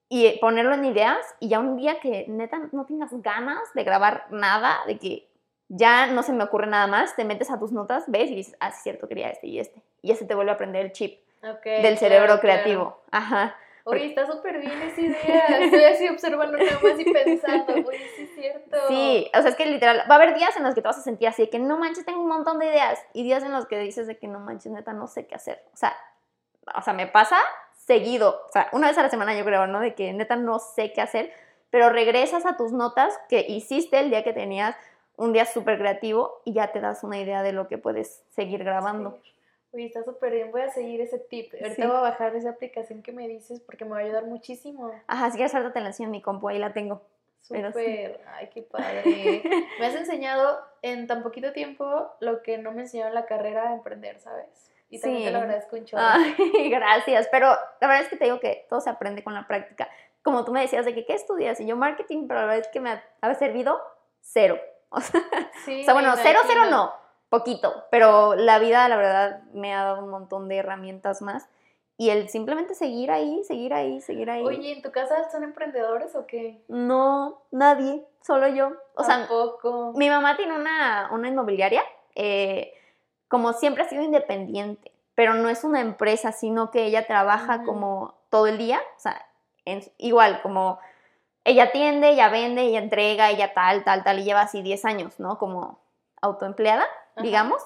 y 0.09 0.27
eh, 0.27 0.39
ponerlo 0.41 0.75
en 0.75 0.85
ideas 0.85 1.19
y 1.41 1.49
ya 1.49 1.61
un 1.61 1.77
día 1.77 2.01
que 2.01 2.27
neta 2.29 2.61
no 2.73 2.85
tengas 2.85 3.11
ganas 3.23 3.73
de 3.75 3.85
grabar 3.85 4.27
nada, 4.31 4.79
de 4.87 4.99
que 4.99 5.29
ya 5.69 6.07
no 6.09 6.23
se 6.23 6.33
me 6.33 6.45
ocurre 6.45 6.67
nada 6.67 6.87
más, 6.87 7.17
te 7.17 7.25
metes 7.25 7.51
a 7.51 7.59
tus 7.59 7.73
notas, 7.73 8.05
ves 8.09 8.31
y 8.31 8.37
dices, 8.37 8.57
ah, 8.61 8.71
sí, 8.71 8.81
cierto, 8.83 9.09
quería 9.09 9.31
este 9.31 9.47
y 9.47 9.59
este. 9.59 9.83
Y 10.03 10.09
ya 10.09 10.17
se 10.17 10.27
te 10.27 10.35
vuelve 10.35 10.51
a 10.51 10.55
aprender 10.55 10.85
el 10.85 10.93
chip 10.93 11.21
del 11.65 11.99
cerebro 11.99 12.41
creativo. 12.41 13.01
Ajá. 13.11 13.57
Oye, 13.87 14.07
está 14.07 14.27
súper 14.27 14.61
bien 14.61 14.81
esa 14.81 15.01
idea. 15.01 15.47
Estoy 15.61 15.85
así 15.85 16.09
observando 16.09 16.57
nada 16.57 16.81
más 16.83 16.99
y 16.99 17.05
pensando, 17.05 17.75
oye, 17.75 18.11
sí 18.17 18.23
es 18.23 18.35
cierto. 18.35 18.77
Sí, 18.89 19.31
o 19.37 19.41
sea, 19.43 19.51
es 19.51 19.57
que 19.57 19.67
literal, 19.67 20.05
va 20.11 20.15
a 20.15 20.19
haber 20.19 20.35
días 20.35 20.57
en 20.57 20.63
los 20.63 20.75
que 20.75 20.81
te 20.81 20.89
vas 20.89 20.99
a 20.99 21.03
sentir 21.03 21.29
así, 21.29 21.43
de 21.43 21.51
que 21.51 21.59
no 21.59 21.77
manches, 21.77 22.07
tengo 22.07 22.21
un 22.21 22.29
montón 22.29 22.59
de 22.59 22.67
ideas. 22.67 22.99
Y 23.13 23.25
días 23.25 23.43
en 23.43 23.53
los 23.53 23.67
que 23.67 23.79
dices 23.79 24.07
de 24.07 24.17
que 24.17 24.27
no 24.27 24.41
manches, 24.41 24.73
neta, 24.73 24.95
no 24.95 25.07
sé 25.07 25.27
qué 25.27 25.35
hacer. 25.35 25.63
O 25.75 25.77
sea, 25.77 25.95
o 26.75 26.81
sea, 26.81 26.95
me 26.95 27.07
pasa 27.07 27.39
seguido. 27.77 28.43
O 28.49 28.53
sea, 28.53 28.69
una 28.73 28.89
vez 28.89 28.97
a 28.97 29.03
la 29.03 29.11
semana 29.11 29.37
yo 29.37 29.45
creo, 29.45 29.67
¿no? 29.67 29.81
De 29.81 29.95
que 29.95 30.13
neta 30.15 30.37
no 30.37 30.59
sé 30.59 30.93
qué 30.93 31.03
hacer. 31.03 31.33
Pero 31.69 31.91
regresas 31.91 32.47
a 32.47 32.57
tus 32.57 32.73
notas 32.73 33.19
que 33.29 33.45
hiciste 33.49 33.99
el 33.99 34.09
día 34.09 34.25
que 34.25 34.33
tenías 34.33 34.77
un 35.17 35.33
día 35.33 35.45
súper 35.45 35.79
creativo 35.79 36.41
y 36.45 36.55
ya 36.55 36.73
te 36.73 36.81
das 36.81 37.05
una 37.05 37.19
idea 37.19 37.43
de 37.43 37.53
lo 37.53 37.69
que 37.69 37.79
puedes 37.79 38.23
seguir 38.31 38.65
grabando. 38.65 39.19
Uy, 39.75 39.87
está 39.87 40.05
súper 40.05 40.33
bien, 40.33 40.53
voy 40.53 40.61
a 40.61 40.71
seguir 40.71 41.01
ese 41.01 41.19
tip. 41.19 41.53
Ahorita 41.61 41.89
voy 41.89 41.97
a 41.97 42.01
bajar 42.01 42.37
esa 42.37 42.51
aplicación 42.51 43.03
que 43.03 43.11
me 43.11 43.27
dices 43.27 43.61
porque 43.61 43.85
me 43.85 43.91
va 43.91 43.99
a 43.99 44.01
ayudar 44.03 44.25
muchísimo. 44.25 44.93
Ajá, 45.09 45.31
si 45.31 45.37
quieres 45.37 45.53
ahorita 45.53 45.73
te 45.73 45.81
la 45.81 45.89
enseño 45.89 46.07
en 46.07 46.13
mi 46.13 46.23
compu, 46.23 46.49
ahí 46.49 46.61
la 46.61 46.73
tengo. 46.73 47.03
Súper, 47.41 48.21
ay, 48.33 48.49
qué 48.55 48.63
padre. 48.63 49.03
me 49.81 49.87
has 49.87 49.97
enseñado 49.97 50.61
en 50.81 51.09
tan 51.09 51.25
poquito 51.25 51.53
tiempo 51.53 52.09
lo 52.21 52.43
que 52.43 52.57
no 52.57 52.71
me 52.71 52.83
enseñaron 52.83 53.11
en 53.11 53.17
la 53.17 53.27
carrera 53.27 53.71
a 53.71 53.75
emprender, 53.75 54.21
¿sabes? 54.21 54.71
Y 54.91 55.01
también 55.01 55.25
te 55.25 55.31
lo 55.33 55.39
agradezco 55.39 55.75
un 55.75 55.85
chorro. 55.85 56.05
Ay, 56.07 56.37
gracias, 56.71 57.29
pero 57.33 57.49
la 57.49 57.89
verdad 57.89 58.03
es 58.03 58.09
que 58.09 58.17
te 58.17 58.27
digo 58.27 58.39
que 58.39 58.67
todo 58.71 58.81
se 58.81 58.91
aprende 58.91 59.25
con 59.25 59.35
la 59.35 59.49
práctica. 59.49 59.91
Como 60.23 60.45
tú 60.45 60.53
me 60.53 60.61
decías 60.61 60.85
de 60.85 60.95
que, 60.95 61.05
¿qué 61.05 61.15
estudias? 61.15 61.61
Y 61.61 61.67
yo 61.67 61.77
marketing, 61.77 62.29
pero 62.29 62.41
la 62.41 62.47
verdad 62.47 62.65
es 62.65 62.69
que 62.69 62.81
me 62.81 63.03
ha, 63.21 63.35
servido 63.35 63.81
cero. 64.21 64.57
O 64.97 65.01
sea, 65.01 65.21
o 65.21 65.85
sea 65.85 65.93
bueno, 65.93 66.15
cero, 66.23 66.39
cero 66.47 66.67
no 66.71 67.04
poquito, 67.39 67.85
pero 67.91 68.37
la 68.37 68.59
vida, 68.61 68.89
la 68.89 68.97
verdad, 68.97 69.43
me 69.53 69.75
ha 69.75 69.83
dado 69.83 70.05
un 70.05 70.11
montón 70.11 70.49
de 70.49 70.59
herramientas 70.59 71.21
más. 71.21 71.49
Y 71.97 72.11
el 72.11 72.29
simplemente 72.29 72.75
seguir 72.75 73.11
ahí, 73.11 73.43
seguir 73.45 73.73
ahí, 73.75 74.01
seguir 74.01 74.31
ahí. 74.31 74.43
Oye, 74.45 74.73
¿en 74.73 74.83
tu 74.83 74.91
casa 74.91 75.31
son 75.31 75.45
emprendedores 75.45 76.15
o 76.17 76.27
qué? 76.27 76.61
No, 76.69 77.43
nadie, 77.53 78.05
solo 78.21 78.49
yo. 78.49 78.73
O 78.95 79.05
Tampoco. 79.05 79.93
sea, 79.93 79.99
mi 79.99 80.09
mamá 80.11 80.37
tiene 80.37 80.57
una, 80.57 81.09
una 81.13 81.29
inmobiliaria, 81.29 81.83
eh, 82.15 82.73
como 83.29 83.53
siempre 83.53 83.85
ha 83.85 83.89
sido 83.89 84.03
independiente, 84.03 84.93
pero 85.15 85.35
no 85.35 85.49
es 85.49 85.63
una 85.65 85.81
empresa, 85.81 86.33
sino 86.33 86.71
que 86.71 86.85
ella 86.85 87.07
trabaja 87.07 87.65
como 87.65 88.15
todo 88.31 88.47
el 88.49 88.59
día, 88.59 88.81
o 88.97 89.01
sea, 89.01 89.25
igual 89.99 90.43
como 90.43 90.79
ella 91.45 91.65
atiende, 91.65 92.11
ella 92.11 92.29
vende, 92.29 92.63
ella 92.63 92.79
entrega, 92.79 93.31
ella 93.31 93.55
tal, 93.55 93.85
tal, 93.85 94.03
tal, 94.03 94.19
y 94.19 94.25
lleva 94.25 94.43
así 94.43 94.63
10 94.63 94.85
años, 94.85 95.21
¿no? 95.21 95.39
Como 95.39 95.79
autoempleada 96.21 96.87
digamos. 97.23 97.63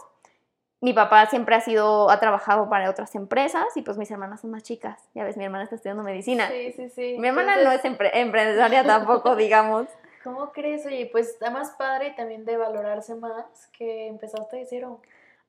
Mi 0.81 0.93
papá 0.93 1.27
siempre 1.27 1.57
ha 1.57 1.61
sido, 1.61 2.09
ha 2.09 2.21
trabajado 2.21 2.69
para 2.69 2.89
otras 2.89 3.15
empresas 3.17 3.77
y 3.77 3.83
pues 3.83 3.99
mis 3.99 4.11
hermanas 4.11 4.43
son 4.43 4.53
más 4.53 4.63
chicas. 4.63 5.09
Ya 5.13 5.25
ves, 5.25 5.37
mi 5.37 5.45
hermana 5.45 5.65
está 5.65 5.75
estudiando 5.75 6.05
medicina. 6.05 6.49
Sí, 6.49 6.73
sí, 6.73 6.89
sí. 6.91 7.17
Mi 7.19 7.29
hermana 7.29 7.63
no 7.65 7.73
es 7.73 7.85
empresaria 7.85 8.85
tampoco, 8.85 9.35
digamos. 9.37 9.89
¿Cómo 10.23 10.53
crees? 10.53 10.87
Oye, 10.87 11.09
pues 11.11 11.31
está 11.31 11.51
más 11.51 11.73
padre 11.73 12.13
también 12.17 12.45
de 12.45 12.57
valorarse 12.57 13.17
más 13.17 13.67
que 13.73 14.07
empezaste 14.07 14.59
de 14.59 14.67
cero. 14.67 15.01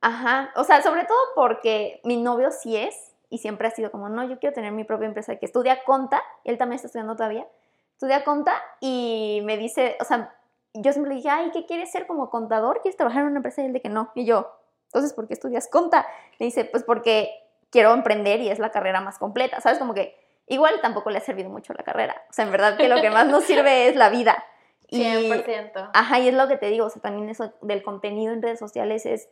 Ajá, 0.02 0.52
o 0.56 0.64
sea, 0.64 0.82
sobre 0.82 1.04
todo 1.04 1.18
porque 1.36 2.00
mi 2.04 2.18
novio 2.18 2.52
sí 2.52 2.78
es 2.78 3.14
y 3.30 3.40
siempre 3.40 3.68
ha 3.68 3.72
sido 3.72 3.92
como, 3.92 4.10
no, 4.10 4.24
yo 4.24 4.40
quiero 4.40 4.54
tener 4.54 4.72
mi 4.72 4.84
propia 4.84 5.08
empresa 5.08 5.36
que 5.36 5.46
estudia 5.46 5.84
conta, 5.84 6.22
él 6.44 6.58
también 6.58 6.78
está 6.78 6.88
estudiando 6.88 7.16
todavía, 7.16 7.46
estudia 7.94 8.24
conta 8.24 8.54
y 8.80 9.42
me 9.44 9.58
dice, 9.58 9.98
o 10.00 10.06
sea, 10.06 10.34
yo 10.74 10.92
siempre 10.92 11.10
le 11.10 11.18
dije, 11.18 11.30
ay, 11.30 11.52
¿qué 11.52 11.66
quieres 11.66 11.92
ser 11.92 12.08
como 12.08 12.30
contador? 12.30 12.82
¿Quieres 12.82 12.98
trabajar 12.98 13.22
en 13.22 13.30
una 13.30 13.38
empresa? 13.38 13.62
Y 13.62 13.66
él 13.66 13.74
de 13.74 13.82
que 13.82 13.90
no. 13.90 14.12
Y 14.16 14.26
yo, 14.26 14.52
entonces, 14.86 15.14
¿por 15.14 15.28
qué 15.28 15.34
estudias 15.34 15.68
conta? 15.68 16.06
Le 16.38 16.46
dice, 16.46 16.66
pues 16.66 16.84
porque 16.84 17.32
quiero 17.70 17.94
emprender 17.94 18.42
y 18.42 18.50
es 18.50 18.60
la 18.60 18.72
carrera 18.72 19.02
más 19.02 19.18
completa. 19.18 19.62
¿Sabes? 19.62 19.80
Como 19.80 19.94
que 19.94 20.16
igual 20.48 20.76
tampoco 20.82 21.10
le 21.10 21.20
ha 21.20 21.22
servido 21.22 21.50
mucho 21.50 21.74
la 21.74 21.84
carrera. 21.84 22.22
O 22.30 22.34
sea, 22.34 22.46
en 22.46 22.52
verdad 22.52 22.78
que 22.78 22.90
lo 22.90 23.02
que 23.02 23.10
más 23.10 23.28
nos 23.28 23.44
sirve 23.46 23.88
es 23.88 23.96
la 23.96 24.10
vida. 24.10 24.44
Y, 24.92 25.04
100%. 25.04 25.92
Ajá, 25.94 26.18
y 26.18 26.30
es 26.30 26.34
lo 26.34 26.48
que 26.48 26.58
te 26.58 26.66
digo, 26.66 26.88
o 26.88 26.90
sea, 26.90 27.00
también 27.00 27.30
eso 27.30 27.54
del 27.62 27.84
contenido 27.84 28.34
en 28.34 28.42
redes 28.42 28.58
sociales 28.58 29.06
es, 29.06 29.30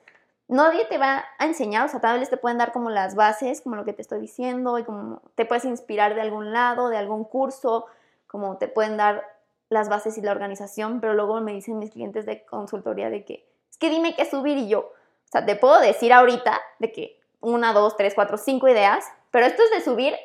nadie 0.47 0.85
te 0.85 0.99
va 0.99 1.25
a 1.39 1.45
enseñar, 1.45 1.83
o 1.83 1.89
sea, 1.89 1.99
tal 1.99 2.19
vez 2.19 2.29
te 2.29 2.37
pueden 2.37 2.59
dar 2.59 2.71
como 2.71 2.91
las 2.91 3.15
bases, 3.15 3.61
como 3.61 3.75
lo 3.75 3.83
que 3.83 3.93
te 3.93 4.03
estoy 4.03 4.21
diciendo, 4.21 4.77
y 4.77 4.83
como 4.83 5.19
te 5.33 5.45
puedes 5.45 5.65
inspirar 5.65 6.13
de 6.13 6.21
algún 6.21 6.53
lado, 6.53 6.89
de 6.89 6.97
algún 6.97 7.23
curso, 7.23 7.87
como 8.27 8.57
te 8.57 8.67
pueden 8.67 8.97
dar 8.97 9.25
las 9.69 9.89
bases 9.89 10.17
y 10.17 10.21
la 10.21 10.31
organización, 10.31 11.01
pero 11.01 11.13
luego 11.13 11.39
me 11.41 11.53
dicen 11.53 11.77
mis 11.79 11.91
clientes 11.91 12.25
de 12.25 12.45
consultoría 12.45 13.09
de 13.09 13.25
que, 13.25 13.47
es 13.69 13.77
que 13.77 13.89
dime 13.89 14.15
qué 14.15 14.25
subir 14.25 14.57
y 14.57 14.67
yo, 14.69 14.79
O 14.79 15.29
sea, 15.31 15.45
te 15.45 15.55
puedo 15.57 15.79
decir 15.79 16.13
ahorita 16.13 16.59
de 16.79 16.91
que 16.91 17.19
una, 17.41 17.73
dos, 17.73 17.97
tres, 17.97 18.13
cuatro, 18.15 18.37
cinco 18.37 18.67
ideas, 18.67 19.05
pero 19.31 19.45
esto 19.45 19.61
es 19.63 19.71
de 19.71 19.81
subir 19.81 20.15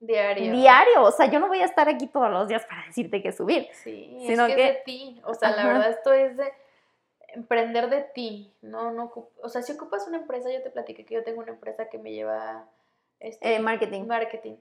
Diario. 0.00 0.52
diario. 0.52 1.02
O 1.02 1.10
sea, 1.10 1.26
yo 1.26 1.40
no 1.40 1.48
voy 1.48 1.60
a 1.60 1.64
estar 1.64 1.88
aquí 1.88 2.06
todos 2.06 2.30
los 2.30 2.46
días 2.46 2.64
para 2.66 2.86
decirte 2.86 3.20
qué 3.20 3.32
subir. 3.32 3.68
Sí, 3.72 4.16
Sino 4.26 4.44
es 4.46 4.50
que, 4.50 4.54
que- 4.56 4.68
es 4.68 4.74
de 4.76 4.82
ti. 4.84 5.20
O 5.24 5.34
sea, 5.34 5.50
la 5.50 5.62
Ajá. 5.62 5.68
verdad, 5.72 5.90
esto 5.90 6.12
es 6.12 6.36
de 6.36 6.52
emprender 7.34 7.90
de 7.90 8.02
ti. 8.02 8.52
No, 8.62 8.92
no, 8.92 9.12
o 9.42 9.48
sea, 9.48 9.62
si 9.62 9.72
ocupas 9.72 10.06
una 10.06 10.18
empresa, 10.18 10.50
yo 10.52 10.62
te 10.62 10.70
platiqué 10.70 11.04
que 11.04 11.14
yo 11.14 11.24
tengo 11.24 11.40
una 11.40 11.50
empresa 11.50 11.88
que 11.88 11.98
me 11.98 12.12
lleva 12.12 12.64
este, 13.20 13.56
Eh, 13.56 13.58
marketing. 13.58 14.04
marketing. 14.06 14.54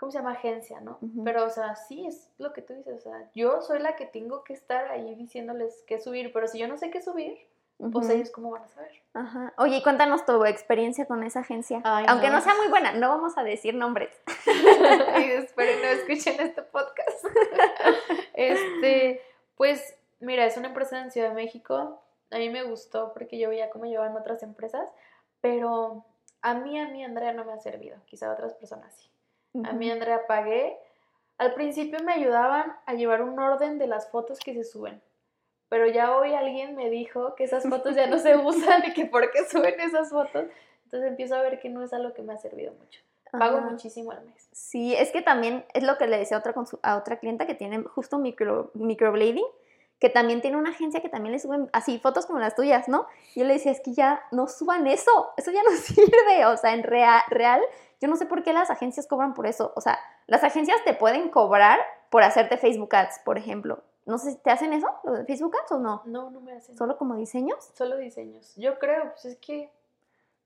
¿Cómo 0.00 0.10
se 0.10 0.16
llama? 0.16 0.32
Agencia, 0.32 0.80
¿no? 0.80 0.98
Pero, 1.24 1.44
o 1.44 1.50
sea, 1.50 1.76
sí, 1.76 2.06
es 2.06 2.30
lo 2.38 2.54
que 2.54 2.62
tú 2.62 2.72
dices. 2.72 2.96
O 2.96 3.00
sea, 3.00 3.30
yo 3.34 3.60
soy 3.60 3.80
la 3.80 3.96
que 3.96 4.06
tengo 4.06 4.44
que 4.44 4.54
estar 4.54 4.90
ahí 4.90 5.14
diciéndoles 5.14 5.84
qué 5.86 6.00
subir, 6.00 6.32
pero 6.32 6.48
si 6.48 6.58
yo 6.58 6.66
no 6.66 6.78
sé 6.78 6.90
qué 6.90 7.02
subir, 7.02 7.38
pues 7.92 8.08
ellos 8.08 8.30
cómo 8.30 8.50
van 8.50 8.62
a 8.62 8.68
saber. 8.68 8.92
Ajá. 9.12 9.52
Oye, 9.58 9.76
y 9.76 9.82
cuéntanos 9.82 10.24
tu 10.24 10.42
experiencia 10.46 11.04
con 11.04 11.22
esa 11.22 11.40
agencia. 11.40 11.82
Ay, 11.84 12.06
Aunque 12.08 12.28
no. 12.28 12.36
no. 12.36 12.40
sea 12.40 12.54
muy 12.54 12.68
buena, 12.68 12.92
no 12.92 13.10
vamos 13.10 13.36
a 13.36 13.42
decir 13.42 13.74
nombres. 13.74 14.10
y 14.46 15.30
espero 15.32 15.70
no 15.82 15.88
escuchen 15.88 16.40
este 16.40 16.62
podcast. 16.62 17.26
este, 18.32 19.20
pues, 19.54 19.98
mira, 20.18 20.46
es 20.46 20.56
una 20.56 20.68
empresa 20.68 20.98
en 20.98 21.10
Ciudad 21.10 21.28
de 21.28 21.34
México. 21.34 22.02
A 22.30 22.38
mí 22.38 22.48
me 22.48 22.62
gustó 22.62 23.12
porque 23.12 23.38
yo 23.38 23.50
veía 23.50 23.68
cómo 23.68 23.84
llevaban 23.84 24.16
otras 24.16 24.42
empresas, 24.42 24.88
pero 25.42 26.06
a 26.40 26.54
mí, 26.54 26.80
a 26.80 26.88
mí, 26.88 27.04
Andrea, 27.04 27.34
no 27.34 27.44
me 27.44 27.52
ha 27.52 27.58
servido. 27.58 27.98
Quizá 28.06 28.30
a 28.30 28.32
otras 28.32 28.54
personas 28.54 28.94
sí. 28.94 29.09
A 29.64 29.72
mí, 29.72 29.90
Andrea, 29.90 30.26
pagué. 30.26 30.76
Al 31.38 31.54
principio 31.54 31.98
me 32.04 32.12
ayudaban 32.12 32.76
a 32.86 32.94
llevar 32.94 33.22
un 33.22 33.38
orden 33.38 33.78
de 33.78 33.86
las 33.86 34.10
fotos 34.10 34.38
que 34.38 34.54
se 34.54 34.64
suben. 34.64 35.02
Pero 35.68 35.86
ya 35.86 36.16
hoy 36.16 36.34
alguien 36.34 36.74
me 36.76 36.90
dijo 36.90 37.34
que 37.34 37.44
esas 37.44 37.68
fotos 37.68 37.94
ya 37.94 38.06
no 38.06 38.18
se 38.18 38.36
usan 38.36 38.84
y 38.86 38.92
que 38.92 39.06
por 39.06 39.30
qué 39.30 39.44
suben 39.48 39.78
esas 39.80 40.10
fotos. 40.10 40.44
Entonces 40.84 41.08
empiezo 41.08 41.36
a 41.36 41.42
ver 41.42 41.60
que 41.60 41.68
no 41.68 41.82
es 41.82 41.92
algo 41.92 42.12
que 42.12 42.22
me 42.22 42.32
ha 42.32 42.36
servido 42.38 42.72
mucho. 42.74 43.00
Pago 43.30 43.58
Ajá. 43.58 43.66
muchísimo 43.70 44.10
al 44.10 44.24
mes. 44.24 44.48
Sí, 44.50 44.94
es 44.96 45.12
que 45.12 45.22
también 45.22 45.64
es 45.72 45.84
lo 45.84 45.96
que 45.98 46.08
le 46.08 46.18
decía 46.18 46.36
a 46.36 46.40
otra, 46.40 46.52
a 46.82 46.96
otra 46.96 47.18
clienta 47.20 47.46
que 47.46 47.54
tiene 47.54 47.80
justo 47.84 48.18
micro, 48.18 48.72
microblading, 48.74 49.46
que 50.00 50.08
también 50.08 50.40
tiene 50.40 50.56
una 50.56 50.70
agencia 50.70 51.00
que 51.00 51.08
también 51.08 51.32
le 51.32 51.38
suben 51.38 51.70
así 51.72 52.00
fotos 52.00 52.26
como 52.26 52.40
las 52.40 52.56
tuyas, 52.56 52.88
¿no? 52.88 53.06
Y 53.36 53.40
yo 53.40 53.46
le 53.46 53.52
decía, 53.52 53.70
es 53.70 53.80
que 53.80 53.92
ya 53.94 54.20
no 54.32 54.48
suban 54.48 54.86
eso, 54.88 55.32
eso 55.36 55.52
ya 55.52 55.62
no 55.62 55.70
sirve, 55.76 56.44
o 56.46 56.56
sea, 56.56 56.74
en 56.74 56.82
rea- 56.82 57.24
real, 57.28 57.60
yo 58.00 58.08
no 58.08 58.16
sé 58.16 58.26
por 58.26 58.42
qué 58.42 58.52
las 58.52 58.70
agencias 58.70 59.06
cobran 59.06 59.34
por 59.34 59.46
eso, 59.46 59.72
o 59.76 59.80
sea, 59.80 59.98
las 60.26 60.42
agencias 60.44 60.78
te 60.84 60.94
pueden 60.94 61.28
cobrar 61.28 61.78
por 62.10 62.22
hacerte 62.22 62.56
Facebook 62.56 62.94
Ads, 62.94 63.20
por 63.24 63.38
ejemplo. 63.38 63.82
No 64.06 64.18
sé, 64.18 64.34
¿te 64.42 64.50
hacen 64.50 64.72
eso, 64.72 64.88
lo 65.04 65.12
de 65.12 65.24
Facebook 65.24 65.54
Ads 65.62 65.72
o 65.72 65.78
no? 65.78 66.02
No, 66.06 66.30
no 66.30 66.40
me 66.40 66.52
hacen. 66.52 66.76
¿Solo 66.76 66.96
como 66.96 67.14
diseños? 67.16 67.70
Solo 67.74 67.96
diseños. 67.98 68.52
Yo 68.56 68.78
creo, 68.78 69.10
pues 69.12 69.24
es 69.26 69.36
que 69.36 69.70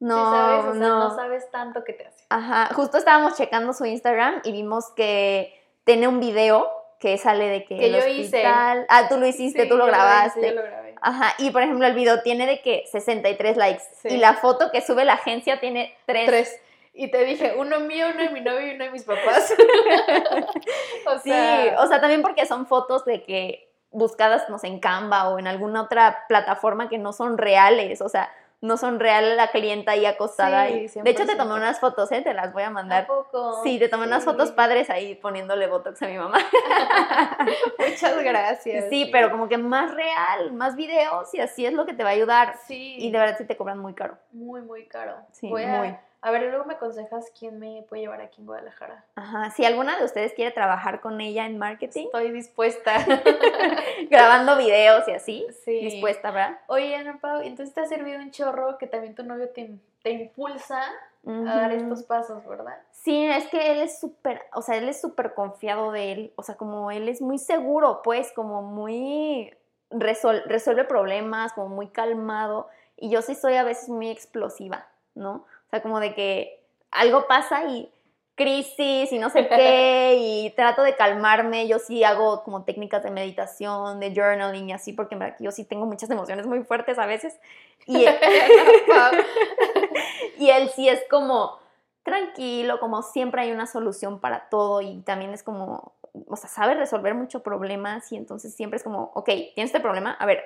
No, 0.00 0.16
sí 0.16 0.22
sabes, 0.36 0.64
o 0.64 0.72
sea, 0.72 0.80
no. 0.88 0.98
no 1.08 1.14
sabes 1.14 1.50
tanto 1.50 1.84
que 1.84 1.92
te 1.94 2.06
hace. 2.06 2.24
Ajá, 2.28 2.74
justo 2.74 2.98
estábamos 2.98 3.36
checando 3.36 3.72
su 3.72 3.84
Instagram 3.86 4.40
y 4.44 4.52
vimos 4.52 4.90
que 4.90 5.54
tiene 5.84 6.08
un 6.08 6.20
video 6.20 6.68
que 6.98 7.16
sale 7.18 7.46
de 7.48 7.64
que, 7.64 7.76
Que 7.78 7.86
el 7.86 7.92
yo 7.92 8.06
hice. 8.08 8.38
hospital- 8.38 8.86
Ah, 8.88 9.08
tú 9.08 9.18
lo 9.18 9.26
hiciste, 9.26 9.62
Sí, 9.62 9.68
tú 9.68 9.76
lo 9.76 9.84
yo 9.86 9.92
grabaste. 9.92 10.40
hice, 10.40 10.48
yo 10.50 10.54
lo 10.56 10.62
grabé. 10.62 10.94
Ajá, 11.00 11.34
y 11.38 11.50
por 11.50 11.62
ejemplo 11.62 11.86
el 11.86 11.94
video 11.94 12.22
tiene 12.22 12.46
de 12.46 12.60
que 12.62 12.84
63 12.90 13.56
likes 13.56 13.82
Sí. 14.02 14.08
y 14.08 14.16
la 14.16 14.34
foto 14.34 14.70
que 14.72 14.80
sube 14.80 15.04
la 15.04 15.14
agencia 15.14 15.60
tiene 15.60 15.94
3. 16.06 16.26
Tres. 16.26 16.60
Y 16.96 17.10
te 17.10 17.24
dije, 17.24 17.54
uno 17.58 17.80
mío, 17.80 18.06
uno 18.14 18.22
de 18.22 18.30
mi 18.30 18.40
novio 18.40 18.66
y 18.68 18.74
uno 18.76 18.84
de 18.84 18.90
mis 18.90 19.02
papás. 19.04 19.52
o 21.06 21.18
Sí, 21.18 21.30
sea, 21.30 21.76
o 21.80 21.86
sea, 21.86 22.00
también 22.00 22.22
porque 22.22 22.46
son 22.46 22.66
fotos 22.66 23.04
de 23.04 23.22
que 23.22 23.68
buscadas, 23.90 24.48
no 24.48 24.58
sé, 24.58 24.68
en 24.68 24.80
Canva 24.80 25.28
o 25.28 25.38
en 25.38 25.46
alguna 25.46 25.82
otra 25.82 26.24
plataforma 26.28 26.88
que 26.88 26.98
no 26.98 27.12
son 27.12 27.36
reales, 27.38 28.00
o 28.00 28.08
sea, 28.08 28.32
no 28.60 28.76
son 28.78 28.98
real 28.98 29.36
la 29.36 29.48
clienta 29.48 29.92
ahí 29.92 30.06
acostada. 30.06 30.66
Sí, 30.68 30.72
ahí. 30.72 31.02
De 31.02 31.10
hecho, 31.10 31.26
te 31.26 31.34
100%. 31.34 31.36
tomé 31.36 31.54
unas 31.54 31.80
fotos, 31.80 32.10
¿eh? 32.12 32.22
Te 32.22 32.32
las 32.32 32.52
voy 32.54 32.62
a 32.62 32.68
¿a 32.68 32.70
mandar. 32.70 33.06
poco? 33.06 33.60
Sí, 33.62 33.78
te 33.78 33.88
tomé 33.90 34.06
unas 34.06 34.22
Sí. 34.22 34.30
fotos 34.30 34.52
padres 34.52 34.88
ahí 34.88 35.14
poniéndole 35.16 35.66
botox 35.66 36.00
a 36.02 36.06
mi 36.06 36.16
mamá. 36.16 36.38
Muchas 37.78 38.22
gracias. 38.22 38.86
Sí, 38.88 39.08
pero 39.12 39.30
como 39.30 39.48
que 39.48 39.58
más 39.58 39.94
real, 39.94 40.52
más 40.52 40.76
videos 40.76 41.32
y 41.34 41.40
así 41.40 41.66
es 41.66 41.72
lo 41.74 41.84
que 41.86 41.92
te 41.92 42.04
va 42.04 42.10
a 42.10 42.12
ayudar. 42.12 42.54
Sí. 42.66 42.96
Y 42.98 43.10
de 43.10 43.18
verdad 43.18 43.36
sí 43.36 43.44
te 43.44 43.56
cobran 43.56 43.78
muy 43.78 43.94
caro. 43.94 44.16
Muy, 44.32 44.62
muy 44.62 44.86
caro. 44.86 45.16
Sí, 45.32 45.48
Voy 45.48 45.64
a, 45.64 45.68
muy. 45.68 45.88
A 45.88 46.00
ver, 46.30 46.42
luego 46.50 46.64
me 46.64 46.74
aconsejas 46.74 47.30
quién 47.38 47.58
me 47.58 47.84
puede 47.88 48.02
llevar 48.02 48.20
aquí 48.20 48.40
en 48.40 48.46
Guadalajara. 48.46 49.04
Ajá. 49.16 49.50
Si 49.50 49.64
alguna 49.64 49.98
de 49.98 50.04
ustedes 50.04 50.32
quiere 50.32 50.50
trabajar 50.52 51.00
con 51.00 51.20
ella 51.20 51.46
en 51.46 51.58
marketing, 51.58 52.06
Estoy 52.06 52.30
dispuesta. 52.30 52.94
grabando 54.10 54.56
videos 54.56 55.06
y 55.08 55.12
así, 55.12 55.46
Sí. 55.64 55.80
dispuesta, 55.80 56.30
¿verdad? 56.30 56.58
Oye, 56.66 56.94
Ana 56.96 57.18
Pau, 57.20 57.40
entonces 57.42 57.74
te 57.74 57.80
ha 57.80 57.86
servido 57.86 58.18
un 58.20 58.30
chorro 58.30 58.78
que 58.78 58.86
también 58.86 59.14
tu 59.14 59.22
novio 59.22 59.48
te, 59.50 59.70
te 60.02 60.10
impulsa 60.10 60.82
a 61.26 61.54
dar 61.56 61.72
estos 61.72 62.02
pasos, 62.02 62.46
¿verdad? 62.46 62.76
Sí, 62.90 63.24
es 63.26 63.46
que 63.48 63.72
él 63.72 63.80
es 63.80 63.98
súper, 63.98 64.42
o 64.52 64.60
sea, 64.60 64.76
él 64.76 64.88
es 64.90 65.00
súper 65.00 65.32
confiado 65.34 65.90
de 65.90 66.12
él, 66.12 66.32
o 66.36 66.42
sea, 66.42 66.56
como 66.56 66.90
él 66.90 67.08
es 67.08 67.22
muy 67.22 67.38
seguro, 67.38 68.02
pues, 68.02 68.30
como 68.32 68.60
muy, 68.62 69.50
resol- 69.90 70.44
resuelve 70.44 70.84
problemas, 70.84 71.54
como 71.54 71.68
muy 71.68 71.88
calmado, 71.88 72.68
y 72.96 73.08
yo 73.10 73.22
sí 73.22 73.34
soy 73.34 73.54
a 73.54 73.64
veces 73.64 73.88
muy 73.88 74.10
explosiva, 74.10 74.86
¿no? 75.14 75.46
Sea, 75.74 75.82
como 75.82 75.98
de 75.98 76.14
que 76.14 76.64
algo 76.92 77.26
pasa 77.26 77.64
y 77.64 77.90
crisis 78.36 79.12
y 79.12 79.18
no 79.18 79.28
sé 79.28 79.48
qué, 79.48 80.16
y 80.18 80.50
trato 80.50 80.84
de 80.84 80.94
calmarme, 80.94 81.66
yo 81.66 81.80
sí 81.80 82.04
hago 82.04 82.44
como 82.44 82.64
técnicas 82.64 83.02
de 83.02 83.10
meditación, 83.10 83.98
de 83.98 84.14
journaling 84.14 84.70
y 84.70 84.72
así, 84.72 84.92
porque 84.92 85.18
yo 85.40 85.50
sí 85.50 85.64
tengo 85.64 85.86
muchas 85.86 86.08
emociones 86.10 86.46
muy 86.46 86.62
fuertes 86.62 87.00
a 87.00 87.06
veces, 87.06 87.40
y, 87.86 88.06
y 90.38 90.50
él 90.50 90.70
sí 90.70 90.88
es 90.88 91.02
como 91.10 91.58
tranquilo, 92.04 92.78
como 92.78 93.02
siempre 93.02 93.42
hay 93.42 93.50
una 93.50 93.66
solución 93.66 94.20
para 94.20 94.48
todo 94.48 94.80
y 94.80 95.02
también 95.02 95.32
es 95.32 95.42
como, 95.42 95.94
o 96.28 96.36
sea, 96.36 96.48
sabe 96.48 96.74
resolver 96.74 97.14
muchos 97.14 97.42
problemas 97.42 98.12
y 98.12 98.16
entonces 98.16 98.54
siempre 98.54 98.76
es 98.76 98.84
como, 98.84 99.10
ok, 99.14 99.26
tienes 99.26 99.70
este 99.70 99.80
problema, 99.80 100.12
a 100.12 100.26
ver, 100.26 100.40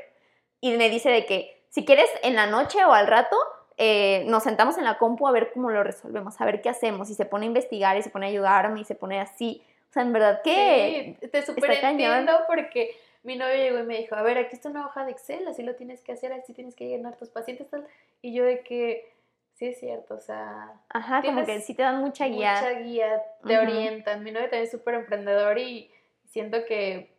y 0.63 0.75
me 0.79 0.89
dice 0.89 1.11
de 1.11 1.27
que 1.27 1.67
si 1.69 1.85
quieres 1.85 2.09
en 2.23 2.35
la 2.35 2.47
noche 2.47 2.83
o 2.87 2.95
al 2.95 3.07
rato, 3.07 3.37
eh, 3.79 4.25
nos 4.27 4.43
sentamos 4.43 4.77
en 4.77 4.85
la 4.85 4.99
compu 4.99 5.27
a 5.29 5.33
ver 5.33 5.53
cómo 5.53 5.71
lo 5.71 5.83
resolvemos, 5.85 6.41
a 6.41 6.45
ver 6.45 6.61
qué 6.61 6.69
hacemos 6.69 7.09
y 7.11 7.15
se 7.15 7.25
pone 7.25 7.47
a 7.47 7.49
investigar 7.49 7.97
y 7.97 8.03
se 8.03 8.11
pone 8.11 8.27
a 8.27 8.29
ayudarme 8.29 8.81
y 8.81 8.85
se 8.85 8.95
pone 8.95 9.21
así, 9.21 9.63
o 9.89 9.93
sea, 9.93 10.03
en 10.03 10.13
verdad 10.13 10.43
que... 10.43 11.17
Sí, 11.23 11.29
te 11.31 11.43
cañón. 11.81 11.91
entiendo 11.93 12.33
porque 12.47 12.95
mi 13.23 13.37
novio 13.37 13.55
llegó 13.57 13.79
y 13.79 13.83
me 13.85 13.99
dijo, 13.99 14.15
a 14.17 14.23
ver, 14.23 14.37
aquí 14.39 14.55
está 14.55 14.69
una 14.69 14.87
hoja 14.87 15.05
de 15.05 15.13
Excel, 15.13 15.47
así 15.49 15.63
lo 15.63 15.75
tienes 15.77 16.01
que 16.03 16.13
hacer, 16.13 16.33
así 16.33 16.53
tienes 16.53 16.75
que 16.75 16.89
llenar 16.89 17.17
tus 17.17 17.29
pacientes, 17.31 17.69
tal. 17.71 17.87
Y 18.21 18.35
yo 18.35 18.45
de 18.45 18.61
que, 18.61 19.13
sí 19.55 19.67
es 19.67 19.79
cierto, 19.79 20.15
o 20.15 20.21
sea, 20.21 20.73
Ajá, 20.89 21.23
como 21.23 21.45
que 21.45 21.61
sí 21.61 21.75
te 21.75 21.83
dan 21.83 22.01
mucha 22.01 22.27
guía. 22.27 22.55
mucha 22.55 22.71
guía, 22.81 23.23
te 23.47 23.59
orientan. 23.59 24.23
Mi 24.25 24.31
novio 24.31 24.47
también 24.47 24.65
es 24.65 24.71
súper 24.71 24.95
emprendedor 24.95 25.59
y 25.59 25.91
siento 26.27 26.65
que 26.65 27.13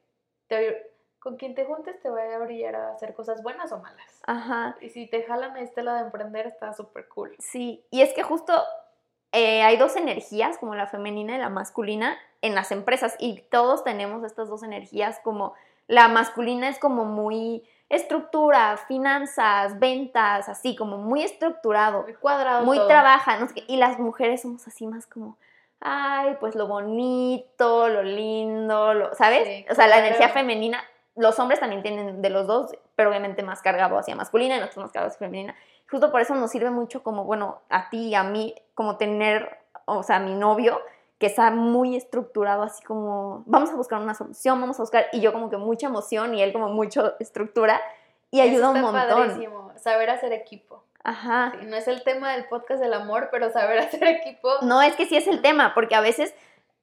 te- 0.47 0.89
con 1.20 1.36
quien 1.36 1.53
te 1.53 1.66
juntes 1.66 1.99
te 2.01 2.10
va 2.10 2.22
a 2.36 2.38
brillar 2.39 2.76
a 2.76 2.93
hacer 2.93 3.14
cosas 3.14 3.43
buenas 3.43 3.72
o 3.72 3.80
malas. 3.80 4.18
Ajá. 4.30 4.76
Y 4.80 4.90
si 4.90 5.08
te 5.08 5.24
jalan 5.24 5.56
a 5.56 5.62
este 5.62 5.82
lado 5.82 5.98
de 5.98 6.04
emprender, 6.04 6.46
está 6.46 6.72
súper 6.74 7.08
cool. 7.08 7.36
Sí, 7.40 7.84
y 7.90 8.02
es 8.02 8.14
que 8.14 8.22
justo 8.22 8.54
eh, 9.32 9.64
hay 9.64 9.78
dos 9.78 9.96
energías, 9.96 10.60
como 10.60 10.76
la 10.76 10.86
femenina 10.86 11.36
y 11.36 11.40
la 11.40 11.50
masculina, 11.50 12.16
en 12.44 12.54
las 12.54 12.72
empresas, 12.72 13.16
y 13.18 13.42
todos 13.50 13.84
tenemos 13.84 14.24
estas 14.24 14.48
dos 14.48 14.62
energías, 14.62 15.20
como 15.24 15.54
la 15.88 16.08
masculina 16.10 16.70
es 16.70 16.78
como 16.78 17.06
muy 17.06 17.64
estructura, 17.90 18.78
finanzas, 18.88 19.80
ventas, 19.80 20.48
así 20.48 20.76
como 20.76 20.98
muy 20.98 21.24
estructurado, 21.24 22.04
Muy 22.04 22.14
cuadrado. 22.14 22.64
muy 22.66 22.78
todo. 22.78 22.88
trabaja, 22.88 23.40
no 23.40 23.48
sé 23.48 23.56
qué, 23.56 23.64
y 23.68 23.78
las 23.78 23.98
mujeres 23.98 24.44
somos 24.44 24.68
así 24.68 24.86
más 24.86 25.08
como, 25.08 25.38
ay, 25.80 26.38
pues 26.40 26.54
lo 26.54 26.68
bonito, 26.68 27.90
lo 27.90 28.04
lindo, 28.04 28.94
lo, 28.94 29.16
¿sabes? 29.16 29.48
Sí, 29.48 29.66
o 29.72 29.74
sea, 29.76 29.88
la 29.88 29.98
energía 30.00 30.30
femenina, 30.30 30.84
los 31.20 31.38
hombres 31.39 31.59
también 31.59 31.84
tienen 31.84 32.22
de 32.22 32.30
los 32.30 32.47
dos, 32.47 32.72
pero 32.95 33.09
obviamente 33.09 33.43
más 33.43 33.61
cargado 33.61 33.97
hacia 33.97 34.15
masculina 34.15 34.55
y 34.55 34.59
nosotros 34.59 34.86
más 34.86 34.91
cargados 34.93 35.15
hacia 35.15 35.28
femenina. 35.28 35.55
Justo 35.91 36.11
por 36.11 36.22
eso 36.22 36.34
nos 36.36 36.49
sirve 36.51 36.70
mucho 36.70 37.03
como, 37.03 37.26
bueno, 37.26 37.59
a 37.70 37.89
ti 37.89 38.07
y 38.07 38.15
a 38.15 38.24
mí, 38.24 38.55
como 38.74 38.97
tener, 38.97 39.57
o 39.86 40.03
sea, 40.03 40.17
a 40.17 40.20
mi 40.20 40.34
novio, 40.34 40.80
que 41.17 41.26
está 41.26 41.51
muy 41.51 41.97
estructurado, 41.97 42.63
así 42.63 42.82
como, 42.84 43.43
vamos 43.45 43.70
a 43.72 43.76
buscar 43.76 43.99
una 43.99 44.13
solución, 44.13 44.61
vamos 44.61 44.80
a 44.80 44.84
buscar, 44.84 45.07
y 45.11 45.20
yo 45.20 45.34
como 45.34 45.49
que 45.49 45.57
mucha 45.57 45.88
emoción 45.88 46.34
y 46.36 46.41
él 46.41 46.53
como 46.53 46.70
mucha 46.70 47.15
estructura, 47.20 47.82
y 48.32 48.39
Eso 48.39 48.49
ayuda 48.49 48.70
un 48.70 48.78
está 48.78 48.91
montón. 48.91 49.28
padrísimo, 49.28 49.72
saber 49.76 50.09
hacer 50.11 50.32
equipo. 50.32 50.84
Ajá. 51.03 51.53
Sí, 51.59 51.65
no 51.65 51.76
es 51.76 51.88
el 51.88 52.03
tema 52.03 52.32
del 52.34 52.45
podcast 52.45 52.82
del 52.82 52.93
amor, 52.93 53.30
pero 53.32 53.51
saber 53.51 53.80
hacer 53.80 54.03
equipo. 54.03 54.49
No, 54.61 54.82
es 54.82 54.95
que 54.95 55.05
sí 55.05 55.17
es 55.17 55.28
el 55.28 55.41
tema, 55.41 55.74
porque 55.74 55.95
a 55.95 56.01
veces 56.01 56.34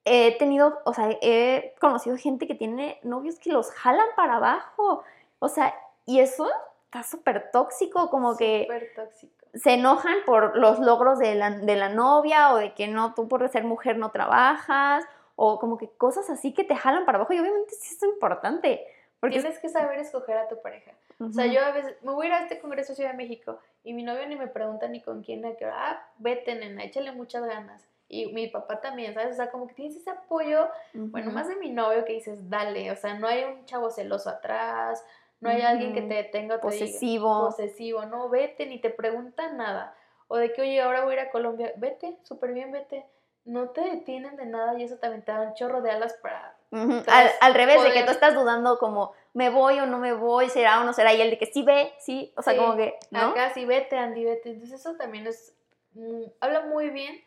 he 0.07 0.37
tenido, 0.37 0.79
o 0.85 0.93
sea, 0.93 1.09
he 1.21 1.75
conocido 1.79 2.17
gente 2.17 2.47
que 2.47 2.55
tiene 2.55 2.99
novios 3.03 3.39
que 3.39 3.51
los 3.51 3.71
jalan 3.71 4.07
para 4.15 4.37
abajo, 4.37 5.03
o 5.39 5.47
sea, 5.49 5.73
y 6.05 6.19
eso 6.19 6.49
está 6.85 7.03
súper 7.03 7.51
tóxico, 7.51 8.09
como 8.09 8.37
que 8.37 8.63
Súper 8.63 8.93
tóxico. 8.95 9.33
se 9.53 9.73
enojan 9.73 10.17
por 10.25 10.57
los 10.57 10.79
logros 10.79 11.19
de 11.19 11.35
la, 11.35 11.51
de 11.51 11.75
la 11.75 11.89
novia 11.89 12.53
o 12.53 12.57
de 12.57 12.73
que 12.73 12.87
no, 12.87 13.13
tú 13.13 13.27
por 13.27 13.47
ser 13.49 13.63
mujer 13.63 13.97
no 13.97 14.11
trabajas, 14.11 15.05
o 15.35 15.59
como 15.59 15.77
que 15.77 15.89
cosas 15.89 16.29
así 16.29 16.53
que 16.53 16.63
te 16.63 16.75
jalan 16.75 17.05
para 17.05 17.17
abajo, 17.17 17.33
y 17.33 17.39
obviamente 17.39 17.75
sí 17.75 17.95
es 17.95 18.03
importante, 18.03 18.85
porque 19.19 19.39
Tienes 19.39 19.59
que 19.59 19.69
saber 19.69 19.99
escoger 19.99 20.37
a 20.37 20.47
tu 20.47 20.61
pareja. 20.61 20.91
O 21.19 21.31
sea, 21.31 21.47
yo 21.47 21.59
a 21.65 21.71
veces 21.71 21.95
me 22.03 22.11
voy 22.11 22.27
a 22.27 22.29
ir 22.29 22.33
a 22.35 22.39
este 22.41 22.59
congreso 22.59 22.93
Ciudad 22.93 23.09
de 23.11 23.17
México 23.17 23.59
y 23.83 23.93
mi 23.93 24.03
novio 24.03 24.27
ni 24.27 24.35
me 24.35 24.45
pregunta 24.45 24.87
ni 24.87 25.01
con 25.01 25.23
quién, 25.23 25.43
hora. 25.43 25.73
Ah, 25.73 26.07
vete, 26.19 26.53
nena, 26.53 26.83
échale 26.83 27.11
muchas 27.11 27.43
ganas. 27.43 27.83
Y 28.09 28.27
mi 28.33 28.47
papá 28.47 28.79
también, 28.79 29.13
¿sabes? 29.13 29.33
O 29.33 29.35
sea, 29.35 29.51
como 29.51 29.67
que 29.67 29.73
tienes 29.73 29.97
ese 29.97 30.09
apoyo, 30.09 30.69
bueno, 30.93 31.27
Ujú. 31.27 31.35
más 31.37 31.47
de 31.49 31.57
mi 31.57 31.71
novio 31.71 32.05
que 32.05 32.13
dices, 32.13 32.49
dale, 32.49 32.89
o 32.91 32.95
sea, 32.95 33.15
no 33.15 33.27
hay 33.27 33.43
un 33.43 33.65
chavo 33.65 33.89
celoso 33.89 34.29
atrás, 34.29 35.03
no 35.41 35.49
hay 35.49 35.61
alguien 35.61 35.93
que 35.93 36.01
te 36.01 36.13
detenga 36.15 36.55
o 36.55 36.59
te 36.59 36.67
diga- 36.67 36.79
posesivo. 36.85 37.47
posesivo, 37.47 38.05
no, 38.05 38.29
vete, 38.29 38.65
ni 38.65 38.79
te 38.79 38.89
pregunta 38.89 39.51
nada. 39.51 39.93
O 40.29 40.37
de 40.37 40.53
que, 40.53 40.61
oye, 40.61 40.81
ahora 40.81 41.03
voy 41.03 41.11
a 41.11 41.21
ir 41.21 41.27
a 41.27 41.31
Colombia, 41.31 41.73
vete, 41.77 42.17
súper 42.23 42.53
bien, 42.53 42.71
vete. 42.71 43.05
No 43.45 43.69
te 43.69 43.81
detienen 43.81 44.35
de 44.35 44.45
nada 44.45 44.77
y 44.77 44.83
eso 44.83 44.97
también 44.97 45.23
te 45.23 45.31
da 45.31 45.41
un 45.41 45.53
chorro 45.53 45.81
de 45.81 45.91
alas 45.91 46.13
para... 46.21 46.55
Ujú, 46.71 47.01
Tras 47.03 47.07
Al, 47.17 47.31
al 47.39 47.53
revés, 47.53 47.77
de 47.81 47.87
que 47.89 47.93
poder- 47.93 48.05
tú 48.05 48.11
estás 48.11 48.33
dudando 48.35 48.77
como, 48.77 49.13
¿me 49.33 49.49
voy 49.49 49.79
o 49.79 49.85
no 49.85 49.99
me 49.99 50.11
voy? 50.13 50.49
¿Será 50.49 50.81
o 50.81 50.83
no 50.83 50.91
será? 50.91 51.13
Y 51.13 51.21
el 51.21 51.29
de 51.29 51.37
que 51.37 51.45
sí 51.45 51.63
ve, 51.63 51.93
sí, 51.99 52.33
o 52.35 52.41
sea, 52.41 52.53
Sí, 52.53 52.59
como 52.59 52.75
que, 52.75 52.97
¿no? 53.11 53.29
Acá 53.29 53.53
sí, 53.53 53.63
vete, 53.65 53.97
Andy, 53.97 54.25
vete. 54.25 54.49
Entonces 54.51 54.79
eso 54.81 54.95
también 54.95 55.27
es... 55.27 55.53
mm, 55.93 56.23
habla 56.41 56.61
muy 56.61 56.89
bien 56.89 57.21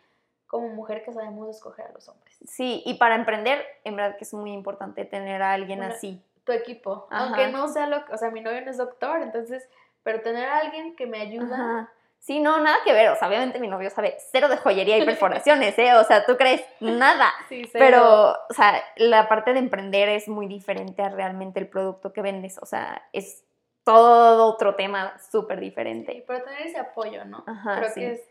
como 0.51 0.69
mujer 0.71 1.05
que 1.05 1.13
sabemos 1.13 1.49
escoger 1.49 1.87
a 1.87 1.93
los 1.93 2.09
hombres. 2.09 2.37
Sí, 2.45 2.83
y 2.85 2.95
para 2.95 3.15
emprender, 3.15 3.65
en 3.85 3.95
verdad 3.95 4.17
que 4.19 4.25
es 4.25 4.35
muy 4.35 4.53
importante 4.53 5.05
tener 5.05 5.43
a 5.43 5.53
alguien 5.53 5.79
Una- 5.79 5.95
así. 5.95 6.21
Tu 6.43 6.51
equipo, 6.51 7.07
Ajá. 7.09 7.27
aunque 7.27 7.47
no 7.49 7.69
sea 7.69 7.87
lo... 7.87 8.03
O 8.13 8.17
sea, 8.17 8.31
mi 8.33 8.41
novio 8.41 8.61
no 8.63 8.71
es 8.71 8.77
doctor, 8.77 9.23
entonces... 9.23 9.69
Pero 10.03 10.23
tener 10.23 10.49
a 10.49 10.59
alguien 10.59 10.97
que 10.97 11.07
me 11.07 11.21
ayuda... 11.21 11.55
Ajá. 11.55 11.93
Sí, 12.19 12.41
no, 12.41 12.59
nada 12.61 12.79
que 12.85 12.93
ver, 12.93 13.09
o 13.11 13.17
sea, 13.17 13.29
obviamente 13.29 13.61
mi 13.61 13.69
novio 13.69 13.89
sabe 13.91 14.17
cero 14.33 14.49
de 14.49 14.57
joyería 14.57 14.99
y 14.99 15.07
perforaciones, 15.07 15.79
¿eh? 15.79 15.95
O 15.95 16.05
sea, 16.05 16.27
tú 16.27 16.37
crees 16.37 16.63
nada. 16.81 17.33
Sí, 17.49 17.63
cero. 17.71 17.85
Pero, 17.87 18.33
o 18.51 18.53
sea, 18.55 18.83
la 18.97 19.29
parte 19.29 19.53
de 19.53 19.61
emprender 19.61 20.09
es 20.09 20.27
muy 20.29 20.47
diferente 20.49 21.03
a 21.03 21.09
realmente 21.11 21.61
el 21.61 21.69
producto 21.69 22.13
que 22.13 22.23
vendes, 22.23 22.59
o 22.59 22.67
sea, 22.67 23.03
es 23.13 23.45
todo 23.85 24.47
otro 24.47 24.75
tema 24.75 25.17
súper 25.31 25.61
diferente. 25.61 26.13
Sí, 26.13 26.25
pero 26.27 26.43
tener 26.45 26.67
ese 26.67 26.79
apoyo, 26.79 27.25
¿no? 27.25 27.45
Ajá, 27.47 27.77
Creo 27.79 27.91
sí. 27.91 28.01
que 28.01 28.13
es... 28.13 28.30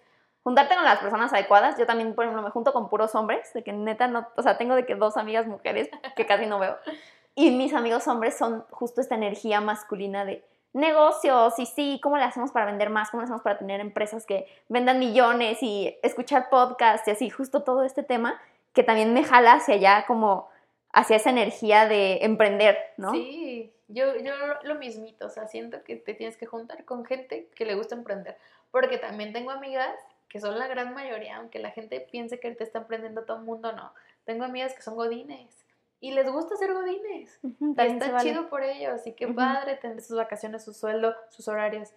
juntarte 0.49 0.73
con 0.73 0.83
las 0.83 0.97
personas 0.99 1.31
adecuadas. 1.31 1.77
Yo 1.77 1.85
también, 1.85 2.15
por 2.15 2.25
ejemplo, 2.25 2.41
me 2.41 2.49
junto 2.49 2.73
con 2.73 2.89
puros 2.89 3.13
hombres, 3.13 3.53
de 3.53 3.63
que 3.63 3.71
neta 3.71 4.07
no, 4.07 4.27
o 4.35 4.41
sea, 4.41 4.57
tengo 4.57 4.73
de 4.73 4.85
que 4.87 4.95
dos 4.95 5.15
amigas 5.15 5.45
mujeres 5.45 5.89
que 6.15 6.25
casi 6.25 6.47
no 6.47 6.57
veo. 6.57 6.75
Y 7.35 7.51
mis 7.51 7.73
amigos 7.75 8.07
hombres 8.07 8.35
son 8.35 8.65
justo 8.71 8.99
esta 8.99 9.13
energía 9.13 9.61
masculina 9.61 10.25
de 10.25 10.43
negocios 10.73 11.57
y 11.59 11.65
sí, 11.67 11.99
cómo 12.01 12.17
le 12.17 12.23
hacemos 12.23 12.51
para 12.51 12.65
vender 12.65 12.89
más, 12.89 13.11
cómo 13.11 13.21
le 13.21 13.25
hacemos 13.25 13.43
para 13.43 13.59
tener 13.59 13.79
empresas 13.79 14.25
que 14.25 14.47
vendan 14.69 14.97
millones 14.97 15.61
y 15.61 15.95
escuchar 16.01 16.49
podcasts 16.49 17.07
y 17.07 17.11
así, 17.11 17.29
justo 17.29 17.61
todo 17.63 17.83
este 17.83 18.01
tema 18.03 18.41
que 18.73 18.83
también 18.83 19.13
me 19.13 19.23
jala 19.23 19.53
hacia 19.53 19.75
allá 19.75 20.05
como 20.07 20.49
hacia 20.93 21.15
esa 21.17 21.29
energía 21.29 21.87
de 21.87 22.23
emprender, 22.25 22.75
¿no? 22.97 23.11
Sí, 23.11 23.71
yo, 23.87 24.15
yo 24.17 24.33
lo- 24.63 24.75
mismito, 24.75 25.27
o 25.27 25.29
sea, 25.29 25.47
siento 25.47 25.83
que 25.83 25.95
te 25.95 26.13
tienes 26.15 26.37
que 26.37 26.45
juntar 26.45 26.85
con 26.85 27.05
gente 27.05 27.47
que 27.55 27.65
le 27.65 27.75
gusta 27.75 27.93
emprender, 27.95 28.35
porque 28.71 28.97
también 28.97 29.31
tengo 29.33 29.51
amigas 29.51 29.93
que 30.29 30.39
son 30.39 30.57
la 30.59 30.67
gran 30.67 30.93
mayoría, 30.93 31.37
aunque 31.37 31.59
la 31.59 31.71
gente 31.71 31.99
piense 31.99 32.39
que 32.39 32.51
te 32.51 32.63
está 32.63 32.79
emprendiendo 32.79 33.23
todo 33.23 33.37
el 33.37 33.43
mundo, 33.43 33.71
no. 33.73 33.91
Tengo 34.25 34.45
amigas 34.45 34.73
que 34.73 34.81
son 34.81 34.95
godines 34.95 35.65
y 35.99 36.11
les 36.11 36.31
gusta 36.31 36.55
ser 36.55 36.73
godines. 36.73 37.39
Y 37.43 37.73
también 37.73 37.99
se 37.99 38.05
está 38.05 38.11
vale. 38.11 38.29
chido 38.29 38.49
por 38.49 38.63
ellos, 38.63 38.93
así 38.93 39.13
que 39.13 39.25
Ujú. 39.25 39.35
padre 39.35 39.75
tener 39.75 40.01
sus 40.01 40.15
vacaciones, 40.17 40.63
su 40.63 40.73
sueldo, 40.73 41.15
sus 41.29 41.47
horarios. 41.47 41.89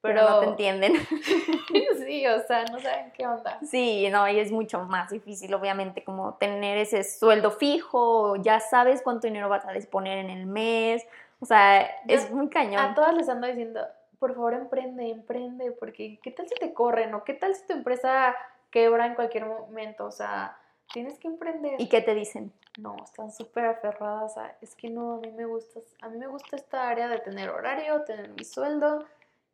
pero 0.00 0.14
Pero, 0.20 0.30
no 0.30 0.40
te 0.40 0.46
entienden. 0.46 0.92
sí, 2.06 2.26
o 2.26 2.40
sea, 2.46 2.64
no 2.66 2.78
saben 2.80 3.10
qué 3.12 3.26
onda. 3.26 3.58
Sí, 3.66 4.08
no, 4.10 4.26
y 4.28 4.38
es 4.38 4.50
mucho 4.50 4.80
más 4.84 5.10
difícil, 5.10 5.52
obviamente, 5.52 6.04
como 6.04 6.34
tener 6.34 6.78
ese 6.78 7.04
sueldo 7.04 7.50
fijo, 7.50 8.36
ya 8.36 8.60
sabes 8.60 9.02
cuánto 9.02 9.26
dinero 9.26 9.48
vas 9.48 9.66
a 9.66 9.72
disponer 9.72 10.18
en 10.18 10.30
el 10.30 10.46
mes, 10.46 11.04
o 11.40 11.44
sea, 11.46 11.86
Yo 12.06 12.16
es 12.16 12.30
muy 12.30 12.46
A 12.46 12.50
cañón. 12.50 12.94
todas 12.94 13.14
les 13.14 13.28
ando 13.28 13.46
diciendo, 13.46 13.86
por 14.20 14.34
favor 14.34 14.54
emprende, 14.54 15.10
emprende, 15.10 15.72
porque 15.72 16.20
¿qué 16.22 16.30
tal 16.30 16.46
si 16.46 16.54
te 16.54 16.72
corren 16.72 17.14
o 17.14 17.24
qué 17.24 17.34
tal 17.34 17.54
si 17.54 17.66
tu 17.66 17.72
empresa 17.72 18.36
quebra 18.70 19.06
en 19.06 19.14
cualquier 19.14 19.46
momento? 19.46 20.04
O 20.04 20.12
sea, 20.12 20.56
tienes 20.92 21.18
que 21.18 21.26
emprender. 21.26 21.80
¿Y 21.80 21.88
qué 21.88 22.02
te 22.02 22.14
dicen? 22.14 22.52
No, 22.78 22.94
están 23.02 23.32
súper 23.32 23.64
aferradas 23.64 24.36
a, 24.36 24.54
es 24.60 24.76
que 24.76 24.90
no, 24.90 25.14
a 25.14 25.18
mí 25.18 25.32
me 25.32 25.46
gusta, 25.46 25.80
a 26.02 26.08
mí 26.08 26.18
me 26.18 26.26
gusta 26.26 26.54
esta 26.54 26.88
área 26.88 27.08
de 27.08 27.18
tener 27.18 27.48
horario, 27.48 28.02
tener 28.02 28.28
mi 28.28 28.44
sueldo 28.44 29.04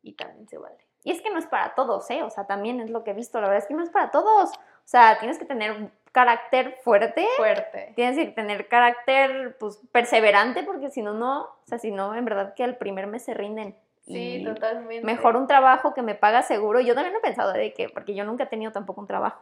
y 0.03 0.13
también 0.13 0.47
se 0.49 0.57
vale. 0.57 0.77
Y 1.03 1.11
es 1.11 1.21
que 1.21 1.29
no 1.29 1.39
es 1.39 1.47
para 1.47 1.73
todos, 1.73 2.09
¿eh? 2.11 2.21
O 2.23 2.29
sea, 2.29 2.45
también 2.45 2.81
es 2.81 2.89
lo 2.89 3.05
que 3.05 3.11
he 3.11 3.13
visto, 3.13 3.39
la 3.39 3.47
verdad 3.47 3.63
es 3.63 3.67
que 3.67 3.73
no 3.73 3.83
es 3.83 3.89
para 3.89 4.11
todos. 4.11 4.51
O 4.51 4.89
sea, 4.89 5.17
tienes 5.19 5.39
que 5.39 5.45
tener 5.45 5.71
un 5.71 5.91
carácter 6.11 6.77
fuerte, 6.83 7.25
Fuerte. 7.37 7.93
tienes 7.95 8.17
que 8.17 8.31
tener 8.33 8.67
carácter, 8.67 9.57
pues, 9.59 9.79
perseverante, 9.93 10.63
porque 10.63 10.89
si 10.89 11.01
no, 11.01 11.13
no, 11.13 11.43
o 11.43 11.63
sea, 11.65 11.77
si 11.79 11.91
no, 11.91 12.15
en 12.15 12.25
verdad 12.25 12.53
que 12.53 12.63
al 12.65 12.77
primer 12.77 13.07
mes 13.07 13.23
se 13.23 13.33
rinden. 13.33 13.75
Sí, 14.07 14.43
totalmente. 14.45 15.05
mejor 15.05 15.35
un 15.35 15.47
trabajo 15.47 15.93
que 15.93 16.01
me 16.01 16.15
paga 16.15 16.41
seguro. 16.41 16.79
Yo 16.79 16.95
también 16.95 17.15
he 17.15 17.19
pensado 17.19 17.51
de 17.53 17.73
que, 17.73 17.89
porque 17.89 18.15
yo 18.15 18.23
nunca 18.23 18.45
he 18.45 18.47
tenido 18.47 18.71
tampoco 18.71 19.01
un 19.01 19.07
trabajo. 19.07 19.41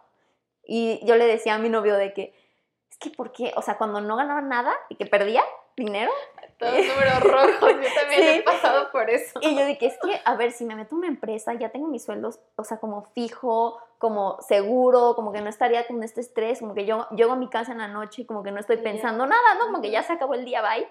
Y 0.64 1.00
yo 1.06 1.16
le 1.16 1.28
decía 1.28 1.56
a 1.56 1.60
mi 1.60 1.70
novio 1.70 1.96
de 1.96 2.14
que, 2.14 2.34
es 2.90 2.98
que, 2.98 3.10
¿por 3.12 3.32
qué? 3.32 3.52
O 3.56 3.62
sea, 3.62 3.78
cuando 3.78 4.02
no 4.02 4.16
ganaba 4.16 4.42
nada 4.42 4.74
y 4.90 4.96
que 4.96 5.06
perdía 5.06 5.44
dinero. 5.78 6.12
Todos 6.58 6.74
números 6.74 7.20
rojos, 7.22 7.72
yo 7.74 7.94
también 8.00 8.22
Sí. 8.22 8.28
he 8.40 8.42
pasado 8.44 8.92
por 8.92 9.10
eso. 9.10 9.40
Y 9.42 9.56
yo 9.58 9.78
que, 9.78 9.88
es 9.88 9.98
que, 10.02 10.22
a 10.24 10.36
ver, 10.36 10.52
si 10.54 10.64
me 10.66 10.76
meto 10.76 10.96
a 10.96 10.98
una 10.98 11.08
empresa, 11.08 11.54
ya 11.54 11.70
tengo 11.70 11.88
mis 11.88 12.04
sueldos, 12.06 12.40
o 12.56 12.64
sea, 12.64 12.78
como 12.78 13.04
fijo, 13.14 13.78
como 13.98 14.42
seguro, 14.42 15.16
como 15.16 15.34
que 15.34 15.42
no 15.42 15.50
estaría 15.50 15.86
con 15.86 16.02
este 16.02 16.22
estrés, 16.22 16.60
como 16.60 16.74
que 16.74 16.86
yo 16.86 17.08
llego 17.10 17.34
a 17.34 17.36
mi 17.36 17.50
casa 17.50 17.74
en 17.74 17.80
la 17.80 17.90
noche 17.90 18.22
y 18.22 18.26
como 18.26 18.42
que 18.42 18.52
no 18.52 18.60
estoy 18.62 18.78
pensando 18.78 19.26
nada, 19.26 19.56
¿no? 19.60 19.66
Como 19.66 19.82
que 19.82 19.92
ya 19.92 20.02
se 20.04 20.14
acabó 20.14 20.34
el 20.34 20.46
día, 20.46 20.62
bye. 20.62 20.88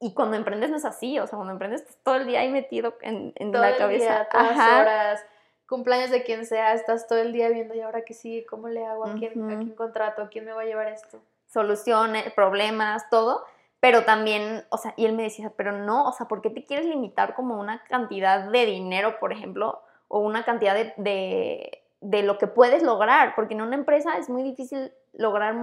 Y 0.00 0.12
cuando 0.14 0.36
emprendes 0.36 0.70
no 0.70 0.76
es 0.76 0.84
así, 0.84 1.18
o 1.18 1.26
sea, 1.26 1.36
cuando 1.36 1.52
emprendes 1.52 1.82
estás 1.82 1.96
todo 2.02 2.16
el 2.16 2.26
día 2.26 2.40
ahí 2.40 2.50
metido 2.50 2.94
en, 3.00 3.32
en 3.36 3.52
todo 3.52 3.62
la 3.62 3.70
el 3.70 3.76
cabeza. 3.78 4.04
día, 4.04 4.28
todas 4.30 4.50
Ajá. 4.50 4.80
horas, 4.80 5.26
cumpleaños 5.68 6.10
de 6.10 6.22
quien 6.24 6.44
sea, 6.46 6.74
estás 6.74 7.06
todo 7.06 7.18
el 7.20 7.32
día 7.32 7.48
viendo 7.48 7.74
y 7.74 7.80
ahora 7.80 8.02
que 8.04 8.12
sigue, 8.12 8.44
cómo 8.44 8.68
le 8.68 8.84
hago, 8.84 9.06
a 9.06 9.14
quién, 9.14 9.32
a 9.50 9.56
quién 9.58 9.74
contrato, 9.74 10.22
a 10.22 10.28
quién 10.28 10.44
me 10.44 10.52
va 10.52 10.62
a 10.62 10.66
llevar 10.66 10.88
esto. 10.88 11.20
soluciones, 11.46 12.32
problemas, 12.34 13.08
todo, 13.10 13.44
pero 13.80 14.04
también, 14.04 14.64
o 14.70 14.76
sea, 14.78 14.92
y 14.96 15.06
él 15.06 15.12
me 15.14 15.22
decía, 15.22 15.52
pero 15.56 15.72
no, 15.72 16.08
o 16.08 16.12
sea, 16.12 16.26
¿por 16.26 16.42
qué 16.42 16.50
te 16.50 16.64
quieres 16.64 16.86
limitar 16.86 17.34
como 17.34 17.58
una 17.60 17.82
cantidad 17.84 18.50
de 18.50 18.66
dinero, 18.66 19.18
por 19.20 19.32
ejemplo, 19.32 19.80
o 20.08 20.18
una 20.20 20.44
cantidad 20.44 20.74
de, 20.74 20.92
de, 20.96 21.82
de 22.00 22.22
lo 22.22 22.36
que 22.38 22.46
puedes 22.46 22.82
lograr? 22.82 23.34
Porque 23.36 23.54
en 23.54 23.62
una 23.62 23.76
empresa 23.76 24.18
es 24.18 24.28
muy 24.28 24.42
difícil 24.42 24.92
lograr 25.12 25.54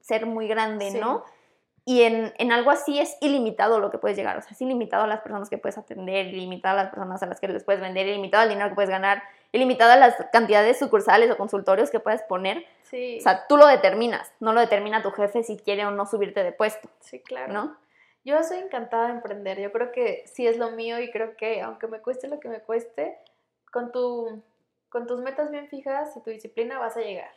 ser 0.00 0.24
muy 0.26 0.48
grande, 0.48 0.90
Sí. 0.90 0.98
¿no? 0.98 1.24
Y 1.86 2.02
en, 2.02 2.32
en 2.38 2.50
algo 2.50 2.70
así 2.70 2.98
es 2.98 3.16
ilimitado 3.20 3.78
lo 3.78 3.90
que 3.90 3.98
puedes 3.98 4.16
llegar, 4.16 4.38
o 4.38 4.40
sea, 4.40 4.52
es 4.52 4.60
ilimitado 4.62 5.04
a 5.04 5.06
las 5.06 5.20
personas 5.20 5.50
que 5.50 5.58
puedes 5.58 5.76
atender, 5.76 6.26
ilimitado 6.28 6.78
a 6.78 6.84
las 6.84 6.90
personas 6.90 7.22
a 7.22 7.26
las 7.26 7.40
que 7.40 7.48
les 7.48 7.62
puedes 7.62 7.82
vender, 7.82 8.06
ilimitado 8.06 8.42
al 8.42 8.48
dinero 8.48 8.70
que 8.70 8.74
puedes 8.74 8.88
ganar, 8.88 9.22
ilimitado 9.52 9.92
a 9.92 9.96
las 9.96 10.14
cantidades 10.32 10.66
de 10.78 10.86
sucursales 10.86 11.30
o 11.30 11.36
consultorios 11.36 11.90
que 11.90 12.00
puedes 12.00 12.22
poner. 12.22 12.64
Sí, 12.84 13.18
O 13.18 13.22
sea, 13.22 13.46
tú 13.48 13.58
lo 13.58 13.66
determinas, 13.66 14.32
no 14.40 14.54
lo 14.54 14.60
determina 14.60 15.02
tu 15.02 15.10
jefe 15.10 15.42
si 15.42 15.58
quiere 15.58 15.84
o 15.84 15.90
no 15.90 16.06
subirte 16.06 16.42
de 16.42 16.52
puesto, 16.52 16.88
sí, 17.00 17.20
claro. 17.20 17.52
¿no? 17.52 17.76
Yo 18.24 18.42
soy 18.42 18.58
encantada 18.58 19.08
de 19.08 19.12
emprender, 19.14 19.60
yo 19.60 19.70
creo 19.70 19.92
que 19.92 20.24
sí 20.26 20.46
es 20.46 20.56
lo 20.56 20.70
mío 20.70 20.98
y 21.00 21.10
creo 21.10 21.36
que 21.36 21.60
aunque 21.60 21.86
me 21.86 22.00
cueste 22.00 22.28
lo 22.28 22.40
que 22.40 22.48
me 22.48 22.60
cueste, 22.60 23.18
con, 23.70 23.92
tu, 23.92 24.42
con 24.88 25.06
tus 25.06 25.20
metas 25.20 25.50
bien 25.50 25.68
fijas 25.68 26.16
y 26.16 26.22
tu 26.22 26.30
disciplina 26.30 26.78
vas 26.78 26.96
a 26.96 27.00
llegar. 27.00 27.32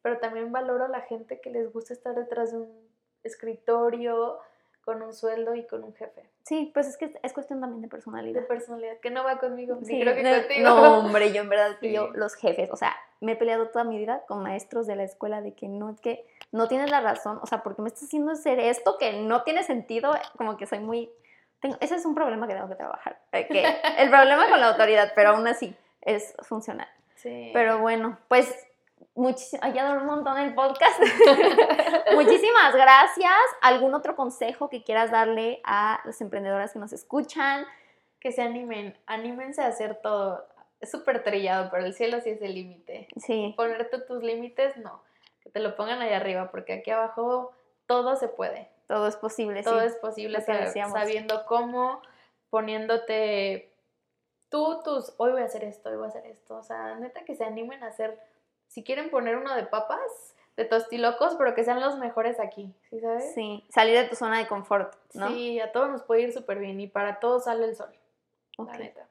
Pero 0.00 0.18
también 0.18 0.50
valoro 0.50 0.86
a 0.86 0.88
la 0.88 1.02
gente 1.02 1.42
que 1.42 1.50
les 1.50 1.70
gusta 1.70 1.92
estar 1.92 2.14
detrás 2.14 2.52
de 2.52 2.58
un 2.58 2.91
escritorio, 3.24 4.38
con 4.84 5.00
un 5.00 5.12
sueldo 5.12 5.54
y 5.54 5.64
con 5.66 5.84
un 5.84 5.94
jefe. 5.94 6.22
Sí, 6.42 6.70
pues 6.74 6.88
es 6.88 6.96
que 6.96 7.16
es 7.22 7.32
cuestión 7.32 7.60
también 7.60 7.82
de 7.82 7.86
De 7.86 7.90
personalidad. 7.90 8.46
personalidad, 8.48 8.98
que 8.98 9.10
no 9.10 9.22
va 9.22 9.38
conmigo, 9.38 9.78
Sí, 9.84 10.00
creo 10.00 10.14
que 10.16 10.22
no, 10.24 10.30
contigo. 10.40 10.68
no, 10.68 10.98
hombre, 10.98 11.32
yo 11.32 11.42
en 11.42 11.48
verdad 11.48 11.76
Sí. 11.80 11.92
yo, 11.92 12.10
los 12.14 12.34
jefes, 12.34 12.68
o 12.72 12.76
sea, 12.76 12.94
me 13.20 13.32
he 13.32 13.36
peleado 13.36 13.68
toda 13.68 13.84
mi 13.84 13.96
vida 13.96 14.24
con 14.26 14.42
maestros 14.42 14.88
de 14.88 14.96
la 14.96 15.04
escuela 15.04 15.40
de 15.40 15.54
que 15.54 15.68
no, 15.68 15.90
es 15.90 16.00
que 16.00 16.26
no 16.50 16.66
tienes 16.66 16.90
la 16.90 17.00
razón, 17.00 17.38
o 17.42 17.46
sea, 17.46 17.62
¿por 17.62 17.76
qué 17.76 17.82
me 17.82 17.88
estás 17.88 18.04
haciendo 18.04 18.32
hacer 18.32 18.58
esto 18.58 18.98
que 18.98 19.12
no 19.22 19.44
tiene 19.44 19.62
sentido? 19.62 20.12
Como 20.36 20.56
que 20.56 20.66
soy 20.66 20.80
muy... 20.80 21.10
Tengo, 21.60 21.76
ese 21.80 21.94
es 21.94 22.04
un 22.04 22.16
problema 22.16 22.48
que 22.48 22.54
tengo 22.54 22.68
que 22.68 22.74
trabajar, 22.74 23.20
que 23.30 23.64
el 23.98 24.10
problema 24.10 24.48
con 24.50 24.58
la 24.60 24.70
autoridad, 24.70 25.12
pero 25.14 25.30
aún 25.30 25.46
así 25.46 25.76
es 26.00 26.34
funcional. 26.40 26.88
Sí. 27.14 27.50
Pero 27.54 27.78
bueno, 27.78 28.18
pues 28.26 28.52
muchísimo, 29.14 29.62
ya 29.72 29.92
un 29.92 30.06
montón 30.06 30.38
el 30.38 30.54
podcast. 30.54 31.00
Muchísimas 32.14 32.74
gracias. 32.74 33.32
¿Algún 33.60 33.94
otro 33.94 34.16
consejo 34.16 34.68
que 34.68 34.82
quieras 34.82 35.10
darle 35.10 35.60
a 35.64 36.00
las 36.04 36.20
emprendedoras 36.20 36.72
que 36.72 36.78
nos 36.78 36.92
escuchan? 36.92 37.66
que 38.20 38.30
se 38.30 38.40
animen, 38.40 38.96
anímense 39.06 39.62
a 39.62 39.66
hacer 39.66 39.96
todo. 40.00 40.46
Es 40.80 40.92
súper 40.92 41.24
trillado, 41.24 41.70
pero 41.72 41.84
el 41.84 41.92
cielo 41.92 42.20
sí 42.20 42.30
es 42.30 42.40
el 42.40 42.54
límite. 42.54 43.08
Sí, 43.16 43.52
Ponerte 43.56 43.98
tus 43.98 44.22
límites, 44.22 44.76
no. 44.76 45.02
Que 45.40 45.50
te 45.50 45.58
lo 45.58 45.74
pongan 45.74 46.00
ahí 46.02 46.12
arriba, 46.12 46.52
porque 46.52 46.72
aquí 46.74 46.92
abajo 46.92 47.50
todo 47.86 48.14
se 48.14 48.28
puede. 48.28 48.70
todo 48.86 49.08
es 49.08 49.16
posible. 49.16 49.64
Todo 49.64 49.80
sí. 49.80 49.86
es 49.86 49.96
posible 49.96 50.38
sab- 50.38 50.92
sabiendo 50.92 51.44
cómo, 51.46 52.00
poniéndote 52.48 53.72
tú 54.48 54.80
tus, 54.84 55.14
hoy 55.16 55.32
voy 55.32 55.42
a 55.42 55.46
hacer 55.46 55.64
esto, 55.64 55.88
hoy 55.90 55.96
voy 55.96 56.04
a 56.06 56.08
hacer 56.10 56.26
esto. 56.26 56.56
O 56.56 56.62
sea, 56.62 56.94
neta 56.94 57.24
que 57.24 57.34
se 57.34 57.44
animen 57.44 57.82
a 57.82 57.88
hacer, 57.88 58.20
si 58.72 58.82
quieren 58.82 59.10
poner 59.10 59.36
uno 59.36 59.54
de 59.54 59.64
papas, 59.64 60.34
de 60.56 60.64
tostilocos, 60.64 61.34
pero 61.36 61.54
que 61.54 61.62
sean 61.62 61.80
los 61.80 61.98
mejores 61.98 62.40
aquí, 62.40 62.74
¿sí 62.88 63.00
sabes? 63.00 63.32
Sí, 63.34 63.64
salir 63.68 63.94
de 63.98 64.04
tu 64.08 64.16
zona 64.16 64.38
de 64.38 64.46
confort, 64.46 64.94
¿no? 65.14 65.28
Sí, 65.28 65.60
a 65.60 65.72
todos 65.72 65.90
nos 65.90 66.02
puede 66.02 66.22
ir 66.22 66.32
súper 66.32 66.58
bien 66.58 66.80
y 66.80 66.86
para 66.86 67.20
todos 67.20 67.44
sale 67.44 67.66
el 67.66 67.76
sol. 67.76 67.92
la 68.56 68.64
Ok. 68.64 68.78
neta. 68.78 69.06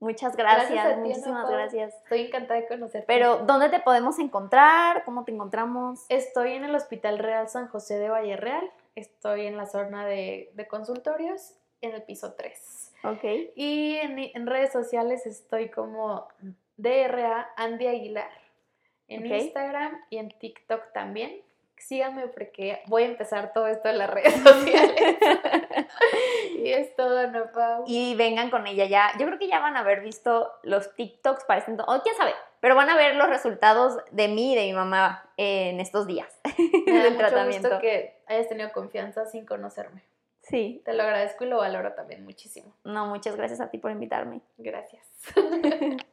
Muchas 0.00 0.34
Gracias 0.34 0.70
gracias, 0.70 0.94
ti, 0.96 1.00
muchísimas 1.08 1.46
Ana 1.46 1.56
gracias. 1.56 1.94
Estoy 2.02 2.22
encantada 2.22 2.60
de 2.60 2.66
conocerte. 2.66 3.06
Pero, 3.06 3.38
¿dónde 3.46 3.68
te 3.68 3.78
podemos 3.80 4.18
encontrar? 4.18 5.04
¿Cómo 5.04 5.24
te 5.24 5.30
encontramos? 5.32 6.06
Estoy 6.08 6.54
en 6.54 6.64
el 6.64 6.74
Hospital 6.74 7.18
Real 7.18 7.48
San 7.48 7.68
José 7.68 7.98
de 7.98 8.08
Valle 8.08 8.36
Real. 8.36 8.68
Estoy 8.96 9.46
en 9.46 9.56
la 9.56 9.66
zona 9.66 10.04
de, 10.06 10.50
de 10.54 10.66
consultorios, 10.66 11.54
en 11.82 11.92
el 11.92 12.02
piso 12.02 12.32
3. 12.34 12.94
Ok. 13.04 13.24
Y 13.54 13.96
en, 13.96 14.18
en 14.18 14.46
redes 14.46 14.72
sociales 14.72 15.24
estoy 15.26 15.70
como 15.70 16.26
DRA 16.76 17.52
Andy 17.56 17.86
Aguilar. 17.86 18.41
En 19.14 19.26
Ok. 19.26 19.38
Instagram 19.40 20.00
y 20.10 20.18
en 20.18 20.30
TikTok 20.30 20.92
también. 20.92 21.40
Síganme 21.76 22.28
porque 22.28 22.80
voy 22.86 23.02
a 23.02 23.06
empezar 23.06 23.52
todo 23.52 23.66
esto 23.66 23.88
en 23.88 23.98
las 23.98 24.08
redes 24.08 24.34
sociales. 24.42 25.16
y 26.56 26.70
es 26.72 26.94
todo, 26.94 27.18
Ana 27.18 27.50
Pau. 27.52 27.82
Y 27.88 28.14
vengan 28.14 28.50
con 28.50 28.66
ella 28.68 28.84
ya. 28.84 29.10
Yo 29.18 29.26
creo 29.26 29.38
que 29.38 29.48
ya 29.48 29.58
van 29.58 29.76
a 29.76 29.80
haber 29.80 30.00
visto 30.00 30.52
los 30.62 30.94
TikToks 30.94 31.44
para 31.44 31.58
este 31.58 31.72
entonces. 31.72 31.94
O 31.96 32.02
quién 32.02 32.14
sabe. 32.16 32.32
Pero 32.60 32.76
van 32.76 32.88
a 32.88 32.96
ver 32.96 33.16
los 33.16 33.28
resultados 33.28 33.98
de 34.12 34.28
mí 34.28 34.52
y 34.52 34.56
de 34.56 34.62
mi 34.66 34.72
mamá 34.74 35.28
en 35.36 35.80
estos 35.80 36.06
días 36.06 36.32
Me 36.86 36.92
da 36.98 37.02
del 37.02 37.14
mucho 37.14 37.26
tratamiento. 37.26 37.68
gusto 37.68 37.80
que 37.82 38.16
hayas 38.28 38.48
tenido 38.48 38.70
confianza 38.72 39.26
sin 39.26 39.44
conocerme. 39.44 40.04
Sí. 40.42 40.82
Te 40.84 40.92
lo 40.92 41.02
agradezco 41.02 41.44
y 41.44 41.48
lo 41.48 41.56
valoro 41.58 41.94
también 41.94 42.24
muchísimo. 42.24 42.72
No, 42.84 43.06
muchas 43.06 43.34
gracias 43.34 43.60
a 43.60 43.70
ti 43.70 43.78
por 43.78 43.90
invitarme. 43.90 44.40
Gracias. 44.58 45.04